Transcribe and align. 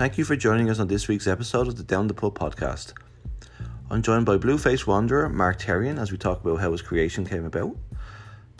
Thank 0.00 0.16
you 0.16 0.24
for 0.24 0.34
joining 0.34 0.70
us 0.70 0.78
on 0.78 0.88
this 0.88 1.08
week's 1.08 1.26
episode 1.26 1.68
of 1.68 1.76
the 1.76 1.82
Down 1.82 2.06
the 2.06 2.14
Pub 2.14 2.34
podcast. 2.34 2.94
I'm 3.90 4.00
joined 4.00 4.24
by 4.24 4.38
Blueface 4.38 4.86
Wanderer 4.86 5.28
Mark 5.28 5.60
Terrian 5.60 6.00
as 6.00 6.10
we 6.10 6.16
talk 6.16 6.40
about 6.40 6.58
how 6.58 6.72
his 6.72 6.80
creation 6.80 7.26
came 7.26 7.44
about. 7.44 7.76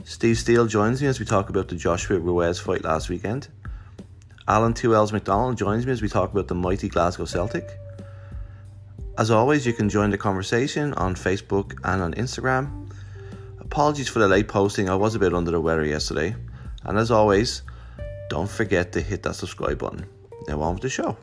Steve 0.04 0.36
Steele 0.36 0.66
joins 0.66 1.00
me 1.00 1.08
as 1.08 1.18
we 1.18 1.24
talk 1.24 1.48
about 1.48 1.68
the 1.68 1.76
Joshua 1.76 2.18
Ruiz 2.18 2.58
fight 2.58 2.84
last 2.84 3.08
weekend. 3.08 3.48
Alan 4.48 4.74
2Ls 4.74 5.12
McDonald 5.12 5.56
joins 5.56 5.86
me 5.86 5.92
as 5.92 6.02
we 6.02 6.10
talk 6.10 6.30
about 6.30 6.46
the 6.46 6.54
mighty 6.54 6.90
Glasgow 6.90 7.24
Celtic. 7.24 7.70
As 9.16 9.30
always, 9.30 9.66
you 9.66 9.72
can 9.72 9.88
join 9.88 10.10
the 10.10 10.18
conversation 10.18 10.92
on 10.92 11.14
Facebook 11.14 11.72
and 11.84 12.02
on 12.02 12.12
Instagram. 12.16 12.92
Apologies 13.60 14.08
for 14.08 14.18
the 14.18 14.28
late 14.28 14.48
posting, 14.48 14.90
I 14.90 14.94
was 14.94 15.14
a 15.14 15.18
bit 15.18 15.32
under 15.32 15.52
the 15.52 15.60
weather 15.62 15.86
yesterday. 15.86 16.36
And 16.84 16.98
as 16.98 17.10
always, 17.10 17.62
don't 18.28 18.50
forget 18.50 18.92
to 18.92 19.00
hit 19.00 19.22
that 19.22 19.36
subscribe 19.36 19.78
button. 19.78 20.04
Now 20.46 20.60
on 20.60 20.74
with 20.74 20.82
the 20.82 20.90
show. 20.90 21.16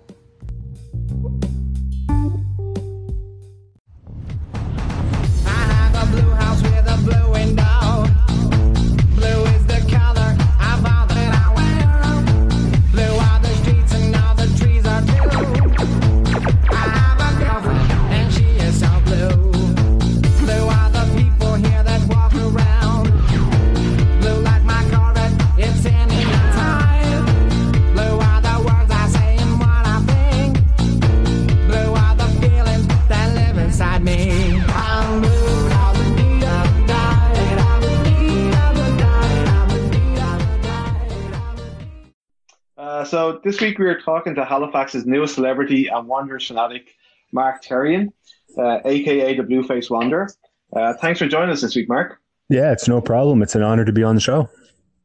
Talking 44.27 44.43
to 44.43 44.45
Halifax's 44.45 45.05
newest 45.05 45.35
celebrity 45.35 45.87
and 45.87 46.07
Wanderers 46.07 46.47
fanatic, 46.47 46.95
Mark 47.31 47.63
Terrian, 47.63 48.11
uh, 48.57 48.79
aka 48.83 49.35
the 49.35 49.43
Blueface 49.43 49.89
Wanderer. 49.89 50.29
Uh, 50.75 50.93
thanks 50.95 51.19
for 51.19 51.27
joining 51.27 51.49
us 51.51 51.61
this 51.61 51.75
week, 51.75 51.87
Mark. 51.87 52.19
Yeah, 52.49 52.71
it's 52.71 52.87
no 52.87 52.99
problem. 52.99 53.41
It's 53.41 53.55
an 53.55 53.63
honor 53.63 53.85
to 53.85 53.93
be 53.93 54.03
on 54.03 54.15
the 54.15 54.21
show. 54.21 54.49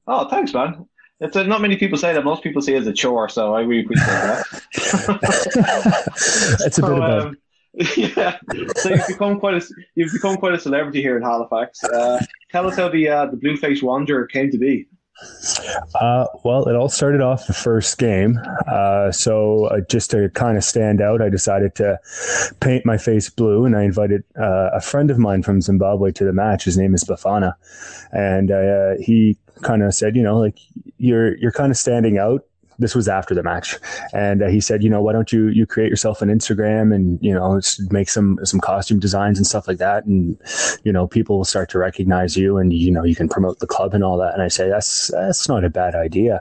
Oh, 0.09 0.28
thanks, 0.28 0.53
man. 0.53 0.87
It's 1.20 1.37
uh, 1.37 1.45
not 1.45 1.61
many 1.61 1.77
people 1.77 1.98
say 1.98 2.12
that. 2.12 2.25
Most 2.25 2.43
people 2.43 2.62
see 2.62 2.75
it 2.75 2.81
as 2.81 2.87
a 2.89 2.93
chore, 2.93 3.28
so 3.28 3.55
I 3.55 3.61
really 3.61 3.84
appreciate 3.84 4.06
that. 4.06 4.45
it's 6.67 6.78
a 6.78 6.83
bit 6.83 6.89
So, 6.89 6.97
about 6.97 7.27
um, 7.27 7.37
yeah. 7.97 8.39
So 8.77 8.91
you've 8.91 9.06
become 9.06 9.39
quite 9.39 9.62
a 9.62 9.75
you've 9.95 10.12
become 10.12 10.37
quite 10.37 10.55
a 10.55 10.59
celebrity 10.59 11.00
here 11.00 11.17
in 11.17 11.23
Halifax. 11.23 11.83
Uh, 11.84 12.20
tell 12.50 12.67
us 12.67 12.77
how 12.77 12.89
the 12.89 13.09
uh, 13.09 13.27
the 13.27 13.37
Blueface 13.37 13.83
Wanderer 13.83 14.27
came 14.27 14.50
to 14.50 14.59
be. 14.59 14.89
Uh, 15.95 16.27
well, 16.45 16.69
it 16.69 16.75
all 16.75 16.89
started 16.89 17.21
off 17.21 17.47
the 17.47 17.53
first 17.53 17.99
game. 17.99 18.39
Uh, 18.67 19.13
so 19.13 19.67
uh, 19.67 19.81
just 19.89 20.11
to 20.11 20.29
kind 20.31 20.57
of 20.57 20.65
stand 20.65 21.01
out, 21.01 21.23
I 21.23 21.29
decided 21.29 21.75
to 21.77 21.99
paint 22.61 22.85
my 22.85 22.99
face 22.99 23.29
blue, 23.29 23.65
and 23.65 23.77
I 23.77 23.83
invited 23.83 24.25
uh, 24.39 24.71
a 24.73 24.81
friend 24.81 25.11
of 25.11 25.19
mine 25.19 25.43
from 25.43 25.61
Zimbabwe 25.61 26.13
to 26.13 26.25
the 26.25 26.33
match. 26.33 26.65
His 26.65 26.77
name 26.77 26.95
is 26.95 27.05
Bafana, 27.05 27.55
and 28.13 28.51
uh, 28.51 28.95
he 29.01 29.39
kind 29.63 29.83
of 29.83 29.95
said, 29.95 30.17
you 30.17 30.23
know, 30.23 30.39
like 30.39 30.59
you're 30.99 31.37
you're 31.37 31.53
kind 31.53 31.71
of 31.71 31.77
standing 31.77 32.19
out. 32.19 32.45
This 32.78 32.95
was 32.95 33.09
after 33.09 33.34
the 33.34 33.42
match, 33.42 33.77
and 34.12 34.42
uh, 34.42 34.48
he 34.48 34.61
said, 34.61 34.83
you 34.83 34.91
know, 34.91 35.03
why 35.03 35.12
don't 35.12 35.33
you 35.33 35.48
you 35.48 35.67
create 35.67 35.91
yourself 35.91 36.23
an 36.23 36.28
Instagram 36.28 36.95
and 36.95 37.19
you 37.23 37.33
know 37.33 37.61
make 37.91 38.09
some 38.09 38.38
some 38.44 38.60
costume 38.60 38.99
designs 38.99 39.38
and 39.38 39.47
stuff 39.47 39.69
like 39.69 39.78
that, 39.78 40.05
and 40.05 40.38
you 40.84 40.93
know 40.93 41.06
people 41.06 41.38
will 41.38 41.44
start 41.44 41.69
to 41.71 41.78
recognize 41.78 42.37
you, 42.37 42.59
and 42.59 42.72
you 42.72 42.91
know 42.91 43.05
you 43.05 43.15
can 43.15 43.28
promote 43.28 43.59
the 43.59 43.66
club 43.66 43.94
and 43.94 44.03
all 44.03 44.16
that. 44.19 44.34
And 44.34 44.43
I 44.43 44.49
say 44.49 44.69
that's 44.69 45.09
that's 45.09 45.49
not 45.49 45.65
a 45.65 45.71
bad 45.71 45.94
idea. 45.94 46.41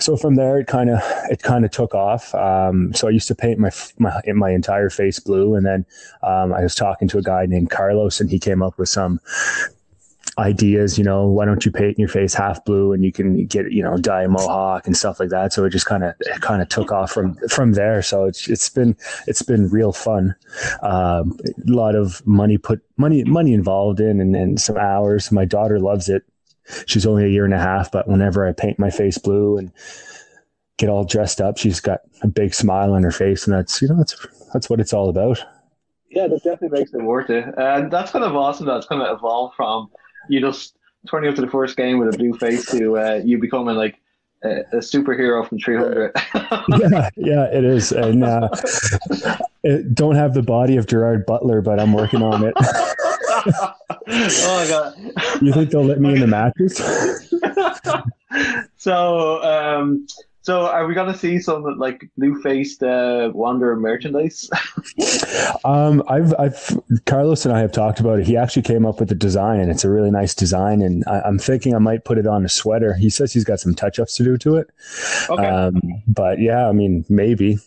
So 0.00 0.16
from 0.16 0.36
there, 0.36 0.58
it 0.58 0.66
kind 0.66 0.90
of 0.90 1.00
it 1.30 1.42
kind 1.42 1.64
of 1.64 1.70
took 1.70 1.94
off. 1.94 2.34
Um, 2.34 2.92
so 2.94 3.08
I 3.08 3.10
used 3.10 3.28
to 3.28 3.34
paint 3.34 3.58
my 3.58 3.70
my 3.98 4.20
my 4.34 4.50
entire 4.50 4.90
face 4.90 5.18
blue, 5.18 5.54
and 5.54 5.66
then 5.66 5.84
um, 6.22 6.52
I 6.52 6.62
was 6.62 6.74
talking 6.74 7.08
to 7.08 7.18
a 7.18 7.22
guy 7.22 7.46
named 7.46 7.70
Carlos, 7.70 8.20
and 8.20 8.30
he 8.30 8.38
came 8.38 8.62
up 8.62 8.78
with 8.78 8.88
some 8.88 9.20
ideas, 10.38 10.96
you 10.96 11.04
know, 11.04 11.26
why 11.26 11.44
don't 11.44 11.64
you 11.64 11.72
paint 11.72 11.98
your 11.98 12.08
face 12.08 12.32
half 12.32 12.64
blue 12.64 12.92
and 12.92 13.04
you 13.04 13.12
can 13.12 13.44
get, 13.46 13.72
you 13.72 13.82
know, 13.82 13.96
dye 13.96 14.22
a 14.22 14.28
mohawk 14.28 14.86
and 14.86 14.96
stuff 14.96 15.18
like 15.18 15.30
that. 15.30 15.52
So 15.52 15.64
it 15.64 15.70
just 15.70 15.86
kind 15.86 16.04
of, 16.04 16.14
kind 16.40 16.62
of 16.62 16.68
took 16.68 16.92
off 16.92 17.10
from, 17.10 17.34
from 17.48 17.72
there. 17.72 18.02
So 18.02 18.24
it's, 18.24 18.48
it's 18.48 18.68
been, 18.68 18.96
it's 19.26 19.42
been 19.42 19.68
real 19.68 19.92
fun. 19.92 20.36
Um, 20.82 21.38
a 21.44 21.70
lot 21.70 21.96
of 21.96 22.24
money 22.26 22.56
put 22.56 22.80
money, 22.96 23.24
money 23.24 23.52
involved 23.52 24.00
in 24.00 24.20
and, 24.20 24.36
and 24.36 24.60
some 24.60 24.76
hours. 24.76 25.32
My 25.32 25.44
daughter 25.44 25.80
loves 25.80 26.08
it. 26.08 26.22
She's 26.86 27.06
only 27.06 27.24
a 27.24 27.28
year 27.28 27.44
and 27.44 27.54
a 27.54 27.58
half, 27.58 27.90
but 27.90 28.06
whenever 28.06 28.46
I 28.46 28.52
paint 28.52 28.78
my 28.78 28.90
face 28.90 29.18
blue 29.18 29.58
and 29.58 29.72
get 30.76 30.88
all 30.88 31.04
dressed 31.04 31.40
up, 31.40 31.58
she's 31.58 31.80
got 31.80 32.00
a 32.22 32.28
big 32.28 32.54
smile 32.54 32.92
on 32.92 33.02
her 33.02 33.10
face. 33.10 33.44
And 33.46 33.54
that's, 33.54 33.82
you 33.82 33.88
know, 33.88 33.96
that's, 33.96 34.14
that's 34.52 34.70
what 34.70 34.78
it's 34.78 34.92
all 34.92 35.08
about. 35.08 35.42
Yeah, 36.10 36.26
that 36.28 36.44
definitely 36.44 36.78
makes 36.78 36.94
it 36.94 37.02
worth 37.02 37.28
it. 37.28 37.44
And 37.56 37.90
that's 37.90 38.12
kind 38.12 38.24
of 38.24 38.36
awesome 38.36 38.66
that 38.66 38.76
it's 38.76 38.86
kind 38.86 39.02
of 39.02 39.18
evolved 39.18 39.56
from 39.56 39.90
you 40.28 40.40
just 40.40 40.76
turning 41.08 41.30
up 41.30 41.36
to 41.36 41.40
the 41.40 41.48
first 41.48 41.76
game 41.76 41.98
with 41.98 42.14
a 42.14 42.18
blue 42.18 42.34
face 42.34 42.66
to 42.70 42.98
uh, 42.98 43.20
you 43.24 43.38
becoming 43.38 43.76
like 43.76 44.00
a, 44.44 44.60
a 44.72 44.76
superhero 44.76 45.46
from 45.48 45.58
300. 45.58 46.12
yeah, 46.34 47.10
yeah, 47.16 47.44
it 47.46 47.64
is. 47.64 47.92
And 47.92 48.24
uh, 48.24 48.48
it, 49.62 49.94
don't 49.94 50.16
have 50.16 50.34
the 50.34 50.42
body 50.42 50.76
of 50.76 50.86
Gerard 50.86 51.26
Butler, 51.26 51.60
but 51.60 51.80
I'm 51.80 51.92
working 51.92 52.22
on 52.22 52.44
it. 52.44 52.54
oh 52.60 53.74
my 54.08 54.66
god! 54.68 55.42
You 55.42 55.52
think 55.52 55.70
they'll 55.70 55.84
let 55.84 56.00
me 56.00 56.14
in 56.14 56.20
the 56.20 56.26
matches? 56.26 56.78
so, 58.76 59.42
um, 59.42 60.06
so 60.48 60.64
are 60.64 60.86
we 60.86 60.94
gonna 60.94 61.14
see 61.14 61.38
some 61.38 61.62
like 61.78 62.08
blue 62.16 62.40
faced 62.40 62.82
uh, 62.82 63.30
Wanderer 63.34 63.76
merchandise? 63.76 64.48
Um, 65.64 66.02
I've, 66.08 66.32
I've, 66.38 66.80
Carlos 67.04 67.44
and 67.44 67.54
I 67.54 67.60
have 67.60 67.72
talked 67.72 68.00
about 68.00 68.18
it. 68.18 68.26
He 68.26 68.36
actually 68.36 68.62
came 68.62 68.86
up 68.86 68.98
with 69.00 69.08
the 69.10 69.14
design, 69.14 69.60
and 69.60 69.70
it's 69.70 69.84
a 69.84 69.90
really 69.90 70.10
nice 70.10 70.34
design. 70.34 70.80
And 70.82 71.04
I, 71.06 71.20
I'm 71.20 71.38
thinking 71.38 71.74
I 71.74 71.78
might 71.78 72.04
put 72.04 72.16
it 72.16 72.26
on 72.26 72.44
a 72.44 72.48
sweater. 72.48 72.94
He 72.94 73.10
says 73.10 73.32
he's 73.32 73.44
got 73.44 73.60
some 73.60 73.74
touch 73.74 73.98
ups 73.98 74.16
to 74.16 74.24
do 74.24 74.36
to 74.38 74.56
it. 74.56 74.70
Okay, 75.28 75.46
Um, 75.46 75.80
but 76.06 76.40
yeah, 76.40 76.68
I 76.68 76.72
mean, 76.72 77.04
maybe 77.08 77.58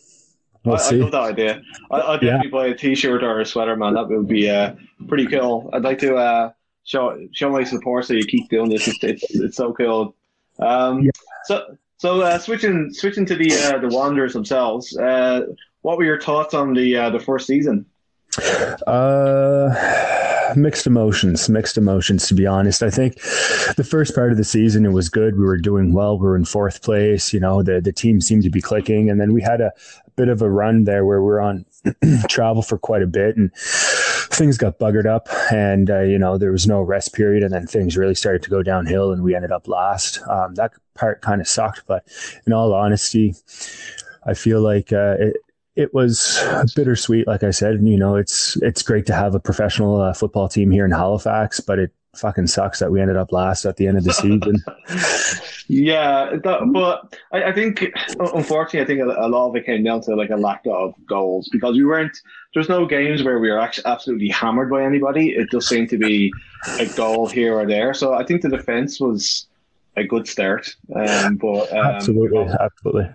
we'll 0.64 0.74
I, 0.76 0.78
I 0.78 0.80
see. 0.80 0.96
love 1.02 1.12
that 1.12 1.22
idea. 1.22 1.62
I, 1.90 2.00
I'd 2.00 2.20
definitely 2.20 2.50
buy 2.50 2.66
a 2.68 2.74
T-shirt 2.74 3.22
or 3.22 3.40
a 3.40 3.46
sweater, 3.46 3.76
man. 3.76 3.94
That 3.94 4.08
would 4.08 4.26
be 4.26 4.50
uh, 4.50 4.74
pretty 5.06 5.26
cool. 5.26 5.70
I'd 5.72 5.82
like 5.82 5.98
to 6.00 6.16
uh, 6.16 6.52
show 6.84 7.16
show 7.32 7.50
my 7.50 7.62
support 7.62 8.06
so 8.06 8.14
you 8.14 8.24
keep 8.24 8.48
doing 8.50 8.70
this. 8.70 8.88
It's 8.88 9.04
it's, 9.04 9.30
it's 9.30 9.56
so 9.56 9.72
cool. 9.72 10.16
Um, 10.58 11.02
Yeah. 11.02 11.10
So 11.44 11.76
so 12.02 12.20
uh, 12.20 12.36
switching 12.36 12.92
switching 12.92 13.24
to 13.26 13.36
the 13.36 13.54
uh, 13.54 13.78
the 13.78 13.86
Wanderers 13.86 14.32
themselves. 14.32 14.96
Uh, 14.96 15.42
what 15.82 15.98
were 15.98 16.04
your 16.04 16.20
thoughts 16.20 16.52
on 16.52 16.74
the 16.74 16.96
uh, 16.96 17.10
the 17.10 17.20
first 17.20 17.46
season? 17.46 17.86
Uh, 18.88 20.52
mixed 20.56 20.88
emotions, 20.88 21.48
mixed 21.48 21.78
emotions, 21.78 22.26
to 22.26 22.34
be 22.34 22.44
honest. 22.44 22.82
I 22.82 22.90
think 22.90 23.14
the 23.76 23.86
first 23.88 24.16
part 24.16 24.32
of 24.32 24.36
the 24.36 24.42
season, 24.42 24.84
it 24.84 24.90
was 24.90 25.08
good. 25.08 25.38
We 25.38 25.44
were 25.44 25.58
doing 25.58 25.92
well. 25.92 26.18
We 26.18 26.26
were 26.26 26.34
in 26.34 26.44
fourth 26.44 26.82
place. 26.82 27.32
You 27.32 27.38
know, 27.38 27.62
the, 27.62 27.80
the 27.80 27.92
team 27.92 28.20
seemed 28.20 28.42
to 28.42 28.50
be 28.50 28.60
clicking. 28.60 29.08
And 29.08 29.20
then 29.20 29.32
we 29.32 29.40
had 29.40 29.60
a, 29.60 29.70
bit 30.16 30.28
of 30.28 30.42
a 30.42 30.50
run 30.50 30.84
there 30.84 31.04
where 31.04 31.20
we 31.20 31.26
were 31.26 31.40
on 31.40 31.64
travel 32.28 32.62
for 32.62 32.78
quite 32.78 33.02
a 33.02 33.06
bit 33.06 33.36
and 33.36 33.50
things 34.30 34.58
got 34.58 34.78
buggered 34.78 35.06
up 35.06 35.28
and, 35.52 35.90
uh, 35.90 36.00
you 36.00 36.18
know, 36.18 36.38
there 36.38 36.52
was 36.52 36.66
no 36.66 36.80
rest 36.80 37.14
period. 37.14 37.42
And 37.42 37.52
then 37.52 37.66
things 37.66 37.96
really 37.96 38.14
started 38.14 38.42
to 38.42 38.50
go 38.50 38.62
downhill 38.62 39.12
and 39.12 39.22
we 39.22 39.34
ended 39.34 39.52
up 39.52 39.68
last. 39.68 40.20
Um, 40.28 40.54
that 40.54 40.72
part 40.94 41.22
kind 41.22 41.40
of 41.40 41.48
sucked. 41.48 41.82
But 41.86 42.04
in 42.46 42.52
all 42.52 42.74
honesty, 42.74 43.34
I 44.26 44.34
feel 44.34 44.60
like, 44.60 44.92
uh, 44.92 45.16
it, 45.18 45.36
it 45.74 45.94
was 45.94 46.38
bittersweet. 46.76 47.26
Like 47.26 47.42
I 47.42 47.50
said, 47.50 47.80
you 47.82 47.96
know, 47.96 48.16
it's 48.16 48.58
it's 48.60 48.82
great 48.82 49.06
to 49.06 49.14
have 49.14 49.34
a 49.34 49.40
professional 49.40 50.00
uh, 50.02 50.12
football 50.12 50.48
team 50.48 50.70
here 50.70 50.84
in 50.84 50.90
Halifax, 50.90 51.60
but 51.60 51.78
it 51.78 51.92
fucking 52.14 52.46
sucks 52.46 52.78
that 52.78 52.90
we 52.90 53.00
ended 53.00 53.16
up 53.16 53.32
last 53.32 53.64
at 53.64 53.76
the 53.76 53.86
end 53.86 53.96
of 53.98 54.04
the 54.04 54.12
season. 54.12 54.62
Yeah, 55.68 56.36
that, 56.44 56.70
but 56.72 57.16
I, 57.32 57.44
I 57.44 57.52
think 57.52 57.82
unfortunately, 58.18 58.80
I 58.80 58.84
think 58.84 59.00
a, 59.00 59.24
a 59.24 59.28
lot 59.28 59.48
of 59.48 59.56
it 59.56 59.64
came 59.64 59.84
down 59.84 60.02
to 60.02 60.14
like 60.14 60.28
a 60.28 60.36
lack 60.36 60.62
of 60.66 60.94
goals 61.06 61.48
because 61.50 61.76
we 61.76 61.84
weren't. 61.84 62.14
There's 62.52 62.68
no 62.68 62.84
games 62.84 63.22
where 63.22 63.38
we 63.38 63.50
were 63.50 63.58
actually 63.58 63.86
absolutely 63.86 64.28
hammered 64.28 64.68
by 64.68 64.84
anybody. 64.84 65.30
It 65.30 65.50
just 65.50 65.68
seemed 65.68 65.88
to 65.90 65.96
be 65.96 66.30
a 66.78 66.86
goal 66.94 67.26
here 67.26 67.54
or 67.54 67.64
there. 67.64 67.94
So 67.94 68.12
I 68.12 68.24
think 68.24 68.42
the 68.42 68.50
defense 68.50 69.00
was 69.00 69.46
a 69.96 70.04
good 70.04 70.28
start. 70.28 70.68
Um, 70.94 71.36
but 71.36 71.72
um, 71.72 71.86
absolutely, 71.86 72.46
absolutely. 72.60 73.08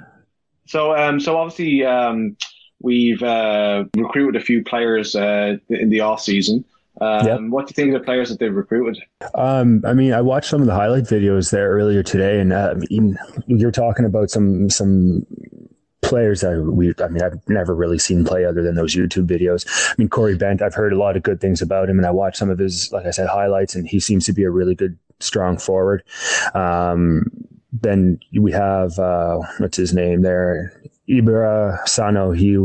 So, 0.65 0.95
um, 0.95 1.19
so 1.19 1.37
obviously, 1.37 1.85
um, 1.85 2.37
we've 2.81 3.21
uh, 3.21 3.85
recruited 3.95 4.41
a 4.41 4.43
few 4.43 4.63
players 4.63 5.15
uh, 5.15 5.57
in 5.69 5.89
the 5.89 5.99
off 5.99 6.21
season. 6.21 6.65
Um, 7.01 7.25
Yep. 7.27 7.39
What 7.49 7.67
do 7.67 7.71
you 7.71 7.75
think 7.75 7.95
of 7.95 8.01
the 8.01 8.05
players 8.05 8.29
that 8.29 8.39
they've 8.39 8.53
recruited? 8.53 9.03
Um, 9.35 9.83
I 9.85 9.93
mean, 9.93 10.13
I 10.13 10.21
watched 10.21 10.49
some 10.49 10.61
of 10.61 10.67
the 10.67 10.73
highlight 10.73 11.03
videos 11.03 11.51
there 11.51 11.69
earlier 11.69 12.03
today, 12.03 12.39
and 12.39 12.53
uh, 12.53 12.75
you're 13.47 13.71
talking 13.71 14.05
about 14.05 14.29
some 14.29 14.69
some 14.69 15.25
players 16.01 16.41
that 16.41 16.61
we, 16.61 16.93
I 17.03 17.07
mean, 17.09 17.21
I've 17.21 17.37
never 17.49 17.75
really 17.75 17.99
seen 17.99 18.23
play 18.23 18.45
other 18.45 18.61
than 18.61 18.75
those 18.75 18.95
YouTube 18.95 19.27
videos. 19.27 19.65
I 19.89 19.95
mean, 19.97 20.09
Corey 20.09 20.37
Bent, 20.37 20.61
I've 20.61 20.73
heard 20.73 20.93
a 20.93 20.97
lot 20.97 21.17
of 21.17 21.23
good 21.23 21.41
things 21.41 21.61
about 21.61 21.89
him, 21.89 21.97
and 21.97 22.05
I 22.05 22.11
watched 22.11 22.37
some 22.37 22.49
of 22.49 22.59
his, 22.59 22.91
like 22.91 23.05
I 23.05 23.11
said, 23.11 23.27
highlights, 23.27 23.75
and 23.75 23.87
he 23.87 23.99
seems 23.99 24.25
to 24.25 24.33
be 24.33 24.43
a 24.43 24.49
really 24.49 24.75
good, 24.75 24.97
strong 25.19 25.57
forward. 25.57 26.03
Um, 26.53 27.25
then 27.73 28.19
we 28.39 28.51
have 28.51 28.97
uh, 28.97 29.39
what's 29.57 29.77
his 29.77 29.93
name 29.93 30.21
there, 30.21 30.76
Ibra 31.09 31.87
Sano. 31.87 32.31
He 32.31 32.57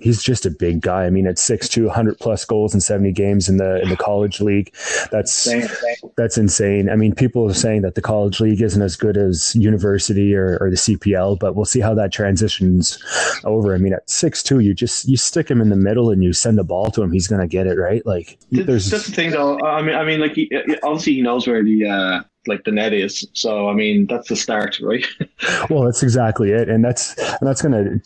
he's 0.00 0.22
just 0.22 0.46
a 0.46 0.50
big 0.50 0.80
guy. 0.80 1.04
I 1.04 1.10
mean, 1.10 1.26
at 1.26 1.36
6'2", 1.36 1.86
100 1.86 2.18
plus 2.18 2.44
goals 2.44 2.74
in 2.74 2.80
seventy 2.80 3.12
games 3.12 3.48
in 3.48 3.56
the 3.56 3.80
in 3.82 3.88
the 3.88 3.96
college 3.96 4.40
league. 4.40 4.74
That's 5.10 5.32
same. 5.32 5.68
that's 6.16 6.36
insane. 6.36 6.90
I 6.90 6.96
mean, 6.96 7.14
people 7.14 7.48
are 7.48 7.54
saying 7.54 7.82
that 7.82 7.94
the 7.94 8.02
college 8.02 8.40
league 8.40 8.60
isn't 8.60 8.82
as 8.82 8.96
good 8.96 9.16
as 9.16 9.54
university 9.54 10.34
or, 10.34 10.58
or 10.60 10.70
the 10.70 10.76
CPL, 10.76 11.38
but 11.38 11.54
we'll 11.54 11.64
see 11.64 11.80
how 11.80 11.94
that 11.94 12.12
transitions 12.12 13.02
over. 13.44 13.74
I 13.74 13.78
mean, 13.78 13.94
at 13.94 14.08
six 14.08 14.42
two, 14.42 14.60
you 14.60 14.74
just 14.74 15.08
you 15.08 15.16
stick 15.16 15.50
him 15.50 15.60
in 15.60 15.70
the 15.70 15.76
middle 15.76 16.10
and 16.10 16.22
you 16.22 16.32
send 16.32 16.58
the 16.58 16.64
ball 16.64 16.90
to 16.90 17.02
him, 17.02 17.12
he's 17.12 17.28
gonna 17.28 17.48
get 17.48 17.66
it 17.66 17.78
right. 17.78 18.04
Like 18.04 18.38
Th- 18.52 18.66
there's 18.66 18.90
That's 18.90 19.06
the 19.06 19.12
thing, 19.12 19.30
though. 19.30 19.58
I 19.60 19.82
mean, 19.82 19.94
I 19.94 20.04
mean, 20.04 20.20
like 20.20 20.34
he, 20.34 20.50
obviously 20.82 21.14
he 21.14 21.22
knows 21.22 21.46
where 21.46 21.62
the 21.62 21.86
uh, 21.86 22.22
like 22.46 22.64
the 22.64 22.72
net 22.72 22.92
is. 22.92 23.26
So 23.32 23.68
I 23.68 23.74
mean, 23.74 24.06
that's 24.06 24.28
the 24.28 24.36
start, 24.36 24.80
right? 24.80 25.04
well, 25.70 25.84
that's 25.84 26.02
exactly 26.02 26.50
it, 26.50 26.68
and 26.68 26.84
that's 26.84 27.16
and 27.18 27.46
that's 27.48 27.62
gonna 27.62 28.00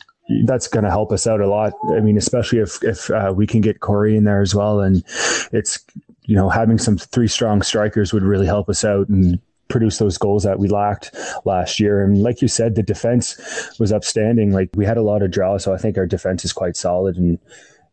that's 0.45 0.69
gonna 0.69 0.91
help 0.91 1.13
us 1.13 1.27
out 1.27 1.41
a 1.41 1.49
lot. 1.49 1.73
I 1.91 2.01
mean, 2.01 2.17
especially 2.17 2.59
if 2.59 2.83
if 2.83 3.11
uh, 3.11 3.33
we 3.35 3.47
can 3.47 3.61
get 3.61 3.81
Corey 3.81 4.17
in 4.17 4.25
there 4.25 4.41
as 4.41 4.55
well, 4.55 4.81
and 4.81 5.05
it's 5.53 5.85
you 6.23 6.37
know 6.37 6.49
having 6.49 6.79
some 6.79 6.99
three 6.99 7.29
strong 7.29 7.63
strikers 7.63 8.13
would 8.13 8.23
really 8.23 8.47
help 8.47 8.69
us 8.69 8.85
out 8.85 9.09
and 9.09 9.39
produce 9.69 9.99
those 9.99 10.17
goals 10.17 10.45
that 10.45 10.61
we 10.61 10.69
lacked 10.69 11.15
last 11.45 11.81
year. 11.81 12.03
And 12.05 12.23
like 12.23 12.41
you 12.41 12.47
said, 12.47 12.77
the 12.77 12.85
defense 12.85 13.37
was 13.81 13.93
upstanding. 13.93 14.53
Like 14.53 14.71
we 14.75 14.85
had 14.85 14.97
a 14.97 15.03
lot 15.03 15.23
of 15.23 15.31
draw, 15.31 15.59
so 15.59 15.75
I 15.75 15.79
think 15.79 15.99
our 15.99 16.07
defense 16.07 16.45
is 16.45 16.53
quite 16.53 16.77
solid. 16.77 17.17
And 17.17 17.39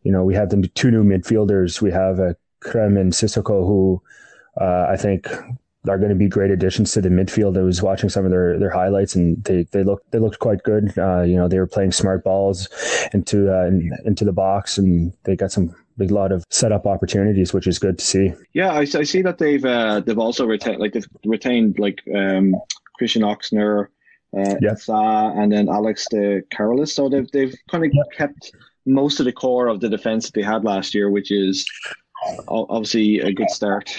you 0.02 0.12
know, 0.12 0.22
we 0.22 0.34
have 0.34 0.50
the 0.50 0.68
two 0.74 0.90
new 0.90 1.02
midfielders. 1.02 1.80
We 1.80 1.90
have 1.90 2.20
uh, 2.20 2.34
Kreim 2.62 2.98
and 3.00 3.12
Sissoko, 3.12 3.66
who 3.66 4.02
uh, 4.60 4.86
I 4.88 4.96
think 4.96 5.28
are 5.88 5.98
going 5.98 6.10
to 6.10 6.16
be 6.16 6.28
great 6.28 6.50
additions 6.50 6.92
to 6.92 7.00
the 7.00 7.08
midfield. 7.08 7.58
I 7.58 7.62
was 7.62 7.82
watching 7.82 8.08
some 8.08 8.24
of 8.24 8.30
their, 8.30 8.58
their 8.58 8.70
highlights, 8.70 9.14
and 9.14 9.42
they 9.44 9.64
they 9.72 9.82
looked 9.82 10.10
they 10.10 10.18
looked 10.18 10.38
quite 10.38 10.62
good. 10.62 10.96
Uh, 10.98 11.22
you 11.22 11.36
know, 11.36 11.48
they 11.48 11.58
were 11.58 11.66
playing 11.66 11.92
smart 11.92 12.24
balls 12.24 12.68
into 13.12 13.52
uh, 13.52 13.70
into 14.04 14.24
the 14.24 14.32
box, 14.32 14.78
and 14.78 15.12
they 15.24 15.36
got 15.36 15.52
some 15.52 15.74
a 16.00 16.04
lot 16.04 16.32
of 16.32 16.44
setup 16.50 16.86
opportunities, 16.86 17.52
which 17.52 17.66
is 17.66 17.78
good 17.78 17.98
to 17.98 18.04
see. 18.04 18.32
Yeah, 18.52 18.72
I, 18.72 18.80
I 18.80 19.04
see 19.04 19.22
that 19.22 19.38
they've 19.38 19.64
uh, 19.64 20.00
they've 20.00 20.18
also 20.18 20.46
retained 20.46 20.80
like 20.80 20.92
they've 20.92 21.06
retained 21.24 21.78
like 21.78 22.02
um, 22.14 22.54
Christian 22.96 23.22
Oxner, 23.22 23.88
uh, 24.36 24.54
Yep. 24.60 24.78
Sa, 24.78 25.30
and 25.30 25.52
then 25.52 25.68
Alex 25.68 26.06
de 26.10 26.42
Carolis. 26.52 26.92
So 26.94 27.08
they've 27.08 27.30
they've 27.30 27.54
kind 27.70 27.84
of 27.84 27.92
kept 28.16 28.52
most 28.86 29.20
of 29.20 29.26
the 29.26 29.32
core 29.32 29.68
of 29.68 29.80
the 29.80 29.88
defense 29.88 30.26
that 30.26 30.34
they 30.34 30.42
had 30.42 30.64
last 30.64 30.94
year, 30.94 31.10
which 31.10 31.30
is 31.30 31.66
obviously 32.48 33.20
a 33.20 33.32
good 33.32 33.50
start. 33.50 33.94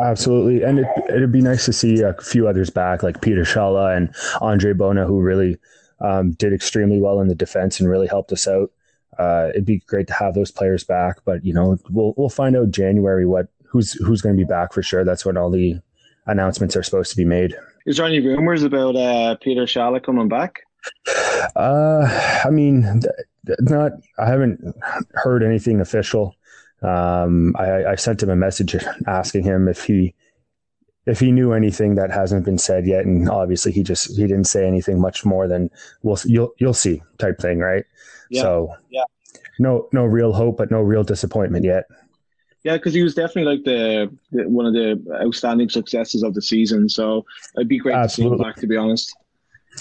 Absolutely, 0.00 0.62
and 0.62 0.80
it, 0.80 0.86
it'd 1.08 1.32
be 1.32 1.42
nice 1.42 1.64
to 1.66 1.72
see 1.72 2.00
a 2.00 2.14
few 2.14 2.48
others 2.48 2.70
back, 2.70 3.02
like 3.02 3.20
Peter 3.20 3.42
Schaale 3.42 3.94
and 3.96 4.14
Andre 4.40 4.72
Bona, 4.72 5.04
who 5.06 5.20
really 5.20 5.58
um, 6.00 6.32
did 6.32 6.52
extremely 6.52 7.00
well 7.00 7.20
in 7.20 7.28
the 7.28 7.34
defense 7.34 7.78
and 7.78 7.88
really 7.88 8.06
helped 8.06 8.32
us 8.32 8.48
out. 8.48 8.70
Uh, 9.18 9.48
it'd 9.50 9.66
be 9.66 9.78
great 9.86 10.06
to 10.08 10.14
have 10.14 10.34
those 10.34 10.50
players 10.50 10.82
back, 10.82 11.18
but 11.24 11.44
you 11.44 11.52
know, 11.52 11.78
we'll 11.90 12.14
we'll 12.16 12.30
find 12.30 12.56
out 12.56 12.70
January 12.70 13.26
what 13.26 13.48
who's 13.64 13.92
who's 13.92 14.22
going 14.22 14.34
to 14.36 14.42
be 14.42 14.48
back 14.48 14.72
for 14.72 14.82
sure. 14.82 15.04
That's 15.04 15.24
when 15.24 15.36
all 15.36 15.50
the 15.50 15.80
announcements 16.26 16.76
are 16.76 16.82
supposed 16.82 17.10
to 17.10 17.16
be 17.16 17.24
made. 17.24 17.54
Is 17.86 17.98
there 17.98 18.06
any 18.06 18.20
rumors 18.20 18.62
about 18.62 18.96
uh, 18.96 19.36
Peter 19.36 19.62
Schaale 19.62 20.02
coming 20.02 20.28
back? 20.28 20.62
Uh, 21.56 22.40
I 22.44 22.50
mean, 22.50 23.02
not. 23.60 23.92
I 24.18 24.26
haven't 24.26 24.74
heard 25.14 25.42
anything 25.42 25.80
official. 25.80 26.34
Um, 26.82 27.54
I, 27.58 27.84
I 27.84 27.94
sent 27.94 28.22
him 28.22 28.30
a 28.30 28.36
message 28.36 28.76
asking 29.06 29.44
him 29.44 29.68
if 29.68 29.84
he 29.84 30.14
if 31.04 31.18
he 31.18 31.32
knew 31.32 31.52
anything 31.52 31.96
that 31.96 32.10
hasn't 32.10 32.44
been 32.44 32.58
said 32.58 32.86
yet, 32.86 33.04
and 33.04 33.28
obviously 33.28 33.72
he 33.72 33.82
just 33.82 34.16
he 34.16 34.22
didn't 34.22 34.44
say 34.44 34.66
anything 34.66 35.00
much 35.00 35.24
more 35.24 35.48
than 35.48 35.70
"we'll 36.02 36.18
you'll 36.24 36.52
you'll 36.58 36.74
see" 36.74 37.02
type 37.18 37.38
thing, 37.38 37.58
right? 37.58 37.84
Yeah, 38.30 38.42
so 38.42 38.74
yeah. 38.90 39.04
no 39.58 39.88
no 39.92 40.04
real 40.04 40.32
hope, 40.32 40.56
but 40.58 40.70
no 40.70 40.80
real 40.80 41.02
disappointment 41.02 41.64
yet. 41.64 41.84
Yeah, 42.64 42.76
because 42.76 42.94
he 42.94 43.02
was 43.02 43.14
definitely 43.14 43.56
like 43.56 43.64
the, 43.64 44.16
the 44.30 44.48
one 44.48 44.66
of 44.66 44.72
the 44.72 45.02
outstanding 45.24 45.68
successes 45.68 46.22
of 46.22 46.34
the 46.34 46.42
season. 46.42 46.88
So 46.88 47.24
it'd 47.56 47.68
be 47.68 47.78
great 47.78 47.94
to 47.94 48.08
see 48.08 48.22
him 48.22 48.38
back. 48.38 48.56
To 48.56 48.68
be 48.68 48.76
honest. 48.76 49.12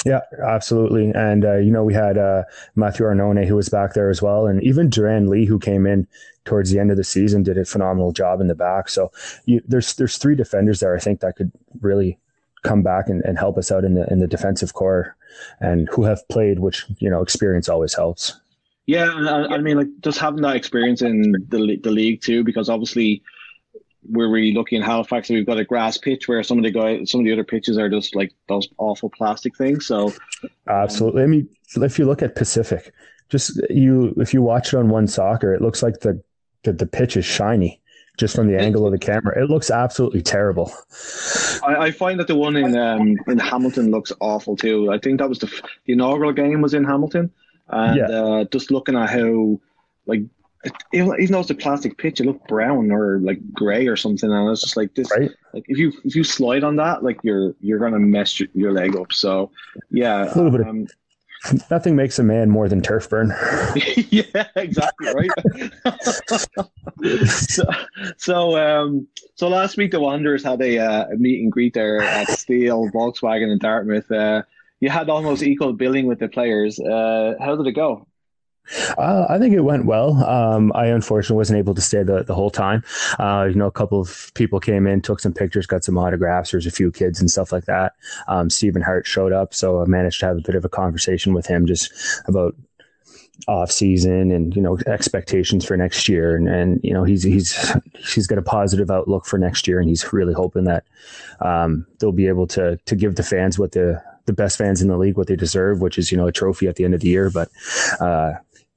Yeah, 0.06 0.22
absolutely. 0.42 1.12
And, 1.14 1.44
uh, 1.44 1.58
you 1.58 1.72
know, 1.72 1.84
we 1.84 1.94
had 1.94 2.18
uh, 2.18 2.44
Matthew 2.76 3.06
Arnone 3.06 3.46
who 3.46 3.56
was 3.56 3.70
back 3.70 3.94
there 3.94 4.10
as 4.10 4.22
well. 4.22 4.48
And 4.48 4.64
even 4.64 4.90
Duran 4.90 5.30
Lee, 5.30 5.46
who 5.46 5.60
came 5.60 5.86
in 5.86 6.08
towards 6.46 6.72
the 6.72 6.80
end 6.80 6.92
of 6.92 6.98
the 6.98 7.04
season, 7.04 7.44
did 7.44 7.58
a 7.58 7.66
phenomenal 7.66 8.12
job 8.12 8.42
in 8.42 8.48
the 8.48 8.56
back. 8.56 8.90
So 8.90 9.12
you, 9.46 9.62
there's 9.68 9.94
there's 9.96 10.18
three 10.18 10.36
defenders 10.36 10.80
there, 10.80 10.96
I 10.96 11.00
think, 11.00 11.20
that 11.20 11.36
could 11.36 11.52
really 11.82 12.18
come 12.64 12.84
back 12.84 13.10
and, 13.10 13.24
and 13.24 13.38
help 13.38 13.58
us 13.58 13.72
out 13.72 13.84
in 13.84 13.96
the 13.96 14.12
in 14.12 14.20
the 14.20 14.28
defensive 14.28 14.74
core 14.74 15.16
and 15.60 15.88
who 15.90 16.04
have 16.04 16.28
played, 16.30 16.60
which, 16.60 16.86
you 17.00 17.10
know, 17.10 17.22
experience 17.22 17.70
always 17.70 17.94
helps. 17.94 18.40
Yeah, 18.86 19.16
and 19.16 19.30
I, 19.30 19.56
I 19.56 19.58
mean, 19.60 19.78
like 19.78 19.88
just 20.02 20.18
having 20.18 20.42
that 20.42 20.56
experience 20.56 21.02
in 21.02 21.32
the 21.50 21.78
the 21.82 21.92
league 21.92 22.22
too, 22.22 22.44
because 22.44 22.70
obviously 22.70 23.24
we're 24.10 24.30
really 24.30 24.54
lucky 24.54 24.76
in 24.76 24.82
Halifax 24.82 25.28
that 25.28 25.36
we've 25.36 25.46
got 25.46 25.60
a 25.60 25.64
grass 25.64 25.98
pitch 25.98 26.28
where 26.28 26.42
some 26.42 26.58
of 26.58 26.64
the 26.64 26.72
guys, 26.72 27.12
some 27.12 27.22
of 27.22 27.26
the 27.26 27.32
other 27.32 27.44
pitches 27.44 27.78
are 27.78 27.90
just 27.90 28.16
like 28.16 28.34
those 28.48 28.68
awful 28.80 29.10
plastic 29.10 29.56
things. 29.56 29.86
So 29.86 30.12
Absolutely. 30.68 31.24
I 31.24 31.28
mean, 31.28 31.48
if 31.76 32.00
you 32.00 32.06
look 32.06 32.24
at 32.24 32.36
Pacific, 32.36 32.92
just 33.30 33.62
you 33.70 34.14
if 34.18 34.34
you 34.34 34.42
watch 34.42 34.74
it 34.74 34.78
on 34.78 34.90
OneSoccer, 34.90 35.56
it 35.56 35.62
looks 35.62 35.84
like 35.84 36.00
the 36.00 36.22
the, 36.64 36.74
the 36.74 36.86
pitch 36.86 37.18
is 37.18 37.26
shiny 37.26 37.80
just 38.18 38.36
from 38.36 38.48
the 38.48 38.60
angle 38.60 38.86
of 38.86 38.92
the 38.92 39.00
camera. 39.00 39.42
It 39.42 39.50
looks 39.50 39.72
absolutely 39.72 40.22
terrible. 40.22 40.72
I, 41.66 41.76
I 41.88 41.92
find 41.92 42.20
that 42.20 42.28
the 42.28 42.36
one 42.36 42.56
in 42.56 42.78
um, 42.78 43.16
in 43.28 43.40
Hamilton 43.40 43.90
looks 43.92 44.12
awful 44.20 44.56
too. 44.56 44.92
I 44.92 44.98
think 45.00 45.20
that 45.20 45.30
was 45.30 45.40
the, 45.40 45.48
f- 45.48 45.62
the 45.86 45.94
inaugural 45.94 46.32
game 46.34 46.62
was 46.62 46.74
in 46.74 46.84
Hamilton, 46.84 47.32
and 47.70 47.98
Yeah. 47.98 48.06
uh, 48.10 48.44
just 48.52 48.72
looking 48.72 48.96
at 48.96 49.10
how 49.10 49.60
like. 50.06 50.22
it- 50.64 50.74
Even 50.94 51.32
though 51.32 51.40
it's 51.40 51.50
a 51.50 51.56
plastic 51.56 51.98
pitch, 51.98 52.20
it 52.20 52.26
looked 52.28 52.48
brown 52.48 52.92
or 52.92 53.20
like 53.22 53.40
grey 53.54 53.88
or 53.88 53.96
something, 53.98 54.30
and 54.30 54.38
I 54.38 54.44
was 54.44 54.62
just 54.62 54.78
like, 54.78 54.94
"This, 54.94 55.10
Right? 55.12 55.32
like 55.54 55.64
if 55.68 55.78
you 55.80 55.92
if 56.04 56.16
you 56.16 56.24
slide 56.24 56.64
on 56.64 56.76
that, 56.76 57.02
like 57.04 57.18
you're 57.24 57.56
you're 57.62 57.80
gonna 57.80 57.98
mess 58.00 58.40
your, 58.40 58.50
your 58.54 58.72
leg 58.72 58.96
up." 58.96 59.12
So, 59.12 59.50
yeah, 59.90 60.26
A 60.26 60.36
little 60.36 60.52
bit 60.52 60.62
of- 60.62 60.68
um, 60.68 60.86
Nothing 61.72 61.96
makes 61.96 62.20
a 62.20 62.24
man 62.24 62.50
more 62.50 62.70
than 62.70 62.82
turf 62.82 63.10
burn. 63.10 63.30
yeah, 64.10 64.48
exactly 64.56 65.08
right. 65.14 65.30
so, 67.26 67.64
so, 68.18 68.58
um, 68.58 69.08
so 69.36 69.48
last 69.48 69.76
week 69.76 69.92
the 69.92 70.00
Wanderers 70.00 70.44
had 70.44 70.62
a, 70.62 70.78
uh, 70.78 71.06
a 71.08 71.16
meet 71.16 71.42
and 71.42 71.52
greet 71.52 71.74
there 71.74 72.02
at 72.02 72.28
Steele 72.30 72.90
Volkswagen 72.94 73.52
in 73.52 73.58
Dartmouth. 73.58 74.12
Uh, 74.12 74.44
you 74.82 74.90
had 74.90 75.10
almost 75.10 75.42
equal 75.42 75.74
billing 75.74 76.06
with 76.06 76.20
the 76.20 76.28
players. 76.28 76.80
Uh, 76.80 77.34
how 77.40 77.56
did 77.56 77.66
it 77.66 77.74
go? 77.74 78.08
Uh, 78.98 79.26
I 79.30 79.38
think 79.40 79.54
it 79.54 79.62
went 79.62 79.86
well. 79.86 80.24
Um, 80.24 80.72
I 80.76 80.88
unfortunately 80.88 81.38
wasn't 81.38 81.60
able 81.60 81.74
to 81.76 81.82
stay 81.82 82.04
the, 82.04 82.24
the 82.24 82.36
whole 82.36 82.50
time. 82.50 82.84
Uh, 83.20 83.48
you 83.50 83.56
know, 83.56 83.68
a 83.68 83.72
couple 83.72 84.00
of 84.00 84.32
people 84.34 84.60
came 84.60 84.88
in, 84.88 85.02
took 85.02 85.20
some 85.20 85.34
pictures, 85.34 85.66
got 85.66 85.84
some 85.84 85.98
autographs. 85.98 86.52
There's 86.52 86.68
a 86.68 86.72
few 86.72 86.92
kids 86.92 87.20
and 87.20 87.30
stuff 87.30 87.52
like 87.52 87.66
that. 87.66 87.94
Um, 88.28 88.50
Stephen 88.50 88.82
Hart 88.82 89.06
showed 89.06 89.34
up, 89.34 89.54
so 89.54 89.82
I 89.82 89.86
managed 89.86 90.20
to 90.22 90.28
have 90.28 90.38
a 90.38 90.42
bit 90.42 90.56
of 90.56 90.66
a 90.66 90.70
conversation 90.70 91.34
with 91.34 91.46
him 91.46 91.66
just 91.66 91.92
about 92.28 92.56
off 93.48 93.72
season 93.72 94.32
and 94.32 94.56
you 94.56 94.62
know 94.62 94.78
expectations 94.86 95.66
for 95.66 95.76
next 95.76 96.08
year 96.08 96.36
and 96.36 96.48
and 96.48 96.80
you 96.84 96.94
know 96.94 97.04
he's 97.04 97.24
he's 97.24 97.76
he's 98.14 98.28
got 98.28 98.38
a 98.38 98.44
positive 98.44 98.92
outlook 98.92 99.26
for 99.26 99.40
next 99.40 99.68
year 99.68 99.80
and 99.80 99.90
he's 99.90 100.12
really 100.14 100.34
hoping 100.34 100.66
that 100.66 100.84
um, 101.40 101.86
they'll 102.00 102.12
be 102.12 102.28
able 102.28 102.46
to 102.46 102.78
to 102.86 102.96
give 102.96 103.16
the 103.16 103.24
fans 103.24 103.58
what 103.58 103.72
the 103.72 104.02
the 104.26 104.34
best 104.34 104.58
fans 104.58 104.82
in 104.82 104.88
the 104.88 104.98
league 104.98 105.18
what 105.18 105.28
they 105.28 105.36
deserve 105.36 105.82
which 105.82 105.98
is 105.98 106.12
you 106.12 106.18
know 106.18 106.28
a 106.28 106.32
trophy 106.32 106.68
at 106.68 106.76
the 106.76 106.86
end 106.86 106.94
of 106.94 107.02
the 107.02 107.08
year 107.08 107.30
but 107.32 107.50
uh, 108.00 108.34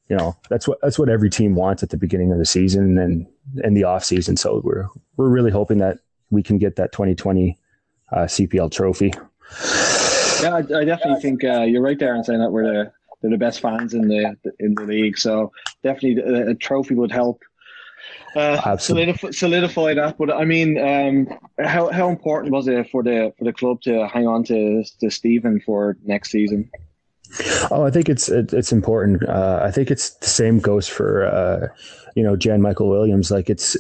you 0.09 0.17
know 0.17 0.37
that's 0.51 0.69
what 0.69 0.79
that's 0.83 0.99
what 0.99 1.09
every 1.09 1.31
team 1.31 1.55
wants 1.55 1.83
at 1.83 1.91
the 1.91 1.97
beginning 1.97 2.33
of 2.33 2.39
the 2.39 2.45
season 2.45 2.99
and 2.99 3.27
and 3.63 3.77
the 3.77 3.85
off 3.85 4.05
season 4.05 4.37
so 4.37 4.61
we're 4.65 4.87
we're 5.17 5.29
really 5.29 5.51
hoping 5.51 5.79
that 5.79 5.99
we 6.31 6.43
can 6.43 6.59
get 6.59 6.77
that 6.77 6.93
2020 6.93 7.59
uh, 8.13 8.19
CPL 8.19 8.71
trophy 8.71 9.13
Yeah, 10.43 10.57
I, 10.57 10.81
I 10.81 10.85
definitely 10.85 11.21
think 11.21 11.45
uh, 11.45 11.63
you're 11.63 11.83
right 11.83 11.99
there 11.99 12.15
in 12.15 12.25
saying 12.25 12.41
that 12.41 12.51
we're 12.51 12.65
the 12.65 12.93
they're 13.25 13.31
the 13.31 13.39
best 13.39 13.61
fans 13.61 13.95
in 13.95 14.09
the 14.09 14.37
in 14.59 14.75
the 14.75 14.83
league. 14.83 15.17
So 15.17 15.51
definitely 15.83 16.23
a, 16.23 16.51
a 16.51 16.55
trophy 16.55 16.95
would 16.95 17.11
help. 17.11 17.43
Uh, 18.37 18.61
Absolutely. 18.67 19.15
solidify, 19.15 19.31
solidify 19.31 19.95
that, 19.95 20.19
but 20.19 20.31
I 20.31 20.45
mean, 20.45 20.77
um, 20.79 21.39
how 21.65 21.91
how 21.91 22.11
important 22.11 22.53
was 22.53 22.69
it 22.69 22.91
for 22.91 23.03
the 23.03 23.33
for 23.39 23.45
the 23.45 23.53
club 23.53 23.81
to 23.83 24.07
hang 24.09 24.27
on 24.27 24.45
to 24.45 24.85
to 25.01 25.11
Stephen 25.11 25.61
for 25.65 25.97
next 26.05 26.33
season? 26.33 26.71
Oh, 27.71 27.85
I 27.85 27.91
think 27.91 28.09
it's 28.09 28.29
it, 28.29 28.53
it's 28.53 28.73
important. 28.73 29.29
Uh, 29.29 29.61
I 29.63 29.71
think 29.71 29.91
it's 29.91 30.11
the 30.11 30.29
same 30.29 30.61
goes 30.61 30.89
for 30.89 31.27
uh, 31.27 31.69
you 32.15 32.23
know 32.23 32.37
Jan 32.37 32.63
Michael 32.63 32.89
Williams. 32.89 33.31
Like 33.31 33.51
it's 33.51 33.77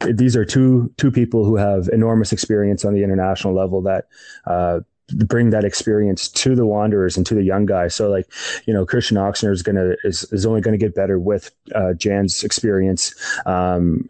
these 0.00 0.36
are 0.36 0.44
two 0.44 0.92
two 0.96 1.10
people 1.10 1.44
who 1.44 1.56
have 1.56 1.88
enormous 1.92 2.32
experience 2.32 2.84
on 2.84 2.94
the 2.94 3.02
international 3.02 3.54
level 3.54 3.82
that 3.82 4.08
uh, 4.46 4.80
bring 5.26 5.50
that 5.50 5.64
experience 5.64 6.28
to 6.28 6.54
the 6.54 6.66
Wanderers 6.66 7.16
and 7.16 7.26
to 7.26 7.34
the 7.34 7.42
young 7.42 7.66
guys. 7.66 7.94
So 7.94 8.10
like, 8.10 8.30
you 8.66 8.74
know, 8.74 8.84
Christian 8.84 9.16
Oxner 9.16 9.52
is 9.52 9.62
gonna 9.62 9.94
is, 10.04 10.24
is 10.32 10.44
only 10.46 10.60
gonna 10.60 10.78
get 10.78 10.94
better 10.94 11.18
with 11.18 11.50
uh, 11.74 11.94
Jan's 11.94 12.44
experience. 12.44 13.14
Um, 13.46 14.08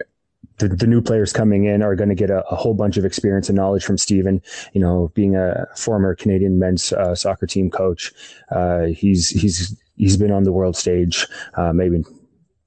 the, 0.59 0.69
the 0.69 0.87
new 0.87 1.01
players 1.01 1.33
coming 1.33 1.65
in 1.65 1.83
are 1.83 1.95
going 1.95 2.09
to 2.09 2.15
get 2.15 2.31
a, 2.31 2.45
a, 2.49 2.57
whole 2.57 2.75
bunch 2.75 2.97
of 2.97 3.05
experience 3.05 3.49
and 3.49 3.57
knowledge 3.57 3.85
from 3.85 3.97
Stephen. 3.97 4.43
You 4.73 4.81
know, 4.81 5.11
being 5.15 5.37
a 5.37 5.67
former 5.77 6.15
Canadian 6.15 6.59
men's 6.59 6.93
uh, 6.93 7.15
soccer 7.15 7.47
team 7.47 7.71
coach, 7.71 8.13
uh, 8.51 8.87
he's 8.87 9.29
he's 9.29 9.77
he's 9.97 10.17
been 10.17 10.33
on 10.33 10.45
the 10.45 10.53
world 10.53 10.77
stage, 10.77 11.27
uh, 11.55 11.73
maybe 11.73 12.03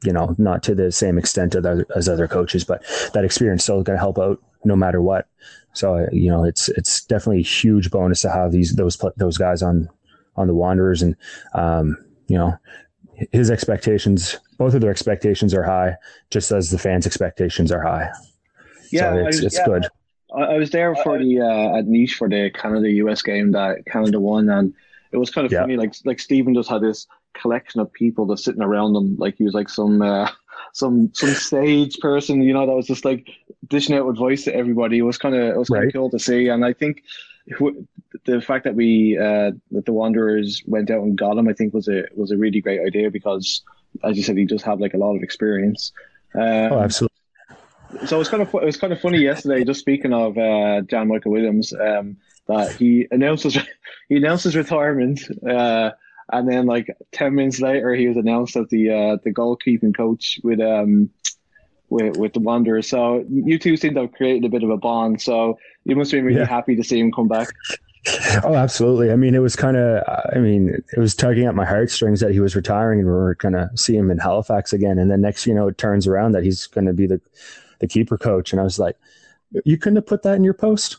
you 0.03 0.13
know 0.13 0.35
not 0.37 0.63
to 0.63 0.75
the 0.75 0.91
same 0.91 1.17
extent 1.17 1.55
as, 1.55 1.65
as 1.95 2.09
other 2.09 2.27
coaches, 2.27 2.63
but 2.63 2.83
that 3.13 3.25
experience 3.25 3.63
still 3.63 3.83
going 3.83 3.97
to 3.97 4.01
help 4.01 4.17
out 4.17 4.39
no 4.63 4.75
matter 4.75 5.01
what. 5.01 5.27
So 5.73 6.07
you 6.11 6.29
know, 6.29 6.43
it's 6.43 6.69
it's 6.69 7.03
definitely 7.05 7.39
a 7.39 7.43
huge 7.43 7.91
bonus 7.91 8.21
to 8.21 8.29
have 8.29 8.51
these 8.51 8.75
those 8.75 8.97
those 9.17 9.37
guys 9.37 9.61
on 9.61 9.89
on 10.35 10.47
the 10.47 10.55
Wanderers, 10.55 11.01
and 11.01 11.15
um, 11.53 11.97
you 12.27 12.37
know, 12.37 12.57
his 13.31 13.51
expectations, 13.51 14.37
both 14.57 14.73
of 14.73 14.81
their 14.81 14.91
expectations 14.91 15.53
are 15.53 15.63
high, 15.63 15.95
just 16.29 16.51
as 16.51 16.69
the 16.69 16.77
fans' 16.77 17.05
expectations 17.05 17.71
are 17.71 17.81
high. 17.81 18.09
Yeah, 18.91 19.11
so 19.13 19.17
it's, 19.19 19.37
was, 19.37 19.45
it's 19.45 19.57
yeah. 19.57 19.65
good. 19.65 19.85
I, 20.35 20.57
was 20.57 20.69
there 20.71 20.95
for 20.95 21.17
the 21.19 21.39
uh, 21.41 21.77
at 21.77 21.87
Nice 21.87 22.13
for 22.13 22.29
the 22.29 22.49
Canada 22.51 22.89
US 22.89 23.21
game 23.21 23.51
that 23.51 23.85
Canada 23.85 24.19
won, 24.19 24.49
and 24.49 24.73
it 25.11 25.17
was 25.17 25.29
kind 25.29 25.45
of 25.45 25.51
Yeah. 25.51 25.61
funny. 25.61 25.77
Like 25.77 25.93
like 26.05 26.19
Stephen 26.19 26.53
just 26.53 26.69
had 26.69 26.81
this 26.81 27.07
collection 27.33 27.81
of 27.81 27.91
people 27.93 28.25
just 28.27 28.43
sitting 28.45 28.61
around 28.61 28.95
him, 28.95 29.15
like 29.17 29.35
he 29.37 29.43
was 29.43 29.53
like 29.53 29.69
some. 29.69 30.01
Uh, 30.01 30.29
some 30.73 31.09
some 31.13 31.31
sage 31.31 31.97
person, 31.99 32.41
you 32.41 32.53
know, 32.53 32.65
that 32.65 32.73
was 32.73 32.87
just 32.87 33.03
like 33.03 33.27
dishing 33.67 33.93
out 33.95 34.07
advice 34.07 34.45
to 34.45 34.55
everybody. 34.55 34.99
It 34.99 35.01
was 35.01 35.17
kind 35.17 35.35
of 35.35 35.41
it 35.41 35.57
was 35.57 35.67
kind 35.67 35.81
Right. 35.81 35.87
of 35.87 35.93
cool 35.93 36.09
to 36.11 36.19
see, 36.19 36.47
and 36.47 36.63
I 36.63 36.71
think 36.71 37.03
wh- 37.03 37.30
the 38.25 38.41
fact 38.41 38.63
that 38.65 38.75
we 38.75 39.17
uh, 39.17 39.51
that 39.71 39.85
the 39.85 39.93
Wanderers 39.93 40.61
went 40.65 40.89
out 40.91 41.03
and 41.03 41.17
got 41.17 41.37
him, 41.37 41.47
I 41.47 41.53
think 41.53 41.73
was 41.73 41.87
a 41.87 42.03
was 42.15 42.31
a 42.31 42.37
really 42.37 42.61
great 42.61 42.81
idea 42.85 43.09
because, 43.09 43.61
as 44.03 44.17
you 44.17 44.23
said, 44.23 44.37
he 44.37 44.45
does 44.45 44.63
have 44.63 44.79
like 44.79 44.93
a 44.93 44.97
lot 44.97 45.15
of 45.15 45.23
experience. 45.23 45.91
Um, 46.35 46.41
Oh, 46.43 46.79
absolutely. 46.79 47.17
so 48.05 48.15
it 48.15 48.19
was 48.19 48.29
kind 48.29 48.43
of 48.43 48.53
it 48.53 48.63
was 48.65 48.77
kind 48.77 48.93
of 48.93 49.01
funny 49.01 49.19
yesterday. 49.19 49.63
Just 49.63 49.79
speaking 49.79 50.13
of 50.13 50.37
uh, 50.37 50.81
John 50.81 51.07
Michael 51.07 51.31
Williams, 51.31 51.73
um, 51.73 52.17
that 52.47 52.73
he 52.73 53.07
announced 53.11 53.43
his 53.43 53.57
he 54.09 54.17
announced 54.17 54.43
his 54.45 54.55
retirement, 54.55 55.21
uh, 55.47 55.91
and 56.31 56.47
then 56.49 56.65
like 56.65 56.87
ten 57.11 57.35
minutes 57.35 57.59
later, 57.59 57.93
he 57.95 58.07
was 58.07 58.17
announced 58.17 58.55
as 58.55 58.67
the 58.69 58.89
uh, 58.91 59.17
the 59.23 59.33
goalkeeping 59.33 59.95
coach 59.95 60.39
with 60.43 60.59
um 60.61 61.09
with 61.91 62.17
with 62.17 62.33
the 62.33 62.39
Wanderers. 62.39 62.87
So 62.89 63.23
you 63.29 63.59
two 63.59 63.77
seem 63.77 63.93
to 63.93 64.01
have 64.01 64.13
created 64.13 64.45
a 64.45 64.49
bit 64.49 64.63
of 64.63 64.69
a 64.71 64.77
bond. 64.77 65.21
So 65.21 65.59
you 65.85 65.95
must 65.95 66.11
have 66.11 66.17
been 66.19 66.25
really 66.25 66.39
Yeah. 66.39 66.47
happy 66.47 66.75
to 66.75 66.83
see 66.83 66.99
him 66.99 67.11
come 67.11 67.27
back. 67.27 67.49
Oh, 68.43 68.55
absolutely. 68.55 69.11
I 69.11 69.15
mean, 69.15 69.35
it 69.35 69.43
was 69.43 69.55
kind 69.55 69.77
of, 69.77 70.03
I 70.35 70.39
mean, 70.39 70.69
it 70.91 70.99
was 70.99 71.13
tugging 71.13 71.45
at 71.45 71.53
my 71.53 71.65
heartstrings 71.65 72.19
that 72.21 72.31
he 72.31 72.39
was 72.39 72.55
retiring 72.55 72.97
and 72.99 73.07
we 73.07 73.13
were 73.13 73.35
going 73.35 73.53
to 73.53 73.69
see 73.75 73.95
him 73.95 74.09
in 74.09 74.17
Halifax 74.17 74.73
again. 74.73 74.97
And 74.97 75.11
then 75.11 75.21
next, 75.21 75.45
you 75.45 75.53
know, 75.53 75.67
it 75.67 75.77
turns 75.77 76.07
around 76.07 76.31
that 76.31 76.43
he's 76.43 76.65
going 76.65 76.87
to 76.87 76.93
be 76.93 77.05
the, 77.05 77.21
the 77.77 77.85
keeper 77.85 78.17
coach. 78.17 78.51
And 78.53 78.59
I 78.59 78.63
was 78.63 78.79
like, 78.79 78.95
you 79.65 79.77
couldn't 79.77 79.97
have 79.97 80.07
put 80.07 80.23
that 80.23 80.35
in 80.35 80.43
your 80.43 80.55
post. 80.55 80.97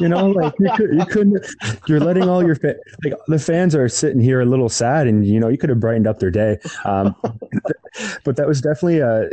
You 0.00 0.08
know, 0.08 0.30
like 0.30 0.52
you, 0.58 0.68
could, 0.76 0.94
you 0.94 1.06
couldn't, 1.06 1.46
you're 1.86 2.00
letting 2.00 2.28
all 2.28 2.44
your, 2.44 2.56
fa- 2.56 2.74
like 3.04 3.14
the 3.28 3.38
fans 3.38 3.76
are 3.76 3.88
sitting 3.88 4.20
here 4.20 4.40
a 4.40 4.46
little 4.46 4.68
sad 4.68 5.06
and, 5.06 5.24
you 5.24 5.38
know, 5.38 5.46
you 5.48 5.56
could 5.58 5.70
have 5.70 5.78
brightened 5.78 6.08
up 6.08 6.18
their 6.18 6.32
day. 6.32 6.58
Um, 6.84 7.14
but 8.24 8.34
that 8.34 8.48
was 8.48 8.60
definitely 8.60 8.98
a, 8.98 9.30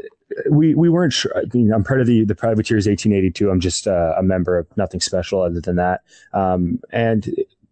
we, 0.49 0.73
we 0.75 0.89
weren't 0.89 1.13
sure. 1.13 1.31
I 1.37 1.43
mean, 1.53 1.71
I'm 1.71 1.83
part 1.83 2.01
of 2.01 2.07
the, 2.07 2.25
the 2.25 2.35
Privateers 2.35 2.87
1882. 2.87 3.49
I'm 3.49 3.59
just 3.59 3.87
uh, 3.87 4.13
a 4.17 4.23
member 4.23 4.57
of 4.57 4.67
nothing 4.77 4.99
special 4.99 5.41
other 5.41 5.61
than 5.61 5.75
that. 5.77 6.01
Um, 6.33 6.79
and 6.91 7.29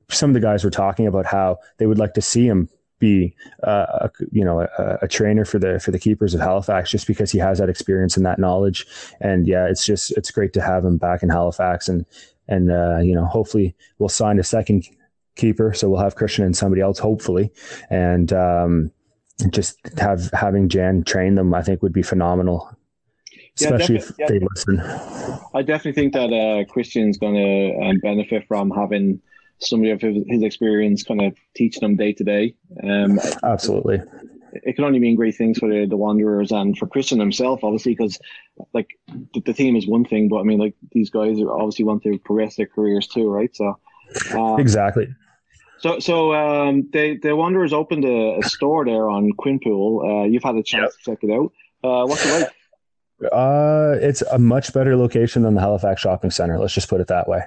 some 0.10 0.30
of 0.30 0.34
the 0.34 0.40
guys 0.40 0.64
were 0.64 0.72
talking 0.72 1.08
about 1.08 1.26
how 1.26 1.60
they 1.78 1.86
would 1.86 1.98
like 1.98 2.14
to 2.16 2.22
see 2.22 2.46
him 2.46 2.70
be, 3.00 3.36
uh, 3.64 3.86
a, 4.10 4.12
you 4.32 4.46
know, 4.46 4.62
a, 4.62 5.00
a 5.02 5.08
trainer 5.08 5.44
for 5.44 5.58
the 5.58 5.80
for 5.80 5.92
the 5.92 6.00
keepers 6.00 6.34
of 6.34 6.40
Halifax, 6.40 6.92
just 6.92 7.08
because 7.08 7.32
he 7.32 7.40
has 7.40 7.58
that 7.58 7.70
experience 7.70 8.16
and 8.16 8.26
that 8.26 8.40
knowledge. 8.40 8.86
And 9.20 9.48
yeah, 9.48 9.68
it's 9.68 9.86
just 9.86 10.16
it's 10.18 10.32
great 10.32 10.54
to 10.54 10.62
have 10.62 10.86
him 10.86 10.98
back 10.98 11.24
in 11.24 11.30
Halifax, 11.30 11.90
and 11.90 12.06
and 12.48 12.72
uh, 12.72 13.00
you 13.00 13.16
know, 13.16 13.26
hopefully 13.26 13.76
we'll 13.98 14.10
sign 14.10 14.40
a 14.40 14.44
second 14.44 14.86
keeper, 15.36 15.74
so 15.74 15.90
we'll 15.90 16.02
have 16.02 16.16
Christian 16.16 16.46
and 16.46 16.56
somebody 16.56 16.82
else, 16.82 17.00
hopefully, 17.00 17.52
and 17.90 18.32
um, 18.32 18.92
just 19.50 19.78
have 20.00 20.30
having 20.34 20.70
Jan 20.70 21.04
train 21.04 21.36
them, 21.36 21.54
I 21.54 21.62
think 21.62 21.82
would 21.82 21.94
be 21.94 22.04
phenomenal. 22.04 22.70
Especially 23.60 23.98
defi- 23.98 24.10
if 24.10 24.20
yeah. 24.20 24.28
they 24.28 24.40
listen. 24.40 24.80
I 25.54 25.62
definitely 25.62 25.94
think 25.94 26.14
that 26.14 26.32
uh, 26.32 26.72
Christian's 26.72 27.18
going 27.18 27.36
to 27.36 27.86
um, 27.86 28.00
benefit 28.00 28.48
from 28.48 28.72
having 28.72 29.22
somebody 29.60 29.92
of 29.92 30.02
his, 30.02 30.24
his 30.28 30.44
experience 30.44 31.04
kind 31.04 31.22
of 31.22 31.36
teaching 31.56 31.82
them 31.82 31.96
day 31.96 32.14
to 32.14 32.24
day. 32.24 32.56
Um, 32.84 33.20
Absolutely. 33.44 34.02
it 34.54 34.76
can 34.76 34.86
only 34.86 35.00
mean 35.00 35.16
great 35.16 35.36
things 35.36 35.60
for 35.60 35.70
the, 35.70 35.86
the 35.86 35.98
Wanderers 35.98 36.52
and 36.52 36.78
for 36.78 36.88
Christian 36.88 37.20
himself, 37.20 37.64
obviously, 37.64 37.94
because 37.94 38.20
like 38.74 38.90
the, 39.34 39.42
the 39.42 39.54
team 39.54 39.76
is 39.76 39.88
one 39.88 40.06
thing, 40.06 40.30
but 40.30 40.38
I 40.40 40.44
mean, 40.44 40.60
like 40.60 40.76
these 40.92 41.10
guys 41.10 41.38
obviously 41.42 41.86
want 41.86 42.04
to 42.04 42.18
progress 42.20 42.56
their 42.56 42.68
careers 42.68 43.08
too, 43.08 43.30
right? 43.30 43.56
So, 43.56 43.78
uh, 44.34 44.56
Exactly. 44.56 45.08
So, 45.82 46.00
so 46.00 46.34
um, 46.34 46.88
they 46.94 47.18
the 47.18 47.36
Wanderers 47.36 47.74
opened 47.74 48.06
a, 48.06 48.38
a 48.40 48.44
store 48.44 48.86
there 48.86 49.10
on 49.10 49.32
Quinpool. 49.34 50.24
Uh, 50.24 50.26
you've 50.26 50.44
had 50.44 50.56
a 50.56 50.64
chance 50.64 50.96
to 50.96 51.12
check 51.12 51.24
it 51.24 51.32
out. 51.32 51.52
Uh, 51.84 52.06
what's 52.06 52.26
it 52.26 52.42
like? 52.42 52.52
Uh, 53.32 53.98
it's 54.02 54.24
a 54.24 54.40
much 54.40 54.74
better 54.74 54.96
location 54.96 55.44
than 55.44 55.54
the 55.54 55.62
Halifax 55.62 56.02
Shopping 56.02 56.32
Center. 56.32 56.58
Let's 56.58 56.74
just 56.74 56.90
put 56.90 57.02
it 57.02 57.08
that 57.08 57.28
way. 57.28 57.42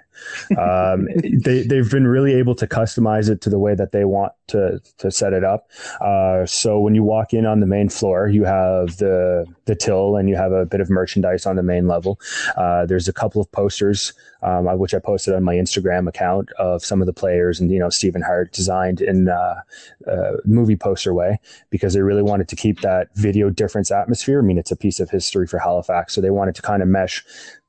Um, 0.57 1.09
they 1.17 1.62
they've 1.62 1.91
been 1.91 2.07
really 2.07 2.35
able 2.35 2.55
to 2.57 2.67
customize 2.67 3.29
it 3.29 3.41
to 3.43 3.50
the 3.50 3.59
way 3.59 3.75
that 3.75 3.91
they 3.91 4.05
want 4.05 4.33
to 4.49 4.81
to 4.99 5.11
set 5.11 5.33
it 5.33 5.43
up. 5.43 5.69
Uh, 6.00 6.47
so 6.47 6.79
when 6.79 6.95
you 6.95 7.03
walk 7.03 7.33
in 7.33 7.45
on 7.45 7.61
the 7.61 7.67
main 7.67 7.88
floor, 7.88 8.29
you 8.29 8.45
have 8.45 8.99
the 8.99 9.47
the 9.64 9.75
till 9.75 10.17
and 10.17 10.29
you 10.29 10.37
have 10.37 10.53
a 10.53 10.64
bit 10.64 10.81
of 10.81 10.91
merchandise 10.91 11.45
on 11.47 11.57
the 11.57 11.62
main 11.62 11.88
level. 11.88 12.21
Uh, 12.57 12.87
there's 12.87 13.09
a 13.09 13.12
couple 13.12 13.41
of 13.41 13.50
posters, 13.50 14.12
um, 14.45 14.67
which 14.79 14.95
I 14.95 14.99
posted 14.99 15.35
on 15.35 15.43
my 15.43 15.55
Instagram 15.55 16.07
account 16.07 16.51
of 16.59 16.85
some 16.85 17.01
of 17.01 17.07
the 17.07 17.13
players 17.13 17.59
and 17.59 17.71
you 17.71 17.79
know 17.79 17.89
Stephen 17.89 18.23
Hart 18.23 18.53
designed 18.53 19.01
in 19.01 19.29
uh, 19.29 19.63
uh, 20.07 20.33
movie 20.45 20.77
poster 20.77 21.15
way 21.15 21.41
because 21.71 21.95
they 21.95 22.03
really 22.03 22.23
wanted 22.23 22.49
to 22.49 22.57
keep 22.57 22.83
that 22.83 23.09
video 23.17 23.51
difference 23.51 23.91
atmosphere. 23.91 24.41
I 24.41 24.43
mean, 24.43 24.59
it's 24.59 24.71
a 24.71 24.77
piece 24.77 25.01
of 25.01 25.11
history 25.11 25.47
for 25.47 25.59
Halifax, 25.59 26.15
so 26.15 26.21
they 26.21 26.31
wanted 26.31 26.55
to 26.57 26.63
kind 26.63 26.83
of 26.83 26.89
mesh 26.89 27.25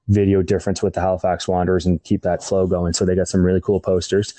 video 0.07 0.41
difference 0.41 0.83
with 0.83 0.93
the 0.93 1.01
Halifax 1.01 1.47
Wanderers 1.47 1.85
and 1.85 2.03
keep 2.03 2.21
that 2.21 2.43
flow 2.43 2.67
going. 2.67 2.93
So 2.93 3.05
they 3.05 3.15
got 3.15 3.27
some 3.27 3.43
really 3.43 3.61
cool 3.61 3.79
posters. 3.79 4.33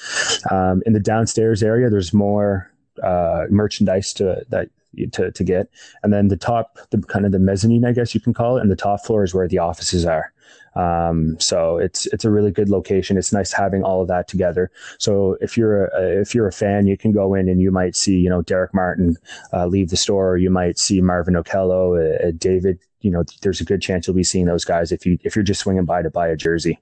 Um, 0.51 0.83
in 0.87 0.93
the 0.93 1.01
downstairs 1.01 1.63
area, 1.63 1.91
there's 1.91 2.13
more 2.13 2.71
uh, 3.03 3.47
merchandise 3.51 4.13
to 4.15 4.45
that 4.51 4.69
to 5.13 5.31
to 5.31 5.45
get, 5.45 5.69
and 6.03 6.13
then 6.13 6.29
the 6.29 6.37
top, 6.37 6.79
the 6.91 6.99
kind 6.99 7.25
of 7.25 7.33
the 7.33 7.39
mezzanine, 7.39 7.85
I 7.85 7.93
guess 7.93 8.15
you 8.15 8.21
can 8.21 8.35
call 8.35 8.59
it, 8.59 8.61
and 8.61 8.71
the 8.71 8.77
top 8.77 9.05
floor 9.05 9.25
is 9.25 9.35
where 9.35 9.49
the 9.49 9.59
offices 9.59 10.05
are. 10.05 10.33
Um, 10.75 11.41
so 11.41 11.79
it's 11.79 12.07
it's 12.07 12.25
a 12.25 12.31
really 12.31 12.51
good 12.51 12.69
location. 12.69 13.17
It's 13.17 13.33
nice 13.33 13.53
having 13.53 13.83
all 13.83 14.03
of 14.03 14.09
that 14.09 14.29
together. 14.29 14.71
So 14.99 15.39
if 15.41 15.57
you're 15.57 15.87
a, 15.87 16.21
if 16.21 16.35
you're 16.35 16.47
a 16.47 16.53
fan, 16.53 16.87
you 16.87 16.97
can 16.99 17.13
go 17.13 17.35
in 17.35 17.49
and 17.49 17.61
you 17.61 17.71
might 17.71 17.97
see 17.97 18.19
you 18.19 18.29
know 18.29 18.43
Derek 18.43 18.75
Martin 18.75 19.17
uh, 19.53 19.67
leave 19.67 19.89
the 19.89 19.97
store, 19.97 20.33
or 20.33 20.37
you 20.37 20.51
might 20.51 20.79
see 20.79 21.01
Marvin 21.01 21.35
Okello, 21.35 21.97
uh, 21.97 22.29
uh, 22.29 22.33
David. 22.37 22.79
You 23.01 23.11
know, 23.11 23.25
there's 23.43 23.61
a 23.61 23.65
good 23.65 23.81
chance 23.81 24.07
you'll 24.07 24.17
be 24.17 24.25
seeing 24.25 24.47
those 24.47 24.65
guys 24.65 24.93
if 24.93 25.07
you 25.07 25.19
if 25.25 25.35
you're 25.35 25.43
just 25.43 25.61
swinging 25.61 25.85
by 25.87 26.03
to 26.03 26.11
buy 26.11 26.29
a 26.29 26.37
jersey 26.37 26.79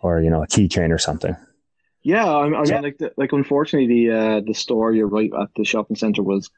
or 0.00 0.20
you 0.20 0.30
know 0.30 0.42
a 0.42 0.46
keychain 0.46 0.90
or 0.92 0.98
something. 0.98 1.36
Yeah, 2.02 2.24
I 2.24 2.48
mean, 2.48 2.64
Yeah. 2.66 2.80
like, 2.80 2.98
the, 2.98 3.12
like 3.16 3.32
unfortunately, 3.32 3.88
the 3.88 4.16
uh, 4.16 4.40
the 4.40 4.54
store 4.54 4.92
you're 4.92 5.08
right 5.08 5.30
at 5.40 5.48
the 5.56 5.64
shopping 5.64 5.96
center 5.96 6.22
was, 6.22 6.50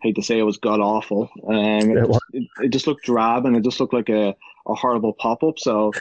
hate 0.00 0.16
to 0.16 0.22
say, 0.22 0.38
it 0.38 0.42
was 0.42 0.58
god 0.58 0.80
awful. 0.80 1.30
Um, 1.48 1.96
It 1.96 2.08
was. 2.08 2.20
it, 2.32 2.48
it 2.62 2.68
just 2.68 2.86
looked 2.86 3.04
drab 3.04 3.46
and 3.46 3.56
it 3.56 3.64
just 3.64 3.80
looked 3.80 3.94
like 3.94 4.08
a, 4.08 4.34
a 4.66 4.74
horrible 4.74 5.12
pop 5.12 5.42
up. 5.42 5.58
So, 5.58 5.92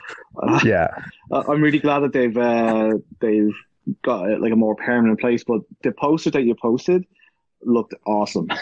uh, 0.41 0.59
Yeah, 0.63 0.87
I'm 1.31 1.61
really 1.61 1.79
glad 1.79 1.99
that 1.99 2.13
they've 2.13 2.37
uh, 2.37 2.97
they've 3.19 3.55
got 4.03 4.41
like 4.41 4.51
a 4.51 4.55
more 4.57 4.75
permanent 4.75 5.19
place. 5.19 5.43
But 5.43 5.61
the 5.83 5.91
poster 5.91 6.31
that 6.31 6.43
you 6.43 6.55
posted 6.55 7.05
looked 7.61 7.93
awesome. 8.05 8.47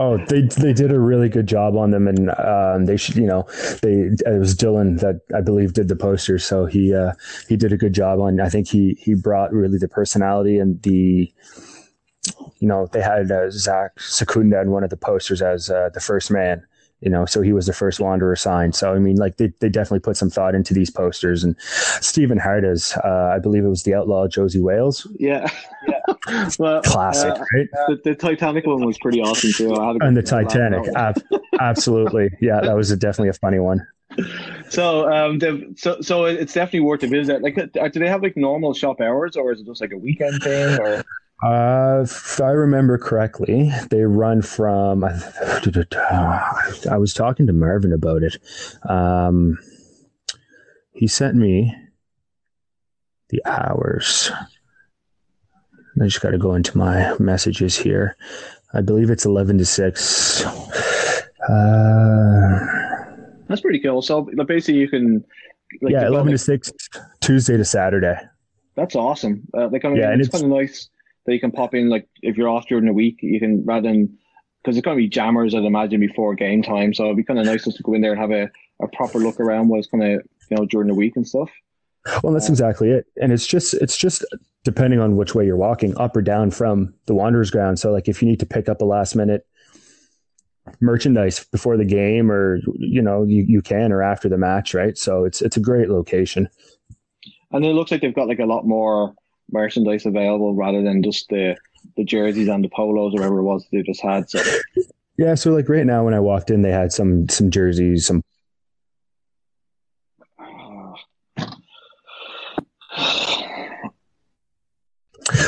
Oh, 0.00 0.16
they 0.16 0.42
they 0.42 0.72
did 0.72 0.92
a 0.92 1.00
really 1.00 1.28
good 1.28 1.48
job 1.48 1.76
on 1.76 1.90
them, 1.90 2.06
and 2.06 2.30
um, 2.38 2.86
they 2.86 2.96
should, 2.96 3.16
you 3.16 3.26
know, 3.26 3.48
they 3.82 4.10
it 4.24 4.38
was 4.38 4.54
Dylan 4.54 5.00
that 5.00 5.22
I 5.34 5.40
believe 5.40 5.72
did 5.72 5.88
the 5.88 5.96
posters, 5.96 6.44
so 6.44 6.66
he 6.66 6.94
uh, 6.94 7.14
he 7.48 7.56
did 7.56 7.72
a 7.72 7.76
good 7.76 7.94
job 7.94 8.20
on. 8.20 8.38
I 8.38 8.48
think 8.48 8.68
he 8.68 8.96
he 9.00 9.16
brought 9.16 9.52
really 9.52 9.76
the 9.76 9.88
personality 9.88 10.60
and 10.60 10.80
the, 10.82 11.32
you 12.58 12.68
know, 12.68 12.86
they 12.86 13.02
had 13.02 13.30
uh, 13.30 13.50
Zach 13.50 13.96
Sukunda 13.96 14.62
in 14.62 14.70
one 14.70 14.84
of 14.84 14.90
the 14.90 14.96
posters 14.96 15.42
as 15.42 15.70
uh, 15.70 15.90
the 15.92 16.00
first 16.00 16.30
man. 16.30 16.64
You 17.00 17.10
know, 17.10 17.26
so 17.26 17.42
he 17.42 17.52
was 17.52 17.66
the 17.66 17.72
first 17.72 18.00
Wanderer 18.00 18.34
signed. 18.34 18.74
So 18.74 18.92
I 18.92 18.98
mean, 18.98 19.16
like 19.16 19.36
they, 19.36 19.52
they 19.60 19.68
definitely 19.68 20.00
put 20.00 20.16
some 20.16 20.30
thought 20.30 20.56
into 20.56 20.74
these 20.74 20.90
posters. 20.90 21.44
And 21.44 21.54
Stephen 21.60 22.38
Hart 22.38 22.64
is, 22.64 22.92
uh, 23.04 23.32
I 23.32 23.38
believe 23.38 23.64
it 23.64 23.68
was 23.68 23.84
the 23.84 23.94
outlaw 23.94 24.26
Josey 24.26 24.60
Wales, 24.60 25.06
yeah, 25.16 25.48
yeah. 25.86 26.48
Well, 26.58 26.82
classic, 26.82 27.30
uh, 27.30 27.44
right? 27.54 27.68
the, 27.86 28.00
the 28.02 28.14
Titanic 28.16 28.66
one 28.66 28.84
was 28.84 28.98
pretty 28.98 29.20
awesome 29.20 29.52
too. 29.52 29.74
I 29.74 29.90
and 30.00 30.16
the 30.16 30.22
good 30.22 30.32
laugh 30.32 30.44
at 30.44 30.48
that 30.48 30.58
Titanic. 30.58 30.88
Ab- 30.96 31.22
absolutely. 31.60 32.30
Yeah, 32.40 32.60
that 32.62 32.74
was 32.74 32.90
a, 32.90 32.96
definitely 32.96 33.28
a 33.28 33.34
funny 33.34 33.60
one. 33.60 33.86
So, 34.70 35.10
um, 35.10 35.40
so, 35.76 36.00
so 36.00 36.24
it's 36.24 36.52
definitely 36.52 36.80
worth 36.80 37.02
a 37.02 37.06
visit. 37.06 37.42
Like, 37.42 37.58
uh, 37.58 37.88
do 37.88 38.00
they 38.00 38.08
have 38.08 38.22
like 38.22 38.36
normal 38.36 38.74
shop 38.74 39.00
hours, 39.00 39.36
or 39.36 39.52
is 39.52 39.60
it 39.60 39.66
just 39.66 39.80
like 39.80 39.92
a 39.92 39.98
weekend 39.98 40.42
thing? 40.42 40.78
Or 40.80 41.04
Uh, 41.42 42.00
if 42.02 42.40
I 42.40 42.50
remember 42.50 42.98
correctly, 42.98 43.70
they 43.90 44.02
run 44.02 44.42
from. 44.42 45.04
I 45.04 46.96
was 46.98 47.14
talking 47.14 47.46
to 47.46 47.52
Marvin 47.52 47.92
about 47.92 48.22
it. 48.24 48.38
Um, 48.88 49.56
he 50.92 51.06
sent 51.06 51.36
me 51.36 51.72
the 53.28 53.40
hours. 53.46 54.32
I 56.00 56.04
just 56.04 56.20
got 56.20 56.30
to 56.30 56.38
go 56.38 56.54
into 56.54 56.76
my 56.76 57.14
messages 57.20 57.76
here. 57.76 58.16
I 58.74 58.80
believe 58.80 59.08
it's 59.10 59.24
eleven 59.24 59.58
to 59.58 59.64
six. 59.64 60.44
Uh, 61.48 62.58
that's 63.48 63.60
pretty 63.60 63.78
cool. 63.78 64.02
So, 64.02 64.22
basically, 64.46 64.80
you 64.80 64.88
can. 64.88 65.24
Like, 65.82 65.92
yeah, 65.92 66.06
eleven 66.08 66.32
to 66.32 66.38
six, 66.38 66.72
Tuesday 67.20 67.56
to 67.56 67.64
Saturday. 67.64 68.16
That's 68.74 68.96
awesome. 68.96 69.46
Uh, 69.56 69.68
like, 69.68 69.84
I 69.84 69.88
mean, 69.88 69.98
Yeah, 69.98 70.10
and 70.10 70.20
it's, 70.20 70.28
it's- 70.28 70.40
kind 70.40 70.52
of 70.52 70.58
nice 70.58 70.88
that 71.28 71.34
you 71.34 71.40
can 71.40 71.52
pop 71.52 71.74
in. 71.74 71.90
Like, 71.90 72.08
if 72.22 72.38
you're 72.38 72.48
off 72.48 72.66
during 72.66 72.86
the 72.86 72.92
week, 72.92 73.18
you 73.20 73.38
can 73.38 73.64
rather 73.66 73.86
than 73.88 74.16
because 74.62 74.76
it's 74.76 74.84
going 74.84 74.96
to 74.96 75.02
be 75.02 75.08
jammers, 75.08 75.54
I'd 75.54 75.64
imagine, 75.64 76.00
before 76.00 76.34
game 76.34 76.62
time. 76.62 76.94
So 76.94 77.04
it'd 77.04 77.18
be 77.18 77.22
kind 77.22 77.38
of 77.38 77.44
nice 77.44 77.64
just 77.64 77.76
to 77.76 77.82
go 77.82 77.92
in 77.92 78.00
there 78.00 78.12
and 78.12 78.20
have 78.20 78.30
a, 78.30 78.50
a 78.82 78.88
proper 78.88 79.18
look 79.18 79.38
around 79.38 79.68
what's 79.68 79.86
kind 79.86 80.02
of 80.02 80.22
you 80.50 80.56
know 80.56 80.64
during 80.64 80.88
the 80.88 80.94
week 80.94 81.16
and 81.16 81.28
stuff. 81.28 81.50
Well, 82.22 82.32
that's 82.32 82.48
uh, 82.48 82.52
exactly 82.52 82.90
it. 82.90 83.06
And 83.20 83.30
it's 83.30 83.46
just 83.46 83.74
it's 83.74 83.98
just 83.98 84.24
depending 84.64 85.00
on 85.00 85.16
which 85.16 85.34
way 85.34 85.44
you're 85.44 85.56
walking, 85.56 85.96
up 85.98 86.16
or 86.16 86.22
down 86.22 86.50
from 86.50 86.94
the 87.06 87.14
Wanderers 87.14 87.50
ground. 87.50 87.78
So 87.78 87.92
like 87.92 88.08
if 88.08 88.22
you 88.22 88.28
need 88.28 88.40
to 88.40 88.46
pick 88.46 88.70
up 88.70 88.80
a 88.80 88.86
last 88.86 89.14
minute 89.14 89.46
merchandise 90.80 91.44
before 91.44 91.76
the 91.76 91.84
game 91.84 92.30
or 92.30 92.58
you 92.78 93.02
know, 93.02 93.22
you, 93.22 93.44
you 93.46 93.60
can 93.60 93.92
or 93.92 94.02
after 94.02 94.30
the 94.30 94.38
match, 94.38 94.72
right? 94.72 94.96
So 94.96 95.24
it's 95.24 95.42
it's 95.42 95.58
a 95.58 95.60
great 95.60 95.90
location. 95.90 96.48
And 97.50 97.64
it 97.64 97.74
looks 97.74 97.90
like 97.90 98.00
they've 98.00 98.14
got 98.14 98.28
like 98.28 98.40
a 98.40 98.46
lot 98.46 98.66
more 98.66 99.14
merchandise 99.50 100.06
available 100.06 100.54
rather 100.54 100.82
than 100.82 101.02
just 101.02 101.28
the 101.28 101.56
the 101.96 102.04
jerseys 102.04 102.48
and 102.48 102.64
the 102.64 102.68
polos 102.68 103.14
or 103.14 103.18
whatever 103.18 103.38
it 103.38 103.44
was 103.44 103.66
they 103.72 103.82
just 103.82 104.00
had. 104.00 104.28
So 104.28 104.40
Yeah, 105.16 105.34
so 105.34 105.52
like 105.52 105.68
right 105.68 105.86
now 105.86 106.04
when 106.04 106.14
I 106.14 106.20
walked 106.20 106.50
in 106.50 106.62
they 106.62 106.70
had 106.70 106.92
some 106.92 107.28
some 107.28 107.50
jerseys, 107.50 108.06
some 108.06 108.22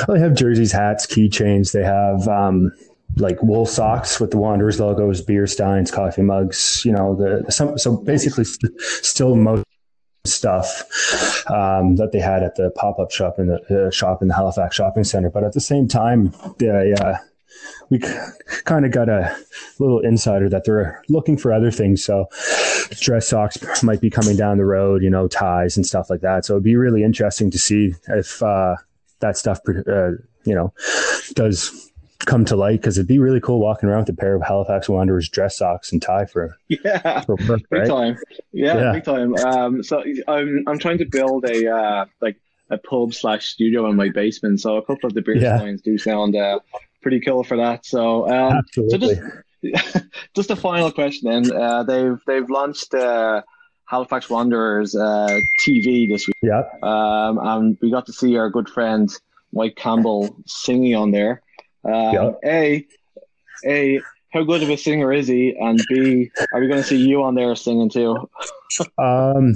they 0.09 0.19
have 0.19 0.35
jerseys, 0.35 0.73
hats, 0.73 1.07
keychains, 1.07 1.73
they 1.73 1.85
have 1.85 2.27
um 2.29 2.73
like 3.17 3.43
wool 3.43 3.67
socks 3.67 4.21
with 4.21 4.31
the 4.31 4.39
Wanderers 4.39 4.79
logos, 4.81 5.21
beer 5.21 5.47
steins, 5.47 5.91
coffee 5.91 6.23
mugs, 6.23 6.83
you 6.85 6.93
know, 6.93 7.17
the 7.17 7.51
some 7.51 7.79
so 7.79 7.97
basically 7.97 8.45
st- 8.45 8.81
still 8.81 9.37
most 9.37 9.65
stuff 10.25 10.83
um, 11.51 11.97
that 11.97 12.11
they 12.13 12.21
had 12.21 12.43
at 12.43 12.55
the 12.57 12.71
pop-up 12.71 13.11
shop 13.11 13.39
in 13.39 13.47
the 13.47 13.87
uh, 13.87 13.91
shop 13.91 14.21
in 14.23 14.29
the 14.29 14.35
Halifax 14.35 14.77
shopping 14.77 15.05
center. 15.05 15.31
But 15.31 15.45
at 15.45 15.53
the 15.53 15.61
same 15.61 15.89
time, 15.89 16.35
they, 16.59 16.93
uh, 16.93 17.17
we 17.89 17.99
kind 18.65 18.85
of 18.85 18.93
got 18.93 19.09
a 19.09 19.37
little 19.79 20.01
insider 20.01 20.49
that 20.49 20.65
they're 20.65 21.03
looking 21.09 21.37
for 21.37 21.53
other 21.53 21.71
things. 21.71 22.05
So 22.05 22.27
dress 23.01 23.29
socks 23.29 23.83
might 23.83 24.01
be 24.01 24.11
coming 24.11 24.37
down 24.37 24.59
the 24.59 24.65
road, 24.65 25.03
you 25.03 25.11
know, 25.11 25.27
ties 25.27 25.77
and 25.77 25.87
stuff 25.87 26.11
like 26.11 26.21
that. 26.21 26.45
So 26.45 26.55
it'd 26.55 26.65
be 26.65 26.77
really 26.77 27.03
interesting 27.03 27.51
to 27.51 27.59
see 27.59 27.95
if 28.09 28.43
uh, 28.43 28.77
that 29.21 29.37
stuff, 29.37 29.59
uh, 29.69 30.11
you 30.45 30.55
know, 30.55 30.73
does 31.35 31.90
come 32.27 32.45
to 32.47 32.57
light 32.57 32.81
because 32.81 32.99
it'd 32.99 33.09
be 33.09 33.19
really 33.19 33.41
cool 33.41 33.61
walking 33.61 33.89
around 33.89 34.01
with 34.01 34.11
a 34.11 34.17
pair 34.17 34.35
of 34.35 34.43
Halifax 34.43 34.89
Wanderers 34.89 35.29
dress 35.29 35.57
socks 35.59 35.93
and 35.93 36.01
tie 36.01 36.27
for, 36.27 36.57
yeah, 36.69 37.21
for 37.23 37.37
work, 37.49 37.63
big 37.71 37.87
time. 37.89 38.17
Yeah, 38.53 38.77
Yeah. 38.79 38.93
big 38.93 39.05
time. 39.05 39.35
Um, 39.37 39.83
so 39.83 40.03
I'm 40.29 40.65
I'm 40.67 40.79
trying 40.79 40.99
to 40.99 41.07
build 41.07 41.45
a 41.45 41.71
uh, 41.75 42.05
like 42.21 42.37
a 42.71 42.79
pub 42.79 43.15
slash 43.15 43.47
studio 43.47 43.89
in 43.91 43.97
my 43.97 44.09
basement. 44.11 44.61
So 44.61 44.77
a 44.77 44.83
couple 44.83 45.07
of 45.09 45.15
the 45.15 45.23
beer 45.23 45.37
Yeah. 45.37 45.59
steins 45.59 45.83
do 45.83 45.99
sound 45.99 46.37
uh, 46.37 46.61
pretty 47.03 47.21
cool 47.21 47.43
for 47.43 47.57
that. 47.57 47.85
So 47.87 48.29
um, 48.31 48.63
so 48.73 48.83
Absolutely. 48.85 49.21
just 49.63 50.07
just 50.35 50.51
a 50.51 50.57
final 50.57 50.91
question 50.93 51.31
then. 51.31 51.53
Uh, 51.57 51.83
they've 51.83 52.19
they've 52.27 52.49
launched 52.49 52.95
uh, 52.95 53.43
Halifax 53.87 54.31
Wanderers 54.31 54.95
uh, 54.95 55.41
TV 55.67 56.09
this 56.09 56.27
week, 56.27 56.37
yeah. 56.43 56.63
um, 56.83 57.39
and 57.43 57.79
we 57.83 57.91
got 57.91 58.07
to 58.07 58.13
see 58.13 58.37
our 58.37 58.49
good 58.49 58.69
friend 58.69 59.11
Mike 59.53 59.75
Campbell 59.77 60.35
singing 60.47 60.95
on 60.95 61.11
there. 61.11 61.43
Um, 61.85 61.93
Yeah. 61.93 62.31
A, 62.45 62.87
a 63.67 64.01
how 64.33 64.45
good 64.45 64.63
of 64.63 64.71
a 64.71 64.77
singer 64.77 65.13
is 65.13 65.27
he? 65.27 65.57
And 65.59 65.81
B, 65.89 66.31
are 66.55 66.61
we 66.61 66.69
going 66.69 66.81
to 66.81 66.87
see 66.87 66.97
you 66.97 67.23
on 67.23 67.35
there 67.35 67.55
singing 67.57 67.91
too? 67.91 68.17
Um, 68.99 69.55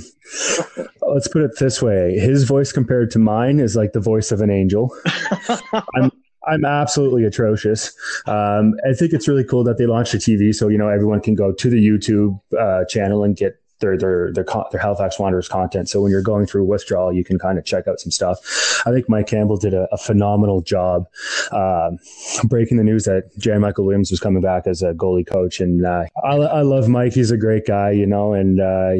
let's 1.02 1.28
put 1.28 1.42
it 1.42 1.52
this 1.60 1.80
way: 1.80 2.18
his 2.18 2.42
voice 2.42 2.72
compared 2.72 3.12
to 3.12 3.20
mine 3.20 3.60
is 3.60 3.76
like 3.76 3.92
the 3.92 4.00
voice 4.00 4.32
of 4.32 4.40
an 4.40 4.50
angel. 4.50 4.92
I'm 5.94 6.10
I'm 6.48 6.64
absolutely 6.64 7.24
atrocious. 7.24 7.94
Um, 8.26 8.74
I 8.84 8.92
think 8.92 9.12
it's 9.12 9.28
really 9.28 9.44
cool 9.44 9.62
that 9.64 9.78
they 9.78 9.86
launched 9.86 10.14
a 10.14 10.16
TV, 10.16 10.52
so 10.52 10.66
you 10.66 10.76
know 10.76 10.88
everyone 10.88 11.20
can 11.20 11.36
go 11.36 11.52
to 11.52 11.70
the 11.70 11.76
YouTube 11.76 12.40
uh, 12.58 12.84
channel 12.86 13.22
and 13.22 13.36
get 13.36 13.54
their 13.84 13.98
their 13.98 14.32
their, 14.32 14.46
their 14.70 14.80
Halifax 14.80 15.18
Wanderers 15.18 15.48
content. 15.48 15.88
So 15.88 16.00
when 16.00 16.10
you're 16.10 16.22
going 16.22 16.46
through 16.46 16.64
withdrawal, 16.64 17.12
you 17.12 17.24
can 17.24 17.38
kind 17.38 17.58
of 17.58 17.64
check 17.64 17.86
out 17.86 18.00
some 18.00 18.10
stuff. 18.10 18.38
I 18.86 18.92
think 18.92 19.08
Mike 19.08 19.26
Campbell 19.26 19.56
did 19.56 19.74
a, 19.74 19.86
a 19.92 19.98
phenomenal 19.98 20.62
job 20.62 21.06
um, 21.52 21.98
breaking 22.44 22.78
the 22.78 22.84
news 22.84 23.04
that 23.04 23.30
Jan 23.38 23.60
Michael 23.60 23.84
Williams 23.84 24.10
was 24.10 24.20
coming 24.20 24.42
back 24.42 24.66
as 24.66 24.82
a 24.82 24.94
goalie 24.94 25.26
coach, 25.26 25.60
and 25.60 25.84
uh, 25.84 26.04
I, 26.24 26.36
I 26.36 26.62
love 26.62 26.88
Mike. 26.88 27.12
He's 27.12 27.30
a 27.30 27.36
great 27.36 27.66
guy, 27.66 27.90
you 27.90 28.06
know, 28.06 28.32
and 28.32 28.60
uh, 28.60 28.92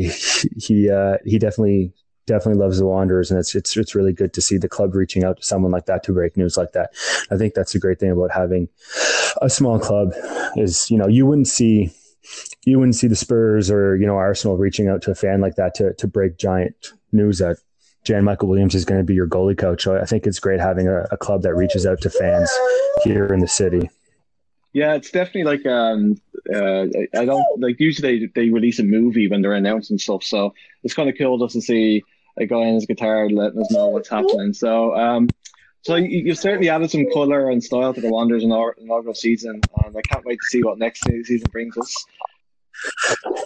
he 0.57 0.91
uh, 0.91 1.19
he 1.25 1.39
definitely 1.39 1.93
definitely 2.27 2.63
loves 2.63 2.79
the 2.79 2.87
Wanderers, 2.87 3.31
and 3.31 3.41
it's 3.41 3.55
it's 3.55 3.77
it's 3.77 3.95
really 3.95 4.13
good 4.13 4.33
to 4.35 4.43
see 4.43 4.59
the 4.59 4.69
club 4.69 4.95
reaching 4.95 5.25
out 5.25 5.39
to 5.39 5.43
someone 5.43 5.73
like 5.73 5.87
that 5.87 6.03
to 6.05 6.13
break 6.13 6.37
news 6.37 6.57
like 6.57 6.73
that. 6.73 6.91
I 7.31 7.37
think 7.37 7.55
that's 7.55 7.73
the 7.73 7.79
great 7.79 7.99
thing 7.99 8.11
about 8.11 8.33
having 8.33 8.69
a 9.41 9.51
small 9.51 9.79
club 9.79 10.13
is 10.57 10.91
you 10.91 10.99
know 10.99 11.09
you 11.09 11.27
wouldn't 11.27 11.49
see 11.49 11.91
you 12.65 12.79
wouldn't 12.79 12.97
see 12.97 13.09
the 13.09 13.17
Spurs 13.17 13.71
or 13.71 13.97
you 13.97 14.07
know 14.07 14.17
Arsenal 14.17 14.57
reaching 14.57 14.89
out 14.89 15.03
to 15.03 15.11
a 15.11 15.15
fan 15.15 15.41
like 15.41 15.57
that 15.57 15.75
to 15.77 15.93
to 15.95 16.07
break 16.07 16.39
giant 16.39 16.93
news 17.13 17.39
that 17.39 17.59
Jan 18.05 18.25
Michael 18.25 18.49
Williams 18.49 18.75
is 18.75 18.85
going 18.85 19.01
to 19.01 19.05
be 19.05 19.15
your 19.15 19.27
goalie 19.27 19.57
coach. 19.57 19.83
So 19.83 19.97
I 19.97 20.05
think 20.05 20.27
it's 20.27 20.39
great 20.39 20.61
having 20.61 20.89
a, 20.89 21.03
a 21.11 21.17
club 21.17 21.43
that 21.43 21.55
reaches 21.55 21.87
out 21.87 22.01
to 22.03 22.11
fans 22.11 22.51
here 23.03 23.27
in 23.27 23.41
the 23.41 23.49
city. 23.49 23.89
Yeah, 24.73 24.95
it's 24.95 25.11
definitely 25.11 25.45
like 25.45 25.67
um 25.67 26.21
uh 26.55 26.87
I- 27.19 27.25
don't 27.25 27.45
like 27.61 27.77
usually 27.79 28.27
they, 28.27 28.27
they 28.35 28.51
release 28.51 28.79
a 28.79 28.85
movie 28.85 29.29
when 29.29 29.41
they're 29.41 29.53
announcing 29.53 29.99
stuff, 29.99 30.25
so 30.25 30.55
it's 30.83 30.95
kind 30.95 31.09
of 31.09 31.17
cool 31.17 31.39
just 31.39 31.55
to 31.55 31.61
see 31.63 32.03
a 32.37 32.47
guy 32.47 32.57
on 32.57 32.75
his 32.75 32.87
guitar 32.87 33.31
letting 33.31 33.61
us 33.61 33.71
know 33.71 33.89
what's 33.89 34.09
happening. 34.09 34.53
So 34.53 34.95
um 34.97 35.29
so 35.85 35.97
you, 35.97 36.23
you've 36.27 36.39
certainly 36.39 36.69
added 36.69 36.91
some 36.91 37.07
color 37.13 37.51
and 37.51 37.63
style 37.63 37.93
to 37.95 38.01
the 38.01 38.11
Wanderers 38.11 38.43
in 38.43 38.53
our 38.53 38.75
inaugural 38.79 39.15
season, 39.15 39.61
and 39.85 39.97
I 39.97 40.01
can't 40.03 40.25
wait 40.25 40.39
to 40.41 40.47
see 40.47 40.63
what 40.63 40.79
next 40.79 41.03
season 41.05 41.49
brings 41.51 41.77
us. 41.79 42.07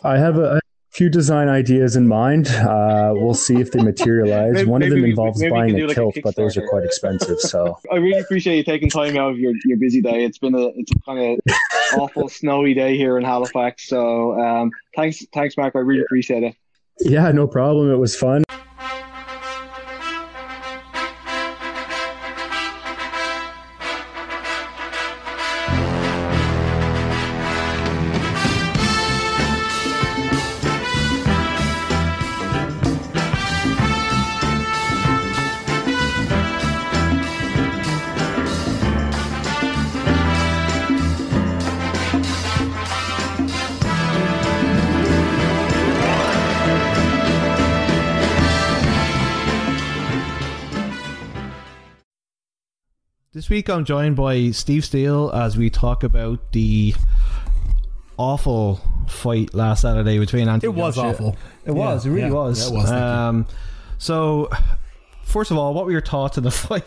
I 0.03 0.19
have 0.19 0.39
a, 0.39 0.61
few 0.91 1.09
design 1.09 1.49
ideas 1.49 1.95
in 1.95 2.09
mind. 2.09 2.49
Uh, 2.49 3.13
we'll 3.15 3.35
see 3.35 3.61
if 3.61 3.71
they 3.71 3.81
materialize. 3.81 4.55
Maybe- 4.55 4.69
One 4.69 4.83
of 4.83 4.91
them 4.91 5.05
involves 5.05 5.41
maybe 5.41 5.51
buying 5.51 5.81
a 5.81 5.87
like 5.87 5.97
a 5.97 6.21
but 6.23 6.35
those 6.35 6.57
are 6.57 6.67
quite 6.67 6.83
expensive. 6.85 7.39
So 7.39 7.79
I 7.93 7.97
really 7.97 8.19
appreciate 8.19 8.57
you 8.57 8.65
taking 8.65 8.91
time 8.91 9.17
out 9.17 9.31
of 9.31 9.39
your, 9.39 9.53
your 9.65 9.79
busy 9.79 10.01
day. 10.01 10.25
It's 10.25 10.39
been 10.39 10.57
a 10.57 10.69
it's 10.75 10.91
a 10.91 10.99
kind 11.07 11.39
of 11.47 11.55
awful 12.01 12.29
snowy 12.41 12.75
day 12.75 12.97
here 12.97 13.17
in 13.17 13.25
Halifax. 13.25 13.87
So 13.89 14.41
um 14.41 14.71
thanks 14.97 15.25
thanks 15.33 15.57
Mark, 15.57 15.77
I 15.77 15.81
really 15.81 16.03
appreciate 16.03 16.43
it. 16.43 16.57
yeah, 17.01 17.31
no 17.31 17.47
problem. 17.47 17.93
It 17.93 17.99
was 17.99 18.17
fun. 18.17 18.43
This 53.49 53.55
week 53.55 53.71
I'm 53.71 53.87
joined 53.87 54.15
by 54.15 54.51
Steve 54.51 54.85
Steele 54.85 55.31
as 55.31 55.57
we 55.57 55.71
talk 55.71 56.03
about 56.05 56.53
the 56.53 56.95
awful 58.19 58.79
fight 59.09 59.55
last 59.55 59.81
Saturday 59.81 60.19
between 60.19 60.51
Anthony 60.51 60.71
It 60.71 60.77
was 60.77 60.97
Joshua- 60.97 61.11
awful. 61.13 61.37
It 61.65 61.71
was. 61.71 62.05
Yeah, 62.05 62.11
it 62.11 62.15
really 62.15 62.29
yeah, 62.29 62.35
was. 62.35 62.61
yeah, 62.61 62.69
it 62.69 62.79
was. 62.79 62.93
Um, 62.93 63.47
so, 63.97 64.51
first 65.29 65.51
of 65.51 65.59
all, 65.59 65.75
what 65.75 65.85
were 65.85 65.93
your 65.93 66.01
thoughts 66.01 66.39
on 66.39 66.45
the 66.45 66.51
fight? 66.51 66.85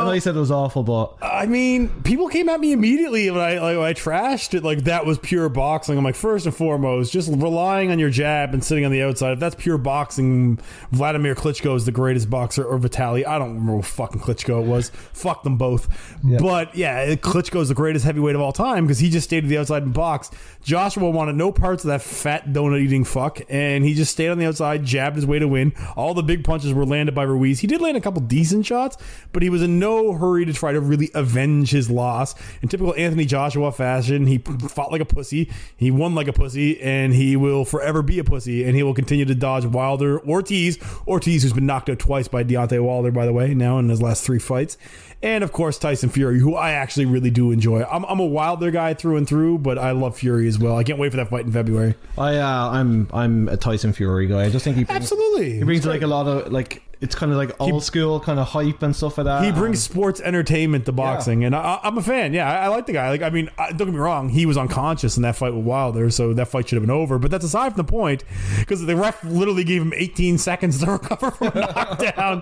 I 0.00 0.04
know 0.04 0.12
you 0.12 0.20
said 0.20 0.36
it 0.36 0.40
was 0.40 0.50
awful, 0.50 0.82
but 0.82 1.14
I 1.22 1.46
mean, 1.46 1.88
people 2.02 2.28
came 2.28 2.48
at 2.48 2.60
me 2.60 2.72
immediately 2.72 3.30
when 3.30 3.40
I 3.40 3.58
like 3.58 3.76
when 3.78 3.86
I 3.86 3.94
trashed 3.94 4.54
it 4.54 4.64
like 4.64 4.84
that 4.84 5.06
was 5.06 5.18
pure 5.18 5.48
boxing. 5.48 5.96
I'm 5.96 6.04
like, 6.04 6.14
first 6.16 6.46
and 6.46 6.54
foremost, 6.54 7.12
just 7.12 7.30
relying 7.30 7.90
on 7.90 7.98
your 7.98 8.10
jab 8.10 8.52
and 8.52 8.62
sitting 8.62 8.84
on 8.84 8.90
the 8.90 9.02
outside. 9.02 9.32
If 9.32 9.40
that's 9.40 9.54
pure 9.54 9.78
boxing, 9.78 10.58
Vladimir 10.90 11.34
Klitschko 11.34 11.76
is 11.76 11.84
the 11.84 11.92
greatest 11.92 12.28
boxer, 12.28 12.64
or 12.64 12.78
Vitaly. 12.78 13.26
I 13.26 13.38
don't 13.38 13.54
remember 13.54 13.76
what 13.76 13.86
fucking 13.86 14.20
Klitschko 14.20 14.62
it 14.62 14.66
was. 14.66 14.90
Fuck 15.12 15.42
them 15.44 15.56
both. 15.56 15.88
But 16.22 16.74
yeah, 16.74 17.14
Klitschko 17.14 17.60
is 17.60 17.68
the 17.68 17.74
greatest 17.74 18.04
heavyweight 18.04 18.34
of 18.34 18.40
all 18.40 18.52
time 18.52 18.86
because 18.86 18.98
he 18.98 19.10
just 19.10 19.24
stayed 19.24 19.42
to 19.42 19.46
the 19.46 19.58
outside 19.58 19.82
and 19.84 19.94
boxed. 19.94 20.34
Joshua 20.62 21.10
wanted 21.10 21.36
no 21.36 21.52
parts 21.52 21.84
of 21.84 21.88
that 21.88 22.02
fat 22.02 22.46
donut 22.52 22.80
eating 22.80 23.04
fuck, 23.04 23.40
and 23.48 23.84
he 23.84 23.94
just 23.94 24.10
stayed 24.12 24.28
on 24.28 24.38
the 24.38 24.46
outside, 24.46 24.84
jabbed 24.84 25.16
his 25.16 25.26
way 25.26 25.38
to 25.38 25.46
win. 25.46 25.72
All 25.96 26.14
the 26.14 26.22
big 26.22 26.42
punches 26.44 26.72
were 26.72 26.86
landed 26.86 27.14
by 27.14 27.22
Ruiz. 27.22 27.60
He 27.60 27.66
did 27.66 27.80
land 27.84 27.96
a 27.96 28.00
couple 28.00 28.20
decent 28.22 28.66
shots, 28.66 28.96
but 29.32 29.42
he 29.42 29.50
was 29.50 29.62
in 29.62 29.78
no 29.78 30.12
hurry 30.12 30.44
to 30.44 30.52
try 30.52 30.72
to 30.72 30.80
really 30.80 31.10
avenge 31.14 31.70
his 31.70 31.88
loss. 31.90 32.34
In 32.62 32.68
typical 32.68 32.94
Anthony 32.96 33.24
Joshua 33.24 33.70
fashion, 33.70 34.26
he 34.26 34.38
fought 34.38 34.90
like 34.90 35.00
a 35.00 35.04
pussy, 35.04 35.50
he 35.76 35.90
won 35.90 36.14
like 36.14 36.28
a 36.28 36.32
pussy, 36.32 36.80
and 36.80 37.14
he 37.14 37.36
will 37.36 37.64
forever 37.64 38.02
be 38.02 38.18
a 38.18 38.24
pussy, 38.24 38.64
and 38.64 38.74
he 38.74 38.82
will 38.82 38.94
continue 38.94 39.24
to 39.24 39.34
dodge 39.34 39.64
Wilder, 39.64 40.20
Ortiz, 40.26 40.78
Ortiz, 41.06 41.42
who's 41.42 41.52
been 41.52 41.66
knocked 41.66 41.88
out 41.88 41.98
twice 41.98 42.28
by 42.28 42.42
Deontay 42.42 42.82
Wilder, 42.82 43.10
by 43.10 43.26
the 43.26 43.32
way, 43.32 43.54
now 43.54 43.78
in 43.78 43.88
his 43.88 44.02
last 44.02 44.24
three 44.24 44.38
fights, 44.38 44.76
and 45.22 45.42
of 45.44 45.52
course 45.52 45.78
Tyson 45.78 46.10
Fury, 46.10 46.38
who 46.38 46.54
I 46.54 46.72
actually 46.72 47.06
really 47.06 47.30
do 47.30 47.50
enjoy. 47.50 47.82
I'm, 47.82 48.04
I'm 48.04 48.20
a 48.20 48.26
Wilder 48.26 48.70
guy 48.70 48.94
through 48.94 49.16
and 49.16 49.28
through, 49.28 49.58
but 49.58 49.78
I 49.78 49.92
love 49.92 50.16
Fury 50.18 50.46
as 50.48 50.58
well. 50.58 50.76
I 50.76 50.84
can't 50.84 50.98
wait 50.98 51.10
for 51.10 51.16
that 51.16 51.30
fight 51.30 51.46
in 51.46 51.52
February. 51.52 51.94
I 52.18 52.36
uh, 52.36 52.70
I'm 52.70 53.08
I'm 53.12 53.48
a 53.48 53.56
Tyson 53.56 53.92
Fury 53.92 54.26
guy. 54.26 54.44
I 54.44 54.50
just 54.50 54.64
think 54.64 54.76
he 54.76 54.84
brings, 54.84 54.96
Absolutely, 55.02 55.58
he 55.58 55.64
brings 55.64 55.86
like 55.86 56.02
a 56.02 56.06
lot 56.06 56.26
of 56.26 56.52
like 56.52 56.82
it's 57.04 57.14
kind 57.14 57.30
of 57.30 57.36
like 57.36 57.60
old 57.60 57.84
school 57.84 58.18
kind 58.18 58.40
of 58.40 58.48
hype 58.48 58.82
and 58.82 58.96
stuff 58.96 59.18
like 59.18 59.26
that. 59.26 59.44
He 59.44 59.52
brings 59.52 59.82
sports 59.82 60.20
entertainment 60.22 60.86
to 60.86 60.92
boxing, 60.92 61.44
and 61.44 61.54
I, 61.54 61.78
I'm 61.82 61.98
a 61.98 62.02
fan. 62.02 62.32
Yeah, 62.32 62.50
I, 62.50 62.64
I 62.64 62.68
like 62.68 62.86
the 62.86 62.94
guy. 62.94 63.10
Like, 63.10 63.20
I 63.20 63.28
mean, 63.28 63.50
I, 63.58 63.68
don't 63.68 63.88
get 63.88 63.92
me 63.92 63.98
wrong, 63.98 64.30
he 64.30 64.46
was 64.46 64.56
unconscious 64.56 65.16
in 65.16 65.22
that 65.22 65.36
fight 65.36 65.54
with 65.54 65.64
Wilder, 65.64 66.08
so 66.10 66.32
that 66.32 66.48
fight 66.48 66.68
should 66.68 66.76
have 66.76 66.82
been 66.82 66.90
over. 66.90 67.18
But 67.18 67.30
that's 67.30 67.44
aside 67.44 67.74
from 67.74 67.86
the 67.86 67.90
point, 67.90 68.24
because 68.58 68.84
the 68.84 68.96
ref 68.96 69.22
literally 69.22 69.64
gave 69.64 69.82
him 69.82 69.92
18 69.94 70.38
seconds 70.38 70.80
to 70.80 70.90
recover 70.92 71.30
from 71.30 71.48
a 71.48 71.60
knockdown. 71.60 72.40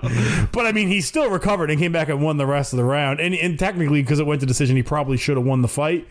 But 0.52 0.66
I 0.66 0.72
mean, 0.72 0.86
he 0.86 1.00
still 1.00 1.28
recovered 1.28 1.70
and 1.70 1.80
came 1.80 1.92
back 1.92 2.08
and 2.08 2.22
won 2.22 2.36
the 2.36 2.46
rest 2.46 2.72
of 2.72 2.76
the 2.76 2.84
round. 2.84 3.18
And, 3.18 3.34
and 3.34 3.58
technically, 3.58 4.00
because 4.02 4.20
it 4.20 4.26
went 4.26 4.40
to 4.42 4.46
decision, 4.46 4.76
he 4.76 4.84
probably 4.84 5.16
should 5.16 5.36
have 5.36 5.44
won 5.44 5.62
the 5.62 5.68
fight. 5.68 6.06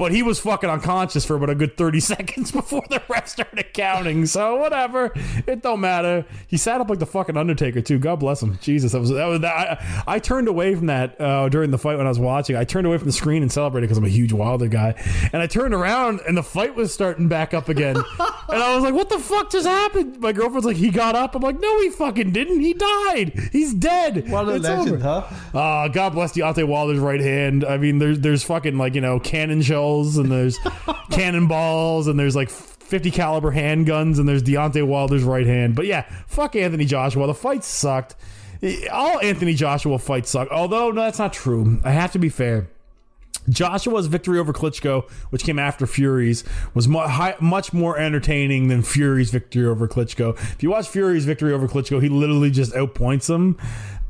But 0.00 0.12
he 0.12 0.22
was 0.22 0.40
fucking 0.40 0.70
unconscious 0.70 1.26
for 1.26 1.36
about 1.36 1.50
a 1.50 1.54
good 1.54 1.76
30 1.76 2.00
seconds 2.14 2.50
before 2.52 2.82
the 2.88 3.02
ref 3.06 3.28
started 3.28 3.74
counting. 3.74 4.24
So 4.24 4.56
whatever. 4.56 5.12
It 5.46 5.60
don't 5.62 5.80
matter. 5.80 6.24
He 6.48 6.56
sat 6.56 6.80
up 6.80 6.88
like 6.88 7.00
the 7.00 7.04
fucking 7.06 7.36
Undertaker 7.36 7.82
too. 7.82 7.98
God 7.98 8.16
bless 8.20 8.42
him. 8.42 8.58
Jesus. 8.62 8.92
That 8.92 9.00
was 9.00 9.10
that 9.10 9.26
was 9.26 9.40
that 9.40 9.54
I, 9.54 10.14
I 10.14 10.18
turned 10.18 10.48
away 10.48 10.74
from 10.74 10.86
that 10.86 11.20
uh, 11.20 11.50
during 11.50 11.70
the 11.70 11.76
fight 11.76 11.98
when 11.98 12.06
I 12.06 12.08
was 12.08 12.18
watching. 12.18 12.56
I 12.56 12.64
turned 12.64 12.86
away 12.86 12.96
from 12.96 13.08
the 13.08 13.12
screen 13.12 13.42
and 13.42 13.52
celebrated 13.52 13.88
because 13.88 13.98
I'm 13.98 14.04
a 14.06 14.08
huge 14.08 14.32
Wilder 14.32 14.68
guy. 14.68 14.94
And 15.34 15.42
I 15.42 15.46
turned 15.46 15.74
around 15.74 16.20
and 16.26 16.34
the 16.34 16.42
fight 16.42 16.74
was 16.74 16.94
starting 16.94 17.28
back 17.28 17.52
up 17.52 17.68
again. 17.68 17.96
and 18.18 18.62
I 18.62 18.74
was 18.74 18.82
like, 18.82 18.94
what 18.94 19.10
the 19.10 19.18
fuck 19.18 19.50
just 19.52 19.66
happened? 19.66 20.18
My 20.20 20.32
girlfriend's 20.32 20.64
like, 20.64 20.78
he 20.78 20.88
got 20.88 21.14
up. 21.14 21.34
I'm 21.34 21.42
like, 21.42 21.60
no, 21.60 21.80
he 21.82 21.90
fucking 21.90 22.32
didn't. 22.32 22.60
He 22.60 22.72
died. 22.72 23.38
He's 23.52 23.74
dead. 23.74 24.30
what 24.30 24.48
a 24.48 24.54
It's 24.54 24.64
legend, 24.64 25.02
over. 25.02 25.22
huh? 25.52 25.58
Uh, 25.58 25.88
God 25.88 26.14
bless 26.14 26.32
Deontay 26.32 26.66
Wilder's 26.66 27.00
right 27.00 27.20
hand. 27.20 27.64
I 27.66 27.76
mean, 27.76 27.98
there's 27.98 28.20
there's 28.20 28.42
fucking 28.44 28.78
like 28.78 28.94
you 28.94 29.02
know 29.02 29.20
cannon 29.20 29.60
shells 29.60 29.89
and 29.98 30.30
there's 30.30 30.58
cannonballs 31.10 32.06
and 32.06 32.18
there's 32.18 32.36
like 32.36 32.50
50 32.50 33.10
caliber 33.10 33.52
handguns 33.52 34.18
and 34.18 34.28
there's 34.28 34.42
Deontay 34.42 34.86
Wilder's 34.86 35.22
right 35.22 35.46
hand. 35.46 35.74
But 35.74 35.86
yeah, 35.86 36.02
fuck 36.26 36.56
Anthony 36.56 36.84
Joshua. 36.84 37.26
The 37.26 37.34
fight 37.34 37.64
sucked. 37.64 38.16
All 38.92 39.20
Anthony 39.20 39.54
Joshua 39.54 39.98
fights 39.98 40.30
suck. 40.30 40.48
Although 40.50 40.90
no, 40.90 41.02
that's 41.02 41.18
not 41.18 41.32
true. 41.32 41.80
I 41.84 41.92
have 41.92 42.12
to 42.12 42.18
be 42.18 42.28
fair. 42.28 42.68
Joshua's 43.48 44.06
victory 44.06 44.38
over 44.38 44.52
Klitschko, 44.52 45.08
which 45.30 45.44
came 45.44 45.58
after 45.58 45.86
Fury's, 45.86 46.44
was 46.74 46.86
much 46.86 47.72
more 47.72 47.98
entertaining 47.98 48.68
than 48.68 48.82
Fury's 48.82 49.30
victory 49.30 49.66
over 49.66 49.88
Klitschko. 49.88 50.36
If 50.52 50.62
you 50.62 50.70
watch 50.70 50.88
Fury's 50.88 51.24
victory 51.24 51.52
over 51.52 51.66
Klitschko, 51.66 52.02
he 52.02 52.08
literally 52.08 52.50
just 52.50 52.72
outpoints 52.74 53.28
him. 53.32 53.56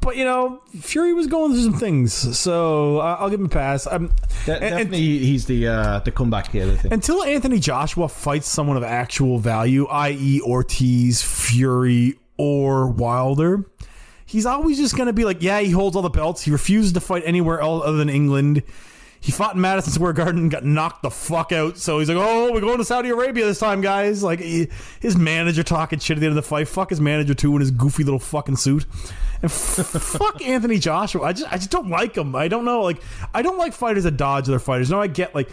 But 0.01 0.17
you 0.17 0.25
know, 0.25 0.63
Fury 0.81 1.13
was 1.13 1.27
going 1.27 1.53
through 1.53 1.63
some 1.65 1.79
things, 1.79 2.13
so 2.39 2.99
uh, 3.01 3.19
I'll 3.21 3.29
give 3.29 3.39
him 3.39 3.47
a 3.47 3.51
pass. 3.51 3.87
Um, 3.87 4.13
De- 4.47 4.55
and- 4.55 4.65
and- 4.65 4.71
definitely, 4.73 5.19
he's 5.19 5.45
the 5.45 5.69
uh, 5.69 5.99
the 6.01 6.11
comeback 6.11 6.49
think. 6.49 6.85
until 6.91 7.23
Anthony 7.23 7.59
Joshua 7.59 8.09
fights 8.09 8.49
someone 8.49 8.79
of 8.79 8.83
actual 8.83 9.39
value, 9.39 9.87
i.e., 9.89 10.41
Ortiz, 10.43 11.23
Fury, 11.23 12.19
or 12.39 12.87
Wilder, 12.87 13.67
he's 14.25 14.47
always 14.47 14.79
just 14.79 14.97
going 14.97 15.09
to 15.09 15.13
be 15.13 15.27
like, 15.27 15.43
yeah, 15.43 15.61
he 15.61 15.71
holds 15.71 15.95
all 15.97 16.03
the 16.03 16.09
belts. 16.09 16.43
He 16.43 16.51
refuses 16.51 16.93
to 16.95 17.01
fight 17.01 17.23
anywhere 17.27 17.61
else 17.61 17.85
other 17.85 17.99
than 17.99 18.09
England. 18.09 18.63
He 19.23 19.33
fought 19.33 19.55
in 19.55 19.61
Madison 19.61 19.93
Square 19.93 20.15
Garden 20.15 20.41
and 20.43 20.51
got 20.51 20.65
knocked 20.65 21.03
the 21.03 21.11
fuck 21.11 21.53
out. 21.53 21.77
So 21.77 21.99
he's 21.99 22.09
like, 22.09 22.17
oh, 22.19 22.53
we're 22.53 22.63
going 22.63 22.79
to 22.79 22.85
Saudi 22.87 23.11
Arabia 23.11 23.45
this 23.45 23.59
time, 23.59 23.83
guys. 23.83 24.23
Like, 24.23 24.41
he- 24.41 24.69
his 25.01 25.15
manager 25.15 25.63
talking 25.63 25.99
shit 25.99 26.17
at 26.17 26.21
the 26.21 26.27
end 26.27 26.37
of 26.39 26.43
the 26.43 26.49
fight. 26.49 26.69
Fuck 26.69 26.89
his 26.89 27.03
manager, 27.03 27.35
too, 27.35 27.53
in 27.55 27.61
his 27.61 27.71
goofy 27.71 28.03
little 28.03 28.19
fucking 28.19 28.57
suit. 28.57 28.87
And 29.43 29.53
fuck 29.53 30.41
Anthony 30.41 30.79
Joshua. 30.79 31.23
I 31.23 31.35
just, 31.35 31.53
I 31.53 31.57
just 31.59 31.71
don't 31.71 31.91
like 31.91 32.17
him. 32.17 32.35
I 32.35 32.49
don't 32.49 32.65
know. 32.65 32.81
Like, 32.81 33.03
I 33.35 33.43
don't 33.43 33.59
like 33.59 33.75
fighters 33.75 34.05
that 34.05 34.17
dodge 34.17 34.49
other 34.49 34.59
fighters. 34.59 34.91
No, 34.91 35.03
I 35.03 35.07
get, 35.07 35.35
like, 35.35 35.51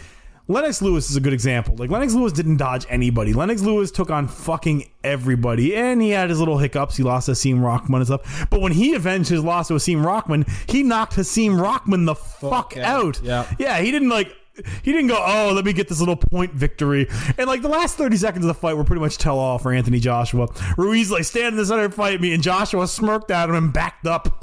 Lennox 0.50 0.80
Lewis 0.80 1.10
is 1.10 1.16
a 1.16 1.20
good 1.20 1.34
example. 1.34 1.76
Like 1.76 1.90
Lennox 1.90 2.14
Lewis 2.14 2.32
didn't 2.32 2.56
dodge 2.56 2.86
anybody. 2.88 3.34
Lennox 3.34 3.60
Lewis 3.60 3.90
took 3.90 4.10
on 4.10 4.26
fucking 4.28 4.88
everybody, 5.04 5.76
and 5.76 6.00
he 6.00 6.08
had 6.08 6.30
his 6.30 6.38
little 6.38 6.56
hiccups. 6.56 6.96
He 6.96 7.02
lost 7.02 7.28
Hasim 7.28 7.62
Rahman 7.62 8.00
and 8.00 8.06
stuff. 8.06 8.46
But 8.48 8.62
when 8.62 8.72
he 8.72 8.94
avenged 8.94 9.28
his 9.28 9.44
loss 9.44 9.68
to 9.68 9.74
Hasim 9.74 10.02
Rahman, 10.02 10.46
he 10.66 10.82
knocked 10.82 11.16
Hasim 11.16 11.60
Rahman 11.60 12.06
the 12.06 12.14
fuck, 12.14 12.78
out. 12.78 13.20
Yeah. 13.22 13.46
yeah. 13.58 13.78
He 13.78 13.90
didn't 13.90 14.08
like. 14.08 14.34
He 14.82 14.90
didn't 14.90 15.06
go, 15.06 15.22
oh, 15.24 15.52
let 15.54 15.64
me 15.64 15.72
get 15.72 15.86
this 15.88 16.00
little 16.00 16.16
point 16.16 16.52
victory. 16.52 17.06
And 17.36 17.46
like 17.46 17.62
the 17.62 17.68
last 17.68 17.96
30 17.96 18.16
seconds 18.16 18.44
of 18.44 18.48
the 18.48 18.54
fight 18.54 18.76
were 18.76 18.82
pretty 18.82 19.00
much 19.00 19.16
tell 19.16 19.38
all 19.38 19.56
for 19.58 19.72
Anthony 19.72 20.00
Joshua. 20.00 20.48
Ruiz 20.76 21.12
like 21.12 21.22
stand 21.22 21.52
in 21.52 21.56
the 21.58 21.64
center 21.64 21.84
and 21.84 21.94
fight 21.94 22.20
me, 22.20 22.34
and 22.34 22.42
Joshua 22.42 22.88
smirked 22.88 23.30
at 23.30 23.48
him 23.48 23.54
and 23.54 23.72
backed 23.72 24.06
up. 24.06 24.42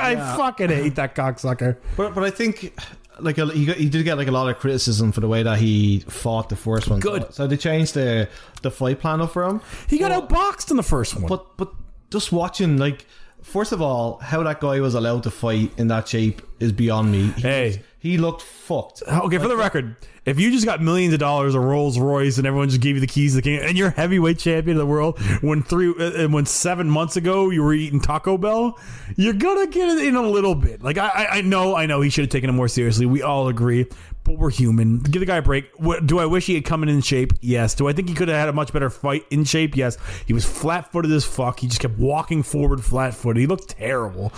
I 0.00 0.16
fucking 0.36 0.70
hate 0.70 0.96
that 0.96 1.14
cocksucker. 1.14 1.76
But 1.96 2.14
but 2.14 2.24
I 2.24 2.30
think 2.30 2.74
like 3.20 3.38
a, 3.38 3.46
he 3.46 3.64
got, 3.66 3.76
he 3.76 3.88
did 3.88 4.04
get 4.04 4.16
like 4.18 4.28
a 4.28 4.32
lot 4.32 4.48
of 4.48 4.58
criticism 4.58 5.12
for 5.12 5.20
the 5.20 5.28
way 5.28 5.42
that 5.42 5.58
he 5.58 6.00
fought 6.08 6.48
the 6.48 6.56
first 6.56 6.88
one. 6.88 7.00
Good. 7.00 7.32
So, 7.34 7.46
they 7.46 7.56
changed 7.56 7.94
the 7.94 8.28
the 8.62 8.70
fight 8.70 9.00
plan 9.00 9.20
up 9.20 9.32
for 9.32 9.44
him. 9.44 9.60
He 9.88 9.98
got 9.98 10.10
outboxed 10.10 10.70
in 10.70 10.76
the 10.76 10.82
first 10.82 11.14
one. 11.16 11.26
But 11.26 11.56
but 11.56 11.72
just 12.10 12.32
watching 12.32 12.76
like 12.78 13.06
first 13.42 13.72
of 13.72 13.80
all 13.82 14.18
how 14.18 14.42
that 14.42 14.60
guy 14.60 14.80
was 14.80 14.94
allowed 14.94 15.22
to 15.24 15.30
fight 15.30 15.70
in 15.78 15.88
that 15.88 16.08
shape 16.08 16.42
is 16.60 16.72
beyond 16.72 17.10
me. 17.12 17.28
He, 17.32 17.40
Hey. 17.42 17.82
he 17.98 18.18
looked 18.18 18.42
fucked. 18.42 19.02
Okay, 19.06 19.38
for 19.38 19.48
the 19.48 19.56
record, 19.56 19.96
if 20.28 20.38
you 20.38 20.50
just 20.50 20.64
got 20.64 20.80
millions 20.80 21.14
of 21.14 21.20
dollars, 21.20 21.54
a 21.54 21.60
Rolls 21.60 21.98
Royce, 21.98 22.38
and 22.38 22.46
everyone 22.46 22.68
just 22.68 22.80
gave 22.80 22.94
you 22.94 23.00
the 23.00 23.06
keys 23.06 23.32
to 23.32 23.36
the 23.36 23.42
king, 23.42 23.60
and 23.60 23.76
you're 23.76 23.90
heavyweight 23.90 24.38
champion 24.38 24.76
of 24.76 24.80
the 24.80 24.86
world, 24.86 25.18
when 25.42 25.62
three, 25.62 25.88
uh, 25.98 26.24
uh, 26.24 26.28
when 26.28 26.46
seven 26.46 26.88
months 26.88 27.16
ago 27.16 27.50
you 27.50 27.62
were 27.62 27.74
eating 27.74 28.00
Taco 28.00 28.38
Bell, 28.38 28.78
you're 29.16 29.32
gonna 29.32 29.66
get 29.66 29.88
it 29.88 30.04
in 30.04 30.14
a 30.14 30.22
little 30.22 30.54
bit. 30.54 30.82
Like 30.82 30.98
I, 30.98 31.26
I, 31.30 31.40
know, 31.40 31.74
I 31.74 31.86
know, 31.86 32.00
he 32.00 32.10
should 32.10 32.24
have 32.24 32.30
taken 32.30 32.50
it 32.50 32.52
more 32.52 32.68
seriously. 32.68 33.06
We 33.06 33.22
all 33.22 33.48
agree, 33.48 33.86
but 34.28 34.38
we're 34.38 34.50
human. 34.50 34.98
Give 34.98 35.20
the 35.20 35.26
guy 35.26 35.38
a 35.38 35.42
break. 35.42 35.66
Do 36.04 36.18
I 36.18 36.26
wish 36.26 36.46
he 36.46 36.54
had 36.54 36.64
come 36.64 36.82
in 36.82 36.88
in 36.88 37.00
shape? 37.00 37.32
Yes. 37.40 37.74
Do 37.74 37.88
I 37.88 37.92
think 37.92 38.08
he 38.08 38.14
could 38.14 38.28
have 38.28 38.36
had 38.36 38.48
a 38.48 38.52
much 38.52 38.72
better 38.72 38.90
fight 38.90 39.24
in 39.30 39.44
shape? 39.44 39.76
Yes. 39.76 39.96
He 40.26 40.34
was 40.34 40.44
flat 40.44 40.92
footed 40.92 41.10
as 41.12 41.24
fuck. 41.24 41.60
He 41.60 41.66
just 41.66 41.80
kept 41.80 41.98
walking 41.98 42.42
forward 42.42 42.84
flat 42.84 43.14
footed. 43.14 43.40
He 43.40 43.46
looked 43.46 43.70
terrible. 43.70 44.32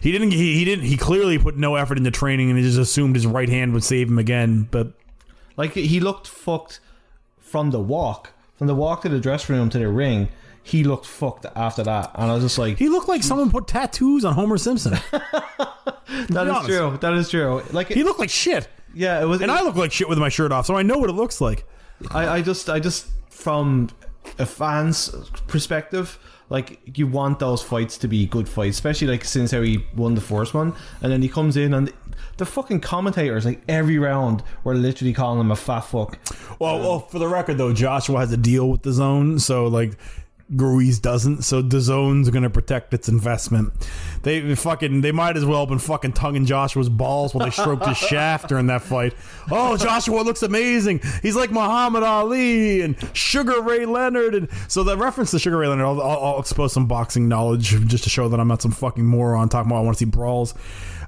He 0.00 0.12
didn't. 0.12 0.30
He, 0.30 0.56
he 0.58 0.64
didn't. 0.64 0.84
He 0.84 0.96
clearly 0.96 1.38
put 1.38 1.56
no 1.56 1.74
effort 1.74 1.98
into 1.98 2.10
training, 2.10 2.50
and 2.50 2.58
he 2.58 2.64
just 2.64 2.78
assumed 2.78 3.16
his 3.16 3.26
right 3.26 3.48
hand 3.48 3.72
would 3.72 3.84
save 3.84 4.08
him 4.08 4.18
again. 4.18 4.68
But 4.70 4.92
Like 5.56 5.72
he 5.74 6.00
looked 6.00 6.26
fucked 6.26 6.80
from 7.38 7.70
the 7.70 7.80
walk, 7.80 8.30
from 8.56 8.66
the 8.66 8.74
walk 8.74 9.02
to 9.02 9.08
the 9.08 9.20
dressing 9.20 9.56
room 9.56 9.70
to 9.70 9.78
the 9.78 9.88
ring. 9.88 10.28
He 10.64 10.84
looked 10.84 11.06
fucked 11.06 11.44
after 11.56 11.82
that, 11.82 12.12
and 12.14 12.30
I 12.30 12.34
was 12.34 12.44
just 12.44 12.56
like, 12.56 12.78
he 12.78 12.88
looked 12.88 13.08
like 13.08 13.24
someone 13.24 13.50
put 13.50 13.66
tattoos 13.66 14.24
on 14.24 14.34
Homer 14.34 14.56
Simpson. 14.58 14.92
"That 15.10 15.96
is 16.28 16.36
honest. 16.36 16.66
true. 16.66 16.98
That 17.00 17.14
is 17.14 17.30
true." 17.30 17.62
Like, 17.72 17.88
he 17.88 18.04
looked 18.04 18.20
like 18.20 18.30
shit, 18.30 18.68
yeah, 18.94 19.20
it 19.20 19.24
was. 19.24 19.40
and 19.40 19.50
I 19.50 19.62
look 19.62 19.74
like 19.74 19.90
shit 19.90 20.08
with 20.08 20.18
my 20.18 20.28
shirt 20.28 20.52
off, 20.52 20.66
so 20.66 20.76
I 20.76 20.82
know 20.82 20.98
what 20.98 21.10
it 21.10 21.14
looks 21.14 21.40
like. 21.40 21.66
I, 22.12 22.28
I 22.28 22.42
just, 22.42 22.70
I 22.70 22.78
just, 22.78 23.08
from 23.30 23.90
a 24.38 24.46
fan's 24.46 25.08
perspective, 25.48 26.18
like 26.52 26.98
you 26.98 27.06
want 27.06 27.38
those 27.38 27.62
fights 27.62 27.96
to 27.96 28.06
be 28.06 28.26
good 28.26 28.46
fights, 28.46 28.76
especially 28.76 29.08
like 29.08 29.24
since 29.24 29.50
how 29.50 29.62
he 29.62 29.84
won 29.96 30.14
the 30.14 30.20
first 30.20 30.52
one, 30.52 30.74
and 31.00 31.10
then 31.10 31.22
he 31.22 31.28
comes 31.28 31.56
in 31.56 31.72
and 31.72 31.90
the 32.36 32.44
fucking 32.44 32.80
commentators 32.80 33.46
like 33.46 33.62
every 33.68 33.98
round 33.98 34.42
were 34.62 34.74
literally 34.74 35.14
calling 35.14 35.40
him 35.40 35.50
a 35.50 35.56
fat 35.56 35.80
fuck. 35.80 36.18
Well, 36.58 36.78
well, 36.78 37.00
for 37.00 37.18
the 37.18 37.26
record 37.26 37.56
though, 37.56 37.72
Joshua 37.72 38.20
has 38.20 38.32
a 38.32 38.36
deal 38.36 38.68
with 38.68 38.82
DAZN, 38.82 39.40
so 39.40 39.66
like 39.66 39.96
Ruiz 40.54 40.98
doesn't. 40.98 41.42
So 41.42 41.62
DAZN's 41.62 42.30
going 42.30 42.42
to 42.42 42.50
protect 42.50 42.92
its 42.94 43.08
investment. 43.08 43.72
They 44.22 44.54
fucking 44.54 45.00
they 45.00 45.12
might 45.12 45.36
as 45.36 45.44
well 45.44 45.60
have 45.60 45.68
been 45.68 45.78
fucking 45.78 46.12
tonguing 46.12 46.46
Joshua's 46.46 46.88
balls 46.88 47.34
while 47.34 47.44
they 47.44 47.50
stroked 47.50 47.86
his 47.86 47.96
shaft 47.96 48.48
during 48.48 48.66
that 48.66 48.82
fight. 48.82 49.14
Oh, 49.50 49.76
Joshua 49.76 50.20
looks 50.20 50.42
amazing. 50.42 51.00
He's 51.22 51.36
like 51.36 51.50
Muhammad 51.50 52.02
Ali 52.02 52.82
and 52.82 52.96
Sugar 53.16 53.60
Ray 53.62 53.86
Leonard. 53.86 54.34
And 54.34 54.48
so 54.68 54.84
the 54.84 54.96
reference 54.96 55.30
to 55.32 55.38
Sugar 55.38 55.58
Ray 55.58 55.68
Leonard, 55.68 55.86
I'll, 55.86 56.02
I'll, 56.02 56.24
I'll 56.24 56.40
expose 56.40 56.72
some 56.72 56.86
boxing 56.86 57.28
knowledge 57.28 57.70
just 57.86 58.04
to 58.04 58.10
show 58.10 58.28
that 58.28 58.38
I'm 58.38 58.48
not 58.48 58.62
some 58.62 58.72
fucking 58.72 59.04
moron 59.04 59.48
talking 59.48 59.70
about 59.70 59.78
I 59.78 59.82
want 59.82 59.96
to 59.96 59.98
see 59.98 60.10
brawls. 60.10 60.54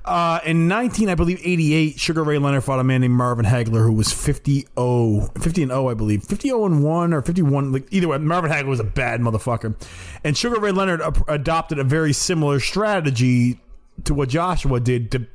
Uh, 0.05 0.39
in 0.45 0.69
19, 0.69 1.09
I 1.09 1.15
believe 1.15 1.41
88, 1.43 1.99
Sugar 1.99 2.23
Ray 2.23 2.37
Leonard 2.37 2.63
fought 2.65 2.79
a 2.79 2.85
man 2.85 3.01
named 3.01 3.15
Marvin 3.15 3.47
Hagler 3.47 3.85
who 3.85 3.93
was 3.93 4.13
50 4.13 4.67
0, 4.79 5.31
50 5.41 5.63
and 5.63 5.71
0, 5.71 5.89
I 5.89 5.95
believe, 5.95 6.25
50 6.25 6.49
0 6.49 6.67
and 6.67 6.85
1 6.85 7.15
or 7.15 7.23
51. 7.23 7.73
Like 7.73 7.87
either 7.91 8.09
way, 8.09 8.19
Marvin 8.19 8.51
Hagler 8.51 8.67
was 8.67 8.81
a 8.81 8.85
bad 8.85 9.21
motherfucker, 9.21 9.75
and 10.23 10.37
Sugar 10.37 10.61
Ray 10.61 10.73
Leonard 10.73 11.01
adopted 11.27 11.79
a 11.79 11.85
very 11.85 12.13
similar 12.13 12.61
strategy 12.61 13.61
to 14.05 14.13
what 14.13 14.29
Joshua 14.29 14.79
did 14.79 15.11
to 15.13 15.27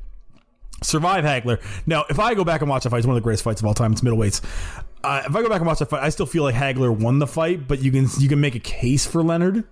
survive 0.83 1.23
Hagler. 1.23 1.59
Now, 1.87 2.05
if 2.07 2.19
I 2.19 2.35
go 2.35 2.43
back 2.43 2.61
and 2.61 2.69
watch 2.69 2.83
the 2.83 2.91
fight, 2.91 2.99
it's 2.99 3.07
one 3.07 3.15
of 3.15 3.21
the 3.21 3.25
greatest 3.25 3.43
fights 3.43 3.61
of 3.61 3.65
all 3.65 3.73
time. 3.73 3.93
It's 3.93 4.01
middleweights. 4.01 4.43
Uh, 5.03 5.23
if 5.25 5.35
I 5.35 5.41
go 5.41 5.49
back 5.49 5.61
and 5.61 5.67
watch 5.67 5.79
the 5.79 5.87
fight, 5.87 6.03
I 6.03 6.09
still 6.09 6.25
feel 6.27 6.43
like 6.43 6.53
Hagler 6.53 6.95
won 6.95 7.17
the 7.17 7.27
fight, 7.27 7.67
but 7.67 7.79
you 7.79 7.91
can 7.91 8.07
you 8.19 8.29
can 8.29 8.39
make 8.39 8.53
a 8.53 8.59
case 8.59 9.07
for 9.07 9.23
Leonard. 9.23 9.63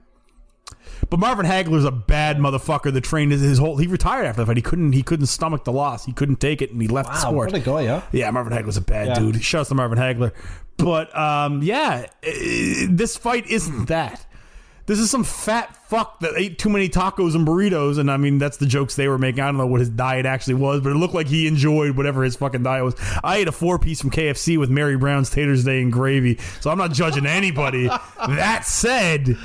But 1.09 1.19
Marvin 1.19 1.45
Hagler's 1.45 1.85
a 1.85 1.91
bad 1.91 2.37
motherfucker 2.37 2.91
The 2.93 3.01
trained 3.01 3.31
his, 3.31 3.41
his 3.41 3.57
whole. 3.59 3.77
He 3.77 3.87
retired 3.87 4.25
after 4.25 4.41
the 4.41 4.45
fight. 4.45 4.57
He 4.57 4.61
couldn't. 4.63 4.93
He 4.93 5.03
couldn't 5.03 5.27
stomach 5.27 5.63
the 5.63 5.71
loss. 5.71 6.05
He 6.05 6.13
couldn't 6.13 6.39
take 6.39 6.61
it, 6.61 6.71
and 6.71 6.81
he 6.81 6.87
left 6.87 7.09
the 7.09 7.13
Wow, 7.15 7.19
sport. 7.31 7.51
what 7.51 7.55
a 7.55 7.59
guy, 7.63 7.81
yeah. 7.81 8.01
Yeah, 8.11 8.31
Marvin 8.31 8.53
Hagler's 8.53 8.77
a 8.77 8.81
bad 8.81 9.07
Yeah. 9.07 9.13
dude. 9.15 9.43
Shouts 9.43 9.69
to 9.69 9.75
Marvin 9.75 9.97
Hagler. 9.97 10.31
But 10.77 11.15
um, 11.17 11.61
yeah, 11.63 12.05
eh, 12.23 12.85
this 12.89 13.15
fight 13.17 13.47
isn't 13.47 13.85
that. 13.87 14.25
This 14.85 14.99
is 14.99 15.09
some 15.11 15.23
fat 15.23 15.75
fuck 15.87 16.19
that 16.19 16.33
ate 16.35 16.59
too 16.59 16.69
many 16.69 16.89
tacos 16.89 17.33
and 17.33 17.47
burritos, 17.47 17.97
and 17.97 18.11
I 18.11 18.17
mean 18.17 18.37
that's 18.37 18.57
the 18.57 18.65
jokes 18.65 18.95
they 18.95 19.07
were 19.07 19.17
making. 19.17 19.41
I 19.41 19.47
don't 19.47 19.57
know 19.57 19.67
what 19.67 19.79
his 19.79 19.89
diet 19.89 20.25
actually 20.25 20.55
was, 20.55 20.81
but 20.81 20.91
it 20.91 20.95
looked 20.95 21.13
like 21.13 21.27
he 21.27 21.47
enjoyed 21.47 21.95
whatever 21.95 22.23
his 22.23 22.35
fucking 22.35 22.63
diet 22.63 22.83
was. 22.83 22.95
I 23.23 23.37
ate 23.37 23.47
a 23.47 23.51
four 23.51 23.79
piece 23.79 24.01
from 24.01 24.11
KFC 24.11 24.57
with 24.57 24.69
Mary 24.69 24.97
Brown's 24.97 25.29
taters 25.29 25.63
day 25.63 25.81
and 25.81 25.91
gravy, 25.91 26.37
so 26.59 26.69
I'm 26.69 26.77
not 26.77 26.91
judging 26.91 27.25
anybody. 27.25 27.87
that 28.27 28.65
said, 28.65 29.37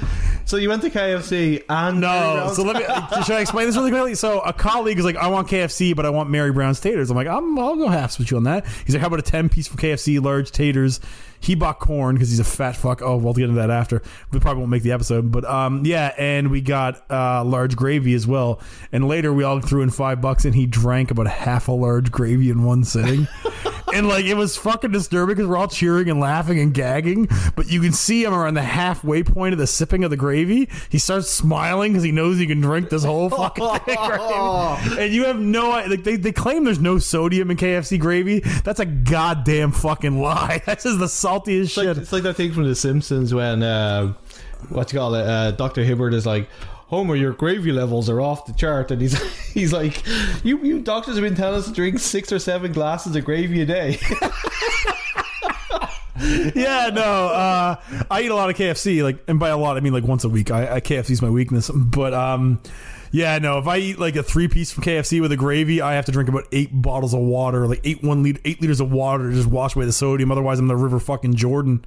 So 0.44 0.56
you 0.56 0.68
went 0.68 0.82
to 0.82 0.90
KFC 0.90 1.64
and 1.68 2.00
no. 2.00 2.52
So 2.54 2.62
let 2.62 2.76
me. 2.76 2.82
Should 3.22 3.36
I 3.36 3.40
explain 3.40 3.66
this 3.66 3.76
really 3.76 3.90
quickly? 3.90 4.14
So 4.14 4.40
a 4.40 4.52
colleague 4.52 4.98
is 4.98 5.04
like, 5.04 5.16
"I 5.16 5.28
want 5.28 5.48
KFC, 5.48 5.94
but 5.94 6.04
I 6.04 6.10
want 6.10 6.30
Mary 6.30 6.52
Brown's 6.52 6.80
taters." 6.80 7.10
I'm 7.10 7.16
like, 7.16 7.28
I'm, 7.28 7.58
"I'll 7.58 7.76
go 7.76 7.88
halves 7.88 8.18
with 8.18 8.30
you 8.30 8.36
on 8.36 8.44
that." 8.44 8.66
He's 8.84 8.94
like, 8.94 9.00
"How 9.00 9.06
about 9.06 9.20
a 9.20 9.22
ten 9.22 9.48
piece 9.48 9.68
from 9.68 9.78
KFC, 9.78 10.22
large 10.22 10.50
taters?" 10.50 11.00
He 11.42 11.56
bought 11.56 11.80
corn 11.80 12.14
because 12.14 12.30
he's 12.30 12.38
a 12.38 12.44
fat 12.44 12.76
fuck. 12.76 13.02
Oh, 13.02 13.16
we'll 13.16 13.32
get 13.32 13.44
into 13.44 13.56
that 13.56 13.70
after. 13.70 14.00
We 14.30 14.38
probably 14.38 14.60
won't 14.60 14.70
make 14.70 14.84
the 14.84 14.92
episode, 14.92 15.32
but 15.32 15.44
um, 15.44 15.84
yeah. 15.84 16.14
And 16.16 16.31
we 16.50 16.60
got 16.60 17.04
uh, 17.10 17.44
large 17.44 17.76
gravy 17.76 18.14
as 18.14 18.26
well. 18.26 18.60
And 18.92 19.06
later 19.08 19.32
we 19.32 19.44
all 19.44 19.60
threw 19.60 19.82
in 19.82 19.90
five 19.90 20.20
bucks, 20.20 20.44
and 20.44 20.54
he 20.54 20.66
drank 20.66 21.10
about 21.10 21.26
half 21.26 21.68
a 21.68 21.72
large 21.72 22.10
gravy 22.10 22.50
in 22.50 22.64
one 22.64 22.84
sitting. 22.84 23.28
and 23.94 24.08
like 24.08 24.24
it 24.24 24.34
was 24.34 24.56
fucking 24.56 24.90
disturbing 24.90 25.34
because 25.36 25.48
we're 25.48 25.56
all 25.56 25.68
cheering 25.68 26.08
and 26.08 26.18
laughing 26.20 26.58
and 26.58 26.72
gagging, 26.74 27.28
but 27.56 27.68
you 27.70 27.80
can 27.80 27.92
see 27.92 28.24
him 28.24 28.32
around 28.34 28.54
the 28.54 28.62
halfway 28.62 29.22
point 29.22 29.52
of 29.52 29.58
the 29.58 29.66
sipping 29.66 30.04
of 30.04 30.10
the 30.10 30.16
gravy. 30.16 30.68
He 30.88 30.98
starts 30.98 31.28
smiling 31.28 31.92
because 31.92 32.02
he 32.04 32.12
knows 32.12 32.38
he 32.38 32.46
can 32.46 32.60
drink 32.60 32.88
this 32.88 33.04
whole 33.04 33.28
fucking 33.30 33.64
thing. 33.84 33.96
Right? 33.96 34.96
And 34.98 35.12
you 35.12 35.24
have 35.26 35.38
no 35.38 35.72
idea. 35.72 35.90
Like 35.90 36.04
they, 36.04 36.16
they 36.16 36.32
claim 36.32 36.64
there's 36.64 36.80
no 36.80 36.98
sodium 36.98 37.50
in 37.50 37.56
KFC 37.56 37.98
gravy. 38.00 38.40
That's 38.64 38.80
a 38.80 38.86
goddamn 38.86 39.72
fucking 39.72 40.20
lie. 40.20 40.62
That's 40.66 40.84
just 40.84 40.98
the 40.98 41.06
saltiest 41.06 41.62
It's 41.64 41.76
like, 41.76 41.86
shit. 41.86 41.98
it's 41.98 42.12
like 42.12 42.22
that 42.22 42.34
thing 42.34 42.52
from 42.52 42.64
The 42.64 42.74
Simpsons 42.74 43.34
when 43.34 43.62
uh, 43.62 44.14
what 44.68 44.92
you 44.92 44.98
call 44.98 45.14
it, 45.14 45.26
uh, 45.26 45.50
Doctor 45.52 45.82
Hibbert 45.84 46.14
is 46.14 46.26
like, 46.26 46.48
Homer, 46.92 47.16
your 47.16 47.32
gravy 47.32 47.72
levels 47.72 48.10
are 48.10 48.20
off 48.20 48.44
the 48.44 48.52
chart, 48.52 48.90
and 48.90 49.00
he's 49.00 49.18
he's 49.52 49.72
like, 49.72 50.04
you 50.44 50.58
you 50.62 50.80
doctors 50.80 51.14
have 51.14 51.24
been 51.24 51.34
telling 51.34 51.58
us 51.58 51.66
to 51.66 51.72
drink 51.72 51.98
six 51.98 52.30
or 52.30 52.38
seven 52.38 52.72
glasses 52.72 53.16
of 53.16 53.24
gravy 53.24 53.62
a 53.62 53.66
day. 53.66 53.98
yeah, 56.54 56.90
no. 56.92 57.28
Uh, 57.28 57.76
I 58.10 58.22
eat 58.22 58.30
a 58.30 58.34
lot 58.34 58.50
of 58.50 58.56
KFC, 58.56 59.02
like, 59.02 59.24
and 59.26 59.40
by 59.40 59.48
a 59.48 59.56
lot 59.56 59.78
I 59.78 59.80
mean 59.80 59.94
like 59.94 60.04
once 60.04 60.24
a 60.24 60.28
week. 60.28 60.50
I, 60.50 60.76
I 60.76 60.80
KFC's 60.80 61.22
my 61.22 61.30
weakness, 61.30 61.70
but 61.70 62.12
um, 62.12 62.60
yeah, 63.10 63.38
no. 63.38 63.58
If 63.58 63.66
I 63.66 63.78
eat 63.78 63.98
like 63.98 64.16
a 64.16 64.22
three 64.22 64.48
piece 64.48 64.70
from 64.70 64.84
KFC 64.84 65.20
with 65.20 65.32
a 65.32 65.36
gravy, 65.36 65.80
I 65.80 65.94
have 65.94 66.04
to 66.06 66.12
drink 66.12 66.28
about 66.28 66.46
eight 66.52 66.70
bottles 66.72 67.14
of 67.14 67.20
water, 67.20 67.66
like 67.66 67.80
eight 67.84 68.02
one 68.02 68.22
liter, 68.22 68.40
eight 68.44 68.60
liters 68.60 68.80
of 68.80 68.92
water 68.92 69.30
to 69.30 69.34
just 69.34 69.48
wash 69.48 69.76
away 69.76 69.86
the 69.86 69.92
sodium. 69.92 70.30
Otherwise, 70.30 70.58
I'm 70.58 70.68
the 70.68 70.76
river 70.76 71.00
fucking 71.00 71.36
Jordan. 71.36 71.84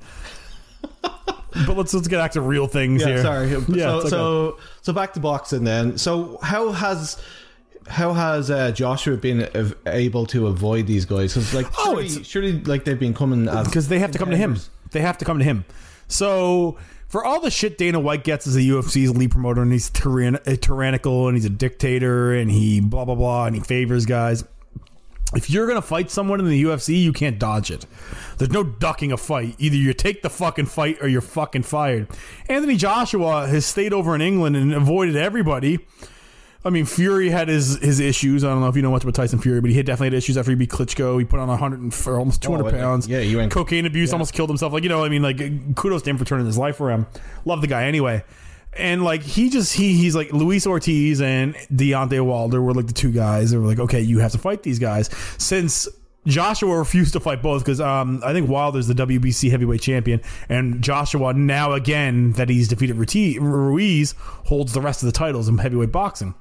but 1.65 1.77
let's 1.77 1.93
let's 1.93 2.07
get 2.07 2.17
back 2.17 2.33
to 2.33 2.41
real 2.41 2.67
things 2.67 3.01
yeah, 3.01 3.07
here. 3.07 3.21
sorry. 3.21 3.49
Yeah, 3.69 3.83
so 3.83 3.97
okay. 3.99 4.09
so 4.09 4.59
so 4.81 4.93
back 4.93 5.13
to 5.13 5.19
boxing 5.19 5.63
then. 5.63 5.97
So 5.97 6.38
how 6.41 6.71
has 6.71 7.21
how 7.88 8.13
has 8.13 8.49
uh, 8.49 8.71
Joshua 8.71 9.17
been 9.17 9.47
able 9.85 10.25
to 10.27 10.47
avoid 10.47 10.88
these 10.88 11.05
guys? 11.05 11.33
Because 11.33 11.53
like, 11.53 11.67
Oh, 11.77 11.91
surely, 11.93 12.05
it's- 12.05 12.27
surely 12.27 12.61
like 12.63 12.83
they've 12.83 12.99
been 12.99 13.13
coming 13.13 13.45
because 13.45 13.88
they 13.88 13.99
have 13.99 14.11
to 14.11 14.17
come 14.17 14.31
to 14.31 14.38
him. 14.38 14.57
They 14.91 15.01
have 15.01 15.17
to 15.19 15.25
come 15.25 15.39
to 15.39 15.45
him. 15.45 15.65
So 16.07 16.77
for 17.07 17.23
all 17.23 17.39
the 17.39 17.51
shit 17.51 17.77
Dana 17.77 17.99
White 17.99 18.23
gets 18.23 18.47
as 18.47 18.55
a 18.55 18.59
UFC's 18.59 19.15
lead 19.15 19.31
promoter, 19.31 19.61
and 19.61 19.71
he's 19.71 19.89
tyrann- 19.89 20.59
tyrannical, 20.61 21.27
and 21.27 21.38
he's 21.38 21.45
a 21.45 21.49
dictator, 21.49 22.33
and 22.33 22.49
he 22.51 22.81
blah 22.81 23.05
blah 23.05 23.15
blah, 23.15 23.45
and 23.45 23.55
he 23.55 23.61
favors 23.61 24.05
guys. 24.05 24.43
If 25.33 25.49
you're 25.49 25.67
gonna 25.67 25.81
fight 25.81 26.11
someone 26.11 26.39
in 26.39 26.47
the 26.47 26.63
UFC, 26.63 27.01
you 27.01 27.11
can't 27.11 27.39
dodge 27.39 27.71
it. 27.71 27.85
There's 28.38 28.51
no 28.51 28.63
ducking 28.63 29.11
a 29.11 29.17
fight. 29.17 29.55
Either 29.57 29.75
you 29.75 29.93
take 29.93 30.21
the 30.21 30.29
fucking 30.29 30.67
fight 30.67 30.97
or 31.01 31.07
you're 31.07 31.21
fucking 31.21 31.63
fired. 31.63 32.07
Anthony 32.47 32.75
Joshua 32.77 33.47
has 33.47 33.65
stayed 33.65 33.91
over 33.91 34.13
in 34.15 34.21
England 34.21 34.55
and 34.55 34.73
avoided 34.73 35.15
everybody. 35.15 35.79
I 36.63 36.69
mean, 36.71 36.85
Fury 36.85 37.29
had 37.29 37.47
his 37.47 37.77
his 37.79 37.99
issues. 37.99 38.43
I 38.43 38.49
don't 38.49 38.61
know 38.61 38.67
if 38.69 38.75
you 38.75 38.81
know 38.81 38.91
much 38.91 39.03
about 39.03 39.13
Tyson 39.15 39.39
Fury, 39.39 39.61
but 39.61 39.69
he 39.71 39.77
had 39.77 39.85
definitely 39.85 40.07
had 40.07 40.13
issues 40.15 40.38
after 40.38 40.51
he 40.51 40.55
beat 40.55 40.69
Klitschko. 40.69 41.19
He 41.19 41.25
put 41.25 41.39
on 41.39 41.47
100 41.47 41.79
and, 41.79 41.93
or 42.07 42.17
almost 42.17 42.41
200 42.41 42.67
Oh, 42.67 42.71
pounds. 42.71 43.07
yeah, 43.07 43.19
he 43.19 43.35
went- 43.35 43.51
cocaine 43.51 43.85
abuse, 43.85 44.13
almost 44.13 44.33
killed 44.33 44.49
himself. 44.49 44.73
Like 44.73 44.83
you 44.83 44.89
know, 44.89 45.03
I 45.03 45.09
mean, 45.09 45.21
like 45.21 45.38
kudos 45.75 46.01
to 46.03 46.09
him 46.09 46.17
for 46.17 46.25
turning 46.25 46.45
his 46.45 46.57
life 46.57 46.79
around. 46.81 47.05
Love 47.45 47.61
the 47.61 47.67
guy 47.67 47.85
anyway. 47.85 48.23
And 48.77 49.03
like 49.03 49.23
he 49.23 49.49
just 49.49 49.73
he 49.73 49.93
he's 49.93 50.15
like 50.15 50.33
Luis 50.33 50.67
Ortiz 50.67 51.21
and 51.21 51.55
Deontay 51.73 52.23
Wilder 52.25 52.61
were 52.61 52.73
like 52.73 52.88
the 52.88 52.93
two 52.93 53.11
guys 53.11 53.51
that 53.51 53.59
were 53.59 53.67
like, 53.67 53.79
okay, 53.79 54.01
you 54.01 54.19
have 54.19 54.33
to 54.33 54.38
fight 54.38 54.63
these 54.63 54.79
guys. 54.79 55.09
Since 55.38 55.88
Joshua 56.25 56.77
refused 56.77 57.13
to 57.13 57.19
fight 57.19 57.41
both 57.41 57.63
because 57.63 57.79
um, 57.79 58.21
I 58.25 58.33
think 58.33 58.49
Wilder's 58.49 58.88
the 58.88 58.93
WBC 58.95 59.51
heavyweight 59.51 59.81
champion, 59.81 60.21
and 60.49 60.81
Joshua 60.81 61.33
now 61.33 61.73
again 61.73 62.33
that 62.33 62.49
he's 62.49 62.67
defeated 62.67 62.95
Ruiz 62.95 64.15
holds 64.17 64.73
the 64.73 64.81
rest 64.81 65.03
of 65.03 65.07
the 65.07 65.13
titles 65.13 65.47
in 65.47 65.57
heavyweight 65.57 65.91
boxing. 65.91 66.33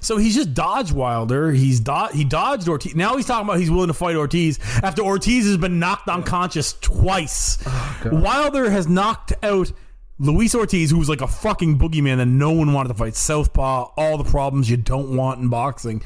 So 0.00 0.16
he's 0.16 0.34
just 0.34 0.54
dodged 0.54 0.92
Wilder. 0.92 1.50
He's 1.52 1.80
do- 1.80 2.08
he 2.12 2.24
dodged 2.24 2.68
Ortiz. 2.68 2.94
Now 2.94 3.16
he's 3.16 3.26
talking 3.26 3.48
about 3.48 3.58
he's 3.58 3.70
willing 3.70 3.88
to 3.88 3.94
fight 3.94 4.16
Ortiz 4.16 4.58
after 4.82 5.02
Ortiz 5.02 5.46
has 5.46 5.56
been 5.56 5.78
knocked 5.78 6.08
unconscious 6.08 6.74
twice. 6.74 7.58
Wilder 8.04 8.70
has 8.70 8.88
knocked 8.88 9.32
out 9.42 9.72
Luis 10.20 10.54
Ortiz, 10.54 10.90
who 10.90 10.98
was 10.98 11.08
like 11.08 11.20
a 11.20 11.28
fucking 11.28 11.78
boogeyman 11.78 12.16
that 12.16 12.26
no 12.26 12.50
one 12.50 12.72
wanted 12.72 12.88
to 12.88 12.94
fight. 12.94 13.14
Southpaw, 13.14 13.92
all 13.96 14.18
the 14.18 14.24
problems 14.24 14.68
you 14.68 14.76
don't 14.76 15.16
want 15.16 15.40
in 15.40 15.48
boxing. 15.48 16.02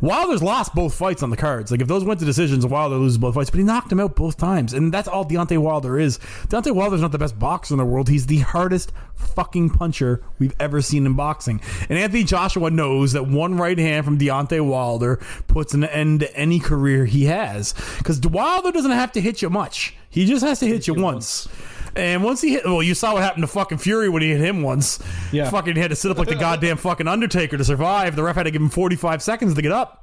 Wilder's 0.00 0.42
lost 0.42 0.74
both 0.74 0.94
fights 0.94 1.22
on 1.22 1.30
the 1.30 1.36
cards. 1.36 1.70
Like 1.70 1.80
if 1.80 1.88
those 1.88 2.04
went 2.04 2.20
to 2.20 2.26
decisions, 2.26 2.66
Wilder 2.66 2.96
loses 2.96 3.18
both 3.18 3.34
fights, 3.34 3.50
but 3.50 3.58
he 3.58 3.64
knocked 3.64 3.92
him 3.92 4.00
out 4.00 4.16
both 4.16 4.36
times, 4.36 4.72
and 4.72 4.92
that's 4.92 5.08
all 5.08 5.24
Deontay 5.24 5.58
Wilder 5.58 5.98
is. 5.98 6.18
Deontay 6.48 6.74
Wilder's 6.74 7.00
not 7.02 7.12
the 7.12 7.18
best 7.18 7.38
boxer 7.38 7.74
in 7.74 7.78
the 7.78 7.84
world. 7.84 8.08
He's 8.08 8.26
the 8.26 8.38
hardest 8.38 8.92
fucking 9.14 9.70
puncher 9.70 10.24
we've 10.38 10.54
ever 10.58 10.80
seen 10.80 11.06
in 11.06 11.14
boxing. 11.14 11.60
And 11.88 11.98
Anthony 11.98 12.24
Joshua 12.24 12.70
knows 12.70 13.12
that 13.12 13.26
one 13.26 13.56
right 13.56 13.78
hand 13.78 14.04
from 14.04 14.18
Deontay 14.18 14.66
Wilder 14.66 15.20
puts 15.48 15.74
an 15.74 15.84
end 15.84 16.20
to 16.20 16.36
any 16.36 16.58
career 16.58 17.04
he 17.04 17.26
has, 17.26 17.74
because 17.98 18.20
Wilder 18.20 18.72
doesn't 18.72 18.90
have 18.90 19.12
to 19.12 19.20
hit 19.20 19.42
you 19.42 19.50
much. 19.50 19.94
He 20.08 20.24
just 20.24 20.44
has 20.44 20.60
to 20.60 20.66
hit 20.66 20.86
you 20.86 20.94
once. 20.94 21.46
And 21.94 22.24
once 22.24 22.40
he 22.40 22.52
hit, 22.52 22.64
well, 22.64 22.82
you 22.82 22.94
saw 22.94 23.12
what 23.14 23.22
happened 23.22 23.42
to 23.42 23.46
fucking 23.48 23.78
Fury 23.78 24.08
when 24.08 24.22
he 24.22 24.30
hit 24.30 24.40
him 24.40 24.62
once. 24.62 24.98
Yeah. 25.30 25.50
Fucking 25.50 25.74
he 25.74 25.80
had 25.80 25.90
to 25.90 25.96
sit 25.96 26.10
up 26.10 26.18
like 26.18 26.28
the 26.28 26.34
goddamn 26.36 26.78
fucking 26.78 27.06
Undertaker 27.06 27.56
to 27.58 27.64
survive. 27.64 28.16
The 28.16 28.22
ref 28.22 28.36
had 28.36 28.44
to 28.44 28.50
give 28.50 28.62
him 28.62 28.70
45 28.70 29.22
seconds 29.22 29.54
to 29.54 29.62
get 29.62 29.72
up. 29.72 30.01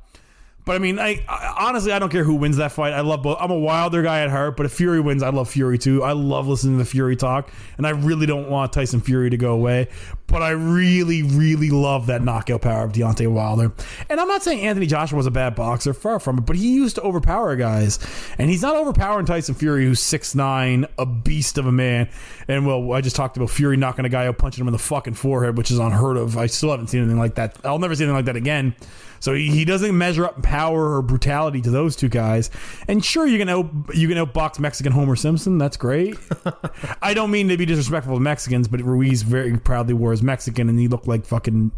But 0.69 0.75
I 0.75 0.79
mean, 0.82 0.99
I, 0.99 1.19
I 1.27 1.65
honestly 1.67 1.91
I 1.91 1.97
don't 1.97 2.12
care 2.12 2.23
who 2.23 2.36
wins 2.36 2.58
that 2.58 2.71
fight. 2.71 2.93
I 2.93 3.01
love 3.01 3.23
both. 3.23 3.39
I'm 3.41 3.49
a 3.49 3.58
Wilder 3.58 4.03
guy 4.03 4.19
at 4.19 4.29
heart, 4.29 4.55
but 4.55 4.67
if 4.67 4.71
Fury 4.73 4.99
wins, 4.99 5.23
I 5.23 5.29
love 5.29 5.49
Fury 5.49 5.79
too. 5.79 6.03
I 6.03 6.12
love 6.12 6.47
listening 6.47 6.77
to 6.77 6.84
the 6.84 6.88
Fury 6.88 7.15
talk, 7.15 7.49
and 7.77 7.88
I 7.88 7.89
really 7.89 8.27
don't 8.27 8.51
want 8.51 8.71
Tyson 8.71 9.01
Fury 9.01 9.32
to 9.32 9.38
go 9.38 9.51
away. 9.53 9.88
But 10.27 10.43
I 10.43 10.51
really, 10.51 11.23
really 11.23 11.71
love 11.71 12.05
that 12.05 12.21
knockout 12.21 12.62
power 12.62 12.84
of 12.84 12.91
Deontay 12.91 13.32
Wilder. 13.32 13.71
And 14.12 14.19
I'm 14.19 14.27
not 14.27 14.43
saying 14.43 14.60
Anthony 14.60 14.86
Joshua 14.86 15.17
was 15.17 15.25
a 15.25 15.32
bad 15.32 15.55
boxer, 15.55 15.91
far 15.91 16.19
from 16.19 16.38
it, 16.38 16.41
but 16.41 16.55
he 16.55 16.75
used 16.75 16.97
to 16.97 17.01
overpower 17.01 17.55
guys, 17.55 17.97
and 18.38 18.47
he's 18.47 18.62
not 18.62 18.75
overpowering 18.75 19.25
Tyson 19.25 19.55
Fury, 19.55 19.86
who's 19.86 19.99
six 19.99 20.36
nine, 20.36 20.86
a 20.99 21.05
beast 21.08 21.58
of 21.58 21.65
a 21.65 21.71
man. 21.71 22.10
And 22.47 22.67
well, 22.67 22.93
I 22.93 23.01
just 23.01 23.15
talked 23.15 23.38
about 23.38 23.49
Fury 23.49 23.75
knocking 23.75 24.05
a 24.05 24.10
guy 24.10 24.27
out, 24.27 24.38
punching 24.38 24.62
him 24.62 24.67
in 24.67 24.73
the 24.73 24.77
fucking 24.77 25.15
forehead, 25.15 25.58
which 25.58 25.71
is 25.71 25.79
unheard 25.79 26.17
of. 26.17 26.38
I 26.38 26.45
still 26.45 26.69
haven't 26.69 26.89
seen 26.89 27.01
anything 27.01 27.17
like 27.17 27.34
that. 27.36 27.58
I'll 27.63 27.79
never 27.79 27.95
see 27.95 28.03
anything 28.03 28.17
like 28.17 28.25
that 28.25 28.36
again. 28.36 28.75
So 29.19 29.34
he, 29.34 29.49
he 29.49 29.65
doesn't 29.65 29.97
measure 29.97 30.25
up 30.25 30.38
in 30.38 30.41
power 30.41 30.95
or 30.95 31.01
brutality 31.01 31.62
to 31.62 31.69
those 31.69 31.95
two 31.95 32.10
guys. 32.10 32.49
And 32.88 33.03
sure, 33.03 33.27
you 33.27 33.38
can 33.38 33.49
out 33.49 33.69
you 33.93 34.08
can 34.08 34.17
outbox 34.17 34.60
Mexican 34.60 34.91
Homer 34.91 35.15
Simpson. 35.15 35.58
That's 35.58 35.77
great. 35.77 36.15
I 37.01 37.13
don't 37.13 37.32
mean 37.32 37.47
to 37.49 37.58
be 37.58 37.65
disrespectful 37.65 38.15
to 38.15 38.19
Mexicans, 38.19 38.67
but 38.67 38.82
Ruiz 38.82 39.21
very 39.23 39.58
proudly 39.58 39.93
wore 39.93 40.12
his 40.12 40.23
Mexican, 40.23 40.69
and 40.69 40.79
he 40.79 40.88
looked 40.88 41.08
like 41.08 41.25
fucking 41.25 41.71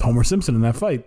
Homer 0.00 0.24
Simpson 0.24 0.54
in 0.54 0.62
that 0.62 0.76
fight. 0.76 1.06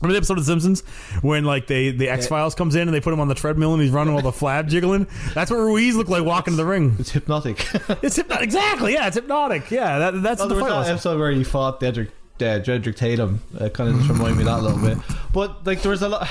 Remember 0.00 0.14
the 0.14 0.18
episode 0.18 0.38
of 0.38 0.46
The 0.46 0.50
Simpsons 0.50 0.80
when 1.20 1.44
like 1.44 1.66
they 1.66 1.90
the 1.90 2.08
X 2.08 2.26
Files 2.26 2.54
comes 2.54 2.74
in 2.74 2.88
and 2.88 2.94
they 2.94 3.00
put 3.00 3.12
him 3.12 3.20
on 3.20 3.28
the 3.28 3.34
treadmill 3.34 3.74
and 3.74 3.82
he's 3.82 3.90
running 3.92 4.14
while 4.14 4.22
the 4.22 4.30
flab 4.32 4.66
jiggling? 4.68 5.06
That's 5.34 5.50
what 5.50 5.58
Ruiz 5.58 5.94
looked 5.94 6.08
like 6.10 6.24
walking 6.24 6.52
to 6.54 6.56
the 6.56 6.64
ring. 6.64 6.96
It's 6.98 7.10
hypnotic. 7.10 7.64
It's 8.02 8.16
hypnotic. 8.16 8.44
Exactly. 8.44 8.94
Yeah, 8.94 9.06
it's 9.08 9.16
hypnotic. 9.16 9.70
Yeah, 9.70 9.98
that, 9.98 10.22
that's 10.22 10.40
Oh, 10.40 10.48
the 10.48 10.54
there 10.54 10.62
was 10.64 10.70
fight. 10.70 10.74
that 10.74 10.78
was. 10.80 10.88
episode 10.88 11.18
where 11.18 11.30
he 11.30 11.44
fought 11.44 11.78
Drederick, 11.78 12.10
uh, 12.40 12.58
Drederick 12.58 12.96
Tatum. 12.96 13.40
Uh, 13.58 13.68
kind 13.68 13.90
of 13.90 13.96
just 13.96 14.08
reminded 14.10 14.38
me 14.38 14.44
that 14.44 14.58
a 14.58 14.62
little 14.62 14.78
bit. 14.80 14.98
But 15.32 15.66
like, 15.66 15.82
there 15.82 15.90
was 15.90 16.02
a 16.02 16.08
lot. 16.08 16.28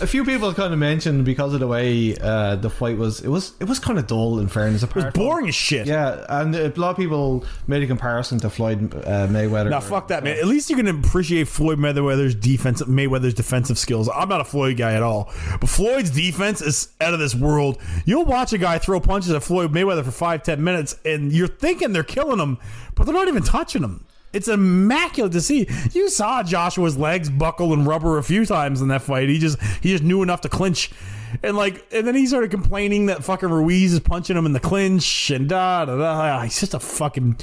A 0.00 0.06
few 0.06 0.24
people 0.24 0.52
kind 0.54 0.72
of 0.72 0.78
mentioned 0.78 1.24
because 1.26 1.52
of 1.52 1.60
the 1.60 1.66
way 1.66 2.16
uh, 2.16 2.56
the 2.56 2.70
fight 2.70 2.96
was. 2.96 3.20
It 3.20 3.28
was 3.28 3.52
it 3.60 3.64
was 3.64 3.78
kind 3.78 3.98
of 3.98 4.06
dull. 4.06 4.38
In 4.38 4.48
fairness, 4.48 4.82
It 4.82 4.94
was 4.94 5.04
boring 5.12 5.48
as 5.48 5.54
shit. 5.54 5.86
Yeah, 5.86 6.24
and 6.28 6.54
a 6.54 6.68
lot 6.80 6.90
of 6.92 6.96
people 6.96 7.44
made 7.66 7.82
a 7.82 7.86
comparison 7.86 8.38
to 8.40 8.50
Floyd 8.50 8.94
uh, 8.94 9.28
Mayweather. 9.28 9.70
Now 9.70 9.80
fuck 9.80 10.08
that, 10.08 10.24
man. 10.24 10.38
At 10.38 10.46
least 10.46 10.70
you 10.70 10.76
can 10.76 10.88
appreciate 10.88 11.46
Floyd 11.48 11.78
Mayweather's 11.78 12.34
defensive 12.34 12.88
Mayweather's 12.88 13.34
defensive 13.34 13.78
skills. 13.78 14.08
I'm 14.08 14.28
not 14.28 14.40
a 14.40 14.44
Floyd 14.44 14.76
guy 14.78 14.94
at 14.94 15.02
all, 15.02 15.30
but 15.60 15.68
Floyd's 15.68 16.10
defense 16.10 16.62
is 16.62 16.88
out 17.00 17.12
of 17.12 17.20
this 17.20 17.34
world. 17.34 17.78
You'll 18.06 18.24
watch 18.24 18.52
a 18.54 18.58
guy 18.58 18.78
throw 18.78 18.98
punches 19.00 19.30
at 19.32 19.42
Floyd 19.42 19.72
Mayweather 19.72 20.04
for 20.04 20.10
five, 20.10 20.42
ten 20.42 20.64
minutes, 20.64 20.96
and 21.04 21.32
you're 21.32 21.48
thinking 21.48 21.92
they're 21.92 22.02
killing 22.02 22.38
him, 22.40 22.58
but 22.94 23.04
they're 23.04 23.14
not 23.14 23.28
even 23.28 23.42
touching 23.42 23.82
him. 23.82 24.06
It's 24.32 24.48
immaculate 24.48 25.32
to 25.32 25.40
see. 25.40 25.68
You 25.92 26.08
saw 26.08 26.42
Joshua's 26.42 26.96
legs 26.96 27.28
buckle 27.28 27.72
and 27.72 27.86
rubber 27.86 28.18
a 28.18 28.22
few 28.22 28.46
times 28.46 28.80
in 28.80 28.88
that 28.88 29.02
fight. 29.02 29.28
He 29.28 29.38
just 29.38 29.60
he 29.82 29.90
just 29.90 30.02
knew 30.02 30.22
enough 30.22 30.40
to 30.42 30.48
clinch. 30.48 30.90
And 31.42 31.56
like, 31.56 31.86
and 31.92 32.06
then 32.06 32.14
he 32.14 32.26
started 32.26 32.50
complaining 32.50 33.06
that 33.06 33.24
fucking 33.24 33.48
Ruiz 33.48 33.92
is 33.92 34.00
punching 34.00 34.36
him 34.36 34.46
in 34.46 34.52
the 34.52 34.60
clinch 34.60 35.30
and 35.30 35.48
da 35.48 35.84
da 35.84 35.96
da. 35.96 36.20
Ah, 36.20 36.42
he's 36.42 36.60
just 36.60 36.74
a 36.74 36.80
fucking. 36.80 37.36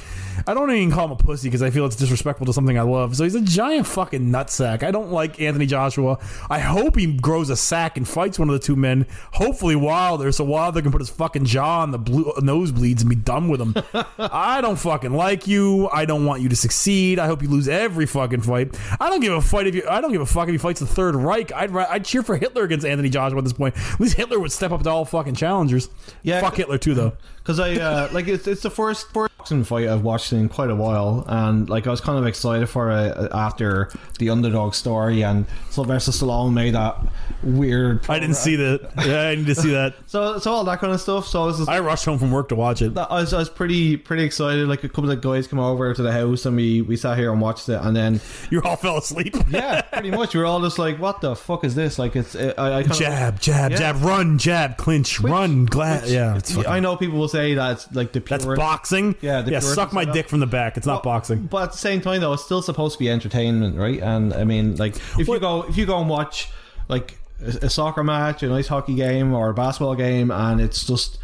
I 0.48 0.54
don't 0.54 0.72
even 0.72 0.92
call 0.92 1.06
him 1.06 1.12
a 1.12 1.16
pussy 1.16 1.48
because 1.48 1.62
I 1.62 1.70
feel 1.70 1.86
it's 1.86 1.96
disrespectful 1.96 2.46
to 2.46 2.54
something 2.54 2.78
I 2.78 2.84
love. 2.84 3.16
So 3.16 3.24
he's 3.24 3.36
a 3.36 3.42
giant 3.42 3.88
fucking 3.88 4.30
nutsack. 4.30 4.84
I 4.84 4.92
don't 4.92 5.12
like 5.12 5.42
Anthony 5.42 5.66
Joshua. 5.66 6.18
I 6.50 6.60
hope 6.60 6.98
he 6.98 7.14
grows 7.14 7.50
a 7.50 7.56
sack 7.58 7.98
and 7.98 8.08
fights 8.08 8.40
one 8.40 8.50
of 8.50 8.54
the 8.54 8.66
two 8.66 8.76
men. 8.76 9.06
Hopefully 9.34 9.76
Wilder, 9.76 10.32
so 10.32 10.44
Wilder 10.44 10.82
can 10.82 10.92
put 10.92 11.02
his 11.02 11.10
fucking 11.10 11.46
jaw 11.46 11.82
on 11.82 11.92
the 11.92 12.00
blue 12.00 12.32
uh, 12.32 12.40
nosebleeds 12.42 13.02
and 13.02 13.10
be 13.10 13.16
done 13.16 13.50
with 13.50 13.62
him. 13.62 13.76
I 14.18 14.62
don't 14.62 14.78
fucking 14.78 15.14
like 15.14 15.48
you. 15.48 15.90
I 15.90 16.06
don't 16.06 16.26
want 16.26 16.42
you 16.42 16.50
to 16.50 16.56
succeed. 16.56 17.20
I 17.20 17.28
hope 17.28 17.42
you 17.42 17.50
lose 17.50 17.68
every 17.68 18.06
fucking 18.06 18.42
fight. 18.42 18.78
I 19.00 19.10
don't 19.10 19.20
give 19.20 19.34
a 19.34 19.42
fight 19.42 19.68
if 19.68 19.76
you. 19.76 19.88
I 19.90 20.02
don't 20.02 20.12
give 20.12 20.22
a 20.22 20.26
fuck 20.26 20.48
if 20.48 20.54
he 20.54 20.58
fights 20.58 20.80
the 20.80 20.88
Third 20.88 21.16
Reich. 21.16 21.52
I'd 21.54 21.76
I'd 21.76 22.06
cheer 22.06 22.24
for 22.24 22.38
Hitler 22.38 22.64
against 22.64 22.86
Anthony 22.86 23.10
Joshua 23.10 23.40
at 23.40 23.44
this 23.44 23.54
point. 23.54 23.76
At 23.94 24.00
least 24.00 24.16
Hitler 24.16 24.40
would 24.40 24.52
step 24.52 24.72
up 24.72 24.84
to 24.84 24.90
all 24.90 25.06
fucking 25.06 25.36
challengers. 25.36 25.90
Yeah. 26.24 26.42
fuck 26.42 26.56
Hitler 26.56 26.78
too 26.78 26.94
though. 26.94 27.14
because 27.38 27.60
I 27.60 27.74
uh, 27.76 28.10
like 28.12 28.28
it's 28.28 28.48
it's 28.48 28.62
the 28.62 28.70
first 28.70 29.12
first 29.12 29.29
boxing 29.40 29.64
fight 29.64 29.88
I've 29.88 30.04
watched 30.04 30.34
in 30.34 30.50
quite 30.50 30.70
a 30.70 30.76
while, 30.76 31.24
and 31.28 31.70
like 31.70 31.88
I 31.88 31.92
was 31.92 32.02
kind 32.02 32.20
of 32.20 32.28
excited 32.28 32.68
for 32.68 32.92
it 32.92 33.16
uh, 33.18 33.30
after 33.34 33.90
the 34.20 34.30
underdog 34.30 34.74
story 34.74 35.24
and 35.24 35.46
Sylvester 35.70 36.12
Stallone 36.12 36.52
made 36.54 36.76
that 36.76 36.98
weird. 37.42 38.06
I 38.10 38.20
didn't 38.20 38.36
see 38.36 38.58
that. 38.58 38.92
Yeah, 39.06 39.30
I 39.30 39.36
need 39.36 39.46
to 39.48 39.56
see 39.56 39.72
that. 39.72 39.96
So 40.10 40.40
so 40.40 40.52
all 40.52 40.64
that 40.64 40.80
kind 40.80 40.92
of 40.92 41.00
stuff. 41.00 41.28
So 41.28 41.44
I 41.44 41.46
was 41.46 41.58
just, 41.60 41.70
I 41.70 41.80
rushed 41.80 42.04
home 42.06 42.18
from 42.18 42.32
work 42.32 42.50
to 42.50 42.56
watch 42.56 42.82
it. 42.82 42.98
I 42.98 43.22
was, 43.22 43.32
I 43.32 43.38
was 43.38 43.50
pretty 43.50 43.96
pretty 43.96 44.24
excited. 44.24 44.68
Like 44.68 44.84
a 44.84 44.90
couple 44.90 45.10
of 45.12 45.22
guys 45.22 45.48
come 45.48 45.60
over 45.60 45.94
to 45.94 46.02
the 46.02 46.12
house 46.12 46.46
and 46.48 46.56
we 46.56 46.82
we 46.82 46.98
sat 46.98 47.18
here 47.18 47.32
and 47.32 47.40
watched 47.40 47.70
it, 47.70 47.80
and 47.82 47.96
then 47.96 48.20
You 48.50 48.62
all 48.64 48.76
fell 48.76 48.98
asleep. 48.98 49.36
yeah, 49.50 49.82
pretty 49.82 50.10
much 50.12 50.34
we 50.34 50.40
were 50.42 50.48
all 50.48 50.60
just 50.62 50.80
like, 50.80 50.98
what 51.00 51.22
the 51.22 51.36
fuck 51.36 51.64
is 51.64 51.76
this? 51.76 52.00
Like 52.00 52.16
it's 52.16 52.36
I, 52.36 52.50
I 52.58 52.80
of, 52.82 52.92
Jab, 52.94 53.40
jab, 53.40 53.72
Yeah. 53.72 53.78
jab, 53.78 54.02
run, 54.02 54.38
jab, 54.40 54.78
clinch, 54.78 55.20
run, 55.20 55.66
glad. 55.66 56.08
Yeah, 56.10 56.38
it's 56.38 56.58
I 56.58 56.80
know 56.80 56.98
people 56.98 57.20
will 57.20 57.28
say 57.28 57.54
that's 57.54 57.94
like 57.94 58.12
the 58.12 58.20
pure, 58.22 58.40
that's 58.40 58.58
boxing. 58.60 59.16
Yeah, 59.22 59.29
the 59.42 59.52
yeah. 59.52 59.60
Suck 59.60 59.94
my 59.94 60.06
dick 60.06 60.28
from 60.30 60.40
the 60.40 60.48
back. 60.48 60.78
It's 60.78 60.88
not 60.88 61.04
boxing. 61.04 61.46
But 61.46 61.64
at 61.64 61.72
the 61.72 61.78
same 61.78 62.02
time, 62.02 62.22
though, 62.22 62.34
it's 62.34 62.44
still 62.44 62.62
supposed 62.62 62.94
to 62.94 63.00
be 63.00 63.10
entertainment, 63.10 63.78
right? 63.78 64.00
And 64.02 64.34
I 64.34 64.44
mean, 64.44 64.76
like, 64.76 64.96
if 65.18 65.28
you 65.28 65.40
go 65.40 65.64
if 65.64 65.78
you 65.78 65.86
go 65.86 66.00
and 66.00 66.10
watch 66.10 66.50
like 66.88 67.20
a, 67.42 67.66
a 67.66 67.70
soccer 67.70 68.04
match, 68.04 68.44
an 68.44 68.52
ice 68.52 68.68
hockey 68.68 68.96
game, 68.96 69.34
or 69.34 69.50
a 69.50 69.54
basketball 69.54 69.96
game, 69.96 70.32
and 70.32 70.60
it's 70.60 70.86
just 70.86 71.20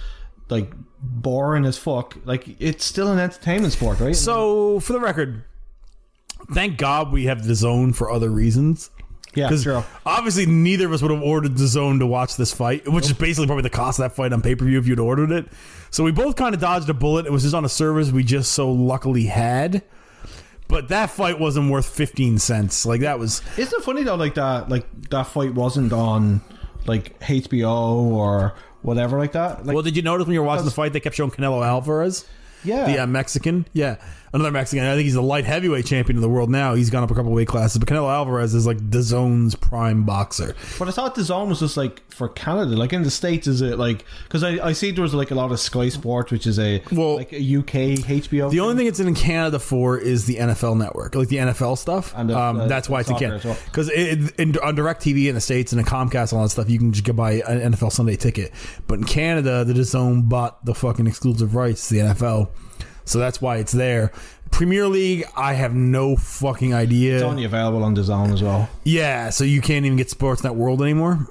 like 0.50 0.72
boring 1.02 1.66
as 1.66 1.78
fuck, 1.78 2.16
like 2.26 2.60
it's 2.62 2.86
still 2.86 3.12
an 3.12 3.20
entertainment 3.20 3.74
sport, 3.74 4.00
right? 4.00 4.16
So, 4.16 4.80
for 4.80 4.94
the 4.94 5.00
record, 5.00 5.44
thank 6.54 6.78
God 6.78 7.12
we 7.12 7.26
have 7.26 7.46
the 7.46 7.54
DAZN 7.54 7.96
for 7.96 8.12
other 8.12 8.30
reasons. 8.30 8.90
yeah, 9.34 9.50
Because 9.50 9.68
obviously 10.06 10.46
neither 10.46 10.86
of 10.86 10.94
us 10.94 11.02
would 11.02 11.12
have 11.12 11.22
ordered 11.24 11.58
the 11.58 11.64
DAZN 11.64 12.00
to 12.00 12.06
watch 12.08 12.38
this 12.38 12.54
fight, 12.54 12.88
which 12.88 13.06
is 13.06 13.14
basically 13.14 13.48
probably 13.48 13.64
the 13.64 13.70
cost 13.70 14.00
of 14.00 14.04
that 14.04 14.16
fight 14.16 14.34
on 14.34 14.42
pay 14.42 14.56
per 14.56 14.66
view 14.66 14.78
if 14.80 14.88
you'd 14.88 15.00
ordered 15.00 15.32
it. 15.32 15.48
So 15.96 16.04
we 16.04 16.12
both 16.12 16.36
kind 16.36 16.54
of 16.54 16.60
dodged 16.60 16.90
a 16.90 16.94
bullet. 16.94 17.26
It 17.26 17.32
was 17.32 17.44
just 17.44 17.56
on 17.56 17.64
a 17.64 17.70
service 17.70 18.12
we 18.12 18.22
just 18.22 18.52
so 18.52 18.70
luckily 18.70 19.28
had. 19.28 19.82
But 20.68 20.90
that 20.90 21.10
fight 21.10 21.40
wasn't 21.40 21.72
worth 21.72 21.86
fifteen 21.86 22.38
cents. 22.38 22.86
Like 22.86 23.00
that 23.00 23.18
was 23.18 23.42
Isn't 23.58 23.80
it 23.80 23.82
funny 23.82 24.04
though? 24.04 24.16
Like 24.16 24.34
that, 24.34 24.68
like 24.68 24.86
that 25.12 25.28
fight 25.28 25.54
wasn't 25.54 25.94
on 25.94 26.42
like 26.86 27.18
HBO 27.22 28.12
or 28.12 28.56
whatever 28.82 29.18
like 29.18 29.32
that. 29.32 29.66
Like, 29.66 29.74
well. 29.74 29.84
Did 29.84 29.96
you 29.96 30.02
notice 30.02 30.28
when 30.28 30.34
you 30.34 30.42
were 30.42 30.46
watching 30.46 30.66
the 30.66 30.72
fight 30.72 30.92
they 30.92 31.00
kept 31.00 31.16
showing 31.16 31.32
Canelo 31.32 31.66
Alvarez? 31.66 32.26
yeah, 32.66 32.88
the 32.88 33.00
uh, 33.00 33.08
Mexican. 33.08 33.66
Yeah, 33.72 33.96
another 34.36 34.52
Mexican. 34.52 34.86
I 34.86 34.94
think 34.94 35.06
he's 35.06 35.14
the 35.16 35.22
light 35.22 35.46
heavyweight 35.46 35.86
champion 35.86 36.18
of 36.18 36.22
the 36.22 36.30
world 36.30 36.50
now. 36.52 36.76
He's 36.76 36.90
gone 36.90 37.04
up 37.04 37.10
a 37.10 37.16
couple 37.16 37.32
weight 37.32 37.48
classes. 37.48 37.80
But 37.80 37.88
Canelo 37.88 38.12
Alvarez 38.14 38.54
is 38.54 38.68
like 38.68 38.78
the 38.78 39.00
DAZN's 39.00 39.56
prime 39.56 40.04
boxer. 40.04 40.56
But 40.78 40.88
I 40.88 40.92
thought 40.92 41.16
the 41.16 41.22
DAZN 41.22 41.48
was 41.48 41.60
just 41.62 41.78
like 41.78 42.02
for 42.12 42.30
Canada. 42.30 42.76
Like 42.76 42.94
in 42.94 43.04
the 43.04 43.10
states, 43.12 43.48
is 43.48 43.62
it 43.62 43.80
like 43.80 44.06
because 44.24 44.44
I, 44.44 44.68
I 44.68 44.74
see 44.74 44.92
there 44.92 45.02
was 45.02 45.14
like 45.14 45.32
a 45.32 45.36
lot 45.36 45.52
of 45.52 45.60
Sky 45.60 45.90
Sports, 45.90 46.32
which 46.32 46.46
is 46.46 46.60
a 46.60 46.82
Well, 46.92 47.16
like 47.16 47.34
a 47.34 47.38
UK 47.58 47.98
HBO. 48.06 48.52
The 48.52 48.60
only 48.60 48.76
thing 48.76 48.88
it's 48.88 49.00
in 49.00 49.14
Canada 49.16 49.58
for 49.60 49.98
is 49.98 50.26
the 50.26 50.36
NFL 50.36 50.78
network, 50.78 51.16
like 51.16 51.30
the 51.30 51.38
NFL 51.38 51.78
stuff. 51.78 52.14
And 52.16 52.30
the- 52.30 52.38
um, 52.38 52.58
the- 52.58 52.68
that's 52.68 52.90
why 52.90 53.00
it's 53.00 53.10
in 53.10 53.16
Canada. 53.18 53.38
as 53.38 53.46
well. 53.46 53.58
Because 53.66 53.90
in, 53.90 54.56
on 54.64 54.76
Direct 54.76 55.02
TV 55.04 55.28
in 55.30 55.36
the 55.36 55.42
states 55.42 55.72
and 55.72 55.80
in 55.80 55.86
Comcast 55.88 56.32
and 56.32 56.38
all 56.40 56.44
that 56.44 56.50
stuff, 56.50 56.70
you 56.70 56.78
can 56.78 56.92
just 56.92 57.06
go 57.06 57.14
buy 57.14 57.34
an 57.48 57.72
NFL 57.74 57.92
Sunday 57.92 58.16
ticket. 58.16 58.52
But 58.88 59.00
in 59.00 59.06
Canada, 59.06 59.64
the 59.64 59.74
DAZN 59.74 60.28
bought 60.28 60.64
the 60.66 60.74
fucking 60.76 61.08
exclusive 61.08 61.56
rights 61.56 61.88
to 61.88 61.94
the 61.94 62.00
NFL, 62.02 62.50
so 63.06 63.20
that's 63.20 63.42
why 63.42 63.58
it's 63.58 63.72
there. 63.72 64.12
Premier 64.52 64.88
League, 64.88 65.26
I 65.36 65.54
have 65.54 65.74
no 65.74 66.16
fucking 66.16 66.74
idea. 66.74 67.16
It's 67.16 67.24
only 67.24 67.46
available 67.46 67.84
on 67.84 67.96
DAZN 67.96 68.34
as 68.34 68.44
well. 68.44 68.70
Yeah, 68.84 69.30
so 69.30 69.44
you 69.44 69.62
can't 69.62 69.86
even 69.86 69.98
get 69.98 70.08
Sportsnet 70.08 70.56
World 70.56 70.82
anymore. 70.82 71.28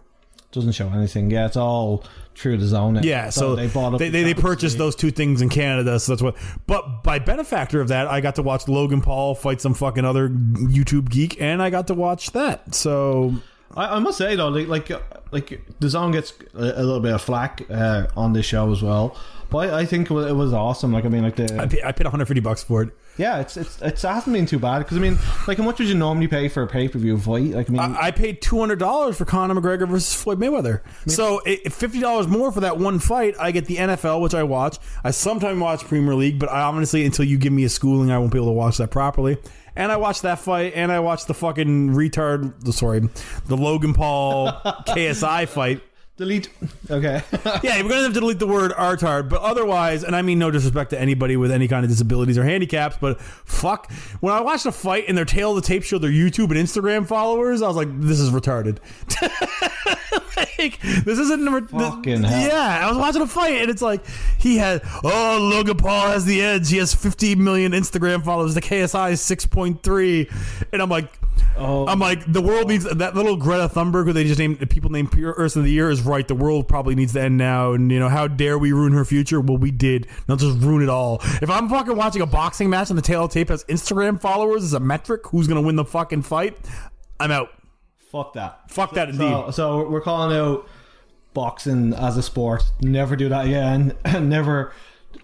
Doesn't 0.53 0.73
show 0.73 0.89
anything. 0.91 1.31
Yeah, 1.31 1.47
it's 1.47 1.57
all 1.57 2.05
through 2.37 2.59
DAZN. 2.59 3.03
Yeah, 3.05 3.31
so, 3.31 3.57
they 3.57 3.67
bought 3.67 3.95
up. 3.95 3.99
they, 3.99 4.09
the 4.09 4.23
they, 4.23 4.33
they 4.33 4.41
purchased 4.41 4.79
those 4.79 4.95
two 4.95 5.11
things 5.11 5.43
in 5.43 5.49
Canada, 5.49 5.99
so 5.99 6.13
that's 6.13 6.23
what. 6.23 6.37
But 6.67 7.03
by 7.03 7.19
benefactor 7.19 7.81
of 7.81 7.89
that, 7.89 8.09
I 8.09 8.21
got 8.21 8.37
to 8.37 8.43
watch 8.43 8.69
Logan 8.69 9.01
Paul 9.01 9.35
fight 9.35 9.61
some 9.61 9.75
fucking 9.75 10.05
other 10.05 10.29
YouTube 10.29 11.09
geek, 11.09 11.41
and 11.41 11.63
I 11.63 11.71
got 11.71 11.89
to 11.89 11.95
watch 11.95 12.33
that. 12.33 12.75
So 12.75 13.35
I, 13.77 13.97
I 13.97 13.99
must 13.99 14.19
say 14.19 14.37
though, 14.37 14.49
like 14.49 14.69
like, 14.69 15.33
like 15.33 15.49
the 15.81 15.87
DAZN 15.89 16.13
gets 16.13 16.33
a, 16.55 16.59
a 16.59 16.83
little 16.83 17.01
bit 17.01 17.13
of 17.13 17.23
flack 17.23 17.63
uh, 17.71 18.07
on 18.17 18.33
this 18.33 18.47
show 18.47 18.71
as 18.73 18.83
well. 18.83 19.17
But 19.51 19.71
I, 19.71 19.81
I 19.81 19.85
think 19.87 20.11
it 20.11 20.15
was, 20.15 20.27
it 20.27 20.33
was 20.35 20.53
awesome. 20.53 20.93
Like 20.93 21.05
I 21.05 21.09
mean, 21.09 21.23
like 21.23 21.37
the 21.37 21.61
I 21.61 21.67
paid, 21.67 21.83
I 21.83 21.93
paid 21.93 22.05
150 22.07 22.41
bucks 22.41 22.63
for 22.63 22.83
it. 22.83 22.91
yeah, 23.19 23.39
it's 23.41 23.57
it's 23.57 23.81
it's 23.83 24.03
it 24.03 24.09
hasn't 24.09 24.35
been 24.35 24.47
too 24.47 24.59
bad 24.59 24.79
because 24.81 24.97
I 24.97 25.01
mean, 25.01 25.17
like 25.47 25.59
how 25.59 25.65
much 25.65 25.79
would 25.79 25.87
you 25.89 25.95
normally 25.95 26.27
pay 26.29 26.49
for 26.49 26.63
a 26.63 26.67
pay 26.67 26.89
per 26.89 26.99
view 26.99 27.19
fight? 27.19 27.51
Like 27.53 27.69
I 27.69 27.73
mean, 27.73 27.81
I, 27.81 28.07
I 28.07 28.11
paid 28.11 28.41
two 28.43 28.59
hundred 28.59 28.79
dollars 28.81 29.17
for 29.19 29.25
Conor 29.25 29.55
McGregor 29.55 29.87
versus 29.89 30.15
Floyd 30.15 30.39
Mayweather. 30.41 30.81
So 31.07 31.41
i- 31.47 31.57
fifty 31.69 32.01
dollars 32.01 32.27
more 32.27 32.51
for 32.51 32.61
that 32.61 32.79
one 32.79 32.99
fight. 32.99 33.35
I 33.39 33.51
get 33.53 33.67
the 33.67 33.77
NFL, 33.77 34.21
which 34.23 34.35
I 34.35 34.43
watch. 34.43 34.79
I 35.05 35.11
sometimes 35.13 35.61
watch 35.61 35.85
Premier 35.85 36.15
League, 36.15 36.39
but 36.39 36.49
I 36.49 36.63
honestly, 36.63 37.05
until 37.05 37.25
you 37.27 37.39
give 37.39 37.53
me 37.53 37.65
a 37.65 37.69
schooling, 37.69 38.11
I 38.11 38.19
won't 38.19 38.33
be 38.33 38.39
able 38.39 38.49
to 38.49 38.53
watch 38.53 38.79
that 38.79 38.91
properly. 38.91 39.37
And 39.77 39.91
I 39.91 39.97
watched 39.97 40.23
that 40.23 40.39
fight, 40.39 40.73
and 40.77 40.93
I 40.93 41.01
watched 41.01 41.27
the 41.27 41.35
fucking 41.35 41.91
retard. 41.91 42.65
the- 42.65 42.73
Sorry, 42.73 43.01
the 43.47 43.57
Logan 43.57 43.93
Paul 43.95 44.53
KSI 44.87 45.49
fight. 45.49 45.83
delete. 46.17 46.49
Okay. 46.91 47.23
Yeah, 47.63 47.83
we're 47.83 47.89
gonna 47.89 48.03
have 48.03 48.15
to 48.15 48.21
delete 48.21 48.39
the 48.39 48.47
word 48.47 48.71
artard, 48.73 49.29
but 49.29 49.41
otherwise, 49.41 50.05
and 50.05 50.15
I 50.15 50.23
mean 50.23 50.39
no 50.39 50.51
disrespect 50.51 50.91
to 50.91 51.01
anybody 51.01 51.37
with 51.37 51.51
any 51.51 51.67
kind 51.67 51.85
of 51.85 51.91
disabilities 51.91 52.37
or 52.39 52.45
handicaps, 52.45 52.97
but 53.01 53.21
fuck, 53.21 53.91
when 54.21 54.33
I 54.35 54.41
watched 54.43 54.67
a 54.67 54.73
fight 54.73 55.07
and 55.09 55.17
their 55.19 55.25
tail 55.25 55.51
of 55.51 55.57
the 55.57 55.67
tape 55.67 55.83
showed 55.83 56.03
their 56.03 56.11
YouTube 56.11 56.51
and 56.51 56.55
Instagram 56.57 57.07
followers, 57.07 57.63
I 57.63 57.67
was 57.69 57.77
like, 57.77 57.89
this 58.01 58.21
is 58.21 58.31
retarded. 58.31 58.79
like, 60.59 60.81
this 60.81 61.19
isn't 61.19 61.45
number. 61.45 61.67
Fucking 61.67 62.23
hell. 62.23 62.49
Yeah, 62.49 62.87
I 62.87 62.89
was 62.89 62.99
watching 62.99 63.23
a 63.23 63.27
fight 63.27 63.63
and 63.63 63.71
it's 63.71 63.83
like 63.83 64.05
he 64.39 64.57
had 64.57 64.83
oh 65.03 65.39
Logan 65.41 65.77
Paul 65.77 66.09
has 66.09 66.25
the 66.25 66.43
edge. 66.43 66.71
He 66.71 66.79
has 66.79 66.95
50 66.95 67.37
million 67.37 67.73
Instagram 67.73 68.25
followers. 68.25 68.55
The 68.55 68.61
KSI 68.61 69.13
is 69.13 69.21
6.3, 69.21 70.69
and 70.73 70.83
I'm 70.83 70.91
like. 70.91 71.13
Oh. 71.57 71.87
I'm 71.87 72.01
like 72.01 72.33
the 72.33 72.43
world 72.43 72.69
needs 72.69 72.85
that 72.85 73.15
little 73.15 73.37
Greta 73.37 73.69
Thunberg 73.69 74.05
who 74.05 74.13
they 74.13 74.25
just 74.25 74.39
named 74.39 74.69
people 74.71 74.91
named 74.91 75.13
Pure 75.13 75.35
Earth 75.37 75.57
of 75.57 75.65
the 75.65 75.71
Year 75.71 75.91
is 75.91 76.03
right. 76.03 76.27
The 76.27 76.35
world 76.35 76.69
probably 76.69 76.95
needs 76.95 77.13
to 77.13 77.23
end 77.23 77.37
now, 77.37 77.73
and 77.73 77.91
you 77.93 77.99
know 77.99 78.09
how 78.09 78.27
dare 78.27 78.59
we 78.59 78.73
ruin 78.73 78.93
her 78.93 79.05
future? 79.05 79.41
Well, 79.41 79.57
we 79.57 79.71
did. 79.71 80.07
Now 80.29 80.37
just 80.37 80.59
ruin 80.59 80.83
it 80.83 80.89
all. 80.89 81.21
If 81.43 81.51
I'm 81.51 81.69
fucking 81.69 81.97
watching 81.97 82.23
a 82.23 82.27
boxing 82.27 82.71
match 82.71 82.91
and 82.91 82.99
the 82.99 83.03
tail 83.03 83.29
tape 83.29 83.49
has 83.49 83.65
Instagram 83.65 84.21
followers 84.21 84.65
as 84.65 84.73
a 84.73 84.81
metric, 84.81 85.27
who's 85.27 85.47
gonna 85.47 85.63
win 85.63 85.77
the 85.77 85.85
fucking 85.85 86.23
fight? 86.23 86.57
I'm 87.21 87.31
out. 87.31 87.51
Fuck 88.15 88.35
that. 88.35 88.71
Fuck 88.71 88.93
that 88.93 89.09
indeed. 89.09 89.29
So, 89.29 89.51
so 89.51 89.89
we're 89.89 90.01
calling 90.01 90.37
out 90.37 90.69
boxing 91.33 91.93
as 91.95 92.17
a 92.17 92.23
sport. 92.23 92.63
Never 92.81 93.17
do 93.17 93.29
that 93.29 93.47
again. 93.47 93.97
Never 94.29 94.73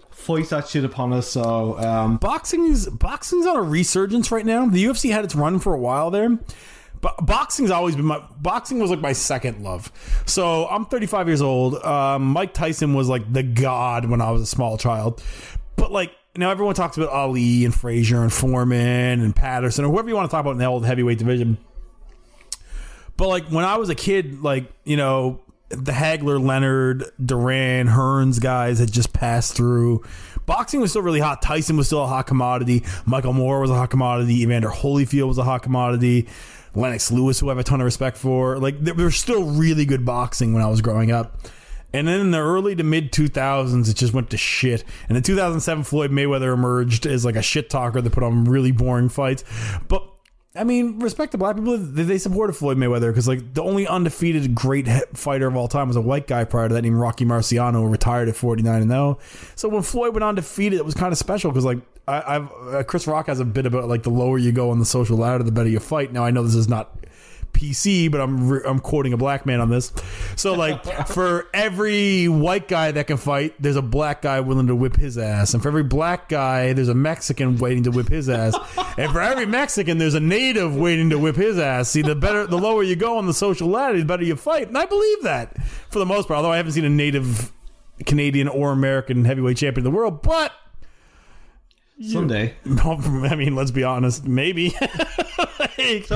fight 0.09 0.49
that 0.49 0.67
shit 0.67 0.83
upon 0.83 1.13
us. 1.13 1.29
So 1.29 1.79
um, 1.79 2.17
boxing 2.17 2.65
is 2.65 2.89
boxing's 2.89 3.45
on 3.45 3.55
a 3.55 3.61
resurgence 3.61 4.29
right 4.29 4.45
now. 4.45 4.65
The 4.65 4.83
UFC 4.83 5.09
had 5.09 5.23
its 5.23 5.35
run 5.35 5.59
for 5.59 5.73
a 5.73 5.77
while 5.77 6.11
there. 6.11 6.37
But 6.99 7.25
boxing's 7.25 7.71
always 7.71 7.95
been 7.95 8.03
my 8.03 8.21
boxing 8.41 8.79
was 8.79 8.89
like 8.89 8.99
my 8.99 9.13
second 9.13 9.63
love. 9.63 9.89
So 10.25 10.67
I'm 10.67 10.85
35 10.85 11.27
years 11.27 11.41
old. 11.41 11.75
Um, 11.85 12.25
Mike 12.25 12.53
Tyson 12.53 12.93
was 12.93 13.07
like 13.07 13.31
the 13.31 13.41
god 13.41 14.09
when 14.09 14.19
I 14.19 14.31
was 14.31 14.41
a 14.41 14.45
small 14.45 14.77
child. 14.77 15.23
But 15.77 15.93
like 15.93 16.11
now 16.35 16.51
everyone 16.51 16.75
talks 16.75 16.97
about 16.97 17.07
Ali 17.07 17.63
and 17.63 17.73
Frazier 17.73 18.21
and 18.21 18.33
Foreman 18.33 19.21
and 19.21 19.33
Patterson 19.33 19.85
or 19.85 19.91
whoever 19.93 20.09
you 20.09 20.15
want 20.15 20.29
to 20.29 20.35
talk 20.35 20.41
about 20.41 20.51
in 20.51 20.57
the 20.57 20.65
old 20.65 20.85
heavyweight 20.85 21.19
division. 21.19 21.57
But 23.21 23.27
like 23.27 23.45
when 23.49 23.65
I 23.65 23.77
was 23.77 23.89
a 23.89 23.93
kid, 23.93 24.41
like 24.41 24.65
you 24.83 24.97
know, 24.97 25.41
the 25.69 25.91
Hagler, 25.91 26.43
Leonard, 26.43 27.03
Duran, 27.23 27.85
Hearns 27.85 28.41
guys 28.41 28.79
had 28.79 28.91
just 28.91 29.13
passed 29.13 29.55
through. 29.55 30.03
Boxing 30.47 30.81
was 30.81 30.89
still 30.89 31.03
really 31.03 31.19
hot. 31.19 31.39
Tyson 31.39 31.77
was 31.77 31.85
still 31.85 32.03
a 32.03 32.07
hot 32.07 32.25
commodity. 32.25 32.83
Michael 33.05 33.33
Moorer 33.33 33.61
was 33.61 33.69
a 33.69 33.75
hot 33.75 33.91
commodity. 33.91 34.41
Evander 34.41 34.69
Holyfield 34.69 35.27
was 35.27 35.37
a 35.37 35.43
hot 35.43 35.61
commodity. 35.61 36.29
Lennox 36.73 37.11
Lewis, 37.11 37.39
who 37.39 37.49
I 37.49 37.51
have 37.51 37.59
a 37.59 37.63
ton 37.63 37.79
of 37.79 37.85
respect 37.85 38.17
for. 38.17 38.57
Like 38.57 38.79
there 38.79 38.95
was 38.95 39.17
still 39.17 39.43
really 39.43 39.85
good 39.85 40.03
boxing 40.03 40.51
when 40.51 40.63
I 40.63 40.67
was 40.67 40.81
growing 40.81 41.11
up. 41.11 41.37
And 41.93 42.07
then 42.07 42.21
in 42.21 42.31
the 42.31 42.39
early 42.39 42.75
to 42.75 42.83
mid 42.83 43.11
2000s, 43.11 43.87
it 43.87 43.97
just 43.97 44.13
went 44.13 44.31
to 44.31 44.37
shit. 44.37 44.83
And 45.09 45.15
in 45.15 45.21
2007, 45.21 45.83
Floyd 45.83 46.09
Mayweather 46.09 46.55
emerged 46.55 47.05
as 47.05 47.23
like 47.23 47.35
a 47.35 47.43
shit 47.43 47.69
talker 47.69 48.01
that 48.01 48.09
put 48.09 48.23
on 48.23 48.45
really 48.45 48.71
boring 48.71 49.09
fights. 49.09 49.43
But 49.87 50.10
I 50.53 50.65
mean, 50.65 50.99
respect 50.99 51.31
to 51.31 51.37
black 51.37 51.55
people. 51.55 51.77
They 51.77 52.17
supported 52.17 52.53
Floyd 52.53 52.77
Mayweather 52.77 53.09
because 53.09 53.25
like 53.27 53.53
the 53.53 53.63
only 53.63 53.87
undefeated 53.87 54.53
great 54.53 54.85
fighter 55.15 55.47
of 55.47 55.55
all 55.55 55.69
time 55.69 55.87
was 55.87 55.95
a 55.95 56.01
white 56.01 56.27
guy 56.27 56.43
prior 56.43 56.67
to 56.67 56.73
that 56.73 56.81
named 56.81 56.97
Rocky 56.97 57.23
Marciano, 57.23 57.75
who 57.75 57.87
retired 57.87 58.27
at 58.27 58.35
49 58.35 58.81
and 58.81 58.91
0. 58.91 59.19
So 59.55 59.69
when 59.69 59.81
Floyd 59.81 60.13
went 60.13 60.25
undefeated, 60.25 60.77
it 60.77 60.85
was 60.85 60.93
kind 60.93 61.13
of 61.13 61.17
special 61.17 61.51
because 61.51 61.63
like 61.63 61.79
I, 62.05 62.35
I've 62.35 62.51
uh, 62.51 62.83
Chris 62.83 63.07
Rock 63.07 63.27
has 63.27 63.39
a 63.39 63.45
bit 63.45 63.65
about 63.65 63.87
like 63.87 64.03
the 64.03 64.09
lower 64.09 64.37
you 64.37 64.51
go 64.51 64.71
on 64.71 64.79
the 64.79 64.85
social 64.85 65.15
ladder, 65.15 65.43
the 65.43 65.53
better 65.53 65.69
you 65.69 65.79
fight. 65.79 66.11
Now 66.11 66.25
I 66.25 66.31
know 66.31 66.43
this 66.43 66.55
is 66.55 66.67
not 66.67 66.97
PC, 67.53 68.11
but 68.11 68.21
I'm 68.21 68.49
re- 68.49 68.61
I'm 68.65 68.79
quoting 68.79 69.13
a 69.13 69.17
black 69.17 69.45
man 69.45 69.59
on 69.59 69.69
this. 69.69 69.91
So 70.35 70.53
like 70.53 71.07
for 71.07 71.47
every 71.53 72.27
white 72.27 72.67
guy 72.67 72.91
that 72.91 73.07
can 73.07 73.17
fight, 73.17 73.53
there's 73.59 73.75
a 73.75 73.81
black 73.81 74.21
guy 74.21 74.39
willing 74.39 74.67
to 74.67 74.75
whip 74.75 74.95
his 74.95 75.17
ass, 75.17 75.53
and 75.53 75.61
for 75.61 75.69
every 75.69 75.83
black 75.83 76.29
guy, 76.29 76.73
there's 76.73 76.89
a 76.89 76.95
Mexican 76.95 77.57
waiting 77.57 77.83
to 77.83 77.91
whip 77.91 78.09
his 78.09 78.29
ass, 78.29 78.55
and 78.97 79.11
for 79.11 79.21
every 79.21 79.45
Mexican, 79.45 79.97
there's 79.97 80.15
a 80.15 80.19
native 80.19 80.75
waiting 80.75 81.09
to 81.09 81.19
whip 81.19 81.35
his 81.35 81.57
ass. 81.57 81.89
See, 81.89 82.01
the 82.01 82.15
better, 82.15 82.47
the 82.47 82.57
lower 82.57 82.83
you 82.83 82.95
go 82.95 83.17
on 83.17 83.27
the 83.27 83.33
social 83.33 83.67
ladder, 83.67 83.99
the 83.99 84.05
better 84.05 84.23
you 84.23 84.35
fight, 84.35 84.67
and 84.67 84.77
I 84.77 84.85
believe 84.85 85.23
that 85.23 85.61
for 85.89 85.99
the 85.99 86.05
most 86.05 86.27
part. 86.27 86.37
Although 86.37 86.51
I 86.51 86.57
haven't 86.57 86.73
seen 86.73 86.85
a 86.85 86.89
native 86.89 87.51
Canadian 88.05 88.47
or 88.47 88.71
American 88.71 89.25
heavyweight 89.25 89.57
champion 89.57 89.85
of 89.85 89.91
the 89.91 89.95
world, 89.97 90.21
but. 90.21 90.51
Someday. 92.01 92.53
I 92.83 93.35
mean, 93.35 93.55
let's 93.55 93.71
be 93.71 93.83
honest. 93.83 94.25
Maybe, 94.25 94.75
Like, 95.77 96.07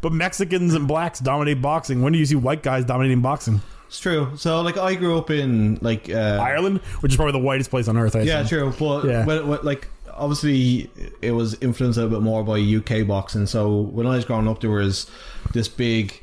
but 0.00 0.12
Mexicans 0.12 0.74
and 0.74 0.86
blacks 0.88 1.20
dominate 1.20 1.60
boxing. 1.60 2.02
When 2.02 2.12
do 2.12 2.18
you 2.18 2.26
see 2.26 2.34
white 2.36 2.62
guys 2.62 2.84
dominating 2.84 3.20
boxing? 3.20 3.60
It's 3.86 4.00
true. 4.00 4.32
So 4.36 4.60
like 4.62 4.76
I 4.76 4.94
grew 4.94 5.18
up 5.18 5.30
in 5.30 5.78
like 5.82 6.10
uh, 6.10 6.38
Ireland, 6.42 6.80
which 7.00 7.12
is 7.12 7.16
probably 7.16 7.32
the 7.32 7.44
whitest 7.44 7.70
place 7.70 7.86
on 7.88 7.96
earth. 7.96 8.16
I 8.16 8.22
Yeah, 8.22 8.40
assume. 8.40 8.72
true. 8.72 8.74
But 8.78 9.04
Yeah. 9.08 9.24
when, 9.24 9.46
when, 9.48 9.58
like 9.62 9.88
obviously 10.12 10.90
it 11.22 11.32
was 11.32 11.54
influenced 11.60 11.98
a 11.98 12.02
little 12.02 12.18
bit 12.18 12.24
more 12.24 12.42
by 12.44 12.58
UK 12.58 13.06
boxing. 13.06 13.46
So 13.46 13.80
when 13.80 14.06
I 14.06 14.16
was 14.16 14.24
growing 14.24 14.48
up, 14.48 14.60
there 14.60 14.70
was 14.70 15.08
this 15.52 15.68
big 15.68 16.20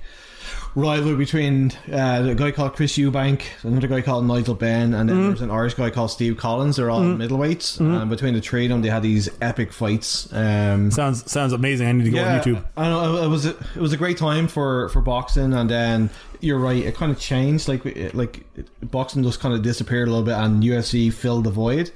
rivalry 0.73 1.15
between 1.17 1.71
uh, 1.91 2.23
a 2.29 2.35
guy 2.35 2.51
called 2.51 2.73
Chris 2.73 2.93
Eubank, 2.97 3.41
another 3.63 3.87
guy 3.87 4.01
called 4.01 4.25
Nigel 4.25 4.55
Benn, 4.55 4.93
and 4.93 5.09
then 5.09 5.15
Mm-hmm. 5.15 5.21
there 5.23 5.31
was 5.31 5.41
an 5.41 5.51
Irish 5.51 5.73
guy 5.73 5.89
called 5.89 6.11
Steve 6.11 6.37
Collins. 6.37 6.77
They're 6.77 6.89
all 6.89 7.01
middleweights, 7.01 7.79
and 7.79 8.09
between 8.09 8.33
the 8.33 8.41
three 8.41 8.65
of 8.65 8.69
them, 8.69 8.81
they 8.81 8.89
had 8.89 9.03
these 9.03 9.29
epic 9.41 9.73
fights. 9.73 10.31
Um, 10.33 10.89
Sounds 10.91 11.29
sounds 11.29 11.53
amazing. 11.53 11.87
I 11.87 11.91
need 11.91 12.05
to 12.05 12.11
go 12.11 12.23
on 12.23 12.39
YouTube. 12.39 12.63
I 12.77 12.89
know 12.89 13.23
it 13.23 13.27
was 13.27 13.45
a, 13.45 13.49
it 13.51 13.77
was 13.81 13.91
a 13.93 13.97
great 13.97 14.17
time 14.17 14.47
for 14.47 14.89
for 14.89 15.01
boxing, 15.01 15.53
and 15.53 15.69
then 15.69 16.09
you're 16.39 16.59
right, 16.59 16.77
it 16.83 16.95
kind 16.95 17.11
of 17.11 17.19
changed. 17.19 17.67
Like 17.67 18.13
like 18.13 18.45
boxing 18.81 19.23
just 19.23 19.39
kind 19.39 19.53
of 19.53 19.61
disappeared 19.61 20.07
a 20.07 20.11
little 20.11 20.25
bit, 20.25 20.35
and 20.35 20.63
UFC 20.63 21.11
filled 21.13 21.43
the 21.43 21.51
void. 21.51 21.91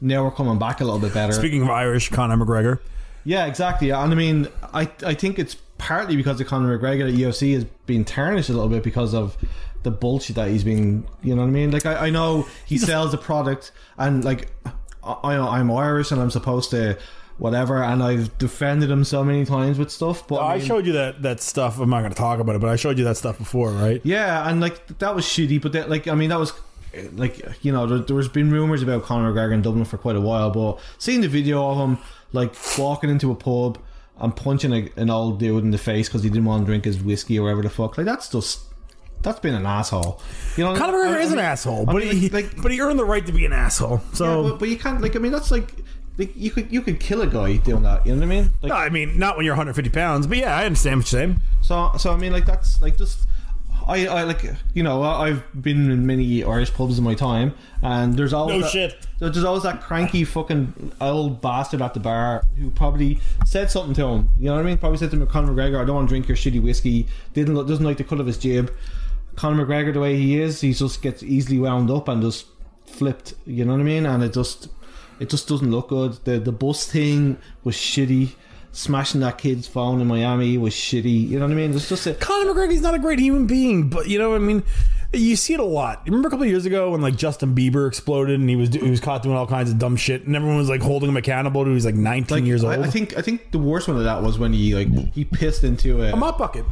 Now 0.00 0.24
we're 0.24 0.30
coming 0.32 0.58
back 0.58 0.80
a 0.80 0.84
little 0.84 0.98
bit 1.00 1.14
better. 1.14 1.32
Speaking 1.32 1.62
of 1.62 1.70
Irish, 1.70 2.08
Conor 2.08 2.36
McGregor. 2.36 2.78
yeah, 3.24 3.46
exactly. 3.46 3.90
And 3.90 4.12
I 4.12 4.14
mean, 4.16 4.48
I 4.74 4.90
I 5.06 5.14
think 5.14 5.38
it's 5.38 5.56
partly 5.82 6.14
because 6.14 6.40
of 6.40 6.46
Conor 6.46 6.78
McGregor 6.78 7.10
that 7.10 7.18
UFC 7.20 7.54
has 7.54 7.64
been 7.86 8.04
tarnished 8.04 8.48
a 8.48 8.52
little 8.52 8.68
bit 8.68 8.84
because 8.84 9.14
of 9.14 9.36
the 9.82 9.90
bullshit 9.90 10.36
that 10.36 10.48
he's 10.48 10.62
been. 10.62 11.04
You 11.24 11.34
know 11.34 11.42
what 11.42 11.48
I 11.48 11.50
mean? 11.50 11.72
Like 11.72 11.84
I, 11.86 12.06
I 12.06 12.10
know 12.10 12.46
he 12.64 12.78
sells 12.78 13.12
a 13.12 13.18
product, 13.18 13.72
and 13.98 14.24
like 14.24 14.48
I 15.02 15.34
I'm 15.34 15.70
Irish 15.70 16.12
and 16.12 16.20
I'm 16.20 16.30
supposed 16.30 16.70
to. 16.70 16.98
Whatever, 17.38 17.82
and 17.82 18.04
I've 18.04 18.38
defended 18.38 18.88
him 18.88 19.02
so 19.02 19.24
many 19.24 19.44
times 19.44 19.76
with 19.76 19.90
stuff, 19.90 20.28
but 20.28 20.42
I 20.42 20.58
mean- 20.58 20.66
showed 20.66 20.86
you 20.86 20.92
that 20.92 21.22
that 21.22 21.40
stuff. 21.40 21.80
I'm 21.80 21.90
not 21.90 22.00
going 22.00 22.12
to 22.12 22.16
talk 22.16 22.38
about 22.38 22.54
it, 22.54 22.60
but 22.60 22.68
I 22.70 22.76
showed 22.76 22.98
you 22.98 23.04
that 23.04 23.16
stuff 23.16 23.38
before, 23.38 23.70
right? 23.70 24.00
Yeah, 24.04 24.48
and 24.48 24.60
like 24.60 24.98
that 24.98 25.16
was 25.16 25.24
shitty, 25.24 25.60
but 25.60 25.72
that, 25.72 25.90
like 25.90 26.06
I 26.06 26.14
mean 26.14 26.28
that 26.28 26.38
was 26.38 26.52
like 27.14 27.42
you 27.64 27.72
know 27.72 27.86
there, 27.86 27.98
there 27.98 28.14
was 28.14 28.28
been 28.28 28.52
rumors 28.52 28.82
about 28.82 29.02
Conor 29.02 29.32
McGregor 29.32 29.54
in 29.54 29.62
Dublin 29.62 29.86
for 29.86 29.98
quite 29.98 30.14
a 30.14 30.20
while, 30.20 30.50
but 30.50 30.78
seeing 30.98 31.22
the 31.22 31.28
video 31.28 31.68
of 31.68 31.78
him 31.78 31.98
like 32.32 32.54
walking 32.78 33.10
into 33.10 33.32
a 33.32 33.34
pub 33.34 33.78
and 34.22 34.34
punching 34.34 34.72
a, 34.72 34.88
an 34.96 35.10
old 35.10 35.38
dude 35.40 35.64
in 35.64 35.70
the 35.72 35.78
face 35.78 36.08
because 36.08 36.22
he 36.22 36.30
didn't 36.30 36.44
want 36.44 36.62
to 36.62 36.66
drink 36.66 36.84
his 36.84 36.98
whiskey 37.02 37.38
or 37.38 37.42
whatever 37.42 37.62
the 37.62 37.70
fuck, 37.70 37.98
like 37.98 38.06
that's 38.06 38.28
just 38.28 38.60
that's 39.22 39.40
been 39.40 39.54
an 39.54 39.66
asshole. 39.66 40.20
You 40.56 40.64
know, 40.64 40.74
Conor 40.76 40.98
McGregor 40.98 41.20
is 41.20 41.32
an 41.32 41.38
asshole, 41.38 41.82
I 41.88 41.92
but 41.92 42.02
mean, 42.04 42.16
he 42.16 42.28
like, 42.30 42.60
but 42.62 42.72
he 42.72 42.80
earned 42.80 42.98
the 42.98 43.04
right 43.04 43.24
to 43.26 43.32
be 43.32 43.44
an 43.44 43.52
asshole. 43.52 44.00
yeah, 44.04 44.14
So 44.14 44.42
but, 44.50 44.58
but 44.60 44.68
you 44.68 44.78
can't 44.78 45.00
like 45.00 45.16
I 45.16 45.18
mean 45.18 45.32
that's 45.32 45.50
like. 45.50 45.72
Like 46.18 46.36
you 46.36 46.50
could 46.50 46.70
you 46.70 46.82
could 46.82 47.00
kill 47.00 47.22
a 47.22 47.26
guy 47.26 47.56
doing 47.56 47.84
that, 47.84 48.04
you 48.06 48.12
know 48.12 48.18
what 48.18 48.24
I 48.24 48.28
mean? 48.28 48.52
Like, 48.60 48.68
No, 48.68 48.74
I 48.76 48.90
mean, 48.90 49.18
not 49.18 49.38
when 49.38 49.46
you're 49.46 49.54
150 49.54 49.88
pounds, 49.88 50.26
but 50.26 50.36
yeah, 50.36 50.54
I 50.54 50.66
understand 50.66 50.98
what 50.98 51.10
you're 51.10 51.20
saying. 51.22 51.40
So, 51.62 51.90
so 51.98 52.12
I 52.12 52.18
mean, 52.18 52.32
like 52.32 52.44
that's 52.44 52.82
like 52.82 52.98
just. 52.98 53.26
I, 53.86 54.06
I 54.06 54.22
like 54.24 54.44
you 54.74 54.82
know 54.82 55.02
I've 55.02 55.42
been 55.60 55.90
in 55.90 56.06
many 56.06 56.44
Irish 56.44 56.72
pubs 56.72 56.98
in 56.98 57.04
my 57.04 57.14
time, 57.14 57.54
and 57.82 58.14
there's 58.14 58.32
always 58.32 58.56
No 58.56 58.62
that, 58.62 58.70
shit. 58.70 59.06
There's 59.18 59.44
always 59.44 59.62
that 59.64 59.80
cranky 59.82 60.24
fucking 60.24 60.92
old 61.00 61.40
bastard 61.40 61.82
at 61.82 61.94
the 61.94 62.00
bar 62.00 62.44
who 62.58 62.70
probably 62.70 63.20
said 63.46 63.70
something 63.70 63.94
to 63.94 64.06
him. 64.06 64.30
You 64.38 64.46
know 64.46 64.54
what 64.54 64.60
I 64.60 64.64
mean? 64.64 64.78
Probably 64.78 64.98
said 64.98 65.10
to 65.10 65.16
him, 65.16 65.26
Conor 65.26 65.52
McGregor, 65.52 65.80
"I 65.80 65.84
don't 65.84 65.96
want 65.96 66.08
to 66.08 66.12
drink 66.12 66.28
your 66.28 66.36
shitty 66.36 66.62
whiskey." 66.62 67.06
Didn't 67.34 67.54
look- 67.54 67.68
doesn't 67.68 67.84
like 67.84 67.96
the 67.98 68.04
cut 68.04 68.20
of 68.20 68.26
his 68.26 68.38
jib. 68.38 68.72
Conor 69.36 69.64
McGregor, 69.64 69.92
the 69.94 70.00
way 70.00 70.16
he 70.16 70.40
is, 70.40 70.60
he 70.60 70.72
just 70.72 71.00
gets 71.02 71.22
easily 71.22 71.58
wound 71.58 71.90
up 71.90 72.08
and 72.08 72.20
just 72.22 72.46
flipped. 72.86 73.34
You 73.46 73.64
know 73.64 73.72
what 73.72 73.80
I 73.80 73.84
mean? 73.84 74.06
And 74.06 74.22
it 74.22 74.34
just 74.34 74.68
it 75.20 75.28
just 75.30 75.48
doesn't 75.48 75.70
look 75.70 75.88
good. 75.88 76.24
The 76.24 76.38
the 76.38 76.52
bus 76.52 76.86
thing 76.86 77.38
was 77.64 77.74
shitty. 77.76 78.32
Smashing 78.72 79.20
that 79.20 79.38
kid's 79.38 79.68
phone 79.68 80.00
in 80.00 80.06
Miami 80.06 80.56
was 80.56 80.72
shitty. 80.72 81.28
You 81.28 81.38
know 81.38 81.44
what 81.44 81.52
I 81.52 81.56
mean? 81.56 81.74
It's 81.74 81.88
just 81.88 82.06
a, 82.06 82.14
Conor 82.14 82.52
McGregor's 82.52 82.80
not 82.80 82.94
a 82.94 82.98
great 82.98 83.18
human 83.18 83.46
being, 83.46 83.90
but 83.90 84.08
you 84.08 84.18
know, 84.18 84.30
what 84.30 84.36
I 84.36 84.38
mean, 84.38 84.62
you 85.12 85.36
see 85.36 85.54
it 85.54 85.60
a 85.60 85.64
lot. 85.64 86.02
Remember 86.06 86.28
a 86.28 86.30
couple 86.30 86.44
of 86.44 86.48
years 86.48 86.64
ago 86.64 86.90
when 86.90 87.02
like 87.02 87.16
Justin 87.16 87.54
Bieber 87.54 87.86
exploded 87.86 88.40
and 88.40 88.48
he 88.48 88.56
was 88.56 88.70
he 88.70 88.90
was 88.90 89.00
caught 89.00 89.22
doing 89.22 89.36
all 89.36 89.46
kinds 89.46 89.70
of 89.70 89.78
dumb 89.78 89.96
shit, 89.96 90.24
and 90.26 90.34
everyone 90.34 90.56
was 90.56 90.70
like 90.70 90.80
holding 90.80 91.10
him 91.10 91.16
accountable 91.16 91.64
to 91.64 91.70
he's 91.70 91.84
like 91.84 91.94
19 91.94 92.34
like 92.34 92.44
years 92.46 92.64
old. 92.64 92.72
I, 92.72 92.82
I 92.82 92.86
think 92.88 93.16
I 93.16 93.20
think 93.22 93.50
the 93.50 93.58
worst 93.58 93.88
one 93.88 93.98
of 93.98 94.04
that 94.04 94.22
was 94.22 94.38
when 94.38 94.52
he 94.52 94.74
like 94.74 94.88
he 95.12 95.24
pissed 95.24 95.64
into 95.64 96.02
a. 96.02 96.12
a 96.12 96.16
mop 96.16 96.38
bucket. 96.38 96.64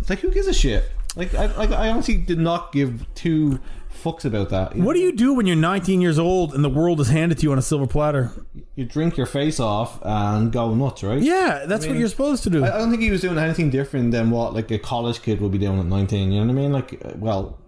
It's 0.00 0.10
like 0.10 0.18
who 0.18 0.30
gives 0.32 0.48
a 0.48 0.54
shit? 0.54 0.90
Like 1.14 1.34
I 1.34 1.46
like 1.54 1.70
I 1.70 1.90
honestly 1.90 2.16
did 2.16 2.38
not 2.38 2.72
give 2.72 3.06
two 3.14 3.60
fucks 4.04 4.24
about 4.24 4.50
that. 4.50 4.76
What 4.76 4.94
do 4.94 5.00
you 5.00 5.12
do 5.12 5.32
when 5.32 5.46
you're 5.46 5.56
19 5.56 6.00
years 6.00 6.18
old 6.18 6.54
and 6.54 6.62
the 6.62 6.68
world 6.68 7.00
is 7.00 7.08
handed 7.08 7.38
to 7.38 7.44
you 7.44 7.52
on 7.52 7.58
a 7.58 7.62
silver 7.62 7.86
platter? 7.86 8.32
You 8.74 8.84
drink 8.84 9.16
your 9.16 9.26
face 9.26 9.58
off 9.58 9.98
and 10.02 10.52
go 10.52 10.74
nuts, 10.74 11.02
right? 11.02 11.20
Yeah, 11.20 11.64
that's 11.66 11.86
what 11.86 11.96
you're 11.96 12.08
supposed 12.08 12.42
to 12.44 12.50
do. 12.50 12.64
I, 12.64 12.74
I 12.74 12.78
don't 12.78 12.90
think 12.90 13.02
he 13.02 13.10
was 13.10 13.22
doing 13.22 13.38
anything 13.38 13.70
different 13.70 14.10
than 14.10 14.30
what 14.30 14.52
like 14.52 14.70
a 14.70 14.78
college 14.78 15.22
kid 15.22 15.40
would 15.40 15.52
be 15.52 15.58
doing 15.58 15.78
at 15.78 15.86
19. 15.86 16.32
You 16.32 16.40
know 16.40 16.46
what 16.46 16.52
I 16.52 16.54
mean? 16.54 16.72
Like, 16.72 17.04
uh, 17.04 17.12
well, 17.16 17.58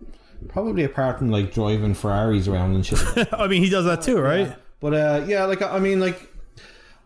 probably 0.49 0.85
apart 0.85 1.19
from 1.19 1.31
like 1.31 1.55
driving 1.55 1.95
Ferraris 1.95 2.49
around 2.49 2.75
and 2.75 2.85
shit. 2.85 3.01
I 3.33 3.47
mean, 3.47 3.63
he 3.63 3.71
does 3.71 3.85
that 3.87 4.03
too, 4.03 4.21
right? 4.21 4.55
but 4.81 4.95
uh, 4.95 5.25
yeah, 5.27 5.45
like 5.45 5.63
I 5.63 5.79
mean, 5.79 6.01
like 6.01 6.29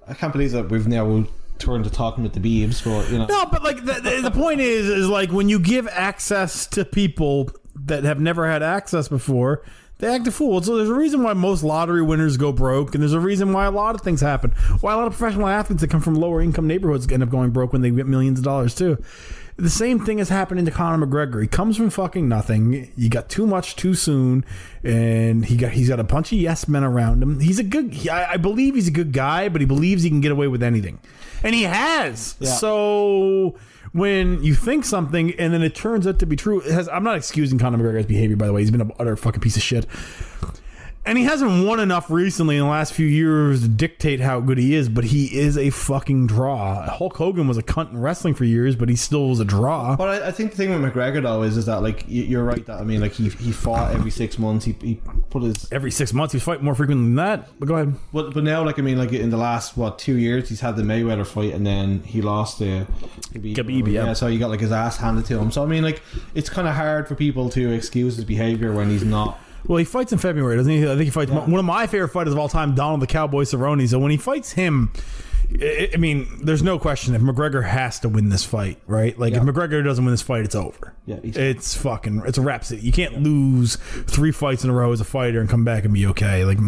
I 0.08 0.14
can't 0.14 0.32
believe 0.32 0.52
that 0.52 0.70
we've 0.70 0.88
now 0.88 1.26
turned 1.58 1.84
to 1.84 1.90
talking 1.90 2.24
with 2.24 2.32
the 2.32 2.40
Beebs, 2.40 2.82
but 2.84 3.10
you 3.12 3.18
know. 3.18 3.26
No, 3.26 3.46
but 3.46 3.62
like 3.62 3.84
the, 3.84 3.94
the, 3.94 4.20
the 4.22 4.30
point 4.30 4.60
is, 4.60 4.86
is 4.86 5.08
like 5.08 5.30
when 5.30 5.48
you 5.48 5.60
give 5.60 5.86
access 5.88 6.66
to 6.68 6.84
people 6.84 7.50
that 7.86 8.04
have 8.04 8.20
never 8.20 8.50
had 8.50 8.62
access 8.62 9.08
before, 9.08 9.62
they 9.98 10.08
act 10.14 10.26
a 10.26 10.32
fool. 10.32 10.62
So 10.62 10.76
there's 10.76 10.88
a 10.88 10.94
reason 10.94 11.22
why 11.22 11.34
most 11.34 11.62
lottery 11.62 12.02
winners 12.02 12.36
go 12.36 12.52
broke, 12.52 12.94
and 12.94 13.02
there's 13.02 13.12
a 13.12 13.20
reason 13.20 13.52
why 13.52 13.66
a 13.66 13.70
lot 13.70 13.94
of 13.94 14.00
things 14.00 14.20
happen. 14.20 14.50
Why 14.80 14.94
a 14.94 14.96
lot 14.96 15.06
of 15.06 15.16
professional 15.16 15.46
athletes 15.46 15.82
that 15.82 15.90
come 15.90 16.00
from 16.00 16.14
lower 16.14 16.40
income 16.40 16.66
neighborhoods 16.66 17.10
end 17.10 17.22
up 17.22 17.28
going 17.28 17.50
broke 17.50 17.72
when 17.72 17.82
they 17.82 17.90
get 17.90 18.06
millions 18.06 18.38
of 18.38 18.44
dollars 18.44 18.74
too. 18.74 19.02
The 19.56 19.68
same 19.68 20.00
thing 20.00 20.20
is 20.20 20.30
happening 20.30 20.64
to 20.64 20.70
Conor 20.70 21.06
McGregor. 21.06 21.42
He 21.42 21.46
comes 21.46 21.76
from 21.76 21.90
fucking 21.90 22.26
nothing. 22.26 22.90
He 22.96 23.10
got 23.10 23.28
too 23.28 23.46
much 23.46 23.76
too 23.76 23.92
soon, 23.92 24.42
and 24.82 25.44
he 25.44 25.58
got 25.58 25.72
he's 25.72 25.90
got 25.90 26.00
a 26.00 26.04
bunch 26.04 26.32
of 26.32 26.38
yes 26.38 26.66
men 26.66 26.82
around 26.82 27.22
him. 27.22 27.40
He's 27.40 27.58
a 27.58 27.62
good. 27.62 27.92
He, 27.92 28.08
I, 28.08 28.32
I 28.32 28.36
believe 28.38 28.74
he's 28.74 28.88
a 28.88 28.92
good 28.92 29.12
guy, 29.12 29.50
but 29.50 29.60
he 29.60 29.66
believes 29.66 30.02
he 30.02 30.08
can 30.08 30.22
get 30.22 30.32
away 30.32 30.48
with 30.48 30.62
anything, 30.62 30.98
and 31.42 31.54
he 31.54 31.64
has. 31.64 32.36
So 32.58 33.56
when 33.92 34.42
you 34.42 34.54
think 34.54 34.84
something 34.84 35.32
and 35.38 35.52
then 35.52 35.62
it 35.62 35.74
turns 35.74 36.06
out 36.06 36.18
to 36.20 36.26
be 36.26 36.36
true. 36.36 36.60
Has, 36.60 36.88
I'm 36.88 37.04
not 37.04 37.16
excusing 37.16 37.58
Conor 37.58 37.78
McGregor's 37.78 38.06
behavior, 38.06 38.36
by 38.36 38.46
the 38.46 38.52
way. 38.52 38.60
He's 38.60 38.70
been 38.70 38.80
an 38.80 38.92
utter 38.98 39.16
fucking 39.16 39.40
piece 39.40 39.56
of 39.56 39.62
shit. 39.62 39.86
And 41.06 41.16
he 41.16 41.24
hasn't 41.24 41.66
won 41.66 41.80
enough 41.80 42.10
recently 42.10 42.56
in 42.56 42.62
the 42.62 42.68
last 42.68 42.92
few 42.92 43.06
years 43.06 43.62
to 43.62 43.68
dictate 43.68 44.20
how 44.20 44.38
good 44.40 44.58
he 44.58 44.74
is, 44.74 44.90
but 44.90 45.04
he 45.04 45.34
is 45.38 45.56
a 45.56 45.70
fucking 45.70 46.26
draw. 46.26 46.88
Hulk 46.90 47.16
Hogan 47.16 47.48
was 47.48 47.56
a 47.56 47.62
cunt 47.62 47.90
in 47.90 47.98
wrestling 47.98 48.34
for 48.34 48.44
years, 48.44 48.76
but 48.76 48.90
he 48.90 48.96
still 48.96 49.30
was 49.30 49.40
a 49.40 49.44
draw. 49.46 49.96
But 49.96 50.22
I, 50.22 50.28
I 50.28 50.30
think 50.30 50.50
the 50.50 50.58
thing 50.58 50.70
with 50.70 50.92
McGregor 50.92 51.22
though 51.22 51.42
is 51.42 51.56
is 51.56 51.66
that 51.66 51.82
like 51.82 52.04
you're 52.06 52.44
right 52.44 52.64
that 52.66 52.80
I 52.80 52.84
mean 52.84 53.00
like 53.00 53.12
he 53.12 53.30
he 53.30 53.50
fought 53.50 53.94
every 53.94 54.10
six 54.10 54.38
months. 54.38 54.66
He 54.66 54.76
he 54.82 55.00
put 55.30 55.42
his 55.42 55.72
Every 55.72 55.90
six 55.90 56.12
months, 56.12 56.34
he's 56.34 56.42
fighting 56.42 56.66
more 56.66 56.74
frequently 56.74 57.06
than 57.06 57.16
that. 57.16 57.48
But 57.58 57.66
go 57.66 57.74
ahead. 57.76 57.94
but 58.12 58.34
but 58.34 58.44
now 58.44 58.62
like 58.62 58.78
I 58.78 58.82
mean 58.82 58.98
like 58.98 59.12
in 59.12 59.30
the 59.30 59.38
last 59.38 59.78
what 59.78 59.98
two 59.98 60.18
years 60.18 60.50
he's 60.50 60.60
had 60.60 60.76
the 60.76 60.82
Mayweather 60.82 61.26
fight 61.26 61.54
and 61.54 61.66
then 61.66 62.00
he 62.02 62.20
lost 62.20 62.58
the 62.58 62.86
Khabib, 63.32 63.54
Khabib, 63.56 63.90
yeah. 63.90 64.12
so 64.12 64.26
he 64.26 64.38
got 64.38 64.50
like 64.50 64.60
his 64.60 64.70
ass 64.70 64.98
handed 64.98 65.24
to 65.26 65.38
him. 65.38 65.50
So 65.50 65.62
I 65.62 65.66
mean 65.66 65.82
like 65.82 66.02
it's 66.34 66.50
kind 66.50 66.68
of 66.68 66.74
hard 66.74 67.08
for 67.08 67.14
people 67.14 67.48
to 67.50 67.72
excuse 67.72 68.16
his 68.16 68.26
behavior 68.26 68.74
when 68.74 68.90
he's 68.90 69.02
not. 69.04 69.38
Well, 69.66 69.78
he 69.78 69.84
fights 69.84 70.12
in 70.12 70.18
February, 70.18 70.56
doesn't 70.56 70.72
he? 70.72 70.84
I 70.84 70.88
think 70.96 71.04
he 71.04 71.10
fights 71.10 71.30
one 71.30 71.54
of 71.54 71.64
my 71.64 71.86
favorite 71.86 72.08
fighters 72.08 72.32
of 72.32 72.38
all 72.38 72.48
time, 72.48 72.74
Donald 72.74 73.00
the 73.00 73.06
Cowboy 73.06 73.42
Cerrone. 73.44 73.86
So 73.88 73.98
when 73.98 74.10
he 74.10 74.16
fights 74.16 74.52
him, 74.52 74.92
I 75.60 75.90
I 75.94 75.96
mean, 75.96 76.28
there's 76.42 76.62
no 76.62 76.78
question 76.78 77.14
if 77.14 77.22
McGregor 77.22 77.64
has 77.64 77.98
to 78.00 78.08
win 78.08 78.28
this 78.28 78.44
fight, 78.44 78.78
right? 78.86 79.18
Like 79.18 79.34
if 79.34 79.42
McGregor 79.42 79.84
doesn't 79.84 80.04
win 80.04 80.12
this 80.12 80.22
fight, 80.22 80.44
it's 80.44 80.54
over. 80.54 80.94
Yeah, 81.10 81.18
it's 81.42 81.74
fucking, 81.76 82.22
it's 82.26 82.38
a 82.38 82.42
rhapsody. 82.42 82.82
You 82.82 82.92
can't 82.92 83.20
lose 83.22 83.76
three 84.06 84.30
fights 84.30 84.62
in 84.62 84.70
a 84.70 84.72
row 84.72 84.92
as 84.92 85.00
a 85.00 85.04
fighter 85.04 85.40
and 85.40 85.48
come 85.48 85.64
back 85.64 85.84
and 85.84 85.92
be 85.92 86.06
okay. 86.06 86.44
Like 86.44 86.58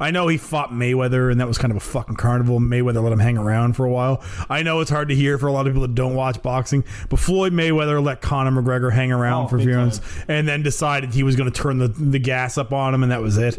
I 0.00 0.10
know 0.10 0.28
he 0.28 0.36
fought 0.36 0.70
Mayweather, 0.70 1.30
and 1.30 1.40
that 1.40 1.48
was 1.48 1.56
kind 1.56 1.70
of 1.70 1.76
a 1.78 1.80
fucking 1.80 2.16
carnival. 2.16 2.60
Mayweather 2.60 3.02
let 3.02 3.12
him 3.12 3.18
hang 3.20 3.38
around 3.38 3.74
for 3.74 3.86
a 3.86 3.90
while. 3.90 4.22
I 4.50 4.62
know 4.62 4.80
it's 4.80 4.90
hard 4.90 5.08
to 5.08 5.14
hear 5.14 5.38
for 5.38 5.46
a 5.46 5.52
lot 5.52 5.66
of 5.66 5.72
people 5.72 5.82
that 5.82 5.94
don't 5.94 6.14
watch 6.14 6.42
boxing, 6.42 6.84
but 7.08 7.18
Floyd 7.18 7.52
Mayweather 7.52 8.02
let 8.04 8.20
Conor 8.20 8.60
McGregor 8.62 8.92
hang 8.92 9.12
around 9.12 9.44
Oh, 9.46 9.48
for 9.48 9.56
a 9.56 9.60
few 9.60 9.74
months 9.74 10.00
and 10.28 10.46
then 10.46 10.62
decided 10.62 11.14
he 11.14 11.22
was 11.22 11.36
going 11.36 11.50
to 11.50 11.62
turn 11.62 11.78
the, 11.78 11.88
the 11.88 12.18
gas 12.18 12.58
up 12.58 12.72
on 12.72 12.92
him, 12.94 13.02
and 13.02 13.12
that 13.12 13.22
was 13.22 13.38
it. 13.38 13.58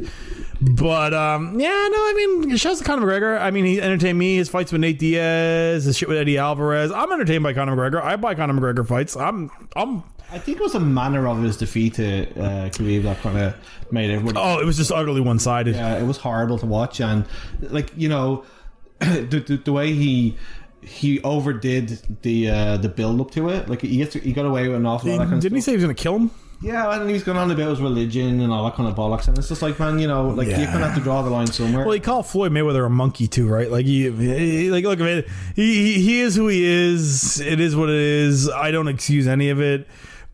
But 0.62 1.14
um, 1.16 1.60
yeah, 1.60 1.68
no, 1.70 1.98
I 1.98 2.14
mean, 2.16 2.56
shouts 2.56 2.78
to 2.80 2.86
Conor 2.86 3.08
McGregor. 3.08 3.42
I 3.42 3.50
mean, 3.50 3.66
he 3.66 3.82
entertained 3.82 4.20
me. 4.20 4.36
His 4.36 4.48
fights 4.48 4.72
with 4.72 4.82
Nate 4.82 5.00
Diaz, 5.00 5.86
his 5.86 5.98
shit 5.98 6.08
with 6.08 6.20
Eddie 6.20 6.38
Alvarez. 6.38 6.92
I'm 6.92 7.12
entertained 7.12 7.42
by 7.42 7.54
Conor 7.54 7.76
McGregor. 7.76 8.04
I 8.04 8.16
buy 8.16 8.36
Conor 8.36 8.54
McGregor 8.54 8.88
fights. 8.88 9.16
I'm, 9.18 9.50
I'm. 9.76 10.04
I 10.32 10.40
think 10.40 10.58
it 10.60 10.64
was 10.64 10.76
a 10.76 10.80
manner 10.80 11.28
of 11.28 11.42
his 11.44 11.58
defeat 11.58 11.96
to 11.96 12.24
uh, 12.40 12.70
Khabib 12.70 13.04
that 13.04 13.20
kind 13.22 13.38
of 13.38 13.56
made 13.92 14.12
everybody. 14.12 14.38
Oh, 14.40 14.60
it 14.60 14.66
was 14.66 14.78
just 14.78 14.92
utterly 14.92 15.22
one 15.22 15.40
sided. 15.40 15.76
Yeah, 15.76 15.98
it 16.00 16.06
was 16.06 16.18
horrible 16.18 16.58
to 16.60 16.66
watch, 16.66 17.02
and 17.02 17.26
like 17.62 17.92
you 17.98 18.08
know, 18.10 18.44
the, 19.00 19.44
the, 19.46 19.58
the 19.58 19.74
way 19.74 19.92
he 19.94 20.38
he 20.82 21.22
overdid 21.22 22.00
the 22.22 22.50
uh, 22.50 22.78
the 22.78 22.90
build 22.90 23.20
up 23.22 23.32
to 23.32 23.50
it. 23.50 23.68
Like 23.70 23.82
he 23.82 23.98
gets, 23.98 24.14
he 24.16 24.32
got 24.34 24.46
away 24.46 24.68
with 24.68 24.78
an 24.78 24.86
awful 24.86 25.10
lot. 25.10 25.16
Of 25.16 25.20
that 25.20 25.26
kind 25.26 25.34
of 25.36 25.42
Didn't 25.42 25.56
he 25.58 25.62
stuff. 25.62 25.66
say 25.66 25.72
he 25.74 25.78
was 25.78 25.84
going 25.86 25.96
to 25.96 26.02
kill 26.02 26.16
him? 26.16 26.32
Yeah, 26.64 26.94
and 26.94 27.08
he 27.10 27.14
was 27.14 27.24
going 27.24 27.40
on 27.40 27.50
about 27.50 27.70
his 27.72 27.82
religion 27.82 28.40
and 28.40 28.54
all 28.54 28.64
that 28.66 28.76
kind 28.76 28.88
of 28.88 28.96
bollocks, 28.96 29.28
and 29.28 29.36
it's 29.38 29.50
just 29.50 29.64
like, 29.64 29.80
man, 29.80 29.98
you 29.98 30.08
know, 30.08 30.30
like 30.30 30.48
you 30.48 30.54
Yeah. 30.54 30.66
kind 30.72 30.84
of 30.84 30.90
have 30.92 30.96
to 30.96 31.02
draw 31.04 31.24
the 31.24 31.30
line 31.32 31.48
somewhere. 31.48 31.84
Well, 31.86 31.94
he 31.96 32.00
called 32.00 32.28
Floyd 32.28 32.52
Mayweather 32.52 32.86
a 32.86 32.90
monkey 32.90 33.28
too, 33.28 33.48
right? 33.50 33.70
Like 33.70 33.88
he, 33.88 34.12
he 34.12 34.70
like 34.70 34.84
look, 34.84 35.00
man, 35.00 35.24
he, 35.56 35.96
he 35.96 36.02
he 36.04 36.20
is 36.22 36.36
who 36.36 36.48
he 36.50 36.64
is. 36.64 37.40
It 37.42 37.60
is 37.60 37.76
what 37.76 37.90
it 37.90 37.96
is. 37.96 38.48
I 38.48 38.70
don't 38.70 38.88
excuse 38.88 39.28
any 39.28 39.50
of 39.50 39.60
it. 39.60 39.88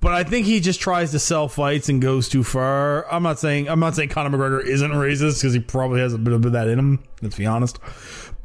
But 0.07 0.15
I 0.15 0.23
think 0.23 0.45
he 0.45 0.61
just 0.61 0.79
tries 0.79 1.11
to 1.11 1.19
sell 1.19 1.49
fights 1.49 1.89
and 1.89 2.01
goes 2.01 2.29
too 2.29 2.41
far. 2.41 3.11
I'm 3.11 3.23
not 3.23 3.39
saying 3.39 3.67
I'm 3.67 3.81
not 3.81 3.93
saying 3.93 4.07
Conor 4.07 4.29
McGregor 4.37 4.65
isn't 4.65 4.91
racist 4.91 5.41
because 5.41 5.53
he 5.53 5.59
probably 5.59 5.99
has 5.99 6.13
a 6.13 6.17
bit 6.17 6.31
of 6.31 6.49
that 6.53 6.69
in 6.69 6.79
him. 6.79 7.03
Let's 7.21 7.35
be 7.35 7.45
honest. 7.45 7.77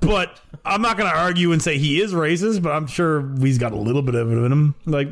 But 0.00 0.40
I'm 0.64 0.82
not 0.82 0.96
going 0.96 1.08
to 1.08 1.16
argue 1.16 1.52
and 1.52 1.62
say 1.62 1.78
he 1.78 2.00
is 2.00 2.14
racist. 2.14 2.64
But 2.64 2.72
I'm 2.72 2.88
sure 2.88 3.32
he's 3.38 3.58
got 3.58 3.70
a 3.70 3.76
little 3.76 4.02
bit 4.02 4.16
of 4.16 4.32
it 4.32 4.38
in 4.38 4.50
him. 4.50 4.74
Like 4.86 5.10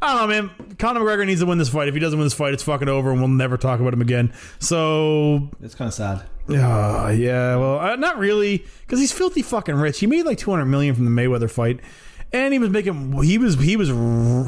I 0.00 0.14
don't 0.14 0.30
know, 0.30 0.48
man. 0.48 0.76
Conor 0.76 1.00
McGregor 1.00 1.26
needs 1.26 1.40
to 1.40 1.46
win 1.46 1.58
this 1.58 1.68
fight. 1.68 1.88
If 1.88 1.94
he 1.94 2.00
doesn't 2.00 2.16
win 2.16 2.26
this 2.26 2.34
fight, 2.34 2.54
it's 2.54 2.62
fucking 2.62 2.88
over, 2.88 3.10
and 3.10 3.18
we'll 3.18 3.26
never 3.26 3.56
talk 3.56 3.80
about 3.80 3.92
him 3.92 4.00
again. 4.00 4.32
So 4.60 5.48
it's 5.60 5.74
kind 5.74 5.88
of 5.88 5.94
sad. 5.94 6.22
uh, 6.48 7.08
yeah, 7.08 7.56
well, 7.56 7.80
uh, 7.80 7.96
not 7.96 8.18
really, 8.18 8.64
because 8.82 9.00
he's 9.00 9.10
filthy 9.10 9.42
fucking 9.42 9.74
rich. 9.74 9.98
He 9.98 10.06
made 10.06 10.26
like 10.26 10.38
two 10.38 10.52
hundred 10.52 10.66
million 10.66 10.94
from 10.94 11.06
the 11.06 11.10
Mayweather 11.10 11.50
fight, 11.50 11.80
and 12.32 12.52
he 12.52 12.58
was 12.58 12.70
making 12.70 13.22
he 13.22 13.38
was 13.38 13.58
he 13.58 13.76
was 13.76 13.88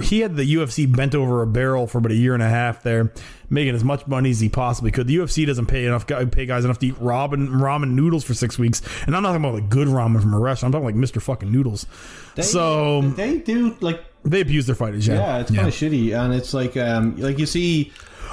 he 0.08 0.20
had 0.20 0.36
the 0.36 0.54
UFC 0.54 0.90
bent 0.94 1.14
over 1.14 1.42
a 1.42 1.46
barrel 1.46 1.86
for 1.86 1.98
about 1.98 2.12
a 2.12 2.16
year 2.16 2.34
and 2.34 2.42
a 2.42 2.48
half 2.48 2.82
there, 2.82 3.12
making 3.48 3.74
as 3.74 3.82
much 3.82 4.06
money 4.06 4.30
as 4.30 4.40
he 4.40 4.48
possibly 4.48 4.90
could. 4.90 5.06
The 5.06 5.16
UFC 5.16 5.46
doesn't 5.46 5.66
pay 5.66 5.86
enough 5.86 6.06
pay 6.06 6.46
guys 6.46 6.64
enough 6.64 6.78
to 6.80 6.88
eat 6.88 6.94
ramen 6.96 7.48
ramen 7.48 7.92
noodles 7.92 8.24
for 8.24 8.34
six 8.34 8.58
weeks, 8.58 8.82
and 9.06 9.16
I'm 9.16 9.22
not 9.22 9.30
talking 9.30 9.44
about 9.44 9.54
like 9.54 9.70
good 9.70 9.88
ramen 9.88 10.20
from 10.20 10.34
a 10.34 10.38
restaurant. 10.38 10.74
I'm 10.74 10.80
talking 10.80 10.94
like 10.94 11.00
Mister 11.00 11.20
fucking 11.20 11.50
noodles. 11.50 11.86
They, 12.34 12.42
so 12.42 13.02
they 13.02 13.38
do 13.38 13.76
like 13.80 14.04
they 14.24 14.42
abuse 14.42 14.66
their 14.66 14.74
fighters. 14.74 15.06
Yeah, 15.06 15.14
yeah, 15.14 15.38
it's 15.38 15.50
kind 15.50 15.66
of 15.66 15.74
shitty, 15.74 16.18
and 16.18 16.34
it's 16.34 16.52
like 16.52 16.76
um 16.76 17.16
like 17.16 17.38
you 17.38 17.46
see. 17.46 17.92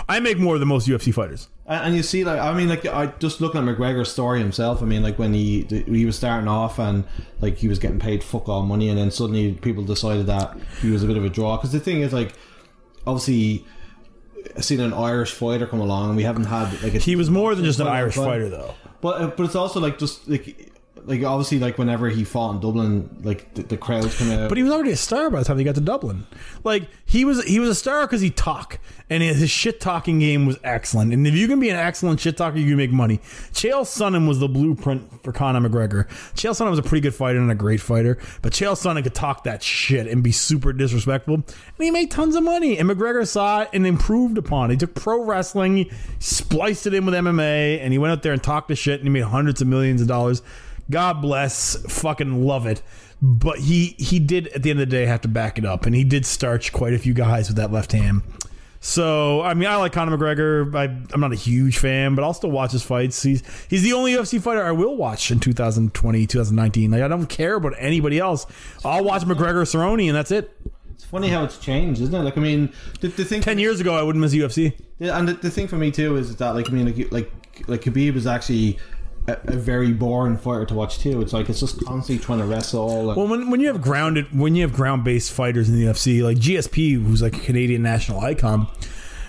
I 0.10 0.20
make 0.20 0.38
more 0.38 0.60
than 0.60 0.68
most 0.68 0.88
UFC 0.88 1.14
fighters. 1.14 1.50
And 1.68 1.88
and 1.88 1.95
you 1.95 2.03
see, 2.03 2.24
like, 2.24 2.39
I 2.39 2.53
mean, 2.53 2.70
like, 2.70 2.86
I 2.86 3.07
just 3.20 3.41
looking 3.41 3.59
at 3.59 3.78
McGregor's 3.78 4.09
story 4.09 4.39
himself. 4.39 4.82
I 4.82 4.86
mean, 4.86 5.03
like, 5.03 5.20
when 5.20 5.34
he 5.34 5.63
he 5.63 6.05
was 6.05 6.15
starting 6.15 6.47
off 6.47 6.80
and 6.80 7.03
like 7.41 7.57
he 7.57 7.68
was 7.68 7.78
getting 7.78 7.99
paid 7.99 8.24
fuck 8.24 8.47
all 8.47 8.63
money, 8.63 8.89
and 8.89 8.97
then 8.97 9.11
suddenly 9.11 9.53
people 9.53 9.84
decided 9.84 10.28
that 10.28 10.57
he 10.82 10.89
was 10.89 11.03
a 11.03 11.07
bit 11.07 11.18
of 11.18 11.26
a 11.26 11.30
draw. 11.30 11.57
Because 11.57 11.74
the 11.74 11.80
thing 11.80 12.01
is, 12.01 12.13
like, 12.13 12.34
obviously, 13.05 13.65
seeing 14.59 14.80
an 14.80 14.93
Irish 14.93 15.32
fighter 15.32 15.68
come 15.68 15.82
along, 15.82 16.09
and 16.09 16.18
we 16.18 16.24
haven't 16.24 16.45
had 16.45 16.72
like 16.82 16.95
a 16.95 16.99
He 16.99 17.18
was 17.18 17.30
more 17.30 17.53
than 17.53 17.65
just 17.65 17.80
an 17.80 17.88
Irish 17.88 18.15
well, 18.15 18.28
fighter, 18.28 18.49
though. 18.49 18.74
But 19.01 19.36
but 19.36 19.45
it's 19.45 19.55
also 19.55 19.82
like 19.82 19.99
just 19.99 20.28
like 20.28 20.72
like 21.08 21.24
obviously 21.24 21.58
like 21.58 21.78
whenever 21.78 22.10
he 22.10 22.26
fought 22.26 22.55
in 22.55 22.60
Dublin, 22.60 23.22
like 23.24 23.53
the, 23.53 23.64
the 23.64 23.78
crowds 23.78 24.18
kind 24.18 24.32
of. 24.32 24.49
But 24.49 24.58
he 24.58 24.64
was 24.64 24.74
already 24.74 24.91
a 24.91 24.97
star 24.97 25.30
by 25.30 25.39
the 25.39 25.45
time 25.45 25.58
he 25.58 25.64
got 25.64 25.76
to 25.76 25.82
Dublin. 25.82 26.28
Like 26.66 26.89
he 27.05 27.24
was, 27.24 27.43
he 27.45 27.60
was 27.60 27.70
a 27.70 27.76
star 27.76 28.05
because 28.05 28.20
he 28.20 28.30
talk, 28.30 28.80
and 29.10 29.24
his, 29.24 29.39
his 29.39 29.49
shit 29.49 29.80
talking 29.80 30.20
game 30.20 30.45
was 30.45 30.60
excellent. 30.66 31.14
And 31.14 31.26
if 31.26 31.34
you 31.34 31.47
can 31.47 31.62
be 31.62 31.70
an 31.70 31.78
excellent 31.78 32.20
shit 32.20 32.36
talker, 32.36 32.58
you 32.58 32.68
can 32.68 32.76
make 32.78 32.91
money. 32.91 33.20
Chael 33.53 33.84
Sonnen 33.84 34.28
was 34.28 34.39
the 34.39 34.49
blueprint 34.49 35.24
for 35.24 35.32
Conor 35.32 35.68
McGregor. 35.68 36.10
Chael 36.36 36.51
Sonnen 36.51 36.72
was 36.72 36.80
a 36.80 36.84
pretty 36.84 37.01
good 37.01 37.16
fighter 37.16 37.39
and 37.39 37.49
a 37.49 37.55
great 37.55 37.80
fighter, 37.80 38.18
but 38.41 38.51
Chael 38.51 38.74
Sonnen 38.74 39.01
could 39.01 39.16
talk 39.16 39.45
that 39.45 39.64
shit 39.64 40.08
and 40.08 40.22
be 40.22 40.34
super 40.34 40.74
disrespectful, 40.74 41.36
and 41.36 41.45
he 41.80 41.89
made 41.89 42.12
tons 42.12 42.36
of 42.36 42.43
money. 42.43 42.78
And 42.78 42.89
McGregor 42.89 43.26
saw 43.26 43.62
it 43.62 43.70
and 43.72 43.88
improved 43.88 44.38
upon 44.38 44.72
it. 44.72 44.74
He 44.74 44.78
took 44.78 44.93
pro 44.93 45.24
wrestling, 45.24 45.89
spliced 46.20 46.86
it 46.86 46.93
in 46.93 47.05
with 47.05 47.16
MMA, 47.16 47.80
and 47.80 47.93
he 47.93 47.97
went 47.97 48.12
out 48.12 48.24
there 48.24 48.34
and 48.34 48.43
talked 48.43 48.68
the 48.68 48.76
shit, 48.76 48.99
and 48.99 49.08
he 49.08 49.10
made 49.10 49.24
hundreds 49.24 49.62
of 49.62 49.68
millions 49.70 50.01
of 50.01 50.08
dollars. 50.08 50.41
God 50.90 51.22
bless, 51.22 51.76
fucking 51.92 52.46
love 52.46 52.66
it. 52.66 52.82
But 53.22 53.60
he 53.60 53.96
he 53.98 54.20
did 54.20 54.48
at 54.50 54.64
the 54.64 54.70
end 54.70 54.80
of 54.80 54.90
the 54.90 54.96
day 54.96 55.06
have 55.06 55.22
to 55.22 55.28
back 55.28 55.58
it 55.58 55.66
up, 55.66 55.86
and 55.86 55.96
he 55.96 56.04
did 56.04 56.26
starch 56.26 56.72
quite 56.72 56.94
a 56.94 57.00
few 57.00 57.14
guys 57.14 57.48
with 57.48 57.58
that 57.58 57.72
left 57.72 57.92
hand. 57.92 58.22
So 58.80 59.42
I 59.42 59.54
mean, 59.54 59.68
I 59.68 59.76
like 59.78 59.92
Conor 59.92 60.18
McGregor. 60.18 60.74
I, 60.76 60.84
I'm 61.14 61.20
not 61.20 61.34
a 61.34 61.36
huge 61.36 61.78
fan, 61.80 62.16
but 62.16 62.24
I'll 62.24 62.34
still 62.34 62.52
watch 62.52 62.72
his 62.72 62.84
fights. 62.84 63.22
He's 63.24 63.44
he's 63.70 63.84
the 63.84 63.94
only 63.94 64.14
UFC 64.14 64.40
fighter 64.40 64.64
I 64.64 64.72
will 64.72 64.96
watch 64.96 65.32
in 65.32 65.40
2020, 65.40 66.28
2019. 66.28 66.92
Like 66.92 67.02
I 67.02 67.08
don't 67.08 67.26
care 67.26 67.56
about 67.56 67.74
anybody 67.80 68.20
else. 68.20 68.46
I'll 68.86 69.04
watch 69.04 69.24
McGregor, 69.24 69.64
Cerrone, 69.64 70.08
and 70.08 70.16
that's 70.16 70.32
it. 70.32 70.56
it's 70.94 71.04
funny 71.04 71.30
how 71.30 71.44
it's 71.44 71.58
changed, 71.58 72.02
isn't 72.02 72.14
it? 72.14 72.20
Like 72.24 72.38
I 72.38 72.42
mean, 72.42 72.72
the, 73.02 73.08
the 73.08 73.26
thing 73.26 73.42
Ten 73.42 73.58
years 73.58 73.80
ago, 73.80 73.96
I 73.96 74.04
wouldn't 74.04 74.22
miss 74.22 74.34
UFC. 74.34 74.74
Yeah, 75.00 75.18
and 75.18 75.28
the, 75.28 75.34
the 75.34 75.50
thing 75.50 75.68
for 75.68 75.78
me 75.78 75.92
too 75.92 76.16
is 76.18 76.36
that 76.36 76.52
like 76.52 76.70
I 76.70 76.74
mean 76.74 76.86
like 76.86 77.12
like 77.12 77.32
like 77.68 77.82
Khabib 77.82 78.16
is 78.16 78.28
actually 78.28 78.78
a, 79.28 79.38
a 79.46 79.58
very 79.58 79.92
boring 79.92 80.38
fighter 80.38 80.66
to 80.66 80.74
watch 80.74 81.00
too. 81.00 81.22
It's 81.22 81.34
like 81.34 81.50
it's 81.50 81.60
just 81.60 81.84
constantly 81.86 82.24
trying 82.24 82.40
to 82.40 82.46
wrestle. 82.46 83.08
Well, 83.08 83.28
when, 83.28 83.50
when 83.50 83.60
you 83.60 83.68
have 83.68 83.82
grounded, 83.82 84.38
when 84.38 84.56
you 84.56 84.64
have 84.64 84.74
ground 84.74 85.04
based 85.04 85.32
fighters 85.32 85.70
in 85.70 85.76
the 85.76 85.86
UFC, 85.86 86.24
like 86.24 86.38
GSP, 86.38 87.04
who's 87.04 87.22
like 87.22 87.36
a 87.36 87.40
Canadian 87.40 87.82
national 87.82 88.22
icon, 88.22 88.68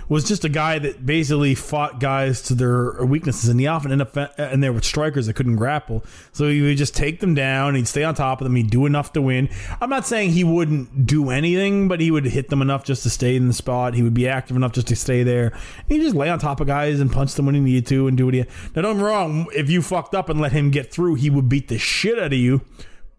was 0.09 0.25
just 0.25 0.45
a 0.45 0.49
guy 0.49 0.79
that 0.79 1.05
basically 1.05 1.55
fought 1.55 2.01
guys 2.01 2.43
to 2.43 2.55
their 2.55 3.05
weaknesses, 3.05 3.49
and 3.49 3.61
he 3.61 3.67
often 3.67 3.93
ended 3.93 4.09
up 4.09 4.17
uh, 4.39 4.43
in 4.45 4.61
there 4.61 4.73
with 4.73 4.85
strikers 4.85 5.27
that 5.27 5.35
couldn't 5.35 5.57
grapple. 5.57 6.05
So 6.33 6.49
he 6.49 6.63
would 6.63 6.77
just 6.77 6.95
take 6.95 7.21
them 7.21 7.35
down. 7.35 7.75
He'd 7.75 7.89
stay 7.89 8.05
on 8.05 8.15
top 8.15 8.41
of 8.41 8.45
them. 8.45 8.57
He'd 8.57 8.71
do 8.71 8.87
enough 8.87 9.13
to 9.15 9.23
win. 9.23 9.49
I'm 9.81 9.91
not 9.91 10.07
saying 10.07 10.31
he 10.31 10.45
wouldn't 10.45 11.07
do 11.07 11.31
anything, 11.31 11.89
but 11.89 12.01
he 12.01 12.11
would 12.11 12.25
hit 12.25 12.49
them 12.49 12.63
enough 12.63 12.85
just 12.85 13.03
to 13.05 13.11
stay 13.11 13.37
in 13.37 13.49
the 13.49 13.55
spot. 13.55 13.95
He 13.95 14.03
would 14.03 14.15
be 14.15 14.29
active 14.29 14.57
enough 14.57 14.73
just 14.73 14.89
to 14.89 14.97
stay 14.97 15.23
there. 15.23 15.53
He'd 15.89 16.01
just 16.01 16.17
lay 16.17 16.31
on 16.31 16.39
top 16.39 16.61
of 16.61 16.67
guys 16.67 17.01
and 17.01 17.13
punch 17.13 17.35
them 17.35 17.47
when 17.47 17.55
he 17.55 17.61
needed 17.61 17.87
to, 17.89 18.09
and 18.09 18.17
do 18.17 18.25
what 18.25 18.35
he. 18.35 18.41
Now, 18.75 18.83
don't 18.83 18.97
get 18.97 19.03
me 19.03 19.03
wrong. 19.03 19.47
If 19.55 19.71
you 19.71 19.83
fucked 19.83 20.15
up 20.15 20.29
and 20.29 20.41
let 20.41 20.53
him 20.53 20.71
get 20.71 20.93
through, 20.93 21.17
he 21.17 21.31
would 21.31 21.49
beat 21.49 21.69
the 21.69 21.79
shit 21.79 22.19
out 22.19 22.27
of 22.27 22.33
you 22.33 22.63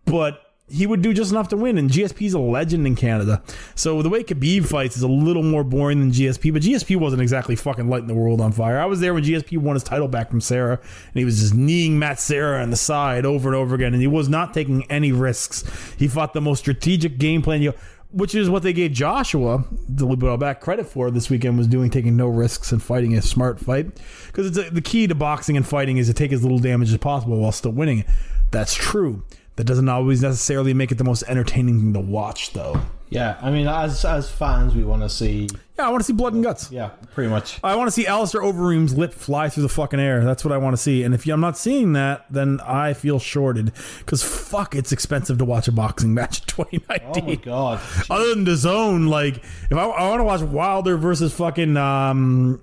but 0.10 0.42
he 0.70 0.88
would 0.88 1.02
do 1.02 1.14
just 1.14 1.32
enough 1.32 1.50
to 1.50 1.58
win. 1.58 1.78
And 1.78 1.90
GSP's 1.90 2.34
a 2.34 2.40
legend 2.40 2.86
in 2.88 2.96
Canada. 2.96 3.42
So 3.76 4.02
the 4.02 4.10
way 4.10 4.24
Khabib 4.24 4.66
fights 4.66 4.98
is 4.98 5.04
a 5.04 5.08
little 5.08 5.44
more 5.44 5.64
boring 5.64 6.00
than 6.00 6.12
GSP, 6.12 6.54
but 6.54 6.62
GSP 6.62 6.96
wasn't 6.96 7.22
exactly 7.22 7.56
fucking 7.56 7.90
lighting 7.90 8.08
the 8.08 8.14
world 8.14 8.42
on 8.42 8.52
fire. 8.52 8.80
I 8.80 8.86
was 8.86 9.00
there 9.00 9.14
when 9.14 9.24
GSP 9.24 9.58
won 9.58 9.76
his 9.76 9.84
title 9.84 10.08
back 10.08 10.30
from 10.30 10.42
Serra, 10.42 10.74
and 10.74 11.16
he 11.16 11.26
was 11.26 11.40
just 11.40 11.54
kneeing 11.54 12.00
Matt 12.00 12.20
Serra 12.20 12.62
on 12.62 12.70
the 12.70 12.78
side 12.78 13.26
over 13.26 13.50
and 13.50 13.56
over 13.56 13.76
again, 13.76 13.94
and 13.94 14.02
he 14.02 14.08
was 14.08 14.30
not 14.30 14.54
taking 14.54 14.90
any 14.92 15.12
risks. 15.12 15.64
He 15.98 16.08
fought 16.08 16.34
the 16.34 16.42
most 16.42 16.60
strategic 16.60 17.18
game 17.18 17.42
plan. 17.42 17.62
You 17.62 17.74
which 18.12 18.34
is 18.34 18.50
what 18.50 18.64
they 18.64 18.74
gave 18.74 18.92
Joshua 18.92 19.64
the 19.88 20.06
little 20.06 20.16
bit 20.16 20.40
back 20.40 20.62
credit 20.62 20.88
for 20.88 21.12
this 21.12 21.30
weekend 21.30 21.58
was 21.58 21.68
doing 21.68 21.90
taking 21.90 22.18
no 22.18 22.28
risks 22.28 22.72
and 22.72 22.82
fighting 22.82 23.16
a 23.16 23.22
smart 23.22 23.60
fight 23.60 23.88
because 24.28 24.48
it's 24.48 24.58
a, 24.58 24.72
the 24.72 24.82
key 24.82 25.06
to 25.08 25.16
boxing 25.16 25.56
and 25.56 25.68
fighting 25.68 25.98
is 25.98 26.08
to 26.08 26.14
take 26.14 26.32
as 26.32 26.42
little 26.42 26.60
damage 26.60 26.92
as 26.92 26.98
possible 26.98 27.38
while 27.40 27.52
still 27.52 27.72
winning. 27.72 28.04
That's 28.52 28.74
true. 28.74 29.24
That 29.60 29.66
doesn't 29.66 29.90
always 29.90 30.22
necessarily 30.22 30.74
make 30.74 30.90
it 30.94 30.98
the 30.98 31.04
most 31.04 31.22
entertaining 31.28 31.80
thing 31.82 31.92
to 31.92 32.00
watch, 32.00 32.54
though. 32.54 32.82
Yeah, 33.10 33.38
I 33.42 33.52
mean, 33.52 33.68
as 33.68 34.06
as 34.06 34.32
fans, 34.32 34.74
we 34.74 34.86
want 34.86 35.02
to 35.02 35.10
see. 35.10 35.50
Yeah, 35.78 35.86
I 35.86 35.90
want 35.90 36.00
to 36.00 36.06
see 36.06 36.14
blood 36.14 36.34
and 36.34 36.42
guts. 36.42 36.72
Yeah, 36.72 36.92
pretty 37.14 37.30
much. 37.30 37.60
I 37.62 37.76
want 37.76 37.90
to 37.90 37.92
see 37.92 38.08
Alistair 38.08 38.40
Overeem's 38.40 38.98
lip 38.98 39.14
fly 39.14 39.50
through 39.50 39.64
the 39.64 39.68
fucking 39.70 40.00
air. 40.00 40.24
That's 40.24 40.46
what 40.46 40.54
I 40.54 40.58
want 40.58 40.78
to 40.78 40.82
see. 40.82 41.04
And 41.04 41.14
if 41.14 41.26
I'm 41.28 41.42
not 41.42 41.58
seeing 41.58 41.92
that, 41.92 42.26
then 42.30 42.62
I 42.62 42.94
feel 42.94 43.20
shorted. 43.20 43.74
Because 43.98 44.24
fuck, 44.24 44.76
it's 44.76 44.94
expensive 44.94 45.38
to 45.40 45.44
watch 45.44 45.68
a 45.68 45.74
boxing 45.74 46.14
match 46.14 46.40
in 46.40 46.46
Oh 46.58 46.68
my 46.88 46.98
2019. 46.98 47.42
god. 47.42 47.82
Other 48.10 48.30
than 48.30 48.46
the 48.46 48.52
DAZN, 48.52 49.10
like 49.10 49.44
if 49.70 49.74
I, 49.74 49.84
I 49.84 50.08
want 50.08 50.22
to 50.22 50.24
watch 50.24 50.40
Wilder 50.42 50.96
versus 50.96 51.34
fucking 51.34 51.76
um, 51.76 52.62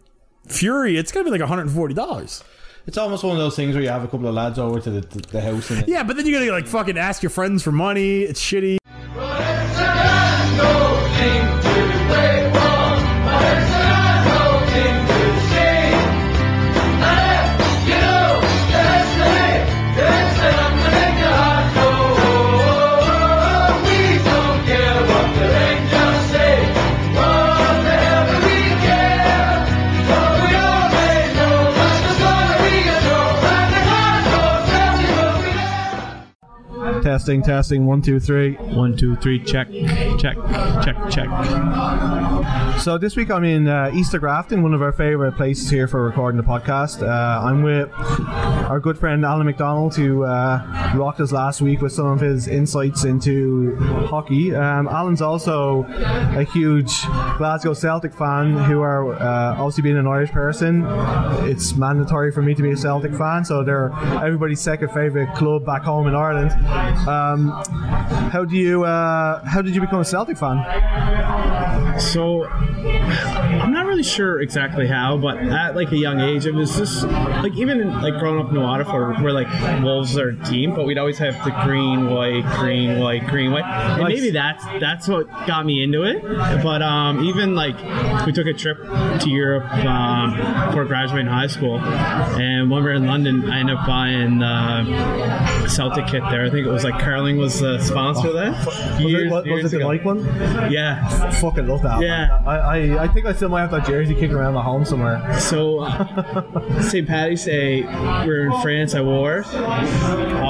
Fury, 0.49 0.97
it's 0.97 1.12
gonna 1.12 1.24
be 1.24 1.30
like 1.30 1.40
140 1.40 1.92
dollars. 1.92 2.42
It's 2.87 2.97
almost 2.97 3.24
one 3.24 3.32
of 3.32 3.39
those 3.39 3.57
things 3.57 3.74
where 3.74 3.82
you 3.82 3.89
have 3.89 4.05
a 4.05 4.09
couple 4.09 4.28
of 4.28 4.34
lads 4.34 4.61
over 4.61 4.80
to 4.80 4.91
the, 4.91 5.18
the, 5.30 5.41
house 5.41 5.70
and 5.70 5.89
Yeah, 5.89 6.05
but 6.05 6.16
then 6.16 6.24
you 6.24 6.32
gotta 6.32 6.53
like 6.53 6.68
fucking 6.68 6.97
ask 6.97 7.20
your 7.22 7.30
friends 7.30 7.62
for 7.64 7.72
money. 7.72 8.22
It's 8.22 8.41
shitty. 8.41 8.78
Testing, 37.17 37.43
testing, 37.43 37.87
one, 37.87 38.03
two, 38.03 38.21
three. 38.21 38.57
One, 38.57 38.95
two, 38.95 39.17
three, 39.17 39.43
check, 39.43 39.69
check, 40.19 40.37
check, 40.83 40.97
check. 41.11 41.29
So 42.81 42.99
this 42.99 43.17
week 43.17 43.31
I'm 43.31 43.45
in 43.45 43.69
uh, 43.69 43.91
Easter 43.95 44.19
Grafton, 44.19 44.62
one 44.62 44.75
of 44.75 44.83
our 44.83 44.93
favourite 44.93 45.37
places 45.37 45.71
here 45.71 45.89
for 45.89 46.05
recording 46.05 46.37
the 46.41 46.47
podcast. 46.47 47.03
Uh, 47.03 47.45
I'm 47.45 47.62
with 47.62 47.91
our 48.69 48.81
good 48.81 48.99
friend 48.99 49.25
Alan 49.25 49.47
McDonald, 49.47 49.95
who 49.97 50.25
uh, 50.25 50.93
rocked 50.95 51.21
us 51.21 51.33
last 51.33 51.61
week 51.61 51.81
with 51.81 51.93
some 51.93 52.07
of 52.07 52.21
his 52.21 52.49
insights 52.49 53.05
into 53.05 53.77
hockey. 54.07 54.55
Um, 54.55 54.89
Alan's 54.89 55.23
also 55.23 55.85
a 55.85 56.45
huge 56.45 56.93
Glasgow 57.39 57.75
Celtic 57.75 58.14
fan, 58.14 58.57
who 58.57 58.81
are 58.83 59.14
uh, 59.14 59.55
obviously 59.57 59.83
being 59.83 59.97
an 59.99 60.07
Irish 60.07 60.31
person. 60.31 60.85
It's 61.49 61.75
mandatory 61.75 62.33
for 62.33 62.43
me 62.43 62.55
to 62.55 62.62
be 62.62 62.71
a 62.71 62.77
Celtic 62.77 63.14
fan, 63.14 63.45
so 63.45 63.62
they're 63.64 63.93
everybody's 64.23 64.61
second 64.61 64.91
favourite 64.91 65.35
club 65.35 65.64
back 65.64 65.83
home 65.83 66.07
in 66.07 66.14
Ireland. 66.14 66.53
Um, 67.09 67.51
how 68.31 68.45
do 68.45 68.57
you? 68.57 68.85
Uh, 68.85 69.45
how 69.45 69.62
did 69.62 69.75
you 69.75 69.81
become 69.81 70.01
Celtic 70.07 70.38
fan? 70.38 70.57
So 72.00 72.44
I'm 72.46 73.72
not 73.72 73.86
really 73.86 74.02
sure 74.02 74.40
exactly 74.40 74.86
how, 74.86 75.16
but 75.16 75.38
at 75.38 75.74
like 75.74 75.90
a 75.92 75.96
young 75.96 76.20
age, 76.20 76.44
it 76.46 76.54
was 76.54 76.76
just 76.76 77.04
like 77.04 77.54
even 77.54 77.80
in, 77.80 78.02
like 78.02 78.18
growing 78.18 78.44
up 78.44 78.50
in 78.52 78.61
Waterford, 78.61 79.20
where 79.22 79.32
like 79.32 79.48
Wolves 79.82 80.16
are 80.18 80.30
a 80.30 80.36
team, 80.44 80.74
but 80.74 80.86
we'd 80.86 80.98
always 80.98 81.18
have 81.18 81.34
the 81.44 81.50
green, 81.64 82.11
white, 82.11 82.44
green, 82.59 82.98
white, 83.00 83.26
green, 83.26 83.50
white, 83.50 83.64
and 83.64 84.02
Nice. 84.02 84.14
maybe 84.14 84.30
that's 84.30 84.64
that's 84.80 85.09
what 85.09 85.26
got 85.46 85.64
me 85.64 85.82
into 85.82 86.02
it. 86.04 86.22
But 86.62 86.82
um, 86.82 87.24
even 87.24 87.54
like 87.54 87.76
we 88.26 88.32
took 88.32 88.46
a 88.46 88.52
trip 88.52 88.78
to 89.20 89.30
Europe 89.30 89.64
um, 89.84 90.36
before 90.68 90.84
graduating 90.84 91.26
high 91.28 91.46
school, 91.46 91.78
and 91.78 92.70
when 92.70 92.82
we 92.82 92.90
were 92.90 92.94
in 92.94 93.07
London, 93.07 93.50
I 93.50 93.61
ended 93.61 93.76
up 93.76 93.86
buying 93.86 94.42
uh, 94.42 95.62
a 95.64 95.68
Celtic 95.68 96.07
kit 96.09 96.22
there. 96.30 96.44
I 96.44 96.50
think 96.50 96.66
it 96.66 96.70
was 96.70 96.84
like 96.84 97.00
Carling 97.02 97.38
was 97.38 97.61
the 97.61 97.78
sponsor 97.80 98.32
there. 98.32 98.52
Was 98.52 99.00
Years- 99.00 99.32
it, 99.46 99.50
was 99.50 99.72
it 99.74 99.80
one? 100.05 100.24
Yeah. 100.70 101.07
Fucking 101.40 101.66
love 101.66 101.82
that. 101.82 102.01
Yeah. 102.01 102.40
I, 102.47 102.57
I, 102.57 103.03
I 103.05 103.09
think 103.09 103.26
I 103.26 103.32
still 103.32 103.49
might 103.49 103.61
have 103.61 103.70
that 103.72 103.86
jersey 103.86 104.14
kicking 104.14 104.32
around 104.34 104.57
at 104.57 104.62
home 104.64 104.84
somewhere. 104.84 105.38
So, 105.40 105.80
uh, 105.80 106.82
St. 106.82 107.07
Patty's 107.07 107.44
Day, 107.44 107.82
we 107.82 108.28
were 108.28 108.47
in 108.47 108.61
France. 108.62 108.94
I 108.94 109.01
wore 109.01 109.38
it. 109.38 109.47
Oh, 109.55 109.59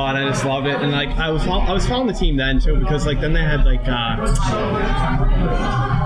and 0.07 0.18
I 0.18 0.28
just 0.28 0.44
loved 0.44 0.66
it. 0.66 0.76
And 0.80 0.92
like, 0.92 1.11
I 1.11 1.30
was, 1.30 1.47
I 1.47 1.72
was 1.72 1.86
following 1.86 2.07
the 2.09 2.12
team 2.14 2.36
then 2.36 2.61
too 2.61 2.76
because 2.78 3.07
like 3.07 3.20
then 3.20 3.32
they 3.32 3.42
had 3.42 3.64
like, 3.64 3.84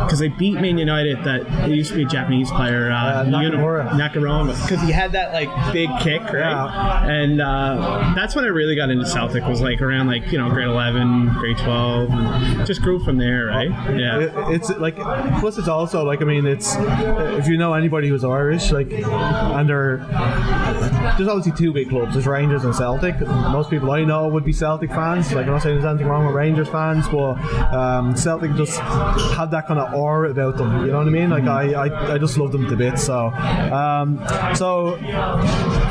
because 0.04 0.18
they 0.18 0.28
beat 0.28 0.54
Man 0.60 0.78
United. 0.78 1.22
That 1.24 1.42
it 1.68 1.74
used 1.74 1.90
to 1.90 1.96
be 1.96 2.02
a 2.02 2.06
Japanese 2.06 2.50
player, 2.50 2.90
uh, 2.90 2.96
Uh, 3.00 3.24
Nakamura. 3.26 3.88
Nakamura, 3.90 4.46
because 4.68 4.82
he 4.84 4.90
had 4.92 5.12
that 5.12 5.32
like 5.32 5.48
big 5.72 5.88
kick, 6.00 6.20
right? 6.22 6.34
Yeah. 6.34 7.04
And 7.06 7.40
uh, 7.40 8.12
that's 8.16 8.34
when 8.34 8.44
I 8.44 8.48
really 8.48 8.74
got 8.76 8.90
into 8.90 9.06
Celtic. 9.06 9.44
Was 9.44 9.60
like 9.60 9.80
around 9.80 10.06
like 10.08 10.30
you 10.32 10.38
know 10.38 10.48
grade 10.50 10.66
eleven, 10.68 11.32
grade 11.34 11.58
twelve, 11.58 12.10
and 12.10 12.66
just 12.66 12.82
grew 12.82 12.98
from 12.98 13.18
there, 13.18 13.29
right? 13.30 13.70
Yeah. 13.98 14.18
It, 14.20 14.32
it's 14.54 14.70
like, 14.70 14.96
plus 15.40 15.58
it's 15.58 15.68
also 15.68 16.04
like, 16.04 16.22
I 16.22 16.24
mean, 16.24 16.46
it's 16.46 16.74
if 16.76 17.46
you 17.46 17.56
know 17.56 17.74
anybody 17.74 18.08
who's 18.08 18.24
Irish, 18.24 18.70
like, 18.72 18.90
they're 19.70 19.98
there's 21.16 21.28
obviously 21.28 21.52
two 21.52 21.72
big 21.72 21.88
clubs. 21.88 22.12
There's 22.12 22.26
Rangers 22.26 22.64
and 22.64 22.74
Celtic. 22.74 23.20
Most 23.20 23.70
people 23.70 23.90
I 23.90 24.04
know 24.04 24.28
would 24.28 24.44
be 24.44 24.52
Celtic 24.52 24.90
fans. 24.90 25.32
Like 25.32 25.46
I'm 25.46 25.52
not 25.52 25.62
saying 25.62 25.76
there's 25.76 25.88
anything 25.88 26.08
wrong 26.08 26.26
with 26.26 26.34
Rangers 26.34 26.68
fans, 26.68 27.08
but 27.08 27.34
um, 27.72 28.16
Celtic 28.16 28.54
just 28.54 28.78
have 28.80 29.50
that 29.50 29.66
kind 29.66 29.78
of 29.78 29.94
aura 29.94 30.30
about 30.30 30.56
them. 30.56 30.84
You 30.84 30.92
know 30.92 30.98
what 30.98 31.06
I 31.06 31.10
mean? 31.10 31.30
Like 31.30 31.44
I, 31.44 31.72
I, 31.72 32.14
I 32.14 32.18
just 32.18 32.36
love 32.38 32.52
them 32.52 32.68
to 32.68 32.76
bits. 32.76 33.04
So, 33.04 33.28
um, 33.28 34.20
so 34.54 34.96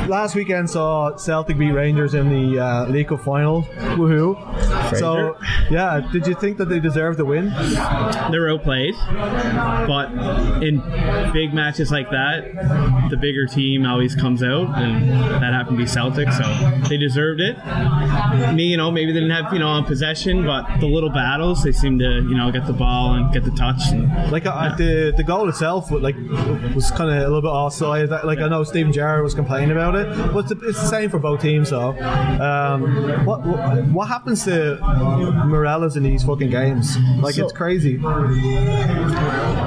last 0.08 0.34
weekend 0.34 0.68
saw 0.68 1.16
Celtic 1.16 1.58
beat 1.58 1.72
Rangers 1.72 2.14
in 2.14 2.28
the 2.28 2.58
uh, 2.62 2.86
League 2.86 3.08
Cup 3.08 3.20
final. 3.20 3.62
Woohoo! 3.96 4.36
So 4.98 5.36
yeah, 5.70 6.00
did 6.12 6.26
you 6.26 6.34
think 6.34 6.58
that 6.58 6.68
they 6.68 6.80
deserved 6.80 7.18
the 7.18 7.24
win? 7.24 7.50
They're 8.30 8.40
were 8.40 8.50
outplayed, 8.50 8.94
but 9.86 10.10
in 10.62 10.80
big 11.32 11.52
matches 11.54 11.90
like 11.90 12.10
that, 12.10 13.08
the 13.10 13.16
bigger 13.16 13.46
team 13.46 13.86
always 13.86 14.14
comes 14.14 14.42
out, 14.42 14.78
and 14.78 15.08
that 15.10 15.52
happened 15.52 15.78
to 15.78 15.84
be 15.84 15.88
Celtic, 15.88 16.30
so 16.32 16.42
they 16.88 16.96
deserved 16.96 17.40
it. 17.40 17.56
Me, 18.54 18.64
you 18.64 18.76
know, 18.76 18.90
maybe 18.90 19.12
they 19.12 19.20
didn't 19.20 19.34
have 19.44 19.52
you 19.52 19.58
know 19.58 19.68
on 19.68 19.84
possession, 19.84 20.44
but 20.44 20.80
the 20.80 20.86
little 20.86 21.10
battles, 21.10 21.62
they 21.62 21.72
seemed 21.72 22.00
to 22.00 22.22
you 22.22 22.34
know 22.36 22.50
get 22.50 22.66
the 22.66 22.72
ball 22.72 23.14
and 23.14 23.32
get 23.32 23.44
the 23.44 23.50
touch. 23.52 23.80
And, 23.90 24.30
Like 24.30 24.46
uh, 24.46 24.74
the 24.76 25.12
the 25.16 25.24
goal 25.24 25.48
itself, 25.48 25.90
was, 25.90 26.02
like 26.02 26.16
was 26.74 26.90
kind 26.90 27.10
of 27.10 27.16
a 27.16 27.26
little 27.28 27.42
bit 27.42 27.48
offside. 27.48 28.10
Like 28.10 28.38
I 28.38 28.48
know 28.48 28.64
Steven 28.64 28.92
Gerrard 28.92 29.22
was 29.22 29.34
complaining 29.34 29.72
about 29.72 29.94
it, 29.96 30.06
but 30.32 30.50
it's 30.50 30.60
the, 30.60 30.68
it's 30.68 30.80
the 30.80 30.88
same 30.88 31.10
for 31.10 31.18
both 31.18 31.40
teams. 31.40 31.70
though. 31.70 31.90
um, 31.90 33.24
what, 33.24 33.44
what 33.44 33.84
what 33.86 34.08
happens 34.08 34.44
to 34.44 34.79
Morelos 34.80 35.96
in 35.96 36.02
these 36.02 36.24
fucking 36.24 36.50
games? 36.50 36.96
Like 37.20 37.34
So- 37.34 37.44
it's 37.44 37.52
crazy. 37.52 37.98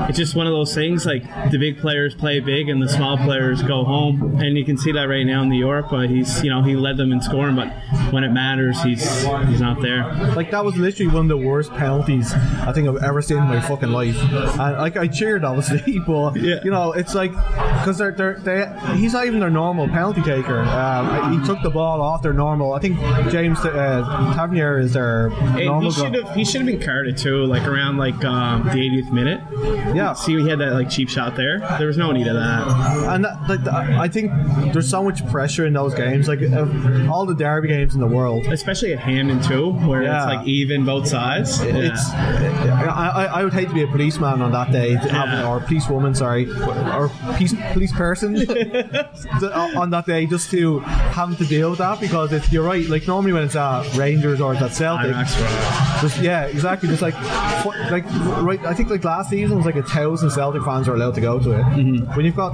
it's 0.09 0.17
just 0.17 0.35
one 0.35 0.47
of 0.47 0.53
those 0.53 0.73
things 0.73 1.05
like 1.05 1.23
the 1.51 1.57
big 1.57 1.77
players 1.79 2.13
play 2.15 2.39
big 2.39 2.69
and 2.69 2.81
the 2.81 2.89
small 2.89 3.17
players 3.17 3.61
go 3.63 3.83
home 3.83 4.35
and 4.41 4.57
you 4.57 4.65
can 4.65 4.77
see 4.77 4.91
that 4.91 5.03
right 5.05 5.25
now 5.25 5.41
in 5.41 5.49
the 5.49 5.57
Europe 5.57 5.87
but 5.89 6.09
he's 6.09 6.43
you 6.43 6.49
know 6.49 6.61
he 6.61 6.75
led 6.75 6.97
them 6.97 7.11
in 7.11 7.21
scoring 7.21 7.55
but 7.55 7.67
when 8.11 8.23
it 8.23 8.29
matters 8.31 8.81
he's 8.83 9.03
he's 9.47 9.61
not 9.61 9.81
there 9.81 10.03
Like 10.35 10.51
that 10.51 10.63
was 10.63 10.75
literally 10.77 11.11
one 11.11 11.23
of 11.25 11.29
the 11.29 11.37
worst 11.37 11.71
penalties 11.73 12.33
I 12.33 12.71
think 12.73 12.87
I've 12.87 13.01
ever 13.03 13.21
seen 13.21 13.37
in 13.37 13.43
my 13.45 13.59
fucking 13.61 13.89
life. 13.89 14.17
And 14.33 14.57
like 14.77 14.97
I 14.97 15.07
cheered 15.07 15.43
obviously, 15.43 15.99
but 16.07 16.35
Yeah. 16.35 16.59
you 16.63 16.71
know 16.71 16.91
it's 16.93 17.15
like 17.15 17.31
because 17.31 17.97
they're, 17.97 18.11
they're 18.11 18.39
they 18.39 18.95
he's 18.97 19.13
not 19.13 19.25
even 19.25 19.39
their 19.39 19.49
normal 19.49 19.87
penalty 19.87 20.21
taker. 20.21 20.59
Um, 20.59 21.39
he 21.39 21.45
took 21.45 21.61
the 21.63 21.69
ball 21.69 22.01
off 22.01 22.21
their 22.21 22.33
normal. 22.33 22.73
I 22.73 22.79
think 22.79 22.97
James 23.29 23.59
uh, 23.59 24.33
Tavernier 24.35 24.79
is 24.79 24.93
their 24.93 25.02
Normal. 25.29 25.81
he 25.81 25.91
should 25.91 26.13
have 26.15 26.35
he 26.35 26.45
should 26.45 26.61
have 26.61 26.65
been 26.67 26.81
carded 26.81 27.17
too, 27.17 27.45
like 27.45 27.67
around 27.67 27.97
like 27.97 28.23
um, 28.25 28.63
the 28.65 28.71
80th 28.71 29.11
minute. 29.11 29.41
Yeah. 29.95 30.13
See, 30.13 30.35
we 30.35 30.49
had 30.49 30.59
that 30.59 30.73
like 30.73 30.89
cheap 30.89 31.09
shot 31.09 31.35
there. 31.35 31.59
There 31.77 31.87
was 31.87 31.97
no 31.97 32.11
need 32.11 32.27
of 32.27 32.35
that. 32.35 32.67
And 33.13 33.25
that, 33.25 33.47
like, 33.49 33.67
I 33.67 34.07
think 34.07 34.31
there's 34.73 34.89
so 34.89 35.03
much 35.03 35.25
pressure 35.29 35.65
in 35.65 35.73
those 35.73 35.93
games. 35.93 36.27
Like 36.27 36.39
all 37.09 37.25
the 37.25 37.35
derby 37.35 37.67
games 37.69 37.93
in 37.95 37.99
the 38.01 38.07
world, 38.07 38.45
Especially 38.47 38.93
at 38.93 38.99
Hampden 38.99 39.41
too, 39.41 39.71
where 39.87 40.03
Yeah. 40.03 40.17
it's 40.17 40.25
like 40.35 40.47
even 40.47 40.85
both 40.85 41.07
sides. 41.07 41.59
it's. 41.61 42.09
I, 42.11 43.11
I, 43.15 43.25
I 43.25 43.43
would 43.43 43.53
hate 43.53 43.67
to 43.69 43.73
be 43.73 43.83
a 43.83 43.87
policeman 43.87 44.41
on 44.41 44.51
that 44.51 44.71
day, 44.71 44.93
to 44.93 44.99
have- 45.09 45.29
Yeah. 45.33 45.47
or 45.47 45.59
policewoman, 45.61 46.13
sorry, 46.15 46.49
or 46.51 47.09
police 47.35 47.53
police 47.71 47.91
person 47.91 48.35
on 49.75 49.89
that 49.91 50.05
day, 50.05 50.25
just 50.25 50.51
to 50.51 50.79
having 50.79 51.35
to 51.37 51.45
deal 51.45 51.69
with 51.69 51.79
that 51.79 51.99
because 51.99 52.31
it's, 52.33 52.51
you're 52.51 52.63
right. 52.63 52.87
Like 52.87 53.07
normally 53.07 53.33
when 53.33 53.43
it's 53.43 53.55
at 53.55 53.93
Rangers 53.95 54.41
or 54.41 54.53
it's 54.53 54.61
at 54.61 54.73
Celtic, 54.73 54.92
Right. 54.97 55.99
just 56.01 56.19
yeah, 56.21 56.45
exactly. 56.45 56.89
Just 56.89 57.01
like 57.01 57.13
like 57.91 58.05
right. 58.43 58.63
I 58.65 58.73
think 58.73 58.89
like 58.89 59.03
last 59.03 59.29
season 59.29 59.57
was 59.57 59.65
like 59.65 59.75
a 59.75 59.83
thousand 59.83 60.29
Celtic 60.31 60.63
fans 60.63 60.87
are 60.87 60.95
allowed 60.95 61.15
to 61.15 61.21
go 61.21 61.39
to 61.39 61.51
it. 61.51 61.63
When 62.15 62.25
you've 62.25 62.35
got 62.35 62.53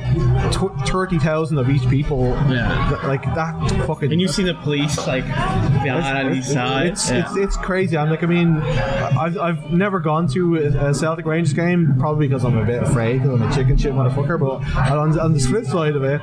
tw- 0.52 0.88
thirty 0.88 1.20
thousand 1.20 1.58
of 1.58 1.70
each 1.70 1.88
people, 1.90 2.28
Yeah. 2.50 2.90
th- 2.90 3.04
like 3.04 3.24
that 3.36 3.86
fucking. 3.88 4.12
And 4.12 4.22
you 4.22 4.28
see 4.28 4.44
the 4.44 4.54
police 4.56 4.98
like 5.08 5.26
behind 5.26 6.36
each 6.36 6.46
side. 6.46 6.88
It's, 6.88 7.10
Yeah. 7.10 7.26
it's, 7.26 7.36
it's 7.38 7.58
crazy. 7.58 7.98
I'm 7.98 8.10
like, 8.10 8.24
I 8.24 8.28
mean, 8.28 8.58
I've, 8.58 9.38
I've 9.38 9.72
never 9.72 10.00
gone 10.00 10.28
to 10.30 10.56
a, 10.58 10.90
a 10.90 10.94
Celtic 10.94 11.26
Rangers 11.26 11.54
game, 11.54 11.96
probably 12.00 12.28
because 12.28 12.44
I'm 12.46 12.58
a 12.58 12.66
bit 12.66 12.84
afraid 12.84 13.22
because 13.22 13.40
I'm 13.42 13.42
a 13.50 13.54
chicken 13.56 13.78
shit 13.78 13.94
motherfucker. 13.94 14.40
But 14.40 14.90
on, 14.92 15.20
on 15.20 15.34
the 15.34 15.40
flip 15.40 15.66
side 15.66 15.96
of 15.96 16.04
it, 16.04 16.22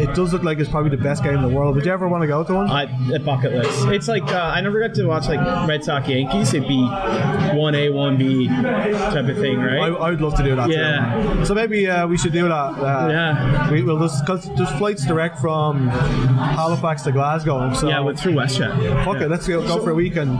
it 0.00 0.14
does 0.14 0.32
look 0.32 0.42
like 0.42 0.58
it's 0.58 0.68
probably 0.70 0.90
the 0.90 1.02
best 1.02 1.22
game 1.22 1.34
in 1.36 1.42
the 1.42 1.48
world. 1.48 1.74
Would 1.76 1.84
you 1.86 1.92
ever 1.92 2.08
want 2.08 2.22
to 2.22 2.26
go 2.28 2.42
to 2.44 2.54
one? 2.54 2.70
I, 2.70 2.82
a 3.14 3.18
bucket 3.18 3.52
list. 3.52 3.86
It's 3.88 4.08
like 4.08 4.24
uh, 4.24 4.38
I 4.54 4.60
never 4.60 4.80
got 4.80 4.94
to 4.96 5.04
watch 5.06 5.28
like 5.34 5.68
Red 5.68 5.84
Sox 5.84 6.08
Yankees. 6.08 6.54
It'd 6.54 6.68
be 6.68 6.82
one 7.56 7.74
A, 7.74 7.90
one 7.90 8.16
B 8.16 8.48
type 8.48 9.28
of 9.28 9.36
thing, 9.38 9.58
right? 9.58 9.80
I 9.92 10.10
would 10.10 10.20
love 10.20 10.36
to 10.36 10.42
do 10.42 10.54
that. 10.56 10.70
Yeah. 10.70 11.34
Too. 11.34 11.44
So 11.46 11.54
maybe 11.54 11.88
uh, 11.88 12.06
we 12.06 12.16
should 12.18 12.32
do 12.32 12.48
that. 12.48 12.52
Uh, 12.54 13.08
Yeah. 13.10 13.70
We 13.70 13.82
will 13.82 13.98
just 14.00 14.24
because 14.24 14.48
there's 14.56 14.70
flights 14.72 15.04
direct 15.06 15.38
from 15.38 15.88
Halifax 15.88 17.02
to 17.02 17.12
Glasgow. 17.12 17.72
So 17.74 17.88
yeah, 17.88 18.00
with 18.00 18.18
through 18.18 18.34
WestJet. 18.34 19.04
fuck 19.04 19.16
it, 19.20 19.28
let's 19.28 19.46
go, 19.46 19.62
go 19.66 19.82
for 19.82 19.90
a 19.90 19.94
weekend. 19.94 20.30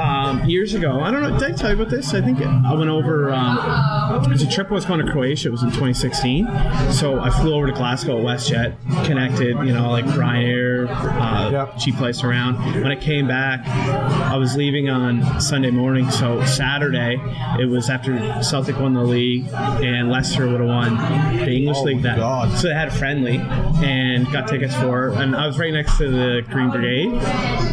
um, 0.00 0.44
years 0.44 0.74
ago. 0.74 1.00
I 1.00 1.10
don't 1.10 1.22
know. 1.22 1.38
Did 1.38 1.52
I 1.52 1.54
tell 1.54 1.70
you 1.70 1.76
about 1.80 1.90
this? 1.90 2.14
I 2.14 2.20
think 2.20 2.40
I 2.40 2.74
went 2.74 2.90
over. 2.90 3.30
Um, 3.32 4.22
it 4.24 4.28
was 4.28 4.42
a 4.42 4.50
trip 4.50 4.70
I 4.70 4.74
was 4.74 4.84
going 4.84 5.04
to 5.04 5.10
Croatia. 5.12 5.48
It 5.48 5.52
was 5.52 5.62
in 5.62 5.68
2016. 5.70 6.46
So 6.92 7.20
I 7.20 7.30
flew 7.30 7.54
over 7.54 7.66
to 7.66 7.72
Glasgow 7.72 8.18
at 8.18 8.24
WestJet, 8.24 9.04
connected. 9.06 9.56
You 9.66 9.72
know, 9.72 9.90
like 9.90 10.04
Ryanair, 10.06 10.88
uh, 10.88 11.50
Yeah. 11.52 11.66
cheap 11.78 11.96
flights 11.96 12.22
around. 12.24 12.56
When 12.82 12.86
I 12.90 12.96
came 12.96 13.28
back, 13.28 13.66
I 13.66 14.36
was 14.36 14.41
leaving 14.56 14.88
on 14.90 15.40
Sunday 15.40 15.70
morning. 15.70 16.10
So 16.10 16.44
Saturday, 16.44 17.16
it 17.58 17.68
was 17.68 17.88
after 17.88 18.42
Celtic 18.42 18.78
won 18.78 18.94
the 18.94 19.02
league 19.02 19.46
and 19.52 20.10
Leicester 20.10 20.46
would 20.48 20.60
have 20.60 20.68
won 20.68 20.96
the 21.36 21.50
English 21.50 21.76
Oh 21.80 21.84
league. 21.84 22.02
That 22.02 22.16
God. 22.16 22.56
so 22.58 22.68
they 22.68 22.74
had 22.74 22.88
a 22.88 22.90
friendly 22.90 23.38
and 23.82 24.30
got 24.32 24.48
tickets 24.48 24.74
for. 24.76 25.08
And 25.10 25.34
I 25.36 25.46
was 25.46 25.58
right 25.58 25.72
next 25.72 25.96
to 25.98 26.10
the 26.10 26.42
Green 26.50 26.70
Brigade. 26.70 27.12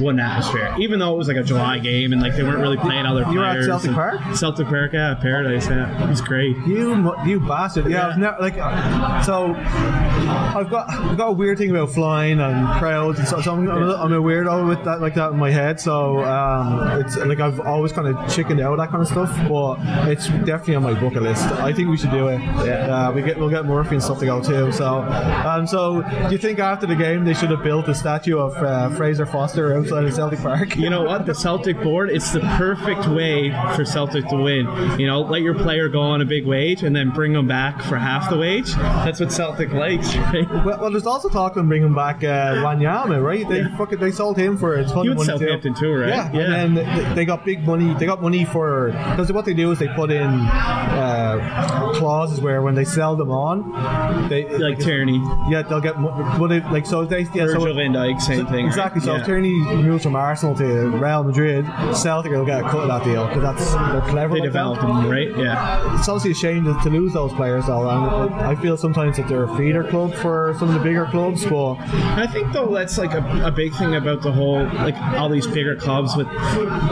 What 0.01 0.11
an 0.11 0.19
atmosphere! 0.19 0.73
Even 0.79 0.99
though 0.99 1.13
it 1.13 1.17
was 1.17 1.27
like 1.27 1.37
a 1.37 1.43
July 1.43 1.79
game 1.79 2.13
and 2.13 2.21
like 2.21 2.35
they 2.35 2.43
weren't 2.43 2.59
really 2.59 2.77
playing 2.77 3.05
other 3.05 3.25
You 3.31 3.39
were 3.39 3.45
at. 3.45 3.63
Celtic 3.65 3.91
Park? 3.91 4.19
Celtic 4.35 4.67
Park, 4.67 4.93
yeah, 4.93 5.15
Paradise, 5.15 5.67
yeah, 5.67 6.03
it 6.05 6.09
was 6.09 6.21
great. 6.21 6.55
You, 6.67 7.13
you 7.25 7.39
bastard! 7.39 7.89
Yeah, 7.89 8.09
Yeah. 8.09 8.15
never 8.15 8.37
like. 8.39 8.57
uh, 8.57 9.21
So, 9.23 9.53
I've 9.55 10.69
got 10.69 10.89
I've 10.89 11.17
got 11.17 11.27
a 11.29 11.31
weird 11.33 11.57
thing 11.57 11.69
about 11.71 11.91
flying 11.91 12.39
and 12.39 12.79
crowds, 12.79 13.19
and 13.19 13.27
so, 13.27 13.41
so 13.41 13.53
I'm, 13.53 13.69
I'm, 13.69 13.83
a, 13.89 13.95
I'm 13.95 14.13
a 14.13 14.21
weirdo 14.21 14.67
with 14.67 14.83
that 14.85 15.01
like 15.01 15.15
that 15.15 15.31
in 15.31 15.37
my 15.37 15.51
head. 15.51 15.79
So, 15.79 16.19
um, 16.49 17.01
it's 17.01 17.17
like 17.17 17.39
I've 17.39 17.59
always 17.61 17.91
kind 17.91 18.07
of 18.07 18.33
chickened 18.33 18.59
out 18.59 18.77
that 18.77 18.89
kind 18.89 19.01
of 19.01 19.07
stuff, 19.07 19.29
but 19.47 19.77
it's 20.09 20.27
definitely 20.27 20.75
on 20.75 20.83
my 20.83 20.99
bucket 20.99 21.23
list. 21.23 21.43
I 21.45 21.73
think 21.73 21.89
we 21.89 21.97
should 21.97 22.11
do 22.11 22.27
it. 22.27 22.39
Yeah, 22.39 23.07
uh, 23.07 23.11
we 23.11 23.21
get 23.21 23.37
we'll 23.37 23.49
get 23.49 23.65
Murphy 23.65 23.95
and 23.95 24.03
stuff 24.03 24.19
to 24.19 24.25
go 24.25 24.41
too. 24.41 24.71
So, 24.71 25.01
um, 25.03 25.67
so 25.67 26.01
do 26.01 26.31
you 26.31 26.37
think 26.37 26.59
after 26.59 26.85
the 26.85 26.95
game 26.95 27.25
they 27.25 27.33
should 27.33 27.51
have 27.51 27.63
built 27.63 27.87
a 27.87 27.95
statue 27.95 28.37
of 28.37 28.55
uh, 28.57 28.89
Fraser 28.95 29.25
Forster 29.25 29.77
outside 29.77 30.03
of 30.05 30.13
Celtic 30.13 30.39
Park? 30.39 30.75
You 30.75 30.89
know 30.89 31.03
what? 31.03 31.25
The 31.25 31.35
Celtic 31.35 31.81
board, 31.81 32.09
it's 32.09 32.31
the 32.31 32.41
perfect 32.57 33.07
way 33.07 33.51
for 33.75 33.85
Celtic 33.85 34.27
to 34.29 34.37
win. 34.37 34.67
You 34.99 35.07
know, 35.07 35.21
let 35.21 35.41
your 35.41 35.55
player 35.55 35.89
go 35.89 36.01
on 36.01 36.21
a 36.21 36.25
big 36.25 36.45
wage 36.45 36.83
and 36.83 36.95
then 36.95 37.09
bring 37.09 37.33
them 37.33 37.47
back 37.47 37.81
for 37.83 37.97
half 37.97 38.29
the 38.29 38.37
wage. 38.37 38.73
That's 38.73 39.19
what 39.19 39.31
Celtic 39.31 39.71
likes, 39.71 40.15
right? 40.15 40.47
Well, 40.49 40.79
well, 40.79 40.91
there's 40.91 41.05
also 41.05 41.29
talk 41.29 41.55
of 41.57 41.67
bringing 41.67 41.93
back 41.93 42.23
uh, 42.23 42.55
Wanyama, 42.63 43.23
right? 43.23 43.47
They 43.47 43.63
fucking 43.77 43.99
they 43.99 44.11
sold 44.11 44.37
him 44.37 44.57
for 44.57 44.75
a 44.75 44.83
ton 44.85 45.05
He 45.05 45.11
of 45.11 45.17
money 45.17 45.27
Southampton 45.27 45.73
too, 45.73 45.93
right? 45.93 46.09
Yeah, 46.09 46.31
Yeah. 46.39 46.55
and 46.55 46.77
then 46.77 47.15
they 47.15 47.25
got 47.25 47.45
big 47.45 47.65
money. 47.65 47.93
They 47.95 48.05
got 48.05 48.21
money 48.21 48.45
for 48.45 48.91
because 48.91 49.31
what 49.31 49.45
they 49.45 49.53
do 49.53 49.71
is 49.71 49.79
they 49.79 49.87
put 49.89 50.11
in 50.11 50.27
uh, 50.27 51.91
clauses 51.95 52.41
where 52.41 52.61
when 52.61 52.75
they 52.75 52.85
sell 52.85 53.15
them 53.15 53.31
on, 53.31 54.29
they 54.29 54.45
Like 54.57 54.79
Tierney, 54.79 55.17
yeah 55.49 55.61
they'll 55.63 55.81
get 55.81 55.95
what 55.99 56.47
they 56.49 56.59
like 56.61 56.85
so 56.85 57.05
they 57.05 57.21
yeah 57.33 57.45
Virgil 57.45 57.61
so. 57.61 57.73
van 57.73 57.93
Dijk, 57.93 58.21
same 58.21 58.45
thing. 58.47 58.65
right? 58.65 58.67
Exactly. 58.67 59.01
So 59.01 59.13
Yeah. 59.13 59.19
if 59.21 59.25
Tierney 59.25 59.53
moves 59.83 60.03
from 60.03 60.15
Arsenal 60.15 60.55
to 60.55 60.65
Real 60.89 61.23
Madrid, 61.23 61.65
Celtic 61.93 62.31
will 62.31 62.45
get 62.45 62.59
a 62.59 62.63
cut 62.63 62.81
of 62.81 62.87
that 62.87 63.03
deal 63.03 63.27
because 63.27 63.41
that's 63.43 63.73
they're 63.73 64.01
clever. 64.09 64.35
They 64.35 64.41
like 64.41 64.51
that. 64.51 64.53
developed 64.53 64.81
him, 64.83 65.09
right? 65.09 65.29
Yeah. 65.37 65.97
It's 65.99 66.07
obviously 66.07 66.31
a 66.31 66.35
shame 66.35 66.65
to, 66.65 66.73
to 66.83 66.89
lose 66.89 67.13
those 67.13 67.33
players, 67.33 67.65
though. 67.67 67.89
And 67.89 68.33
I 68.35 68.55
feel 68.55 68.77
sometimes 68.77 69.17
that 69.17 69.27
they're 69.27 69.43
a 69.45 69.57
feeder 69.57 69.83
club 69.83 70.13
for 70.15 70.55
some 70.59 70.69
of 70.69 70.73
the 70.75 70.79
bigger 70.81 71.05
clubs, 71.05 71.45
but 71.45 71.75
I 71.79 72.27
think 72.27 72.51
though 72.53 72.73
that's 72.73 72.97
like 72.97 73.13
a, 73.13 73.41
a 73.45 73.51
big 73.51 73.73
thing 73.75 73.95
about 73.95 74.21
the 74.21 74.31
whole 74.31 74.63
like 74.63 74.95
all 75.17 75.29
these 75.29 75.47
bigger 75.47 75.75
clubs 75.75 76.15
with 76.15 76.27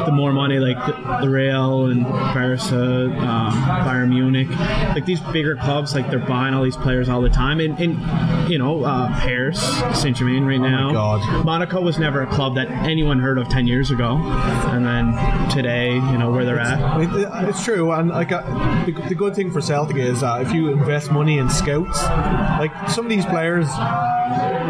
the 0.06 0.12
more 0.12 0.32
money 0.34 0.60
like 0.60 0.78
the, 0.86 1.20
the 1.22 1.30
Real 1.30 1.88
and 1.88 2.04
Barca, 2.04 3.06
um, 3.20 3.54
Bayern 3.86 4.10
Munich, 4.10 4.50
like 4.96 5.06
these 5.06 5.20
bigger 5.22 5.56
clubs 5.56 5.94
like 5.96 6.10
they're 6.10 6.20
buying 6.20 6.54
all 6.54 6.64
these 6.64 6.78
players 6.78 7.10
all 7.10 7.22
the 7.22 7.30
time 7.30 7.60
and, 7.60 7.78
and 7.80 8.50
you 8.50 8.58
know 8.58 8.84
uh, 8.84 9.08
Paris, 9.20 9.62
Saint 10.00 10.18
Germain 10.18 10.46
right 10.46 10.60
now. 10.60 10.92
God. 10.92 11.46
Monaco 11.46 11.82
was 11.82 11.98
never 12.00 12.22
a 12.22 12.28
club 12.28 12.56
that 12.56 12.70
anyone 12.70 13.20
heard 13.20 13.38
of 13.38 13.48
ten 13.50 13.68
years 13.68 13.92
ago, 13.92 14.16
and 14.18 14.86
then 14.86 15.50
today 15.50 15.94
you 15.96 16.18
know 16.18 16.32
where 16.32 16.46
they're 16.46 16.60
at. 16.60 17.02
It- 17.02 17.28
it's 17.48 17.64
true, 17.64 17.92
and 17.92 18.10
like 18.10 18.32
uh, 18.32 18.86
the, 18.86 18.92
the 19.10 19.16
good 19.16 19.36
thing 19.36 19.52
for 19.52 19.62
Celtic 19.62 19.98
is 19.98 20.22
that 20.22 20.42
if 20.42 20.54
you 20.54 20.70
invest 20.72 21.12
money 21.12 21.38
in 21.38 21.50
scouts, 21.50 22.02
like 22.04 22.72
some 22.90 23.06
of 23.06 23.10
these 23.10 23.26
players, 23.26 23.68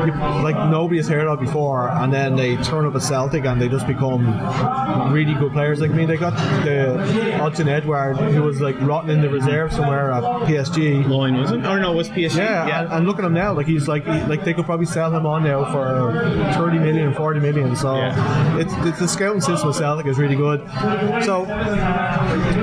you, 0.05 0.13
like 0.43 0.55
nobody 0.69 0.97
has 0.97 1.07
heard 1.07 1.27
of 1.27 1.39
before, 1.39 1.89
and 1.89 2.11
then 2.13 2.35
they 2.35 2.55
turn 2.57 2.85
up 2.85 2.95
at 2.95 3.01
Celtic 3.01 3.45
and 3.45 3.61
they 3.61 3.67
just 3.69 3.87
become 3.87 4.25
really 5.11 5.33
good 5.35 5.51
players. 5.53 5.79
Like 5.79 5.91
me. 5.91 6.05
they 6.05 6.17
got 6.17 6.33
the 6.63 6.97
Odsonne 7.39 7.67
Edouard, 7.67 8.17
who 8.17 8.43
was 8.43 8.59
like 8.61 8.79
rotting 8.81 9.09
in 9.11 9.21
the 9.21 9.29
reserve 9.29 9.71
somewhere 9.73 10.11
at 10.11 10.23
PSG. 10.47 11.07
Lyon 11.07 11.37
was 11.37 11.51
it? 11.51 11.65
Or 11.65 11.79
no, 11.79 11.93
it 11.93 11.95
was 11.95 12.09
PSG. 12.09 12.37
Yeah, 12.37 12.81
And, 12.83 12.91
and 12.93 13.07
look 13.07 13.19
at 13.19 13.25
him 13.25 13.33
now. 13.33 13.53
Like 13.53 13.67
he's 13.67 13.87
like 13.87 14.05
he, 14.05 14.19
like 14.23 14.43
they 14.43 14.53
could 14.53 14.65
probably 14.65 14.85
sell 14.85 15.13
him 15.15 15.25
on 15.25 15.43
now 15.43 15.71
for 15.71 16.53
30 16.55 16.79
million, 16.79 17.13
40 17.13 17.39
million. 17.39 17.75
So 17.75 17.95
Yeah. 17.97 18.57
it's, 18.57 18.73
it's 18.87 18.99
the 18.99 19.07
scouting 19.07 19.41
system 19.41 19.69
of 19.69 19.75
Celtic 19.75 20.05
is 20.07 20.17
really 20.17 20.35
good. 20.35 20.59
So 21.23 21.45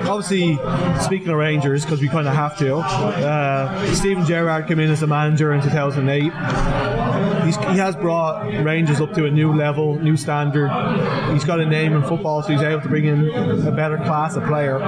obviously, 0.08 0.58
speaking 1.02 1.28
of 1.28 1.36
Rangers, 1.36 1.84
because 1.84 2.00
we 2.00 2.08
kind 2.08 2.26
of 2.28 2.34
have 2.34 2.56
to, 2.58 2.76
uh, 2.76 3.94
Steven 3.94 4.24
Gerrard 4.24 4.66
came 4.66 4.80
in 4.80 4.90
as 4.90 5.00
the 5.00 5.06
manager 5.06 5.52
in 5.52 5.62
2008. 5.62 6.32
He's, 7.56 7.68
he 7.72 7.78
has 7.78 7.96
brought 7.96 8.46
Rangers 8.64 9.00
up 9.00 9.12
to 9.14 9.26
a 9.26 9.30
new 9.30 9.52
level, 9.52 9.94
new 10.00 10.16
standard. 10.16 10.68
He's 11.32 11.44
got 11.44 11.60
a 11.60 11.66
name 11.66 11.92
in 11.94 12.02
football, 12.02 12.42
so 12.42 12.48
he's 12.52 12.62
able 12.62 12.80
to 12.82 12.88
bring 12.88 13.04
in 13.06 13.30
a 13.66 13.72
better 13.72 13.96
class 13.98 14.36
of 14.36 14.44
player. 14.44 14.78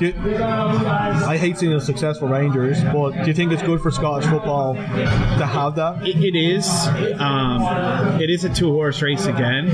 You- 0.00 0.14
I 0.44 1.36
hate 1.38 1.58
seeing 1.58 1.72
a 1.72 1.80
successful 1.80 2.28
Rangers, 2.28 2.82
but 2.84 3.12
do 3.12 3.26
you 3.26 3.34
think 3.34 3.52
it's 3.52 3.62
good 3.62 3.80
for 3.80 3.90
Scottish 3.90 4.28
football 4.28 4.74
to 4.74 5.46
have 5.46 5.76
that? 5.76 6.06
It, 6.06 6.22
it 6.22 6.36
is. 6.36 6.68
Um, 7.18 8.20
it 8.20 8.30
is 8.30 8.44
a 8.44 8.52
two 8.52 8.70
horse 8.72 9.00
race 9.02 9.26
again, 9.26 9.72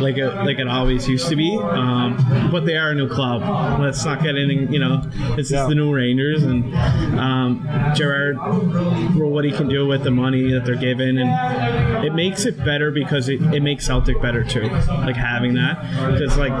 like 0.00 0.16
it, 0.18 0.26
like 0.44 0.58
it 0.58 0.68
always 0.68 1.08
used 1.08 1.28
to 1.28 1.36
be. 1.36 1.56
Um, 1.56 2.48
but 2.52 2.64
they 2.66 2.76
are 2.76 2.90
a 2.90 2.94
new 2.94 3.08
club. 3.08 3.80
Let's 3.80 4.04
not 4.04 4.22
get 4.22 4.36
anything. 4.36 4.72
You 4.72 4.80
know, 4.80 5.00
this 5.36 5.50
Yeah. 5.50 5.62
is 5.62 5.68
the 5.68 5.74
new 5.74 5.94
Rangers, 5.94 6.42
and 6.42 6.74
um, 7.18 7.68
Gerrard, 7.94 8.36
well, 8.38 9.30
what 9.30 9.44
he 9.44 9.52
can 9.52 9.68
do 9.68 9.86
with 9.86 10.02
the 10.04 10.10
money 10.10 10.52
that 10.52 10.64
they're 10.64 10.74
and 11.00 12.04
it 12.04 12.14
makes 12.14 12.44
it 12.44 12.56
better 12.64 12.90
because 12.90 13.28
it, 13.28 13.40
it 13.54 13.60
makes 13.62 13.86
Celtic 13.86 14.20
better 14.20 14.44
too. 14.44 14.62
Like 14.68 15.16
having 15.16 15.54
that, 15.54 15.80
because 16.12 16.36
like, 16.36 16.52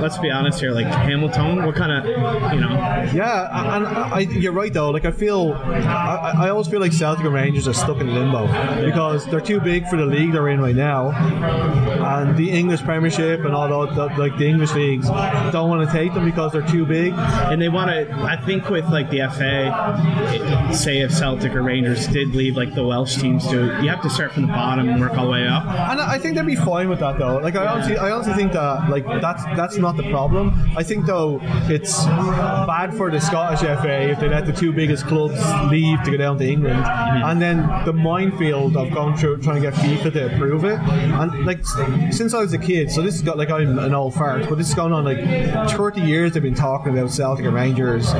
let's 0.00 0.18
be 0.18 0.30
honest 0.30 0.60
here, 0.60 0.72
like 0.72 0.86
Hamilton, 0.86 1.64
what 1.64 1.74
kind 1.74 1.92
of, 1.92 2.52
you 2.54 2.60
know, 2.60 2.70
Yeah, 3.12 3.76
and 3.76 3.86
I, 3.86 4.20
you're 4.20 4.52
right 4.52 4.72
though. 4.72 4.90
Like 4.90 5.04
I 5.04 5.10
feel, 5.12 5.52
I, 5.54 6.32
I 6.36 6.48
always 6.50 6.68
feel 6.68 6.80
like 6.80 6.92
Celtic 6.92 7.24
and 7.24 7.34
Rangers 7.34 7.66
are 7.68 7.74
stuck 7.74 7.98
in 7.98 8.14
limbo 8.14 8.46
because 8.84 9.26
they're 9.26 9.40
too 9.40 9.60
big 9.60 9.86
for 9.88 9.96
the 9.96 10.06
league 10.06 10.32
they're 10.32 10.48
in 10.48 10.60
right 10.60 10.74
now, 10.76 11.10
and 11.10 12.36
the 12.36 12.50
English 12.50 12.82
Premiership 12.82 13.44
and 13.44 13.54
all 13.54 13.68
that, 13.68 13.94
that 13.96 14.18
like 14.18 14.36
the 14.38 14.46
English 14.46 14.72
leagues 14.74 15.08
don't 15.08 15.68
want 15.68 15.86
to 15.88 15.92
take 15.92 16.12
them 16.14 16.24
because 16.24 16.52
they're 16.52 16.66
too 16.66 16.84
big. 16.86 17.12
and 17.14 17.60
they 17.60 17.68
want 17.68 17.90
to. 17.90 18.12
I 18.22 18.36
think 18.36 18.68
with 18.70 18.84
like 18.86 19.10
the 19.10 19.18
FA, 19.30 20.72
say 20.74 21.00
if 21.00 21.12
Celtic 21.12 21.54
or 21.54 21.62
Rangers 21.62 22.06
did 22.08 22.34
leave 22.34 22.56
like 22.56 22.74
the 22.74 22.84
Welsh 22.84 23.16
teams 23.16 23.39
you 23.44 23.88
have 23.88 24.02
to 24.02 24.10
start 24.10 24.32
from 24.32 24.42
the 24.42 24.48
bottom 24.48 24.88
and 24.88 25.00
work 25.00 25.16
all 25.16 25.26
the 25.26 25.30
way 25.30 25.46
up. 25.46 25.64
And 25.64 26.00
I 26.00 26.18
think 26.18 26.36
they'd 26.36 26.46
be 26.46 26.56
fine 26.56 26.88
with 26.88 27.00
that 27.00 27.18
though. 27.18 27.38
Like 27.38 27.56
I 27.56 27.66
honestly, 27.66 27.96
I 27.96 28.10
honestly 28.10 28.34
think 28.34 28.52
that 28.52 28.90
like 28.90 29.06
that's 29.20 29.44
that's 29.56 29.76
not 29.76 29.96
the 29.96 30.08
problem. 30.10 30.52
I 30.76 30.82
think 30.82 31.06
though 31.06 31.40
it's 31.68 32.04
bad 32.04 32.94
for 32.94 33.10
the 33.10 33.20
Scottish 33.20 33.60
FA 33.60 34.10
if 34.10 34.20
they 34.20 34.28
let 34.28 34.46
the 34.46 34.52
two 34.52 34.72
biggest 34.72 35.06
clubs 35.06 35.38
leave 35.70 36.02
to 36.04 36.10
go 36.10 36.16
down 36.16 36.38
to 36.38 36.46
England, 36.46 36.84
mm-hmm. 36.84 37.30
and 37.30 37.40
then 37.40 37.58
the 37.84 37.92
minefield 37.92 38.76
of 38.76 38.92
going 38.92 39.16
through 39.16 39.42
trying 39.42 39.62
to 39.62 39.70
get 39.70 39.74
FIFA 39.74 40.12
to 40.12 40.34
approve 40.34 40.64
it. 40.64 40.78
And 40.78 41.46
like 41.46 41.64
since 42.10 42.34
I 42.34 42.38
was 42.38 42.52
a 42.52 42.58
kid, 42.58 42.90
so 42.90 43.02
this 43.02 43.14
has 43.14 43.22
got 43.22 43.38
like 43.38 43.50
I'm 43.50 43.78
an 43.78 43.94
old 43.94 44.14
fart, 44.14 44.48
but 44.48 44.56
this 44.56 44.68
has 44.68 44.74
gone 44.74 44.92
on 44.92 45.04
like 45.04 45.70
30 45.70 46.00
years. 46.02 46.32
They've 46.32 46.42
been 46.42 46.54
talking 46.54 46.96
about 46.96 47.10
Celtic 47.10 47.44
and 47.44 47.54
Rangers 47.54 48.12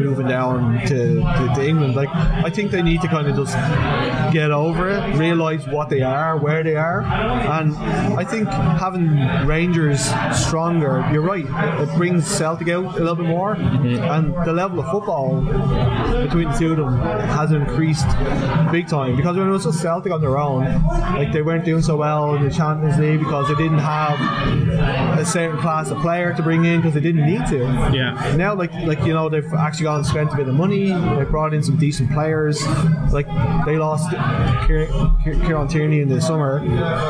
moving 0.00 0.26
down 0.26 0.80
to, 0.86 1.20
to, 1.20 1.52
to 1.54 1.66
England. 1.66 1.94
Like 1.94 2.08
I 2.08 2.50
think 2.50 2.70
they 2.70 2.82
need 2.82 3.00
to 3.02 3.08
kind 3.08 3.28
of 3.28 3.36
just 3.36 3.54
get 4.32 4.50
over 4.50 4.67
it, 4.76 5.16
realize 5.16 5.66
what 5.66 5.88
they 5.88 6.02
are, 6.02 6.38
where 6.38 6.62
they 6.62 6.76
are, 6.76 7.02
and 7.02 7.76
I 7.76 8.24
think 8.24 8.48
having 8.48 9.18
Rangers 9.46 10.00
stronger, 10.32 11.06
you're 11.12 11.22
right, 11.22 11.46
it 11.80 11.96
brings 11.96 12.26
Celtic 12.26 12.68
out 12.68 12.84
a 12.84 12.98
little 12.98 13.16
bit 13.16 13.26
more, 13.26 13.56
mm-hmm. 13.56 14.02
and 14.02 14.34
the 14.46 14.52
level 14.52 14.68
level 14.68 14.84
of 14.84 14.90
football 14.90 15.40
between 16.22 16.48
the 16.48 16.58
two 16.58 16.72
of 16.72 16.76
them 16.76 16.98
has 16.98 17.52
increased 17.52 18.06
big 18.70 18.88
time 18.88 19.16
because 19.16 19.36
when 19.36 19.48
it 19.48 19.50
was 19.50 19.64
just 19.64 19.80
Celtic 19.80 20.12
on 20.12 20.20
their 20.20 20.36
own, 20.36 20.64
like 20.84 21.32
they 21.32 21.42
weren't 21.42 21.64
doing 21.64 21.82
so 21.82 21.96
well 21.96 22.34
in 22.34 22.44
the 22.44 22.50
Champions 22.50 22.98
League 22.98 23.18
because 23.18 23.48
they 23.48 23.54
didn't 23.54 23.78
have 23.78 24.18
a 25.18 25.24
certain 25.24 25.58
class 25.58 25.90
of 25.90 25.98
player 25.98 26.34
to 26.34 26.42
bring 26.42 26.64
in 26.64 26.80
because 26.80 26.94
they 26.94 27.00
didn't 27.00 27.26
need 27.26 27.46
to. 27.46 27.58
Yeah. 27.94 28.34
Now, 28.36 28.54
like 28.54 28.72
like 28.72 29.00
you 29.04 29.14
know, 29.14 29.28
they've 29.28 29.52
actually 29.54 29.84
gone 29.84 29.98
and 29.98 30.06
spent 30.06 30.32
a 30.32 30.36
bit 30.36 30.48
of 30.48 30.54
money. 30.54 30.88
They 30.88 31.24
brought 31.24 31.54
in 31.54 31.62
some 31.62 31.76
decent 31.76 32.10
players. 32.12 32.64
Like 33.12 33.26
they 33.64 33.78
lost 33.78 34.10
Kieran, 34.66 35.68
Tierney 35.68 36.00
in 36.00 36.08
the 36.08 36.20
summer, 36.20 36.60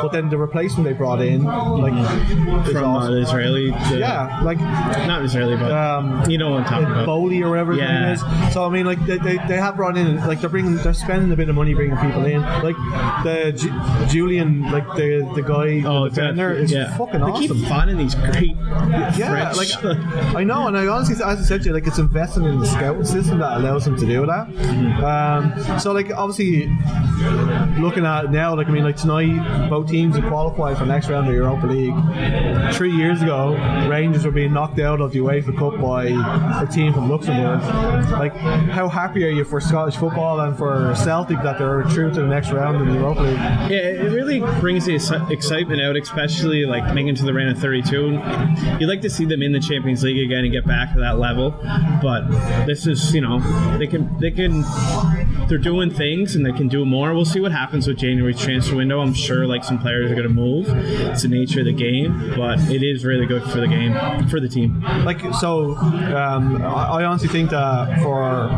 but 0.03 0.09
then 0.13 0.29
the 0.29 0.37
replacement 0.39 0.85
they 0.85 0.93
brought 0.93 1.21
in, 1.21 1.45
like 1.45 1.93
is 1.93 2.73
From 2.73 2.85
uh, 2.85 2.87
awesome. 2.99 3.15
Israeli. 3.15 3.71
The, 3.71 3.99
yeah, 4.01 4.41
like 4.43 4.59
Not 4.59 5.25
Israeli, 5.25 5.57
but 5.57 5.73
um, 5.73 6.29
you 6.31 6.39
know 6.39 6.51
what 6.51 6.61
I'm 6.63 6.67
talking 6.67 6.87
about. 6.87 7.07
Bowley 7.07 7.43
or 7.43 7.51
whatever 7.51 7.75
Yeah. 7.75 8.13
is. 8.13 8.21
So 8.53 8.65
I 8.65 8.69
mean, 8.71 8.87
like 8.87 9.05
they, 9.07 9.19
they, 9.19 9.37
they 9.49 9.57
have 9.57 9.77
brought 9.77 9.97
in 9.97 10.17
like 10.27 10.41
they're 10.41 10.51
bringing 10.51 10.77
they're 10.77 10.95
spending 10.95 11.33
a 11.33 11.37
bit 11.37 11.49
of 11.49 11.55
money 11.55 11.75
bringing 11.75 11.97
people 11.99 12.25
in. 12.25 12.43
Like 12.43 12.77
the 13.25 13.53
Ju- 13.57 13.71
Jullien, 14.13 14.71
like 14.73 14.87
the 14.97 15.31
the 15.35 15.43
guy, 15.43 15.83
Oh, 15.89 16.05
the 16.05 16.11
defender, 16.11 16.53
is 16.53 16.73
yeah. 16.73 16.97
fucking 16.97 17.21
They 17.21 17.27
awesome. 17.27 17.57
keep 17.59 17.69
finding 17.69 17.97
these 17.99 18.15
great 18.15 18.57
Yeah, 18.57 19.53
French. 19.53 19.57
like 19.83 19.95
I 20.37 20.45
know, 20.45 20.67
and 20.67 20.77
I 20.77 20.87
honestly, 20.87 21.15
as 21.17 21.21
I 21.41 21.43
said 21.43 21.63
to 21.63 21.69
you, 21.69 21.75
like 21.75 21.87
it's 21.87 21.99
investing 21.99 22.45
in 22.45 22.59
the 22.61 22.67
scouting 22.67 23.05
system 23.05 23.39
that 23.39 23.57
allows 23.59 23.85
them 23.85 23.97
to 23.97 24.07
do 24.07 24.27
that. 24.27 24.49
Um, 25.05 25.79
so, 25.79 25.93
like, 25.93 26.11
obviously, 26.11 26.67
looking 27.81 28.05
at 28.05 28.25
it 28.25 28.31
now, 28.31 28.55
like 28.55 28.69
I 28.69 28.71
mean, 28.71 28.85
like 28.85 28.97
tonight, 28.97 29.69
both 29.69 29.89
teams 29.89 30.17
have 30.17 30.27
qualified 30.27 30.77
for 30.77 30.85
the 30.85 30.93
next 30.93 31.09
round 31.09 31.27
of 31.27 31.33
the 31.33 31.39
Europa 31.39 31.67
League. 31.67 32.75
Three 32.75 32.93
years 32.93 33.23
ago, 33.23 33.55
Rangers 33.89 34.25
were 34.25 34.31
being 34.31 34.53
knocked 34.53 34.79
out 34.79 35.01
of 35.01 35.13
the 35.13 35.21
UEFA 35.21 35.57
Cup 35.57 35.81
by 35.81 36.07
a 36.63 36.67
team 36.67 36.93
from 36.93 37.09
Luxembourg. 37.11 37.61
Like, 38.11 38.35
how 38.37 38.89
happy 38.89 39.25
are 39.25 39.31
you 39.31 39.45
for 39.45 39.61
Scottish 39.61 39.97
football 39.97 40.41
and 40.41 40.57
for 40.57 40.95
Celtic 40.95 41.41
that 41.43 41.59
they're 41.59 41.85
through 41.91 42.13
to 42.15 42.21
the 42.21 42.27
next 42.27 42.51
round 42.51 42.81
in 42.81 42.89
the 42.89 42.95
Europa 42.95 43.23
League? 43.23 43.37
Yeah, 43.71 44.05
it 44.07 44.13
really 44.13 44.41
brings 44.61 44.87
the 44.87 44.95
excitement 45.31 45.81
out, 45.81 45.97
especially 45.97 46.65
like 46.65 46.95
making 46.95 47.15
it 47.15 47.17
to 47.19 47.25
the 47.25 47.35
round 47.35 47.51
of 47.51 47.59
32. 47.59 48.21
You'd 48.81 48.89
like 48.89 49.03
to 49.03 49.11
see 49.11 49.25
them 49.25 49.43
in 49.43 49.53
the 49.53 49.61
Champions 49.61 50.03
League 50.03 50.25
again 50.25 50.45
and 50.45 50.53
get 50.53 50.67
back 50.67 50.93
to 50.95 51.01
that 51.01 51.19
level, 51.19 51.51
but 52.03 52.29
this 52.67 52.87
is, 52.87 53.15
you 53.15 53.21
know, 53.21 53.39
they 53.79 53.87
can 53.87 54.19
they 54.19 54.31
can 54.31 54.65
they're 55.49 55.59
doing 55.59 55.91
things 55.91 56.37
and 56.37 56.45
they 56.45 56.53
can 56.53 56.69
do 56.69 56.85
more. 56.85 57.15
We'll 57.15 57.25
see 57.33 57.41
what 57.41 57.53
happens 57.53 57.87
with 57.87 57.99
January's 57.99 58.41
transfer 58.41 58.77
window. 58.77 59.01
I'm 59.01 59.15
sure 59.15 59.47
like 59.47 59.65
some 59.65 59.79
players 59.79 60.11
are 60.11 60.15
going 60.15 60.27
to 60.29 60.33
move. 60.35 60.67
It's 60.69 61.23
the 61.23 61.29
nature 61.29 61.61
of 61.61 61.67
the 61.67 61.73
game, 61.73 62.33
but 62.37 62.59
it 62.71 62.83
is 62.83 63.05
really 63.05 63.27
good 63.27 63.43
for 63.45 63.61
the 63.61 63.69
game 63.69 63.95
for 64.29 64.41
the 64.41 64.49
team. 64.49 64.81
like 65.05 65.21
so 65.35 65.77
um, 65.77 66.63
I 66.63 66.99
I 66.99 67.05
honestly 67.05 67.29
think 67.29 67.51
that 67.51 68.03
for 68.03 68.49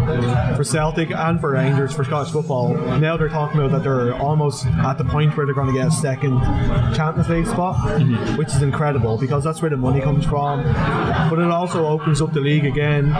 for 0.56 0.64
Celtic 0.64 1.10
and 1.10 1.40
for 1.40 1.52
Rangers 1.52 1.92
for 1.94 2.04
Scottish 2.04 2.32
football 2.32 2.74
now 2.98 3.16
they're 3.16 3.28
talking 3.28 3.58
about 3.60 3.70
that 3.72 3.82
they're 3.82 4.14
almost 4.14 4.66
at 4.66 4.94
the 4.98 5.04
point 5.04 5.36
where 5.36 5.46
they're 5.46 5.54
going 5.54 5.66
to 5.68 5.72
get 5.74 5.88
a 5.88 5.90
second 5.90 6.38
Champions 6.94 7.28
League 7.28 7.46
spot 7.46 8.00
which 8.38 8.48
is 8.48 8.62
incredible 8.62 9.18
because 9.18 9.44
that's 9.44 9.60
where 9.62 9.70
the 9.70 9.76
money 9.76 10.00
comes 10.00 10.24
from 10.24 10.62
but 11.30 11.38
it 11.38 11.50
also 11.50 11.86
opens 11.86 12.20
up 12.22 12.32
the 12.32 12.40
league 12.40 12.64
again 12.64 13.10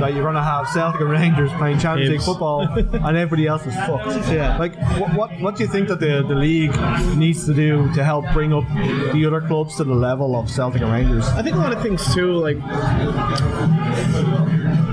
that 0.00 0.12
you're 0.14 0.22
going 0.22 0.34
to 0.34 0.42
have 0.42 0.68
Celtic 0.68 1.00
and 1.00 1.10
Rangers 1.10 1.50
playing 1.54 1.78
Champions 1.78 2.10
League 2.10 2.22
football 2.22 2.62
and 2.62 3.16
everybody 3.16 3.46
else 3.46 3.66
is 3.66 3.74
fucked 3.74 4.28
Yeah. 4.30 4.56
like 4.58 4.74
what, 5.00 5.14
what, 5.14 5.40
what 5.40 5.56
do 5.56 5.64
you 5.64 5.70
think 5.70 5.88
that 5.88 6.00
the, 6.00 6.22
the 6.26 6.34
league 6.34 6.74
needs 7.16 7.46
to 7.46 7.54
do 7.54 7.92
to 7.94 8.04
help 8.04 8.24
bring 8.32 8.52
up 8.52 8.64
the 9.12 9.24
other 9.26 9.40
clubs 9.40 9.76
to 9.76 9.84
the 9.84 9.94
level 9.94 10.36
of 10.36 10.50
Celtic 10.50 10.82
and 10.82 10.92
Rangers 10.92 11.26
I 11.28 11.42
think 11.42 11.56
a 11.56 11.58
lot 11.58 11.72
of 11.72 11.82
things 11.82 12.14
too, 12.14 12.32
like 12.34 12.58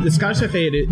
the 0.03 0.11
Scottish 0.11 0.39
FA, 0.49 0.67
it, 0.67 0.73
it, 0.73 0.89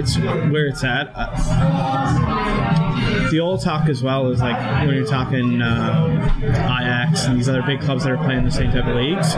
it's 0.00 0.18
where 0.18 0.66
it's 0.66 0.82
at. 0.82 1.12
Uh, 1.14 3.30
the 3.30 3.38
old 3.40 3.62
talk 3.62 3.88
as 3.88 4.02
well 4.02 4.28
is 4.30 4.40
like 4.40 4.56
when 4.86 4.96
you're 4.96 5.06
talking 5.06 5.62
uh, 5.62 6.40
Ajax 6.42 7.26
and 7.26 7.38
these 7.38 7.48
other 7.48 7.62
big 7.62 7.80
clubs 7.80 8.04
that 8.04 8.12
are 8.12 8.16
playing 8.16 8.44
the 8.44 8.50
same 8.50 8.72
type 8.72 8.86
of 8.86 8.96
leagues, 8.96 9.34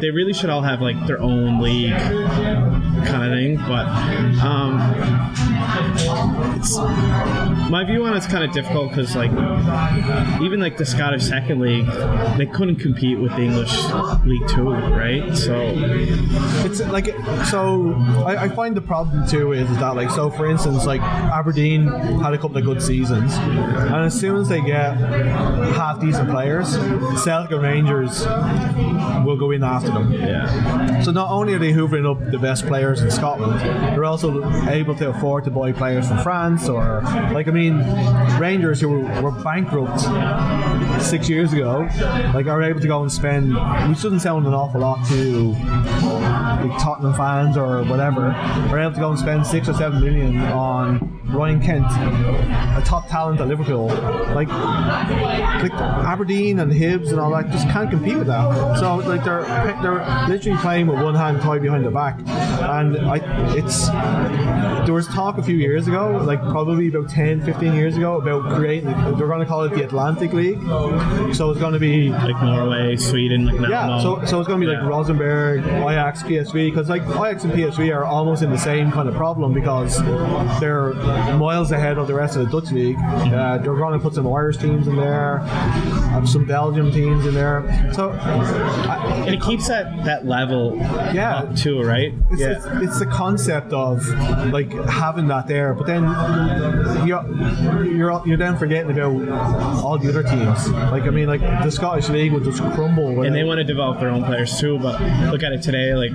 they 0.00 0.10
really 0.10 0.32
should 0.32 0.50
all 0.50 0.62
have 0.62 0.80
like 0.80 1.06
their 1.06 1.20
own 1.20 1.60
league 1.60 1.92
kind 1.92 3.24
of 3.24 3.32
thing. 3.32 3.56
But 3.56 3.86
um, 4.42 4.78
it's 6.56 6.76
my 7.70 7.84
view 7.84 8.04
on 8.04 8.16
it's 8.16 8.26
kind 8.26 8.44
of 8.44 8.52
difficult 8.52 8.90
because 8.90 9.14
like 9.14 9.30
even 10.42 10.60
like 10.60 10.76
the 10.76 10.86
Scottish 10.86 11.24
second 11.24 11.60
league, 11.60 11.86
they 12.38 12.46
couldn't 12.46 12.76
compete 12.76 13.18
with 13.18 13.32
the 13.32 13.42
English 13.42 13.72
League 14.24 14.48
Two, 14.48 14.70
right? 14.70 15.36
So 15.36 15.54
It's 16.64 16.80
like 16.80 17.06
so. 17.46 17.92
I, 18.26 18.44
I 18.44 18.48
find 18.48 18.76
the 18.76 18.80
problem 18.80 19.26
too 19.28 19.52
is 19.52 19.68
that 19.78 19.96
like 19.96 20.10
so. 20.10 20.30
For 20.30 20.46
instance, 20.50 20.86
like 20.86 21.00
Aberdeen 21.02 21.86
had 21.86 22.34
a 22.34 22.38
couple 22.38 22.56
of 22.56 22.64
good 22.64 22.82
seasons, 22.82 23.32
and 23.34 23.94
as 23.94 24.18
soon 24.18 24.36
as 24.36 24.48
they 24.48 24.60
get 24.60 24.96
half 25.76 26.00
decent 26.00 26.30
players, 26.30 26.76
Celtic 27.22 27.52
and 27.52 27.62
Rangers 27.62 28.26
will 29.24 29.36
go 29.36 29.50
in 29.50 29.62
after 29.62 29.88
them. 29.88 30.12
yeah, 30.12 31.02
So 31.02 31.10
not 31.10 31.30
only 31.30 31.54
are 31.54 31.58
they 31.58 31.72
hoovering 31.72 32.08
up 32.08 32.30
the 32.30 32.38
best 32.38 32.66
players 32.66 33.02
in 33.02 33.10
Scotland, 33.10 33.60
they're 33.60 34.04
also 34.04 34.44
able 34.68 34.94
to 34.96 35.10
afford 35.10 35.44
to 35.44 35.50
buy 35.50 35.72
players 35.72 36.08
from 36.08 36.18
France 36.22 36.45
or 36.68 37.02
like 37.32 37.48
I 37.48 37.50
mean, 37.50 37.78
Rangers 38.38 38.80
who 38.80 38.88
were, 38.88 39.22
were 39.22 39.30
bankrupt 39.42 40.00
six 41.02 41.28
years 41.28 41.52
ago, 41.52 41.88
like 42.34 42.46
are 42.46 42.62
able 42.62 42.80
to 42.80 42.86
go 42.86 43.02
and 43.02 43.10
spend, 43.10 43.54
which 43.88 44.02
doesn't 44.02 44.20
sound 44.20 44.46
an 44.46 44.54
awful 44.54 44.80
lot 44.80 45.06
to 45.08 45.50
like 45.52 46.80
Tottenham 46.80 47.14
fans 47.14 47.56
or 47.56 47.82
whatever, 47.84 48.26
are 48.26 48.78
able 48.78 48.92
to 48.92 49.00
go 49.00 49.10
and 49.10 49.18
spend 49.18 49.46
six 49.46 49.68
or 49.68 49.74
seven 49.74 50.00
million 50.00 50.38
on 50.38 51.12
Ryan 51.28 51.60
Kent, 51.60 51.86
a 51.86 52.82
top 52.84 53.08
talent 53.08 53.40
at 53.40 53.48
Liverpool. 53.48 53.88
Like, 53.88 54.48
like 54.48 55.72
Aberdeen 55.72 56.60
and 56.60 56.72
Hibs 56.72 57.10
and 57.10 57.18
all 57.18 57.30
that 57.32 57.50
just 57.50 57.68
can't 57.68 57.90
compete 57.90 58.16
with 58.16 58.28
that. 58.28 58.78
So 58.78 58.96
like 58.96 59.24
they're 59.24 59.42
they're 59.82 60.28
literally 60.28 60.58
playing 60.58 60.86
with 60.86 61.02
one 61.02 61.14
hand 61.14 61.40
tied 61.40 61.62
behind 61.62 61.84
their 61.84 61.90
back, 61.90 62.18
and 62.20 62.96
I 62.98 63.16
it's 63.56 63.88
there 64.86 64.94
was 64.94 65.08
talk 65.08 65.38
a 65.38 65.42
few 65.42 65.56
years 65.56 65.88
ago, 65.88 66.22
like 66.24 66.35
probably 66.40 66.88
about 66.88 67.08
10, 67.10 67.44
15 67.44 67.74
years 67.74 67.96
ago, 67.96 68.18
about 68.20 68.56
creating. 68.56 68.90
They're 68.90 69.26
going 69.28 69.40
to 69.40 69.46
call 69.46 69.64
it 69.64 69.70
the 69.74 69.84
Atlantic 69.84 70.32
League. 70.32 70.60
So 71.34 71.50
it's 71.50 71.60
going 71.60 71.72
to 71.74 71.78
be 71.78 72.10
like 72.10 72.42
Norway, 72.42 72.96
Sweden, 72.96 73.46
like 73.46 73.70
yeah, 73.70 73.98
so, 74.00 74.24
so 74.24 74.38
it's 74.40 74.48
going 74.48 74.60
to 74.60 74.66
be 74.66 74.72
like 74.72 74.82
Yeah. 74.82 74.88
Rosenborg, 74.88 75.60
Ajax, 75.64 76.22
PSV, 76.22 76.52
because 76.70 76.88
like 76.88 77.02
Ajax 77.02 77.44
and 77.44 77.52
PSV 77.52 77.94
are 77.94 78.04
almost 78.04 78.42
in 78.42 78.50
the 78.50 78.58
same 78.58 78.90
kind 78.92 79.08
of 79.08 79.14
problem 79.14 79.52
because 79.52 79.98
they're 80.60 80.92
miles 81.36 81.72
ahead 81.72 81.98
of 81.98 82.06
the 82.06 82.14
rest 82.14 82.36
of 82.36 82.44
the 82.50 82.60
Dutch 82.60 82.70
league. 82.72 82.96
Uh, 82.98 83.58
they're 83.58 83.74
going 83.76 83.92
to 83.92 83.98
put 83.98 84.14
some 84.14 84.26
Irish 84.32 84.56
teams 84.58 84.86
in 84.88 84.96
there, 84.96 85.40
some 86.26 86.44
Belgium 86.44 86.90
teams 86.92 87.26
in 87.26 87.34
there. 87.34 87.90
So 87.92 88.10
I, 88.10 89.24
and 89.26 89.34
it 89.34 89.42
keeps 89.42 89.68
that 89.68 90.04
that 90.04 90.26
level 90.26 90.76
Yeah. 91.14 91.36
up 91.38 91.56
too, 91.56 91.82
right? 91.82 92.12
it's, 92.30 92.40
it's, 92.42 92.66
it's 92.66 92.98
the 92.98 93.06
concept 93.06 93.72
of 93.72 94.06
like 94.52 94.72
having 94.88 95.28
that 95.28 95.46
there, 95.46 95.74
but 95.74 95.86
then 95.86 96.04
you're 97.06 97.84
you're, 97.84 98.22
you're 98.26 98.36
then 98.36 98.56
forgetting 98.58 98.90
about 98.90 99.28
all 99.82 99.98
the 99.98 100.08
other 100.08 100.22
teams. 100.22 100.68
Like 100.70 101.04
I 101.04 101.10
mean, 101.10 101.26
like 101.26 101.40
the 101.40 101.70
Scottish 101.70 102.08
league 102.08 102.32
would 102.32 102.44
just 102.44 102.58
crumble. 102.74 103.22
and 103.22 103.34
they 103.34 103.44
want 103.44 103.58
to 103.58 103.64
develop 103.64 104.00
their 104.00 104.10
own 104.10 104.24
players 104.24 104.58
too. 104.58 104.78
But 104.78 105.00
look 105.30 105.42
at 105.42 105.52
it 105.52 105.62
today, 105.62 105.94
like 105.94 106.12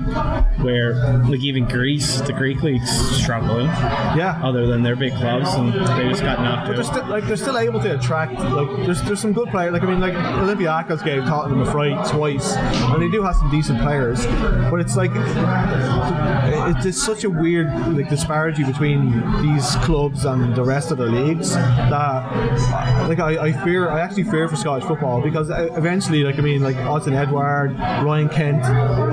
where 0.60 0.94
like 1.24 1.40
even 1.42 1.66
Greece, 1.66 2.22
the 2.22 2.34
Greek 2.34 2.62
league's 2.62 2.90
struggling. 3.18 3.66
yeah, 3.68 4.40
Other 4.44 4.68
than 4.68 4.84
their 4.84 4.96
big 4.96 5.14
clubs, 5.16 5.50
and 5.54 5.74
they 5.74 6.10
just 6.10 6.22
got 6.22 6.40
knocked 6.42 6.68
They're 6.68 6.80
out. 6.80 6.86
still 6.86 7.06
like 7.08 7.26
they're 7.26 7.38
still 7.38 7.58
able 7.58 7.80
to 7.82 7.96
attract 7.98 8.34
like 8.34 8.86
there's 8.86 9.02
there's 9.04 9.20
some 9.20 9.34
good 9.34 9.50
players 9.50 9.74
like 9.74 9.84
I 9.84 9.86
mean 9.86 10.00
like 10.00 10.14
Olympiacos 10.14 11.04
gave 11.04 11.24
Tottenham 11.26 11.62
a 11.62 11.72
fright 11.72 12.08
twice 12.08 12.56
and 12.56 13.02
they 13.02 13.10
do 13.10 13.22
have 13.24 13.36
some 13.36 13.50
decent 13.52 13.80
players 13.82 14.26
but 14.70 14.80
it's 14.80 14.96
like 14.96 15.12
it's 15.14 16.84
just 16.84 17.06
such 17.06 17.24
a 17.24 17.30
weird 17.30 17.68
like 17.96 18.10
disparity 18.10 18.64
between 18.64 19.12
these 19.42 19.76
clubs 19.78 20.01
and 20.10 20.56
the 20.56 20.64
rest 20.64 20.90
of 20.92 20.98
the 20.98 21.06
leagues 21.06 21.54
that 21.54 23.08
like 23.08 23.20
I, 23.20 23.48
I 23.48 23.52
fear 23.64 23.90
I 23.90 24.00
actually 24.02 24.24
fear 24.24 24.48
for 24.48 24.56
Scottish 24.56 24.88
football 24.88 25.22
because 25.22 25.50
eventually 25.52 26.24
like 26.24 26.40
I 26.40 26.42
mean 26.42 26.62
like 26.64 26.76
Odsonne 26.78 27.14
Edouard 27.16 27.78
Ryan 27.78 28.30
Kent 28.30 28.66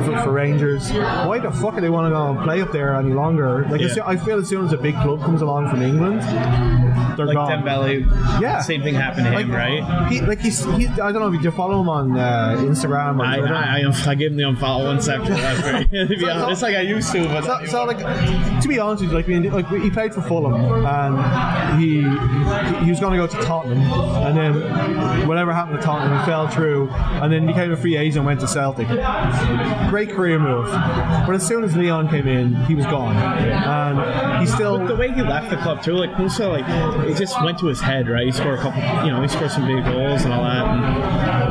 for, 0.06 0.22
for 0.22 0.32
Rangers 0.32 0.90
why 0.92 1.38
the 1.38 1.50
fuck 1.50 1.74
are 1.74 1.80
they 1.82 1.90
want 1.90 2.06
to 2.06 2.10
go 2.10 2.30
and 2.30 2.40
play 2.42 2.62
up 2.62 2.72
there 2.72 2.94
any 2.94 3.12
longer 3.12 3.66
like 3.70 3.80
Yeah. 3.82 3.88
I 4.06 4.16
feel 4.16 4.38
as 4.38 4.48
soon 4.48 4.64
as 4.64 4.72
a 4.72 4.78
big 4.78 4.94
club 4.96 5.20
comes 5.20 5.42
along 5.42 5.68
from 5.68 5.82
England 5.82 6.22
they're 7.18 7.26
like 7.26 7.34
gone. 7.34 7.62
Dembele, 7.62 8.40
Yeah. 8.40 8.60
same 8.60 8.82
thing 8.82 8.94
happened 8.94 9.26
to 9.26 9.32
him, 9.32 9.50
right? 9.50 10.08
He 10.10 10.20
like 10.20 10.38
he's, 10.40 10.64
he, 10.76 10.86
I 10.86 11.10
don't 11.12 11.20
know 11.20 11.32
if 11.32 11.42
you 11.42 11.50
follow 11.50 11.80
him 11.80 11.88
on 11.88 12.16
uh, 12.16 12.56
Instagram 12.58 13.18
or 13.18 13.24
I. 13.24 13.38
I, 13.38 13.80
I, 13.80 14.10
I 14.10 14.14
gave 14.14 14.30
him 14.30 14.36
the 14.36 14.44
unfollow 14.44 14.84
once 14.86 15.08
after 15.08 15.34
that. 15.34 15.90
to 15.90 16.06
be 16.08 16.28
honest, 16.28 16.62
like 16.68 16.76
I 16.76 16.82
used 16.82 17.10
to, 17.12 17.24
but 17.26 17.44
So, 17.44 17.66
so 17.66 17.84
like, 17.84 17.98
to 18.62 18.68
be 18.68 18.78
honest 18.78 19.02
with 19.02 19.28
you, 19.28 19.50
like, 19.50 19.70
like 19.70 19.82
he 19.82 19.90
played 19.90 20.14
for 20.14 20.22
Fulham 20.22 20.54
and 20.86 21.80
he 21.80 22.00
he 22.84 22.90
was 22.90 23.00
going 23.00 23.12
to 23.12 23.18
go 23.18 23.26
to 23.26 23.40
Tottenham, 23.44 23.80
and 24.26 24.36
then 24.36 25.28
whatever 25.28 25.52
happened 25.52 25.78
to 25.78 25.84
Tottenham, 25.84 26.24
fell 26.24 26.48
through, 26.48 26.88
and 26.90 27.32
then 27.32 27.46
became 27.46 27.72
a 27.72 27.76
free 27.76 27.96
agent 27.96 28.18
and 28.18 28.26
went 28.26 28.40
to 28.40 28.48
Celtic. 28.48 28.88
Great 29.90 30.10
career 30.10 30.38
move, 30.38 30.66
but 30.66 31.34
as 31.34 31.46
soon 31.46 31.64
as 31.64 31.76
Lyon 31.76 32.08
came 32.08 32.26
in, 32.26 32.54
he 32.66 32.74
was 32.74 32.86
gone, 32.86 33.16
and 33.16 34.40
he 34.40 34.46
still. 34.46 34.78
the 34.86 34.96
way 34.96 35.12
he 35.12 35.22
left 35.22 35.50
the 35.50 35.56
club 35.56 35.82
too, 35.82 35.92
like 35.92 36.18
Moussa, 36.18 36.48
like 36.48 36.64
it 37.08 37.16
just 37.16 37.40
went 37.42 37.58
to 37.58 37.66
his 37.66 37.80
head, 37.80 38.08
right? 38.08 38.26
He 38.26 38.32
scored 38.32 38.58
a 38.58 38.62
couple, 38.62 38.80
you 39.04 39.12
know, 39.12 39.20
he 39.20 39.28
scored 39.28 39.50
some 39.50 39.66
big 39.66 39.84
goals 39.84 40.24
and 40.24 40.32
all 40.32 40.44
that. 40.44 40.66
And 40.66 41.47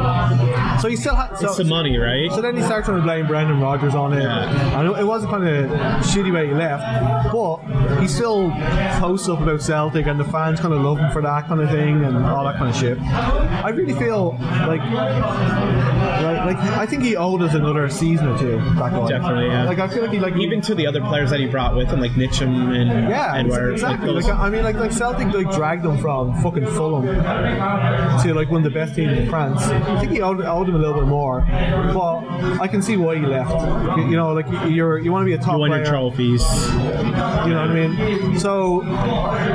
So 0.81 0.87
he 0.89 0.95
still 0.95 1.15
had. 1.15 1.35
So, 1.37 1.47
it's 1.47 1.57
the 1.57 1.63
money, 1.63 1.97
right? 1.97 2.31
So 2.31 2.41
then 2.41 2.55
he 2.55 2.61
started 2.61 2.85
trying 2.85 2.97
to 2.97 3.03
blame 3.03 3.27
Brendan 3.27 3.59
Rodgers 3.59 3.95
on 3.95 4.13
it. 4.13 4.21
Yeah. 4.21 4.81
Know 4.83 4.95
it 4.95 5.03
was 5.03 5.23
a 5.23 5.27
kind 5.27 5.47
of 5.47 5.71
shitty 6.05 6.31
way 6.31 6.47
he 6.47 6.53
left, 6.53 7.31
but 7.31 7.57
he 7.99 8.07
still 8.07 8.51
posts 8.99 9.27
up 9.27 9.41
about 9.41 9.61
Celtic 9.61 10.05
and 10.05 10.19
the 10.19 10.25
fans 10.25 10.59
kind 10.59 10.73
of 10.73 10.81
love 10.81 10.99
him 10.99 11.11
for 11.11 11.21
that 11.21 11.47
kind 11.47 11.61
of 11.61 11.69
thing 11.69 12.03
and 12.03 12.17
all 12.25 12.43
that 12.45 12.57
kind 12.57 12.69
of 12.69 12.75
shit. 12.75 12.99
I 12.99 13.69
really 13.69 13.93
feel 13.93 14.37
like, 14.67 14.81
like, 14.81 16.45
like 16.45 16.57
I 16.57 16.85
think 16.85 17.03
he 17.03 17.15
owed 17.15 17.41
us 17.41 17.53
another 17.55 17.89
season 17.89 18.27
or 18.27 18.37
two 18.37 18.57
back 18.75 18.93
on. 18.93 19.09
Definitely, 19.09 19.47
yeah. 19.47 19.63
Like 19.63 19.79
I 19.79 19.87
feel 19.87 20.03
like 20.03 20.11
he 20.11 20.19
like 20.19 20.35
Even 20.37 20.61
to 20.61 20.75
the 20.75 20.85
other 20.85 21.01
players 21.01 21.31
that 21.31 21.39
he 21.39 21.47
brought 21.47 21.75
with 21.75 21.87
him, 21.89 21.99
like 21.99 22.11
Ntcham 22.11 22.75
and 22.75 23.09
yeah, 23.09 23.35
Edouard, 23.35 23.73
exactly. 23.73 24.11
Like 24.11 24.27
Like, 24.27 24.39
I 24.39 24.49
mean, 24.49 24.63
like 24.63 24.75
like 24.75 24.91
Celtic 24.91 25.33
like 25.33 25.51
dragged 25.51 25.83
them 25.83 25.97
from 25.99 26.41
fucking 26.41 26.65
Fulham 26.67 27.05
to 27.05 28.33
like 28.33 28.49
one 28.49 28.57
of 28.57 28.63
the 28.63 28.77
best 28.77 28.95
teams 28.95 29.17
in 29.17 29.29
France. 29.29 29.61
I 29.61 29.99
think 29.99 30.11
he 30.11 30.21
owed, 30.21 30.41
owed 30.41 30.66
him 30.67 30.75
a 30.75 30.79
little 30.79 30.95
bit 30.95 31.07
more, 31.07 31.41
but 31.47 32.61
I 32.61 32.67
can 32.67 32.81
see 32.81 32.97
why 32.97 33.15
he 33.17 33.25
left. 33.25 33.51
You, 33.97 34.09
you 34.09 34.15
know, 34.15 34.33
like 34.33 34.47
you're 34.69 34.97
you 34.99 35.11
want 35.11 35.23
to 35.23 35.25
be 35.25 35.33
a 35.33 35.37
top 35.37 35.53
you 35.53 35.59
won 35.59 35.69
player. 35.69 35.83
your 35.83 35.91
trophies. 35.91 36.41
You 36.67 37.53
know 37.53 37.61
what 37.61 37.71
I 37.71 37.73
mean? 37.87 38.39
So 38.39 38.83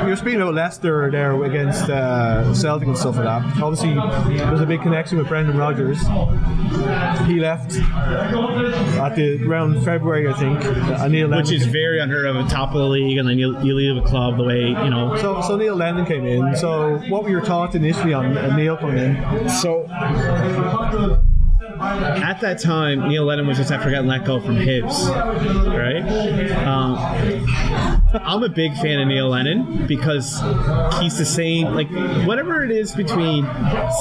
you're 0.05 0.15
speaking 0.15 0.41
about 0.41 0.53
Leicester 0.53 1.09
there 1.11 1.41
against 1.43 1.89
uh, 1.89 2.53
Celtic 2.53 2.87
and 2.87 2.97
stuff 2.97 3.15
like 3.15 3.25
that. 3.25 3.61
Obviously, 3.61 3.93
there's 4.37 4.61
a 4.61 4.65
big 4.65 4.81
connection 4.81 5.17
with 5.17 5.27
Brendan 5.27 5.57
Rodgers. 5.57 5.99
He 7.27 7.39
left 7.39 7.75
at 7.75 9.15
the 9.15 9.43
around 9.45 9.83
February, 9.83 10.27
I 10.27 10.33
think. 10.33 10.63
Uh, 10.65 11.07
Neil 11.07 11.29
Which 11.29 11.51
is 11.51 11.65
very 11.65 11.99
unheard 11.99 12.25
of 12.25 12.35
at 12.35 12.49
top 12.49 12.69
of 12.69 12.77
the 12.77 12.87
league, 12.87 13.17
and 13.17 13.27
then 13.27 13.37
you, 13.39 13.59
you 13.61 13.75
leave 13.75 13.97
a 14.01 14.05
club 14.05 14.37
the 14.37 14.43
way 14.43 14.67
you 14.67 14.89
know. 14.89 15.17
So, 15.21 15.41
so 15.41 15.57
Neil 15.57 15.75
Lennon 15.75 16.05
came 16.05 16.25
in. 16.25 16.55
So, 16.55 16.97
what 17.09 17.23
were 17.23 17.29
your 17.29 17.43
thoughts 17.43 17.75
initially 17.75 18.13
on 18.13 18.37
uh, 18.37 18.55
Neil 18.55 18.77
coming 18.77 18.97
in? 18.97 19.49
So 19.49 19.85
at 21.11 22.41
that 22.41 22.59
time, 22.61 23.07
Neil 23.07 23.25
Lennon 23.25 23.47
was 23.47 23.57
just 23.57 23.71
after 23.71 23.89
getting 23.89 24.07
let 24.07 24.25
go 24.25 24.39
from 24.39 24.55
Hibs, 24.57 25.09
right? 25.67 26.51
Um, 26.65 28.02
I'm 28.13 28.43
a 28.43 28.49
big 28.49 28.73
fan 28.75 28.99
of 28.99 29.07
Neil 29.07 29.29
Lennon 29.29 29.87
because 29.87 30.39
he's 31.01 31.17
the 31.17 31.25
same. 31.25 31.73
Like 31.73 31.89
whatever 32.27 32.63
it 32.63 32.71
is 32.71 32.93
between 32.93 33.45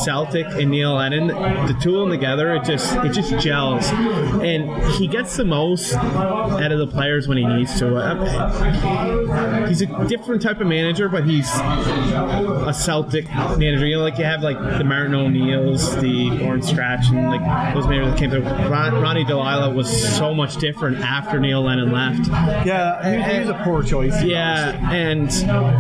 Celtic 0.05 0.47
and 0.47 0.71
Neil 0.71 0.95
Lennon, 0.95 1.29
the 1.29 1.77
two 1.81 1.97
of 1.99 2.09
them 2.09 2.11
together, 2.11 2.55
it 2.55 2.65
just 2.65 2.95
it 3.05 3.13
just 3.13 3.39
gels, 3.43 3.89
and 3.91 4.71
he 4.93 5.07
gets 5.09 5.37
the 5.37 5.45
most 5.45 5.95
out 5.95 6.73
of 6.73 6.79
the 6.79 6.87
players 6.87 7.27
when 7.29 7.39
he 7.39 7.45
needs 7.47 7.79
to. 7.79 7.97
Uh, 7.97 9.67
He's 9.69 9.81
a 9.83 10.05
different 10.07 10.43
type 10.43 10.61
of 10.61 10.67
manager, 10.67 11.09
but 11.09 11.25
he's 11.25 11.49
a 11.55 12.73
Celtic 12.75 13.27
manager. 13.31 13.87
You 13.87 13.97
know, 13.97 14.03
like 14.03 14.19
you 14.19 14.25
have 14.25 14.43
like 14.43 14.59
the 14.59 14.85
Martin 14.85 15.15
O'Neills, 15.15 15.95
the 15.97 16.31
Gordon 16.39 16.63
Strachan, 16.63 17.17
and 17.17 17.29
like 17.29 17.75
those 17.75 17.87
managers 17.87 18.13
that 18.13 18.19
came 18.19 18.31
through. 18.31 18.43
Ron, 18.43 19.01
Ronny 19.01 19.25
Deila 19.25 19.75
was 19.75 19.89
so 20.17 20.35
much 20.35 20.57
different 20.57 20.99
after 20.99 21.41
Neil 21.41 21.63
Lennon 21.63 21.91
left. 21.93 22.29
Yeah, 22.67 23.31
he 23.33 23.41
was 23.41 23.49
a 23.49 23.61
poor 23.65 23.83
choice. 23.83 24.02
Yeah, 24.25 24.93
and 24.93 25.27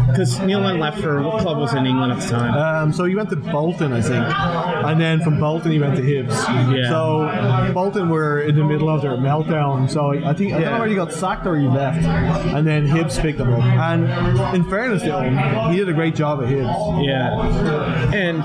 because 0.08 0.38
Neil 0.40 0.60
Lennon 0.60 0.80
left 0.80 1.00
for 1.00 1.22
what 1.22 1.40
club 1.40 1.58
was 1.58 1.74
in 1.74 1.86
England 1.86 2.12
at 2.12 2.20
the 2.20 2.28
time? 2.28 2.54
Um, 2.54 2.92
so 2.92 3.04
he 3.04 3.14
went 3.14 3.30
to 3.30 3.36
Bolton, 3.36 3.92
I 3.92 4.00
think, 4.00 4.24
and 4.24 5.00
then 5.00 5.20
from 5.22 5.38
Bolton 5.38 5.70
he 5.72 5.78
went 5.78 5.96
to 5.96 6.02
Hibs. 6.02 6.30
Yeah. 6.74 6.88
So 6.88 7.72
Bolton 7.72 8.08
were 8.08 8.40
in 8.40 8.56
the 8.56 8.64
middle 8.64 8.88
of 8.88 9.02
their 9.02 9.16
meltdown. 9.16 9.90
So 9.90 10.10
I 10.10 10.32
think 10.34 10.52
I 10.52 10.60
don't 10.60 10.72
know 10.72 10.72
whether 10.72 10.86
he 10.86 10.94
got 10.94 11.12
sacked 11.12 11.46
or 11.46 11.56
he 11.56 11.66
left, 11.66 12.04
and 12.04 12.66
then 12.66 12.86
Hibs 12.86 13.20
picked 13.20 13.40
him 13.40 13.52
up. 13.52 13.62
And 13.62 14.54
in 14.54 14.68
fairness 14.68 15.02
to 15.02 15.22
him, 15.22 15.70
he 15.70 15.78
did 15.78 15.88
a 15.88 15.92
great 15.92 16.14
job 16.14 16.40
at 16.42 16.48
Hibs. 16.48 17.04
Yeah, 17.04 18.12
and 18.14 18.44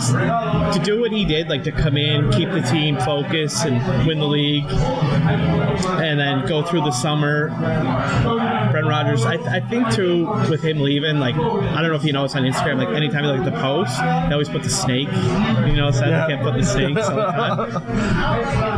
to 0.74 0.80
do 0.84 1.02
what 1.02 1.12
he 1.12 1.26
did, 1.26 1.50
like 1.50 1.64
to 1.64 1.72
come 1.72 1.98
in, 1.98 2.32
keep 2.32 2.50
the 2.50 2.62
team 2.62 2.98
focused, 2.98 3.66
and 3.66 4.08
win 4.08 4.20
the 4.20 4.28
league, 4.28 4.66
and 4.68 6.20
then 6.20 6.46
go 6.48 6.64
through 6.64 6.82
the 6.82 6.92
summer. 6.92 7.50
Brendan 8.72 8.88
Rodgers, 8.88 9.26
I, 9.26 9.36
I 9.36 9.60
think 9.70 9.92
too, 9.94 10.26
with 10.50 10.62
him 10.64 10.80
leaving, 10.80 11.20
like 11.20 11.36
I 11.36 11.82
don't 11.82 11.90
know 11.90 11.96
if 11.96 12.04
you 12.04 12.14
notice 12.14 12.36
on 12.36 12.44
Instagram, 12.44 12.78
like 12.78 12.96
anytime 12.96 13.24
you 13.24 13.32
look 13.32 13.46
at 13.46 13.54
the 13.54 13.60
post, 13.60 13.98
they 14.00 14.32
always 14.34 14.50
put 14.50 14.64
the 14.64 14.70
snake. 14.70 15.10
You 15.68 15.76
know, 15.76 15.92
so 15.92 16.06
Yeah. 16.06 16.28
they 16.28 16.34
can't 16.34 16.44
put 16.44 16.54
the 16.58 16.66
the. 16.66 16.98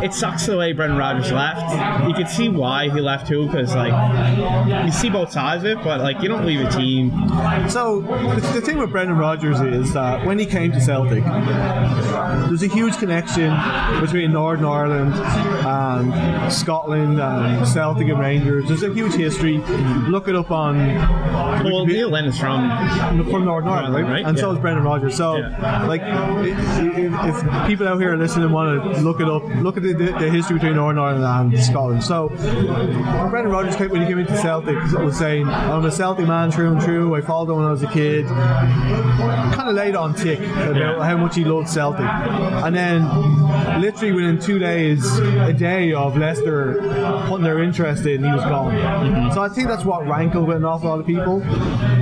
It 0.02 0.14
sucks 0.14 0.46
the 0.46 0.56
way 0.56 0.72
Brendan 0.72 0.98
Rodgers 0.98 1.30
left. 1.30 1.60
You 2.08 2.14
can 2.14 2.26
see 2.26 2.48
why 2.48 2.88
he 2.88 3.00
left 3.00 3.26
too, 3.28 3.46
because 3.46 3.74
like 3.74 3.92
you 4.86 4.92
see 4.92 5.10
both 5.10 5.30
sides 5.30 5.62
of 5.64 5.70
it, 5.70 5.84
but 5.84 6.00
like 6.00 6.20
you 6.22 6.28
don't 6.28 6.46
leave 6.46 6.60
a 6.66 6.70
team 6.70 7.10
So 7.68 8.00
the, 8.00 8.40
the 8.54 8.60
thing 8.60 8.78
with 8.78 8.90
Brendan 8.90 9.18
Rodgers 9.18 9.60
is 9.60 9.92
that 9.94 10.24
when 10.26 10.38
he 10.38 10.46
came 10.46 10.72
to 10.72 10.80
Celtic, 10.80 11.22
there's 11.24 12.62
a 12.62 12.66
huge 12.68 12.96
connection 12.98 13.54
between 14.00 14.32
Northern 14.32 14.64
Ireland 14.64 15.14
and 15.14 16.52
Scotland 16.52 17.20
and 17.20 17.66
Celtic 17.68 18.08
and 18.08 18.18
Rangers. 18.18 18.66
There's 18.68 18.82
a 18.82 18.92
huge 18.92 19.14
history. 19.14 19.58
Look 20.08 20.28
it 20.28 20.34
up 20.34 20.50
on 20.50 20.69
Well, 20.76 21.86
Neil 21.86 22.08
Lennon's 22.10 22.38
from 22.38 22.70
from 23.30 23.44
Northern 23.44 23.68
Ireland, 23.70 23.94
right? 23.94 24.04
Right, 24.12 24.24
And 24.24 24.38
so 24.38 24.52
is 24.52 24.58
Brendan 24.58 24.84
Rodgers. 24.84 25.16
So, 25.16 25.36
Yeah. 25.36 25.86
like, 25.86 26.00
if, 26.04 27.44
if 27.44 27.66
people 27.66 27.86
out 27.88 27.98
here 28.00 28.14
are 28.14 28.16
listening 28.16 28.44
and 28.46 28.54
want 28.54 28.82
to 28.94 29.00
look 29.00 29.20
it 29.20 29.28
up, 29.28 29.44
look 29.62 29.76
at 29.76 29.82
the, 29.82 29.92
the, 29.92 30.04
the 30.12 30.30
history 30.30 30.54
between 30.54 30.74
Northern 30.76 30.98
Ireland 31.02 31.54
and 31.54 31.62
Scotland. 31.62 32.02
So, 32.02 32.28
Brendan 33.30 33.50
Rodgers, 33.52 33.76
came- 33.76 33.90
when 33.90 34.00
he 34.02 34.06
came 34.06 34.18
into 34.18 34.36
Celtic, 34.38 34.76
was 34.92 35.16
saying, 35.18 35.46
"I'm 35.48 35.84
a 35.84 35.90
Celtic 35.90 36.26
man, 36.26 36.50
true 36.50 36.70
and 36.72 36.80
true. 36.80 37.14
I 37.14 37.20
followed 37.20 37.50
him 37.50 37.56
when 37.56 37.66
I 37.66 37.70
was 37.70 37.82
a 37.82 37.86
kid." 37.88 38.26
Kind 38.26 39.68
of 39.68 39.74
laid 39.74 39.96
on 39.96 40.14
tick 40.14 40.38
about 40.40 40.76
Yeah. 40.76 41.02
how 41.04 41.16
much 41.16 41.34
he 41.36 41.44
loved 41.44 41.68
Celtic, 41.68 42.00
and 42.06 42.74
then 42.74 43.02
literally 43.80 44.12
within 44.12 44.38
two 44.38 44.58
days, 44.58 45.04
a 45.18 45.52
day 45.52 45.92
of 45.92 46.16
Leicester 46.16 46.76
putting 47.28 47.44
their 47.44 47.62
interest 47.62 48.06
in, 48.06 48.22
he 48.24 48.30
was 48.30 48.42
gone. 48.42 48.72
Mm-hmm. 48.74 49.32
So 49.34 49.42
I 49.42 49.48
think 49.48 49.68
that's 49.68 49.84
what 49.84 50.06
rankled 50.06 50.46
with 50.46 50.59
an 50.60 50.66
awful 50.66 50.88
lot 50.90 51.00
of 51.00 51.06
people. 51.06 51.40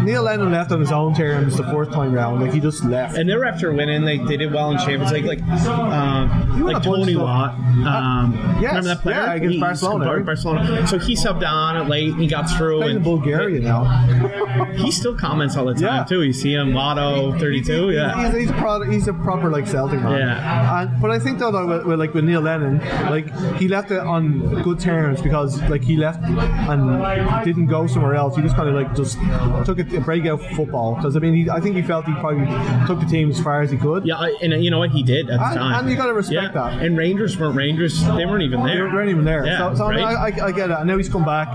Neil 0.03 0.23
Lennon 0.23 0.51
left 0.53 0.73
on 0.73 0.81
his 0.81 0.93
own 0.93 1.15
terms 1.15 1.57
the 1.57 1.65
fourth 1.65 1.91
time 1.93 2.13
round. 2.13 2.41
Like 2.41 2.53
he 2.53 2.61
just 2.61 2.85
left. 2.85 3.17
and 3.17 3.29
they 3.29 3.37
were 3.37 3.45
after 3.45 3.73
winning. 3.73 4.05
They, 4.05 4.19
they 4.19 4.37
did 4.37 4.53
well 4.53 4.71
in 4.71 4.79
Champions 4.79 5.13
League, 5.13 5.25
like 5.25 5.43
um, 5.69 6.63
like 6.65 6.83
Tony 6.83 7.17
Watt. 7.17 7.55
Um, 7.55 8.35
yes, 8.61 8.69
remember 8.75 8.89
that 8.89 9.01
player? 9.03 9.17
yeah, 9.17 9.33
against 9.35 9.55
He- 9.55 9.61
Barcelona, 9.61 10.13
right? 10.17 10.25
Barcelona. 10.25 10.87
So 10.87 10.99
he 10.99 11.15
subbed 11.15 11.47
on 11.47 11.89
late. 11.89 12.13
and 12.13 12.21
He 12.21 12.27
got 12.29 12.49
through, 12.51 12.79
Playing 12.79 12.91
in 12.91 12.97
and 12.97 13.05
Bulgaria 13.05 13.61
now. 13.61 13.85
he 14.77 14.91
still 14.91 15.15
comments 15.17 15.57
all 15.57 15.65
the 15.67 15.75
time 15.75 15.83
Yeah. 15.83 16.05
too. 16.05 16.23
You 16.23 16.33
see 16.33 16.55
him, 16.55 16.75
Lotto 16.75 17.39
thirty 17.39 17.63
two. 17.63 17.91
Yeah, 17.91 18.31
He's, 18.33 18.41
he's, 18.43 18.51
a 18.51 18.55
pro, 18.55 18.83
he's 18.83 19.09
a 19.09 19.13
proper 19.13 19.51
like 19.51 19.67
Celtic 19.67 20.01
man. 20.01 20.19
Yeah. 20.19 20.83
And, 20.83 21.01
but 21.01 21.11
I 21.11 21.19
think 21.19 21.39
though, 21.39 21.67
with, 21.67 21.87
with, 21.87 21.99
like 21.99 22.15
with 22.15 22.25
Neil 22.25 22.41
Lennon, 22.41 22.79
like 23.11 23.33
he 23.57 23.69
left 23.69 23.91
it 23.91 24.01
on 24.01 24.63
good 24.63 24.81
terms 24.81 25.21
because 25.23 25.61
like 25.71 25.83
he 25.83 25.97
left 25.97 26.23
and 26.25 27.45
didn't 27.45 27.67
go 27.67 27.87
somewhere 27.87 28.15
else. 28.15 28.37
He 28.37 28.43
just 28.49 28.57
kind 28.57 28.69
of 28.69 28.75
like 28.75 28.95
just 28.97 29.19
took 29.67 29.79
a 29.79 30.01
breakout 30.01 30.41
football 30.55 30.95
because 30.97 31.17
I 31.17 31.21
mean 31.21 31.35
he, 31.35 31.51
I 31.51 31.61
think 31.61 31.77
he 31.77 31.83
felt 31.83 32.05
he 32.07 32.13
probably 32.15 32.47
took 32.87 33.01
the 33.01 33.07
team 33.07 33.31
as 33.31 33.41
far 33.41 33.63
as 33.63 33.71
he 33.71 33.77
could. 33.77 34.07
yeah, 34.07 34.17
I- 34.17 34.37
and 34.43 34.53
uh, 34.53 34.57
you 34.57 34.71
know 34.71 34.79
what 34.79 34.91
he 34.91 35.03
did 35.03 35.31
at 35.31 35.39
the 35.39 35.45
And- 35.45 35.55
time. 35.59 35.81
and 35.81 35.91
you 35.91 35.97
gotta 35.97 36.13
respect 36.15 36.55
yeah. 36.55 36.71
that. 36.71 36.83
And 36.83 36.97
Rangers 36.97 37.39
weren't 37.39 37.57
Rangers. 37.57 38.05
They 38.05 38.27
weren't 38.27 38.43
even 38.43 38.63
there. 38.63 38.87
They 38.89 38.93
weren't 38.95 39.11
even 39.11 39.25
there. 39.25 39.45
Yeah, 39.47 39.59
so 39.73 39.75
so 39.77 39.89
right? 39.89 40.01
I, 40.01 40.29
I, 40.29 40.47
I 40.47 40.53
get 40.53 40.71
it. 40.71 40.75
I 40.75 40.85
know 40.85 40.97
he's 40.97 41.09
come 41.09 41.25
back, 41.25 41.49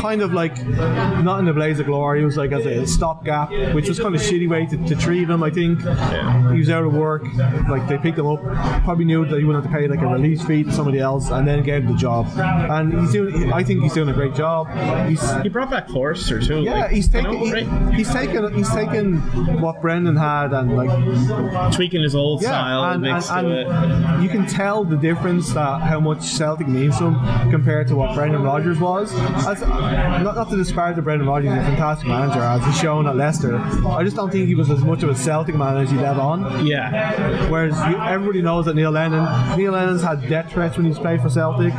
kind 0.00 0.22
of 0.22 0.32
like 0.32 0.64
not 0.66 1.40
in 1.40 1.44
the 1.46 1.52
blaze 1.52 1.80
of 1.80 1.86
glory. 1.86 2.20
He 2.20 2.24
was 2.24 2.36
like 2.36 2.52
as 2.52 2.66
a 2.66 2.86
stopgap, 2.86 3.50
which 3.74 3.88
was 3.88 3.98
kind 3.98 4.14
of 4.14 4.20
shitty 4.20 4.48
way 4.48 4.66
to, 4.66 4.76
to 4.86 4.94
treat 4.96 5.28
him. 5.28 5.42
I 5.42 5.50
think 5.50 5.80
he 5.80 6.58
was 6.58 6.70
out 6.70 6.84
of 6.84 6.94
work. 6.94 7.24
Like 7.68 7.86
they 7.88 7.98
picked 7.98 8.18
him 8.18 8.26
up, 8.26 8.40
probably 8.84 9.04
knew 9.04 9.24
that 9.26 9.38
he 9.38 9.44
wouldn't 9.44 9.64
have 9.64 9.72
to 9.72 9.78
pay 9.78 9.88
like 9.88 10.00
a 10.00 10.06
release 10.06 10.42
fee 10.44 10.64
to 10.64 10.72
somebody 10.72 10.98
else, 10.98 11.30
and 11.30 11.46
then 11.46 11.62
gave 11.62 11.82
him 11.84 11.92
the 11.92 11.98
job. 11.98 12.26
And 12.38 12.92
he's 13.00 13.12
doing. 13.12 13.52
I 13.52 13.62
think 13.64 13.82
he's 13.82 13.92
doing 13.94 14.08
a 14.08 14.12
great 14.12 14.34
job. 14.34 14.68
He's 15.08 15.22
He 15.42 15.48
brought 15.48 15.70
back 15.70 15.88
Force. 15.88 16.27
Youngster 16.30 16.54
too. 16.54 16.62
Yeah, 16.62 16.80
like, 16.80 16.90
he's 16.90 17.06
you 17.06 17.12
taken 17.12 17.32
know, 17.32 17.90
he- 17.90 17.96
he's 17.96 18.10
taken 18.12 18.54
he's 18.54 18.70
taken 18.70 19.16
what 19.60 19.80
Brendan 19.80 20.16
had 20.16 20.52
and 20.52 20.76
like 20.76 21.72
tweaking 21.74 22.02
his 22.02 22.14
old 22.14 22.42
yeah, 22.42 22.48
style 22.48 22.84
and, 22.92 23.06
and, 23.06 23.24
and 23.30 23.48
to 23.48 24.18
it. 24.18 24.22
you 24.22 24.28
can 24.28 24.46
tell 24.46 24.84
the 24.84 24.96
difference 24.96 25.52
that 25.52 25.80
how 25.82 26.00
much 26.00 26.22
Celtic 26.22 26.68
means 26.68 26.98
to 26.98 27.10
him 27.10 27.50
compared 27.50 27.88
to 27.88 27.96
what 27.96 28.14
Brendan 28.14 28.42
Rodgers 28.42 28.78
was. 28.78 29.12
As, 29.46 29.60
not, 29.60 30.34
not 30.36 30.50
to 30.50 30.56
disparage 30.56 30.96
that 30.96 31.02
Brendan 31.02 31.28
Rodgers 31.28 31.52
is 31.52 31.58
a 31.58 31.62
fantastic 31.62 32.08
manager 32.08 32.40
as 32.40 32.64
he's 32.64 32.78
shown 32.78 33.06
at 33.06 33.16
Leicester. 33.16 33.56
I 33.58 34.02
just 34.04 34.16
don't 34.16 34.30
think 34.30 34.46
he 34.46 34.54
was 34.54 34.70
as 34.70 34.80
much 34.82 35.02
of 35.02 35.10
a 35.10 35.14
Celtic 35.16 35.54
man 35.54 35.76
as 35.76 35.90
he 35.90 35.96
let 35.96 36.16
on. 36.16 36.66
Yeah, 36.66 37.48
Whereas 37.48 37.76
you, 37.88 37.96
everybody 37.98 38.42
knows 38.42 38.66
that 38.66 38.74
Neil 38.74 38.90
Lennon, 38.90 39.24
Neil 39.58 39.72
Lennon's 39.72 40.02
had 40.02 40.28
death 40.28 40.52
threats 40.52 40.76
when 40.76 40.86
he's 40.86 40.98
played 40.98 41.20
for 41.20 41.30
Celtic. 41.30 41.74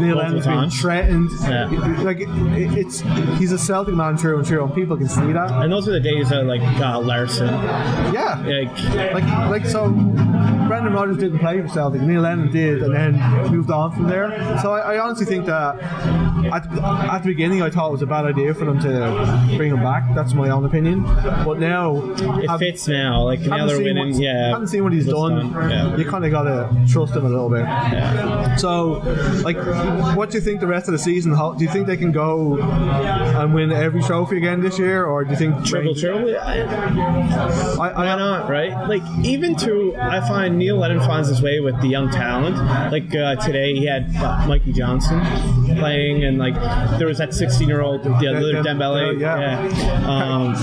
Neil 0.00 0.16
Lennon's 0.16 0.46
been 0.46 0.70
threatened. 0.70 1.30
Yeah. 1.42 1.66
Like 2.02 2.20
it, 2.20 2.28
it's 2.76 3.00
he's 3.38 3.52
a 3.52 3.58
Celtic 3.58 3.85
man 3.94 4.16
through 4.16 4.38
and 4.38 4.46
through, 4.46 4.64
and 4.64 4.74
people 4.74 4.96
can 4.96 5.08
see 5.08 5.32
that. 5.32 5.50
and 5.62 5.72
those 5.72 5.88
are 5.88 5.92
the 5.92 6.00
days 6.00 6.30
of 6.32 6.46
like 6.46 6.62
uh, 6.80 6.98
Larsson. 7.00 7.48
Yeah. 8.12 8.42
Like, 8.44 9.14
Like, 9.14 9.50
like 9.50 9.66
so, 9.66 9.86
Brendan 10.68 10.92
Rodgers 10.92 11.18
didn't 11.18 11.38
play 11.38 11.60
for 11.62 11.68
Celtic. 11.68 12.00
Neil 12.02 12.22
Lennon 12.22 12.50
did, 12.50 12.82
and 12.82 12.94
then 12.94 13.50
moved 13.50 13.70
on 13.70 13.92
from 13.92 14.08
there. 14.08 14.30
So 14.62 14.72
I, 14.72 14.94
I 14.94 14.98
honestly 14.98 15.26
think 15.26 15.46
that 15.46 15.76
at, 16.52 16.66
at 16.66 17.18
the 17.22 17.28
beginning, 17.28 17.62
I 17.62 17.70
thought 17.70 17.88
it 17.88 17.92
was 17.92 18.02
a 18.02 18.06
bad 18.06 18.24
idea 18.24 18.54
for 18.54 18.64
them 18.64 18.78
to 18.80 19.54
bring 19.56 19.72
him 19.72 19.80
back. 19.82 20.14
That's 20.14 20.34
my 20.34 20.50
own 20.50 20.64
opinion. 20.64 21.02
But 21.04 21.58
now, 21.58 21.96
it 22.40 22.48
have- 22.48 22.60
fits 22.60 22.88
now. 22.88 23.22
Like 23.22 23.40
now 23.40 23.66
they're 23.66 23.78
winning. 23.78 24.12
what- 24.12 24.22
yeah, 24.22 24.50
haven't 24.50 24.68
seen 24.68 24.82
what 24.84 24.92
he's 24.92 25.06
what's 25.06 25.18
done. 25.34 25.70
Yeah. 25.70 25.96
You 25.96 26.04
kind 26.04 26.24
of 26.24 26.30
gotta 26.30 26.68
trust 26.88 27.14
him 27.14 27.24
a 27.26 27.28
little 27.28 27.50
bit. 27.50 27.60
Yeah. 27.60 28.56
So, 28.56 29.02
like, 29.42 29.56
what 30.16 30.30
do 30.30 30.38
you 30.38 30.44
think 30.44 30.60
the 30.60 30.66
rest 30.66 30.88
of 30.88 30.92
the 30.92 30.98
season? 30.98 31.32
Do 31.32 31.64
you 31.64 31.68
think 31.70 31.86
they 31.86 31.96
can 31.96 32.12
go 32.12 32.58
and 32.60 33.54
win 33.54 33.72
every 33.72 34.02
trophy 34.02 34.36
again 34.38 34.60
this 34.60 34.78
year, 34.78 35.04
or 35.04 35.24
do 35.24 35.30
you 35.30 35.36
think 35.36 35.64
Triple 35.64 35.94
triple. 35.94 36.36
I, 36.38 36.60
I, 36.60 36.60
I, 36.62 37.76
why 37.76 38.16
not, 38.16 38.48
right? 38.48 38.88
Like 38.88 39.02
even 39.22 39.56
to 39.56 39.94
I 39.96 40.20
find 40.20 40.55
Neil 40.56 40.76
Lennon 40.76 41.00
finds 41.00 41.28
his 41.28 41.42
way 41.42 41.60
with 41.60 41.80
the 41.80 41.88
young 41.88 42.10
talent. 42.10 42.56
Like 42.92 43.14
uh, 43.14 43.36
today, 43.36 43.74
he 43.74 43.86
had 43.86 44.14
uh, 44.16 44.46
Mikey 44.46 44.72
Johnston 44.72 45.20
playing, 45.76 46.24
and 46.24 46.38
like 46.38 46.54
there 46.98 47.06
was 47.06 47.18
that 47.18 47.34
16 47.34 47.68
year 47.68 47.82
old 47.82 48.04
yeah, 48.04 48.32
Dem- 48.32 48.64
Dembele. 48.64 49.20
yeah. 49.20 49.68
yeah. 49.68 50.06
Um, 50.06 50.54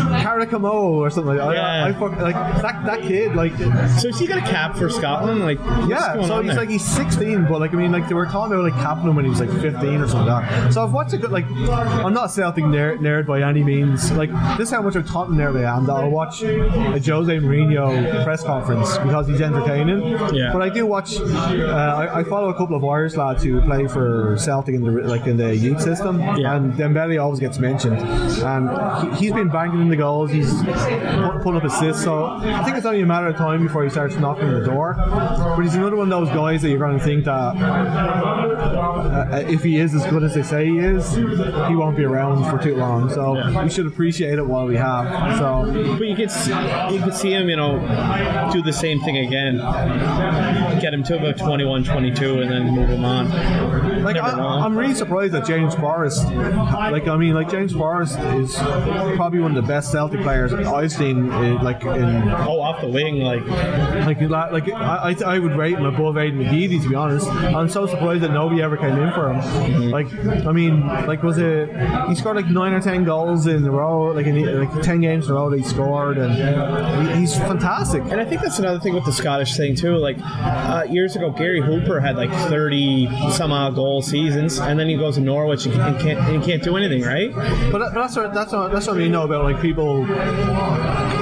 or 0.74 1.10
something 1.10 1.36
like 1.36 1.38
that. 1.38 1.54
Yeah. 1.54 1.86
I, 1.86 1.90
I 1.90 1.94
fuck, 1.94 2.20
like 2.20 2.36
that, 2.36 2.86
that 2.86 3.02
kid, 3.02 3.36
like 3.36 3.56
so 4.00 4.08
is 4.10 4.20
he 4.20 4.28
got 4.28 4.38
a 4.38 4.42
cap 4.42 4.76
for 4.76 4.90
Scotland? 4.90 5.42
Like 5.42 5.60
yeah. 5.88 6.14
So 6.26 6.42
he's 6.42 6.52
there? 6.52 6.60
like 6.60 6.70
he's 6.70 6.86
16, 6.86 7.46
but 7.46 7.60
like 7.60 7.74
I 7.74 7.78
mean, 7.78 7.92
like 7.92 8.08
they 8.08 8.14
were 8.16 8.26
talking 8.26 8.54
about 8.54 8.64
like 8.64 8.74
capping 8.82 9.10
him 9.10 9.16
when 9.16 9.26
he 9.26 9.30
was 9.30 9.40
like 9.40 9.50
15 9.50 9.74
or 9.74 10.08
something 10.08 10.28
like 10.28 10.50
that. 10.50 10.74
So 10.74 10.84
I've 10.84 10.94
watched 10.94 11.14
a 11.14 11.18
good 11.18 11.32
like 11.32 11.46
I'm 11.46 12.14
not 12.14 12.26
a 12.26 12.30
Celtic 12.30 12.64
nerd, 12.64 13.00
nerd 13.00 13.26
by 13.26 13.42
any 13.42 13.64
means. 13.64 14.12
Like 14.12 14.32
this 14.58 14.70
is 14.70 14.74
how 14.74 14.82
much 14.82 14.96
of 14.96 15.06
a 15.06 15.08
Tottenham 15.08 15.40
nerd 15.40 15.66
I 15.66 15.78
am. 15.78 15.86
That 15.86 15.94
I'll 15.94 16.10
watch 16.10 16.42
a 16.44 16.70
Jose 17.00 17.38
Mourinho 17.38 18.24
press 18.24 18.44
conference 18.44 18.98
because 18.98 19.28
he's 19.28 19.42
entertaining. 19.42 19.83
Yeah. 19.90 20.52
But 20.54 20.62
I 20.62 20.70
do 20.70 20.86
watch. 20.86 21.16
Uh, 21.18 21.26
I, 22.04 22.20
I 22.20 22.24
follow 22.24 22.50
a 22.50 22.54
couple 22.56 22.76
of 22.76 22.84
Irish 22.84 23.16
lads 23.16 23.44
who 23.44 23.62
play 23.62 23.88
for 23.88 24.38
Celtic 24.38 24.76
in 24.76 24.84
the 24.84 24.92
like 24.92 25.26
in 25.28 25.38
the 25.38 25.56
youth 25.56 25.82
system, 25.82 26.20
Yeah. 26.38 26.56
and 26.56 26.74
Dembele 26.74 27.22
always 27.22 27.40
gets 27.40 27.60
mentioned, 27.60 27.98
and 28.00 28.70
he, 29.18 29.26
he's 29.26 29.34
been 29.34 29.50
banging 29.50 29.82
in 29.82 29.90
the 29.90 29.96
goals. 29.98 30.32
He's 30.32 30.52
pulling 31.44 31.58
up 31.58 31.64
assists. 31.64 32.04
So 32.04 32.26
I 32.26 32.64
think 32.64 32.78
it's 32.78 32.86
only 32.86 33.02
a 33.02 33.06
matter 33.06 33.28
of 33.28 33.36
time 33.38 33.64
before 33.66 33.84
he 33.84 33.90
starts 33.90 34.16
knocking 34.16 34.46
on 34.46 34.54
the 34.60 34.66
door. 34.66 34.96
But 34.98 35.62
he's 35.62 35.76
another 35.76 35.96
one 35.96 36.12
of 36.12 36.26
those 36.26 36.36
guys 36.36 36.62
that 36.62 36.70
you're 36.70 36.80
going 36.80 36.98
to 36.98 37.04
think 37.04 37.26
that 37.26 37.34
uh, 38.44 39.44
if 39.48 39.64
he 39.64 39.78
is 39.78 39.94
as 39.96 40.06
good 40.08 40.24
as 40.24 40.34
they 40.34 40.44
say 40.44 40.66
he 40.68 40.80
is, 40.80 41.14
he 41.16 41.76
won't 41.76 41.96
be 41.98 42.04
around 42.04 42.50
for 42.50 42.62
too 42.64 42.76
long. 42.76 43.10
So 43.10 43.62
we 43.64 43.70
should 43.70 43.88
appreciate 43.88 44.40
it 44.40 44.46
while 44.46 44.66
we 44.66 44.76
have. 44.76 45.38
So 45.38 45.66
But 45.98 46.08
you 46.08 46.16
could 46.16 46.30
s- 46.30 46.48
you 46.92 47.02
could 47.02 47.14
see 47.16 47.32
him, 47.34 47.50
you 47.50 47.56
know, 47.56 47.80
do 48.52 48.62
the 48.62 48.74
same 48.74 49.00
thing 49.02 49.18
again. 49.18 49.58
Get 50.82 50.94
him 50.94 51.04
to 51.04 51.18
about 51.18 51.38
21, 51.38 51.84
22, 51.84 52.42
and 52.42 52.52
then 52.52 52.72
move 52.72 52.90
him 52.90 53.06
on. 53.06 53.30
Like 54.04 54.16
Never 54.16 54.42
I, 54.42 54.66
I'm 54.66 54.78
really 54.78 54.94
surprised 54.96 55.34
that 55.34 55.46
James 55.46 55.74
Forrest, 55.76 56.26
like 56.28 57.08
I 57.08 57.16
mean, 57.16 57.34
like 57.34 57.50
James 57.50 57.72
Forrest 57.74 58.20
is 58.20 58.56
probably 58.56 59.40
one 59.40 59.56
of 59.56 59.64
the 59.64 59.68
best 59.68 59.92
Celtic 59.92 60.22
players 60.22 60.54
I've 60.54 60.92
seen. 60.92 61.32
uh, 61.32 61.62
Like 61.64 61.84
in 61.84 62.04
oh, 62.30 62.60
off 62.62 62.82
the 62.82 62.88
wing, 62.88 63.20
like 63.20 63.46
like 63.48 64.20
like 64.52 64.70
I, 64.72 65.16
I 65.26 65.36
I 65.36 65.40
would 65.40 65.56
rate 65.56 65.78
him 65.78 65.86
above 65.86 66.16
Aiden 66.16 66.38
McGeady 66.38 66.82
to 66.82 66.90
be 66.90 66.96
honest. 66.96 67.28
I'm 67.28 67.70
so 67.70 67.86
surprised 67.88 68.22
that 68.24 68.32
nobody 68.32 68.62
ever 68.62 68.78
came 68.78 68.98
in 68.98 69.12
for 69.14 69.32
him. 69.32 69.42
Mm-hmm. 69.42 69.90
Like 69.90 70.14
I 70.46 70.52
mean, 70.52 70.86
like 70.88 71.24
was 71.24 71.38
it 71.38 71.70
he 72.10 72.16
scored 72.16 72.36
like 72.36 72.48
nine 72.48 72.74
or 72.74 72.82
ten 72.82 73.04
goals 73.04 73.48
in 73.48 73.66
a 73.66 73.72
row, 73.72 74.12
like 74.12 74.26
in 74.26 74.60
like 74.60 74.82
ten 74.82 75.00
games 75.02 75.26
in 75.26 75.32
a 75.32 75.36
row 75.36 75.50
that 75.50 75.58
he 75.58 75.64
scored, 75.64 76.18
and 76.18 76.34
he, 77.10 77.20
he's 77.22 77.38
fantastic. 77.38 78.04
And 78.04 78.20
I 78.20 78.26
think 78.26 78.42
that's 78.42 78.60
another 78.60 78.80
thing 78.80 78.94
with 78.96 79.06
the 79.06 79.14
Scottish 79.14 79.54
thing 79.64 79.76
too. 79.76 79.98
Like 79.98 80.18
uh, 80.22 80.86
years 80.90 81.16
ago, 81.16 81.32
Gary 81.32 81.62
Hooper 81.62 82.00
had 82.00 82.16
like 82.16 82.32
thirty 82.50 83.08
some 83.32 83.52
odd 83.52 83.76
goal 83.76 84.02
seasons, 84.02 84.60
and 84.60 84.80
then 84.80 84.88
he 84.88 84.98
goes 84.98 85.16
to 85.16 85.22
Norwich 85.22 85.66
and, 85.66 85.76
can't 86.00 86.20
and 86.20 86.44
can't 86.44 86.64
do 86.64 86.76
anything, 86.78 87.02
right? 87.02 87.34
But, 87.72 87.80
but 87.80 87.94
that's 87.94 88.16
what 88.16 88.34
that's 88.34 88.54
what 88.54 88.72
that's 88.72 88.88
what 88.88 88.98
mean 88.98 89.12
though 89.12 89.24
about 89.24 89.44
like 89.44 89.62
people 89.62 90.06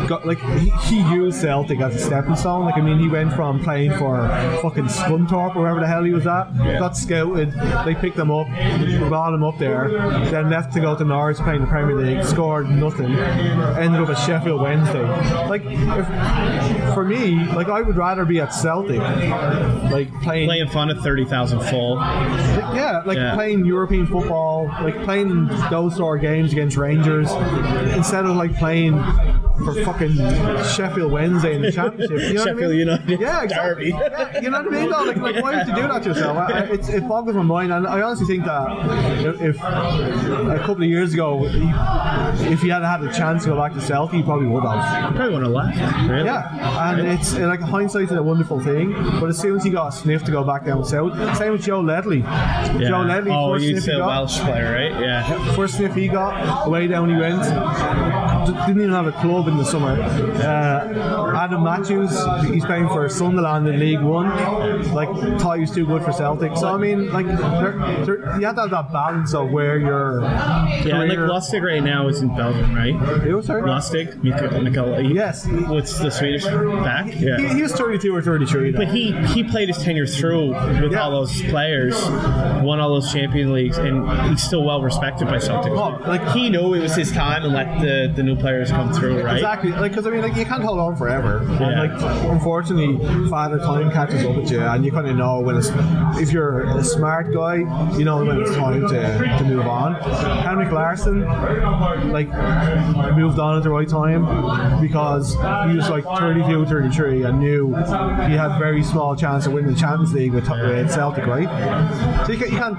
got 0.07 0.25
like 0.25 0.39
he, 0.59 0.69
he 0.87 1.01
used 1.13 1.39
Celtic 1.41 1.79
as 1.79 1.95
a 1.95 1.99
stepping 1.99 2.35
stone. 2.35 2.65
Like 2.65 2.75
I 2.75 2.81
mean 2.81 2.99
he 2.99 3.07
went 3.07 3.33
from 3.33 3.63
playing 3.63 3.91
for 3.97 4.27
fucking 4.61 4.85
Scunthorpe 4.85 5.55
or 5.55 5.61
wherever 5.61 5.79
the 5.79 5.87
hell 5.87 6.03
he 6.03 6.11
was 6.11 6.27
at, 6.27 6.51
got 6.79 6.97
scouted, 6.97 7.53
they 7.85 7.95
picked 7.95 8.17
him 8.17 8.31
up, 8.31 8.47
brought 9.07 9.33
him 9.33 9.43
up 9.43 9.57
there, 9.57 9.89
then 10.31 10.49
left 10.49 10.73
to 10.73 10.79
go 10.79 10.97
to 10.97 11.03
Norwich 11.03 11.37
playing 11.37 11.61
the 11.61 11.67
Premier 11.67 11.95
League, 11.95 12.25
scored 12.25 12.69
nothing, 12.69 13.11
ended 13.13 14.01
up 14.01 14.09
at 14.09 14.17
Sheffield 14.25 14.61
Wednesday. 14.61 15.03
Like 15.47 15.63
if, 15.65 16.07
for 16.93 17.03
me, 17.05 17.35
like 17.53 17.67
I 17.67 17.81
would 17.81 17.97
rather 17.97 18.25
be 18.25 18.39
at 18.39 18.49
Celtic, 18.53 18.99
like 19.91 20.09
playing 20.21 20.47
Playing 20.47 20.69
fun 20.69 20.89
at 20.89 20.97
thirty 20.99 21.25
thousand 21.25 21.59
full. 21.61 21.95
yeah, 21.95 23.01
like 23.05 23.17
Yeah. 23.17 23.33
playing 23.33 23.65
European 23.65 24.05
football, 24.07 24.67
like 24.81 25.01
playing 25.03 25.47
those 25.69 25.95
sort 25.95 26.17
of 26.17 26.21
games 26.21 26.51
against 26.51 26.77
Rangers, 26.77 27.31
instead 27.95 28.25
of 28.25 28.35
like 28.35 28.55
playing 28.57 28.93
for 29.63 29.73
fucking 29.85 30.15
Sheffield 30.75 31.11
Wednesday 31.11 31.55
in 31.55 31.61
the 31.61 31.71
championship. 31.71 32.19
You 32.19 32.33
know 32.33 32.43
Sheffield 32.45 32.57
what 32.57 32.65
I 32.65 32.69
mean? 32.69 32.79
United 32.79 33.19
Yeah, 33.19 33.43
exactly. 33.43 33.91
derby. 33.91 34.05
Yeah, 34.11 34.39
you 34.41 34.49
know 34.49 34.61
what 34.63 34.67
I 34.73 34.79
mean? 34.81 34.89
Though? 34.89 35.03
Like, 35.03 35.17
like, 35.17 35.43
why 35.43 35.55
would 35.57 35.67
you 35.67 35.75
do 35.75 35.81
that 35.87 36.03
to 36.03 36.09
yourself? 36.09 36.37
I, 36.37 36.51
I- 36.51 36.59
it's, 36.71 36.89
it 36.89 37.07
boggles 37.07 37.35
my 37.35 37.41
mind, 37.43 37.71
and 37.73 37.87
I 37.87 38.01
honestly 38.01 38.25
think 38.27 38.45
that 38.45 39.37
if, 39.41 39.57
a 39.57 40.57
couple 40.65 40.83
of 40.83 40.89
years 40.89 41.13
ago, 41.13 41.43
he, 41.45 41.63
if 42.51 42.61
he 42.61 42.69
had 42.69 42.83
had 42.83 43.03
a 43.03 43.11
chance 43.13 43.43
to 43.43 43.49
go 43.49 43.55
back 43.57 43.73
to 43.73 43.81
Celtic, 43.81 44.15
he 44.17 44.23
probably 44.23 44.47
would 44.47 44.63
have. 44.63 45.15
Probably 45.15 45.33
wouldn't 45.35 45.43
have 45.55 45.77
left. 45.77 46.09
Really. 46.09 46.25
Yeah, 46.25 46.91
and 46.91 47.07
it's 47.07 47.35
uh, 47.35 47.47
like 47.47 47.59
hindsight's 47.59 48.11
a 48.11 48.21
wonderful 48.23 48.59
thing. 48.63 48.93
But 49.19 49.29
as 49.29 49.37
soon 49.39 49.57
as 49.57 49.63
he 49.63 49.69
got 49.69 49.87
a 49.87 49.91
sniff 49.91 50.23
to 50.25 50.31
go 50.31 50.43
back 50.43 50.65
down 50.65 50.83
south, 50.85 51.37
same 51.37 51.53
with 51.53 51.63
Joe 51.63 51.81
Ledley. 51.81 52.19
Yeah. 52.19 52.87
Joe 52.89 53.01
Ledley, 53.01 53.31
oh, 53.31 53.53
first 53.53 53.65
sniff 53.65 53.83
he 53.85 53.91
got, 53.97 54.07
Welsh 54.07 54.39
player, 54.39 54.71
right? 54.73 55.01
Yeah. 55.01 55.55
first 55.55 55.75
sniff 55.77 55.93
he 55.95 56.07
got, 56.07 56.67
away 56.67 56.87
down 56.87 57.09
he 57.09 57.15
went. 57.17 57.41
Didn't 58.67 58.77
even 58.81 58.91
have 58.91 59.07
a 59.07 59.11
club 59.13 59.47
in 59.51 59.57
the 59.57 59.65
summer. 59.65 60.01
Uh, 60.01 61.35
Adam 61.35 61.63
Matthews, 61.63 62.11
he's 62.51 62.65
playing 62.65 62.87
for 62.87 63.07
Sunderland 63.09 63.67
in 63.67 63.79
League 63.79 64.01
One. 64.01 64.29
Like, 64.93 65.09
thought 65.39 65.55
he 65.55 65.61
was 65.61 65.71
too 65.71 65.85
good 65.85 66.03
for 66.03 66.11
Celtic. 66.11 66.55
So 66.57 66.67
I 66.73 66.77
mean, 66.77 67.11
like, 67.11 67.25
there, 67.27 68.05
there, 68.05 68.39
you 68.39 68.45
have 68.45 68.55
to 68.55 68.61
have 68.61 68.69
that 68.71 68.91
balance 68.91 69.33
of 69.33 69.51
where 69.51 69.77
your 69.77 70.21
Yeah, 70.21 70.99
like 70.99 71.11
Lustig 71.17 71.61
right 71.61 71.83
now 71.83 72.07
is 72.07 72.21
in 72.21 72.35
Belgium, 72.35 72.73
right? 72.75 72.93
Who, 72.93 73.41
sorry? 73.41 73.61
Lustig, 73.63 74.21
Mikael, 74.23 74.95
he- 74.97 75.13
Yes. 75.13 75.45
what's 75.67 75.99
the 75.99 76.09
Swedish 76.09 76.45
back? 76.45 77.05
He, 77.07 77.25
Yeah. 77.25 77.37
he 77.53 77.61
was 77.61 77.73
32 77.73 78.15
or 78.15 78.21
33. 78.21 78.71
But 78.71 78.87
though. 78.87 78.93
he 78.93 79.11
he 79.33 79.43
played 79.43 79.67
his 79.67 79.77
tenure 79.83 80.07
through 80.07 80.49
with 80.81 80.91
Yeah. 80.93 81.01
all 81.03 81.11
those 81.11 81.41
players, 81.43 81.93
won 82.63 82.79
all 82.79 82.89
those 82.89 83.11
champion 83.11 83.53
leagues, 83.53 83.77
and 83.77 84.09
he's 84.29 84.41
still 84.43 84.63
well 84.63 84.81
respected 84.81 85.27
by 85.27 85.37
Celtic. 85.39 85.71
Oh, 85.73 85.99
like- 86.07 86.27
he 86.29 86.49
knew 86.49 86.73
it 86.73 86.79
was 86.81 86.95
his 86.95 87.11
time 87.11 87.43
and 87.43 87.53
let 87.53 87.81
the, 87.81 88.11
the 88.15 88.23
new 88.23 88.35
players 88.35 88.71
come 88.71 88.91
through, 88.93 89.21
right? 89.23 89.40
Exactly, 89.41 89.71
like 89.71 89.91
because 89.91 90.07
I 90.07 90.11
mean, 90.11 90.21
like 90.21 90.35
you 90.35 90.45
can't 90.45 90.63
hold 90.63 90.79
on 90.79 90.95
forever. 90.95 91.43
Yeah. 91.43 91.69
And 91.69 91.91
like, 91.93 92.31
unfortunately, 92.31 92.97
father 93.29 93.57
time 93.59 93.91
catches 93.91 94.23
up 94.25 94.35
with 94.35 94.51
you, 94.51 94.61
and 94.61 94.85
you 94.85 94.91
kind 94.91 95.07
of 95.07 95.15
know 95.15 95.39
when 95.39 95.57
it's 95.57 95.69
if 96.19 96.31
you're 96.31 96.77
a 96.77 96.83
smart 96.83 97.33
guy, 97.33 97.57
you 97.97 98.05
know 98.05 98.23
when 98.23 98.41
it's 98.41 98.55
time 98.55 98.81
to, 98.87 99.37
to 99.37 99.43
move 99.45 99.67
on. 99.67 99.95
Henrik 100.41 100.71
Larsson, 100.71 101.21
like, 102.11 102.27
moved 103.15 103.39
on 103.39 103.57
at 103.57 103.63
the 103.63 103.69
right 103.69 103.87
time 103.87 104.21
because 104.81 105.33
he 105.33 105.75
was 105.77 105.89
like 105.89 106.03
32, 106.03 106.65
33, 106.65 107.23
and 107.23 107.39
knew 107.39 107.67
he 107.75 108.33
had 108.33 108.57
very 108.59 108.83
small 108.83 109.15
chance 109.15 109.45
of 109.45 109.53
winning 109.53 109.73
the 109.73 109.79
Champions 109.79 110.13
League 110.13 110.33
with, 110.33 110.49
with 110.49 110.91
Celtic, 110.91 111.25
right? 111.25 111.47
So 112.25 112.33
you, 112.33 112.37
can, 112.37 112.51
you 112.51 112.57
can't. 112.57 112.77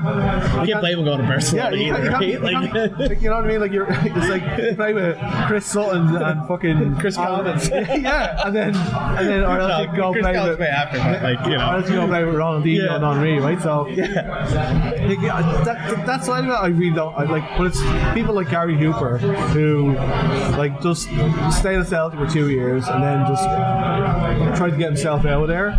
You 0.62 0.72
can't 0.72 0.80
blame 0.80 0.98
him 0.98 1.04
going 1.04 1.18
to 1.18 1.24
Yeah, 1.24 1.70
Barcelona 1.70 1.76
you, 1.76 1.92
can't, 1.92 2.04
either, 2.04 2.04
you, 2.04 2.10
can't, 2.10 2.20
right? 2.20 2.28
you, 2.28 2.38
Like, 2.38 2.72
can't, 2.72 2.98
like, 2.98 3.22
you 3.22 3.30
know 3.30 3.36
what 3.36 3.44
I 3.44 3.48
mean? 3.48 3.60
Like 3.60 3.72
you're, 3.72 3.86
it's 3.90 4.28
like 4.28 4.58
you 4.58 4.74
play 4.74 4.92
with 4.92 5.18
Chris 5.46 5.66
Sutton 5.66 6.16
and 6.16 6.41
then 6.42 6.48
fucking 6.48 6.96
Chris 7.00 7.16
Collins. 7.22 7.68
yeah, 7.72 8.46
and 8.46 8.54
then 8.54 8.74
and 8.74 9.28
then 9.28 9.42
or 9.44 9.58
else 9.60 9.68
No, 9.70 9.80
you 9.80 9.86
can 9.88 9.96
go 9.96 10.12
Chris 10.12 10.22
play 10.22 10.34
Collins 10.34 10.58
with 10.58 10.68
after, 10.68 10.98
but 10.98 11.22
like 11.22 11.46
you 11.46 11.52
know, 11.52 11.56
or 11.56 11.58
know. 11.58 11.76
else 11.78 11.88
you 11.90 11.96
go 11.96 12.06
play 12.06 12.24
with 12.24 12.34
Ronaldinho 12.34 12.84
Yeah. 12.86 12.94
and 12.96 13.04
Henry, 13.04 13.38
right? 13.40 13.60
So 13.62 13.86
yeah, 13.88 15.62
that, 15.64 16.06
that 16.06 16.24
side 16.24 16.44
of 16.44 16.50
it 16.50 16.54
I 16.54 16.66
really 16.68 16.94
don't 16.94 17.14
I 17.16 17.24
like. 17.24 17.44
But 17.58 17.68
it's 17.68 17.80
people 18.14 18.34
like 18.34 18.50
Gary 18.50 18.76
Hooper 18.78 19.18
who 19.18 19.92
like 20.56 20.80
just 20.82 21.02
stayed 21.50 21.78
at 21.78 21.86
Celtic 21.88 22.18
for 22.18 22.26
two 22.26 22.50
years 22.50 22.88
and 22.88 23.02
then 23.02 23.26
just 23.26 23.44
tried 24.56 24.70
to 24.70 24.76
get 24.76 24.86
himself 24.88 25.24
out 25.24 25.42
of 25.42 25.48
there. 25.48 25.78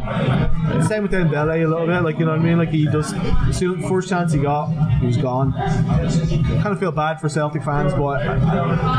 Same 0.88 1.04
with 1.04 1.12
Dembele 1.12 1.64
a 1.64 1.68
little 1.68 1.88
bit, 1.88 2.02
like 2.02 2.20
you 2.20 2.26
know 2.26 2.32
what 2.32 2.40
I 2.40 2.44
mean. 2.44 2.58
Like 2.58 2.70
he 2.70 2.86
just 2.88 3.16
as 3.16 3.58
soon 3.58 3.82
first 3.88 4.10
chance 4.10 4.34
he 4.34 4.40
got, 4.42 4.68
he 5.00 5.08
was 5.08 5.18
gone. 5.18 5.54
Kind 5.54 6.68
of 6.68 6.80
feel 6.80 6.92
bad 6.92 7.20
for 7.20 7.30
Celtic 7.30 7.64
fans, 7.64 7.94
but 7.94 8.24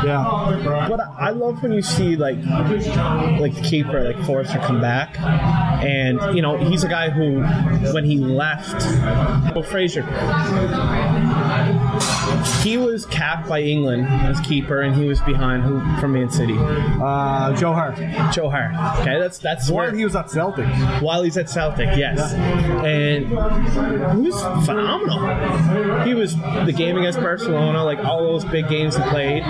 yeah, 0.05 0.87
But 0.89 0.99
I 1.17 1.31
love 1.31 1.54
when 1.61 1.71
you 1.71 1.81
see 1.81 2.15
like 2.15 2.37
like 3.39 3.53
the 3.55 3.61
keeper 3.63 4.03
like 4.03 4.23
Forster 4.25 4.59
come 4.59 4.81
back, 4.81 5.17
and 5.19 6.19
you 6.35 6.41
know 6.41 6.57
he's 6.57 6.83
a 6.83 6.89
guy 6.89 7.09
who 7.09 7.41
when 7.93 8.05
he 8.05 8.17
left, 8.17 8.83
well 9.53 9.63
Fraser, 9.63 10.03
he 12.63 12.77
was 12.77 13.05
capped 13.05 13.47
by 13.47 13.61
England 13.61 14.07
as 14.07 14.39
keeper, 14.41 14.81
and 14.81 14.95
he 14.95 15.05
was 15.05 15.21
behind 15.21 15.63
who 15.63 15.79
from 15.99 16.13
Man 16.13 16.29
City, 16.29 16.55
uh, 16.57 17.55
Joe 17.55 17.73
Hart. 17.73 17.95
Joe 18.33 18.49
Hart. 18.49 18.99
Okay, 18.99 19.19
that's 19.19 19.37
that's 19.37 19.69
While 19.69 19.87
where 19.87 19.95
he 19.95 20.03
was 20.03 20.15
at 20.15 20.29
Celtic, 20.29 20.67
while 21.01 21.23
he's 21.23 21.37
at 21.37 21.49
Celtic, 21.49 21.87
yes. 21.97 22.33
And 22.83 23.27
he 23.27 24.29
was 24.29 24.65
phenomenal. 24.65 26.03
He 26.05 26.13
was 26.13 26.35
the 26.35 26.73
game 26.75 26.97
against 26.97 27.19
Barcelona, 27.19 27.83
like 27.83 27.99
all 27.99 28.23
those 28.23 28.45
big 28.45 28.67
games 28.69 28.95
he 28.95 29.03
played. 29.03 29.43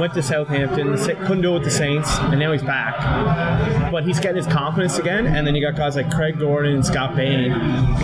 Went 0.00 0.14
to 0.14 0.22
Southampton, 0.22 0.96
couldn't 0.96 1.42
do 1.42 1.50
it 1.50 1.54
with 1.54 1.64
the 1.64 1.70
Saints, 1.70 2.10
and 2.18 2.38
now 2.38 2.52
he's 2.52 2.62
back. 2.62 3.90
But 3.90 4.04
he's 4.04 4.20
getting 4.20 4.36
his 4.36 4.46
confidence 4.46 4.98
again. 4.98 5.26
And 5.26 5.46
then 5.46 5.54
you 5.54 5.62
got 5.62 5.76
guys 5.76 5.96
like 5.96 6.10
Craig 6.10 6.38
Gordon 6.38 6.74
and 6.74 6.86
Scott 6.86 7.16
Bain, 7.16 7.50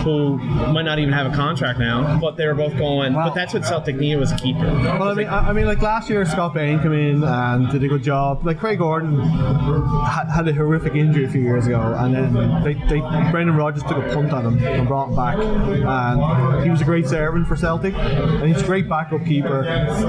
who 0.02 0.38
might 0.38 0.82
not 0.82 0.98
even 0.98 1.12
have 1.12 1.32
a 1.32 1.34
contract 1.34 1.78
now, 1.78 2.18
but 2.18 2.36
they 2.36 2.46
were 2.46 2.54
both 2.54 2.76
going. 2.76 3.14
Wow. 3.14 3.28
But 3.28 3.34
that's 3.34 3.54
what 3.54 3.64
Celtic 3.64 3.96
needed 4.02 4.18
was 4.18 4.32
a 4.32 4.36
keeper. 4.36 4.66
Well, 4.66 5.08
I 5.08 5.14
mean, 5.14 5.28
I, 5.28 5.48
I 5.48 5.52
mean, 5.52 5.66
like 5.66 5.80
last 5.80 6.10
year, 6.10 6.24
Scott 6.26 6.54
Bain 6.54 6.80
came 6.80 6.92
in 6.92 7.24
and 7.24 7.70
did 7.70 7.82
a 7.82 7.88
good 7.88 8.02
job. 8.02 8.44
Like 8.44 8.58
Craig 8.58 8.78
Gordon 8.78 9.18
had, 9.20 10.24
had 10.28 10.48
a 10.48 10.52
horrific 10.52 10.94
injury 10.94 11.24
a 11.24 11.30
few 11.30 11.40
years 11.40 11.66
ago, 11.66 11.80
and 11.98 12.14
then 12.14 12.62
they, 12.64 12.74
they 12.74 13.00
Brendan 13.30 13.56
Rodgers 13.56 13.82
took 13.84 13.96
a 13.98 14.14
punt 14.14 14.32
on 14.32 14.44
him 14.44 14.64
and 14.64 14.86
brought 14.86 15.08
him 15.08 15.16
back, 15.16 15.38
and 15.38 16.64
he 16.64 16.70
was 16.70 16.80
a 16.80 16.84
great 16.84 17.06
servant 17.06 17.46
for 17.46 17.56
Celtic, 17.56 17.94
and 17.94 18.52
he's 18.52 18.62
a 18.62 18.66
great 18.66 18.88
backup 18.88 19.24
keeper. 19.24 19.62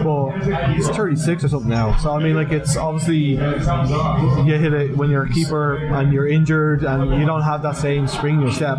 But 0.03 0.73
he's 0.73 0.89
36 0.89 1.43
or 1.43 1.47
something 1.49 1.69
now, 1.69 1.95
so 1.97 2.11
I 2.11 2.21
mean, 2.21 2.35
like 2.35 2.51
it's 2.51 2.75
obviously 2.75 3.17
you 3.17 4.57
hit 4.57 4.73
it 4.73 4.97
when 4.97 5.09
you're 5.09 5.25
a 5.25 5.29
keeper 5.29 5.77
and 5.77 6.11
you're 6.11 6.27
injured 6.27 6.83
and 6.83 7.19
you 7.19 7.25
don't 7.25 7.41
have 7.41 7.61
that 7.63 7.77
same 7.77 8.07
spring 8.07 8.35
in 8.35 8.41
your 8.41 8.51
step. 8.51 8.77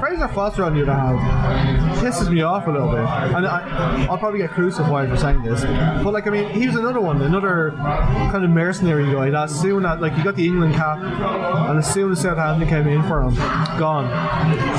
Fraser 0.00 0.28
Forster, 0.28 0.64
on 0.64 0.74
the 0.74 0.82
other 0.82 0.92
hand, 0.92 1.96
pisses 1.98 2.30
me 2.30 2.42
off 2.42 2.66
a 2.66 2.70
little 2.70 2.90
bit, 2.90 3.00
and 3.00 3.46
I, 3.46 4.06
I'll 4.08 4.18
probably 4.18 4.40
get 4.40 4.47
crucified 4.48 5.08
for 5.08 5.16
saying 5.16 5.42
this, 5.42 5.62
but 6.02 6.12
like 6.12 6.26
I 6.26 6.30
mean, 6.30 6.50
he 6.50 6.66
was 6.66 6.76
another 6.76 7.00
one, 7.00 7.22
another 7.22 7.72
kind 7.76 8.44
of 8.44 8.50
mercenary 8.50 9.12
guy. 9.12 9.30
That 9.30 9.44
as 9.44 9.60
soon 9.60 9.84
as 9.84 10.00
like 10.00 10.14
he 10.14 10.22
got 10.22 10.36
the 10.36 10.46
England 10.46 10.74
cap, 10.74 10.98
and 10.98 11.78
as 11.78 11.92
soon 11.92 12.12
as 12.12 12.20
Southampton 12.20 12.68
came 12.68 12.86
in 12.88 13.02
for 13.04 13.22
him, 13.22 13.34
gone. 13.78 14.08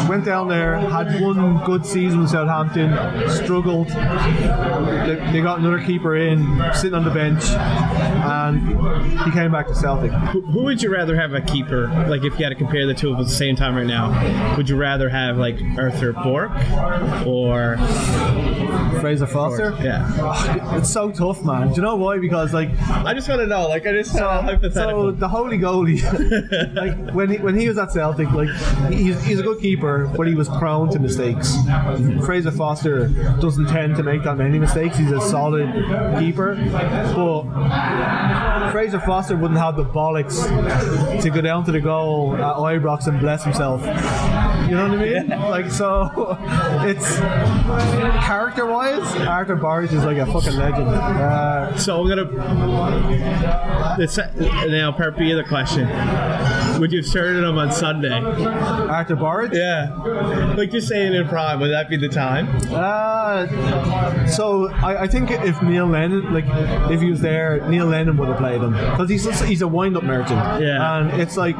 Went 0.07 0.25
down 0.25 0.47
there, 0.47 0.77
had 0.77 1.21
one 1.21 1.63
good 1.65 1.85
season 1.85 2.21
with 2.21 2.29
Southampton, 2.29 2.93
struggled. 3.29 3.87
They, 3.89 5.29
they 5.31 5.41
got 5.41 5.59
another 5.59 5.83
keeper 5.83 6.15
in, 6.15 6.61
sitting 6.73 6.93
on 6.93 7.03
the 7.03 7.11
bench, 7.11 7.43
and 7.49 9.19
he 9.21 9.31
came 9.31 9.51
back 9.51 9.67
to 9.67 9.75
Celtic. 9.75 10.11
Who, 10.11 10.41
who 10.41 10.63
would 10.63 10.81
you 10.81 10.91
rather 10.91 11.15
have 11.15 11.33
a 11.33 11.41
keeper? 11.41 11.87
Like 12.07 12.23
if 12.23 12.37
you 12.37 12.45
had 12.45 12.49
to 12.49 12.55
compare 12.55 12.85
the 12.85 12.93
two 12.93 13.09
of 13.09 13.17
them 13.17 13.21
at 13.25 13.29
the 13.29 13.35
same 13.35 13.55
time 13.55 13.75
right 13.75 13.87
now, 13.87 14.55
would 14.57 14.69
you 14.69 14.75
rather 14.75 15.09
have 15.09 15.37
like 15.37 15.55
Artur 15.77 16.13
Boruc 16.13 17.25
or 17.25 17.77
Fraser 18.99 19.27
Yeah? 19.83 20.77
It's 20.77 20.89
so 20.89 21.11
tough, 21.11 21.43
man. 21.43 21.69
Do 21.69 21.75
you 21.75 21.81
know 21.81 21.95
why? 21.95 22.17
Because 22.19 22.53
like 22.53 22.69
I 22.89 23.13
just 23.13 23.27
want 23.29 23.41
to 23.41 23.47
know. 23.47 23.67
Like 23.67 23.85
I 23.87 23.91
just 23.93 24.11
so, 24.13 24.57
so 24.71 25.11
the 25.11 25.27
holy 25.27 25.57
goalie, 25.57 26.01
like 26.75 27.13
when 27.13 27.29
he, 27.31 27.37
when 27.37 27.57
he 27.59 27.67
was 27.67 27.77
at 27.77 27.91
Celtic, 27.91 28.31
like 28.31 28.49
he's, 28.91 29.23
he's 29.23 29.39
a 29.39 29.43
good 29.43 29.59
keeper, 29.59 30.11
but 30.15 30.27
he 30.27 30.35
was 30.35 30.47
prone 30.49 30.89
to 30.91 30.99
mistakes. 30.99 31.55
Fraser 32.25 32.51
Forster 32.51 33.07
doesn't 33.39 33.67
tend 33.67 33.95
to 33.97 34.03
make 34.03 34.23
that 34.23 34.37
many 34.37 34.59
mistakes. 34.59 34.97
He's 34.97 35.11
a 35.11 35.21
solid 35.21 35.71
keeper, 36.19 36.55
but 37.15 38.71
Fraser 38.71 38.99
Forster 38.99 39.35
wouldn't 39.35 39.59
have 39.59 39.75
the 39.75 39.85
bollocks 39.85 41.21
to 41.21 41.29
go 41.29 41.41
down 41.41 41.63
to 41.65 41.71
the 41.71 41.81
goal 41.81 42.35
at 42.35 42.55
Ibrox 42.55 43.07
and 43.07 43.19
bless 43.19 43.43
himself. 43.43 43.81
You 44.69 44.75
know 44.75 44.87
what 44.89 44.99
I 44.99 45.03
mean? 45.03 45.29
Like 45.29 45.71
so, 45.71 46.09
it's 46.87 47.17
character-wise, 48.25 49.15
Artur 49.27 49.57
Boruc 49.57 49.91
is 49.91 50.03
like 50.05 50.17
a 50.17 50.25
fucking 50.25 50.55
legend. 50.57 50.87
Uh, 50.89 51.75
So 51.77 52.01
I'm 52.01 52.07
gonna. 52.07 53.97
It's, 53.99 54.17
now, 54.17 54.91
part 54.91 55.17
B 55.17 55.31
of 55.31 55.37
the 55.37 55.43
question: 55.43 55.87
Would 56.79 56.91
you 56.91 56.99
have 56.99 57.07
started 57.07 57.43
him 57.43 57.57
on 57.57 57.71
Sunday? 57.71 58.09
Artur 58.11 59.15
Boruc. 59.15 59.53
Yeah, 59.53 59.93
like 60.55 60.71
just 60.71 60.87
saying 60.87 61.13
in 61.13 61.27
prime. 61.27 61.59
Would 61.59 61.71
that 61.71 61.89
be 61.89 61.97
the 61.97 62.09
time? 62.09 62.47
Uh, 62.71 63.47
so 64.27 64.69
I, 64.69 65.03
I 65.03 65.07
think 65.07 65.31
if 65.31 65.61
Neil 65.61 65.85
Lennon, 65.87 66.33
like 66.33 66.45
if 66.91 67.01
he 67.01 67.09
was 67.09 67.21
there, 67.21 67.67
Neil 67.69 67.85
Lennon 67.87 68.17
would 68.17 68.27
have 68.29 68.37
played 68.37 68.61
him 68.61 68.73
because 68.73 69.09
he's 69.09 69.25
just, 69.25 69.43
he's 69.45 69.61
a 69.61 69.67
wind-up 69.67 70.03
merchant. 70.03 70.39
Yeah. 70.61 70.99
and 70.99 71.21
it's 71.21 71.35
like 71.37 71.55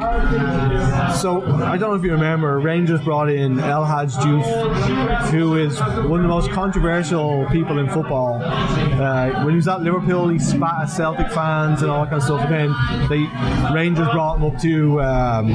so. 1.16 1.42
I 1.64 1.76
don't 1.76 1.90
know 1.90 1.94
if 1.94 2.04
you 2.04 2.12
remember, 2.12 2.58
Rangers 2.60 2.99
brought 3.04 3.30
in 3.30 3.58
El 3.58 3.84
Hadj 3.84 4.12
Diouf, 4.14 5.30
who 5.30 5.56
is 5.56 5.78
one 5.80 6.20
of 6.20 6.22
the 6.22 6.28
most 6.28 6.50
controversial 6.50 7.46
people 7.50 7.78
in 7.78 7.88
football. 7.88 8.40
Uh, 8.42 9.44
when 9.44 9.50
he 9.50 9.56
was 9.56 9.68
at 9.68 9.82
Liverpool, 9.82 10.28
he 10.28 10.38
spat 10.38 10.82
at 10.82 10.86
Celtic 10.86 11.30
fans 11.32 11.82
and 11.82 11.90
all 11.90 12.04
that 12.04 12.10
kind 12.10 12.22
of 12.22 12.24
stuff. 12.24 12.50
And 12.50 13.10
then 13.10 13.74
Rangers 13.74 14.08
brought 14.08 14.36
him 14.36 14.44
up 14.44 14.60
to 14.60 15.00
um, 15.02 15.46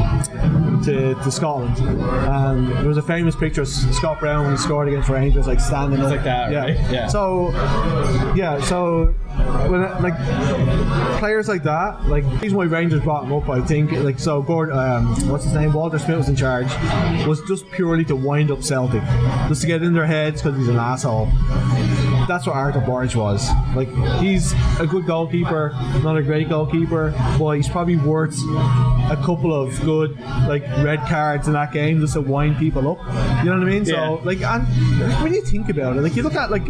to, 0.83 1.15
to 1.15 1.31
Scotland, 1.31 1.77
and 1.77 2.67
there 2.69 2.87
was 2.87 2.97
a 2.97 3.01
famous 3.01 3.35
picture 3.35 3.61
of 3.61 3.67
Scott 3.67 4.19
Brown 4.19 4.43
when 4.45 4.51
he 4.55 4.57
scored 4.57 4.87
against 4.87 5.09
Rangers, 5.09 5.47
like 5.47 5.59
standing 5.59 6.01
up 6.01 6.09
like 6.11 6.23
that, 6.23 6.51
Yeah. 6.51 6.59
right? 6.59 6.91
Yeah. 6.91 7.07
So 7.07 7.51
yeah, 8.35 8.59
so 8.61 9.05
when 9.69 9.81
it- 9.81 10.01
like 10.01 10.15
players 11.19 11.47
like 11.47 11.63
that, 11.63 12.05
like 12.07 12.23
the 12.23 12.37
reason 12.37 12.57
why 12.57 12.65
Rangers 12.65 13.01
brought 13.01 13.23
him 13.23 13.33
up, 13.33 13.49
I 13.49 13.61
think, 13.61 13.91
like 13.91 14.19
so 14.19 14.41
Gordon, 14.41 14.77
um, 14.77 15.07
what's 15.29 15.43
his 15.45 15.53
name, 15.53 15.73
Walter 15.73 15.99
Smith 15.99 16.17
was 16.17 16.29
in 16.29 16.35
charge, 16.35 16.67
was 17.25 17.41
just 17.47 17.69
purely 17.71 18.05
to 18.05 18.15
wind 18.15 18.51
up 18.51 18.63
Celtic, 18.63 19.03
just 19.47 19.61
to 19.61 19.67
get 19.67 19.81
in 19.83 19.93
their 19.93 20.05
heads 20.05 20.41
because 20.41 20.57
he's 20.57 20.67
an 20.69 20.77
asshole. 20.77 21.27
That's 22.27 22.47
what 22.47 22.55
Artur 22.55 22.79
Boruc 22.81 23.15
was. 23.15 23.49
Like 23.75 23.89
he's 24.19 24.53
a 24.79 24.87
good 24.87 25.05
goalkeeper, 25.05 25.71
not 26.03 26.17
a 26.17 26.23
great 26.23 26.49
goalkeeper, 26.49 27.13
but 27.37 27.51
he's 27.51 27.69
probably 27.69 27.97
worth 27.97 28.37
a 29.11 29.17
couple 29.23 29.53
of 29.53 29.79
good 29.81 30.19
like 30.47 30.63
red 30.83 30.99
cards 31.01 31.47
in 31.47 31.53
that 31.53 31.71
game 31.71 31.99
just 31.99 32.13
to 32.13 32.21
wind 32.21 32.57
people 32.57 32.89
up. 32.89 32.99
You 33.43 33.51
know 33.51 33.59
what 33.59 33.67
I 33.67 33.69
mean? 33.69 33.85
So 33.85 34.21
like, 34.23 34.41
and 34.41 34.65
when 35.23 35.33
you 35.33 35.41
think 35.43 35.69
about 35.69 35.97
it, 35.97 36.01
like 36.01 36.15
you 36.15 36.23
look 36.23 36.35
at 36.35 36.51
like 36.51 36.67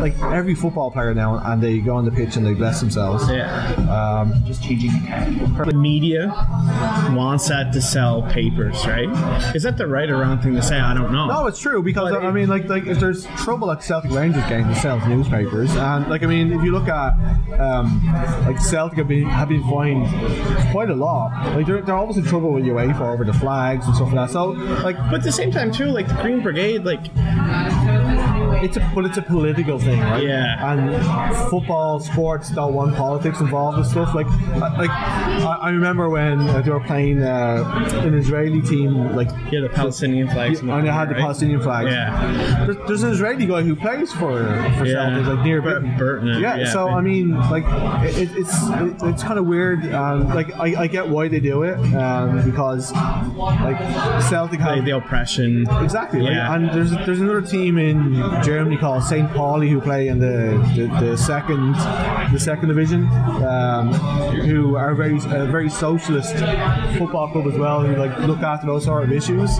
like 0.00 0.18
every 0.20 0.54
football 0.54 0.90
player 0.90 1.14
now, 1.14 1.40
and 1.44 1.62
they 1.62 1.78
go 1.78 1.96
on 1.96 2.04
the 2.04 2.10
pitch 2.10 2.36
and 2.36 2.46
they 2.46 2.54
bless 2.54 2.80
themselves. 2.80 3.28
Yeah. 3.28 3.72
Um, 3.90 4.44
just 4.46 4.62
changing 4.62 4.90
the 4.92 5.64
The 5.66 5.74
media 5.74 6.28
wants 7.10 7.48
that 7.48 7.72
to 7.72 7.82
sell 7.82 8.22
papers, 8.22 8.86
right? 8.86 9.08
Is 9.54 9.62
that 9.64 9.76
the 9.76 9.86
right 9.86 10.08
or 10.08 10.18
wrong 10.18 10.40
thing 10.40 10.54
to 10.54 10.62
say? 10.62 10.78
I 10.78 10.94
don't 10.94 11.12
know. 11.12 11.26
No, 11.26 11.46
it's 11.46 11.58
true 11.58 11.82
because 11.82 12.12
But 12.12 12.24
I 12.24 12.30
mean, 12.30 12.48
like, 12.48 12.68
like 12.68 12.86
if 12.86 12.98
there's 13.00 13.26
trouble 13.38 13.70
at 13.70 13.82
Celtic 13.82 14.10
Rangers 14.10 14.44
games, 14.48 14.68
newspapers, 15.08 15.74
and 15.76 16.08
like 16.08 16.22
I 16.22 16.26
mean, 16.26 16.52
if 16.52 16.62
you 16.62 16.72
look 16.72 16.88
at 16.88 17.14
um, 17.58 18.04
like 18.46 18.60
Celtic 18.60 18.98
have 18.98 19.08
been 19.08 19.24
have 19.24 19.48
been 19.48 19.62
fined 19.68 20.06
quite 20.70 20.90
a 20.90 20.94
lot. 20.94 21.30
Like 21.54 21.66
they're, 21.66 21.82
they're 21.82 21.96
always 21.96 22.16
in 22.16 22.24
trouble 22.24 22.52
with 22.52 22.64
UEFA 22.64 23.00
over 23.00 23.24
the 23.24 23.32
flags 23.32 23.86
and 23.86 23.94
stuff 23.94 24.12
like 24.12 24.28
that. 24.28 24.30
So 24.30 24.50
like 24.82 24.96
But 24.96 25.14
at 25.14 25.22
the 25.22 25.32
same 25.32 25.50
time, 25.50 25.72
too, 25.72 25.86
like 25.86 26.08
the 26.08 26.14
Green 26.14 26.42
Brigade, 26.42 26.84
like 26.84 27.04
it's 28.62 28.76
a 28.76 28.92
but 28.94 29.04
it's 29.04 29.18
a 29.18 29.22
political 29.22 29.78
thing, 29.78 30.00
right? 30.00 30.22
Yeah. 30.22 30.72
And 30.72 30.80
football, 31.50 32.00
sports 32.00 32.50
don't 32.50 32.74
want 32.74 32.94
politics 32.96 33.40
involved 33.40 33.78
and 33.78 33.86
stuff. 33.86 34.14
Like, 34.14 34.26
I- 34.28 34.76
like 34.78 34.90
I, 34.90 35.58
I 35.62 35.70
remember 35.70 36.08
when 36.08 36.40
uh, 36.40 36.62
they 36.62 36.70
were 36.70 36.80
playing 36.80 37.22
uh, 37.22 37.64
an 38.06 38.14
Israeli 38.14 38.60
team, 38.62 39.14
like 39.16 39.28
yeah, 39.50 39.60
the 39.60 39.68
Palestinian 39.68 40.28
flags. 40.28 40.60
and 40.60 40.68
they 40.70 40.90
had 40.90 41.08
the 41.08 41.14
right? 41.14 41.20
Palestinian 41.20 41.60
flags. 41.60 41.90
Yeah. 41.90 42.64
There's, 42.66 42.76
there's 42.86 43.02
an 43.02 43.10
Israeli 43.10 43.46
guy 43.46 43.62
who 43.62 43.74
plays 43.76 44.12
for 44.12 44.38
for 44.78 44.86
Yeah. 44.86 44.94
Celtic, 45.10 45.26
like 45.26 45.44
Nir 45.46 45.60
Bur- 45.62 45.80
Burton, 45.98 46.28
Yeah, 46.40 46.56
yeah. 46.56 46.72
so 46.72 46.88
I 46.88 47.00
mean, 47.00 47.32
like, 47.50 47.64
it, 48.04 48.30
it's 48.36 48.54
it, 48.68 48.96
it's 49.10 49.22
kind 49.22 49.38
of 49.38 49.46
weird. 49.46 49.92
Um, 49.92 50.28
like, 50.28 50.52
I, 50.58 50.82
I 50.82 50.86
get 50.86 51.08
why 51.08 51.28
they 51.28 51.40
do 51.40 51.62
it 51.64 51.78
um, 51.94 52.42
because 52.50 52.92
like 52.92 53.78
Celtic 54.22 54.60
have 54.60 54.76
Like 54.76 54.84
the 54.84 54.92
oppression. 54.92 55.66
Exactly. 55.82 56.20
right? 56.20 56.32
Yeah. 56.32 56.54
And 56.54 56.70
there's 56.70 56.90
there's 57.06 57.20
another 57.20 57.42
team 57.42 57.78
in 57.78 58.14
Germany 58.42 58.51
called 58.78 59.04
St. 59.04 59.30
Pauli 59.32 59.68
who 59.68 59.80
play 59.80 60.08
in 60.08 60.18
the, 60.18 60.58
the, 60.74 60.86
the 61.04 61.16
second 61.16 61.72
the 62.32 62.38
second 62.38 62.68
division, 62.68 63.06
um, 63.44 63.92
who 64.46 64.76
are 64.76 64.94
very 64.94 65.16
a 65.16 65.46
very 65.46 65.68
socialist 65.70 66.34
football 66.98 67.30
club 67.30 67.46
as 67.46 67.58
well, 67.58 67.80
who 67.80 67.94
like 67.96 68.16
look 68.20 68.40
after 68.40 68.66
those 68.66 68.84
sort 68.84 69.04
of 69.04 69.12
issues. 69.12 69.54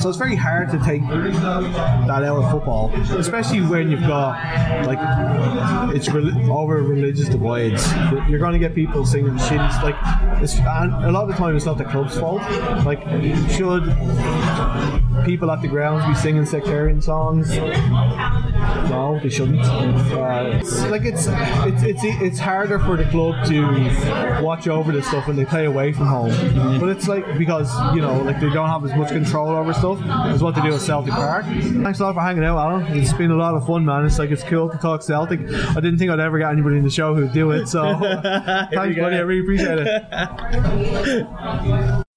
So 0.00 0.08
it's 0.08 0.18
very 0.18 0.36
hard 0.36 0.70
to 0.70 0.78
take 0.78 1.02
that 1.08 2.22
out 2.24 2.42
of 2.42 2.50
football, 2.50 2.92
especially 3.12 3.60
when 3.60 3.90
you've 3.90 4.00
got 4.00 4.36
like 4.86 4.98
it's 5.94 6.08
rel- 6.08 6.52
over 6.52 6.82
religious 6.82 7.28
divides. 7.28 7.86
You're 8.28 8.38
going 8.38 8.52
to 8.52 8.58
get 8.58 8.74
people 8.74 9.04
singing 9.04 9.34
shitty 9.34 9.82
like, 9.82 9.96
it's, 10.42 10.56
and 10.58 10.92
a 11.04 11.10
lot 11.12 11.22
of 11.22 11.28
the 11.28 11.34
time 11.34 11.56
it's 11.56 11.66
not 11.66 11.78
the 11.78 11.84
club's 11.84 12.18
fault. 12.18 12.42
Like, 12.84 13.00
should 13.50 13.84
people 15.24 15.50
at 15.50 15.62
the 15.62 15.68
grounds 15.68 16.06
be 16.06 16.14
singing 16.14 16.46
sectarian 16.46 17.00
songs? 17.02 17.09
No, 18.88 19.18
they 19.22 19.28
shouldn't. 19.28 19.60
Uh, 19.60 20.50
it's, 20.54 20.80
like 20.86 21.04
it's, 21.04 21.26
it's 21.28 21.82
it's 21.82 22.00
it's 22.04 22.38
harder 22.38 22.78
for 22.78 22.96
the 22.96 23.04
club 23.04 23.44
to 23.46 24.42
watch 24.42 24.68
over 24.68 24.92
this 24.92 25.06
stuff 25.06 25.26
when 25.26 25.36
they 25.36 25.44
play 25.44 25.66
away 25.66 25.92
from 25.92 26.06
home. 26.06 26.30
But 26.78 26.88
it's 26.90 27.08
like 27.08 27.38
because 27.38 27.70
you 27.94 28.00
know 28.00 28.18
like 28.22 28.40
they 28.40 28.50
don't 28.50 28.68
have 28.68 28.84
as 28.84 28.94
much 28.96 29.08
control 29.10 29.50
over 29.50 29.72
stuff 29.72 30.00
as 30.26 30.42
what 30.42 30.54
they 30.54 30.62
do 30.62 30.74
at 30.74 30.80
Celtic 30.80 31.12
Park. 31.12 31.44
Thanks 31.44 32.00
a 32.00 32.04
lot 32.04 32.14
for 32.14 32.20
hanging 32.20 32.44
out, 32.44 32.58
Alan. 32.58 32.86
It's 32.96 33.12
been 33.12 33.30
a 33.30 33.36
lot 33.36 33.54
of 33.54 33.66
fun, 33.66 33.84
man. 33.84 34.06
It's 34.06 34.18
like 34.18 34.30
it's 34.30 34.44
cool 34.44 34.68
to 34.70 34.78
talk 34.78 35.02
Celtic. 35.02 35.40
I 35.40 35.74
didn't 35.74 35.98
think 35.98 36.10
I'd 36.10 36.20
ever 36.20 36.38
get 36.38 36.50
anybody 36.50 36.76
in 36.76 36.84
the 36.84 36.90
show 36.90 37.14
who'd 37.14 37.32
do 37.32 37.50
it. 37.52 37.66
So 37.66 37.82
thanks, 38.00 38.98
buddy. 38.98 39.16
I 39.16 39.20
really 39.20 39.40
appreciate 39.40 39.78
it. 39.78 41.26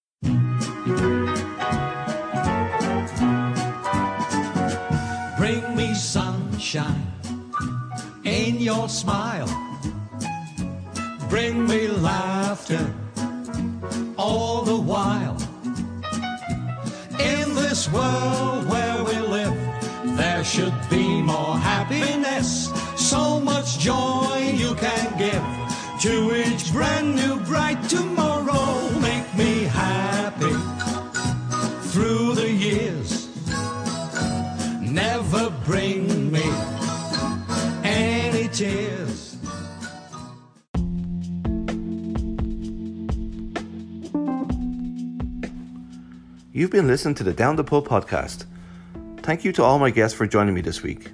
sunshine 6.73 7.07
in 8.23 8.57
your 8.57 8.89
smile. 8.89 9.47
Bring 11.29 11.67
me 11.67 11.87
laughter 11.87 12.93
all 14.17 14.63
the 14.63 14.77
while. 14.77 15.37
In 17.19 17.53
this 17.55 17.91
world 17.91 18.67
where 18.69 19.03
we 19.03 19.17
live, 19.19 19.57
there 20.17 20.43
should 20.43 20.73
be 20.89 21.21
more 21.21 21.57
happiness. 21.57 22.71
So 22.95 23.39
much 23.39 23.77
joy 23.79 24.53
you 24.55 24.73
can 24.75 25.17
give 25.17 25.45
to 26.01 26.13
each 26.43 26.71
brand 26.71 27.15
new 27.15 27.39
bright 27.41 27.81
tomorrow. 27.87 28.89
Make 28.99 29.29
me 29.35 29.63
happy 29.65 30.55
through 31.91 32.35
the 32.35 32.49
years 32.49 33.23
never 34.93 35.49
bring 35.65 36.22
me. 38.59 38.87
You've 46.51 46.69
been 46.69 46.87
listening 46.87 47.15
to 47.15 47.23
the 47.23 47.33
Down 47.33 47.55
the 47.55 47.63
Pub 47.63 47.87
podcast. 47.87 48.45
Thank 49.23 49.43
you 49.43 49.51
to 49.53 49.63
all 49.63 49.79
my 49.79 49.89
guests 49.89 50.15
for 50.15 50.27
joining 50.27 50.53
me 50.53 50.61
this 50.61 50.83
week. 50.83 51.09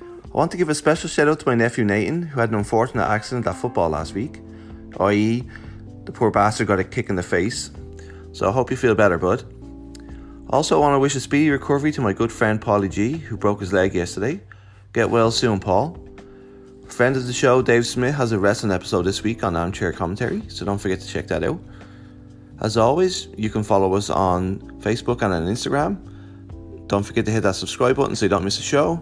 I 0.00 0.36
want 0.36 0.52
to 0.52 0.56
give 0.56 0.68
a 0.68 0.74
special 0.74 1.08
shout 1.08 1.26
out 1.26 1.40
to 1.40 1.46
my 1.46 1.54
nephew 1.56 1.84
Nathan, 1.84 2.22
who 2.22 2.38
had 2.38 2.50
an 2.50 2.54
unfortunate 2.54 3.08
accident 3.08 3.46
at 3.46 3.56
football 3.56 3.88
last 3.88 4.14
week, 4.14 4.40
i.e., 5.00 5.44
the 6.04 6.12
poor 6.12 6.30
bastard 6.30 6.68
got 6.68 6.78
a 6.78 6.84
kick 6.84 7.10
in 7.10 7.16
the 7.16 7.22
face. 7.22 7.70
So 8.32 8.48
I 8.48 8.52
hope 8.52 8.70
you 8.70 8.76
feel 8.76 8.94
better, 8.94 9.18
bud. 9.18 9.42
Also, 10.50 10.76
I 10.76 10.80
want 10.80 10.94
to 10.94 10.98
wish 11.00 11.16
a 11.16 11.20
speedy 11.20 11.50
recovery 11.50 11.90
to 11.92 12.00
my 12.00 12.12
good 12.12 12.30
friend 12.30 12.60
Paulie 12.60 12.90
G, 12.90 13.16
who 13.16 13.36
broke 13.36 13.60
his 13.60 13.72
leg 13.72 13.94
yesterday. 13.94 14.40
Get 14.92 15.10
well 15.10 15.30
soon, 15.30 15.58
Paul. 15.60 16.07
Friend 16.88 17.16
of 17.16 17.26
the 17.26 17.32
show, 17.32 17.62
Dave 17.62 17.86
Smith, 17.86 18.14
has 18.16 18.32
a 18.32 18.38
wrestling 18.38 18.72
episode 18.72 19.02
this 19.02 19.22
week 19.22 19.44
on 19.44 19.54
Armchair 19.54 19.92
Commentary, 19.92 20.42
so 20.48 20.64
don't 20.64 20.78
forget 20.78 21.00
to 21.00 21.06
check 21.06 21.28
that 21.28 21.44
out. 21.44 21.60
As 22.60 22.76
always, 22.76 23.28
you 23.36 23.50
can 23.50 23.62
follow 23.62 23.94
us 23.94 24.10
on 24.10 24.58
Facebook 24.80 25.22
and 25.22 25.32
on 25.32 25.46
Instagram. 25.46 25.96
Don't 26.88 27.04
forget 27.04 27.24
to 27.26 27.30
hit 27.30 27.42
that 27.42 27.54
subscribe 27.54 27.96
button 27.96 28.16
so 28.16 28.24
you 28.24 28.30
don't 28.30 28.42
miss 28.42 28.58
a 28.58 28.62
show. 28.62 29.00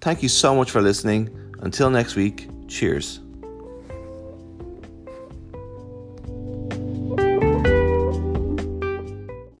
Thank 0.00 0.22
you 0.22 0.30
so 0.30 0.54
much 0.54 0.70
for 0.70 0.80
listening. 0.80 1.28
Until 1.60 1.90
next 1.90 2.14
week, 2.14 2.48
cheers. 2.68 3.20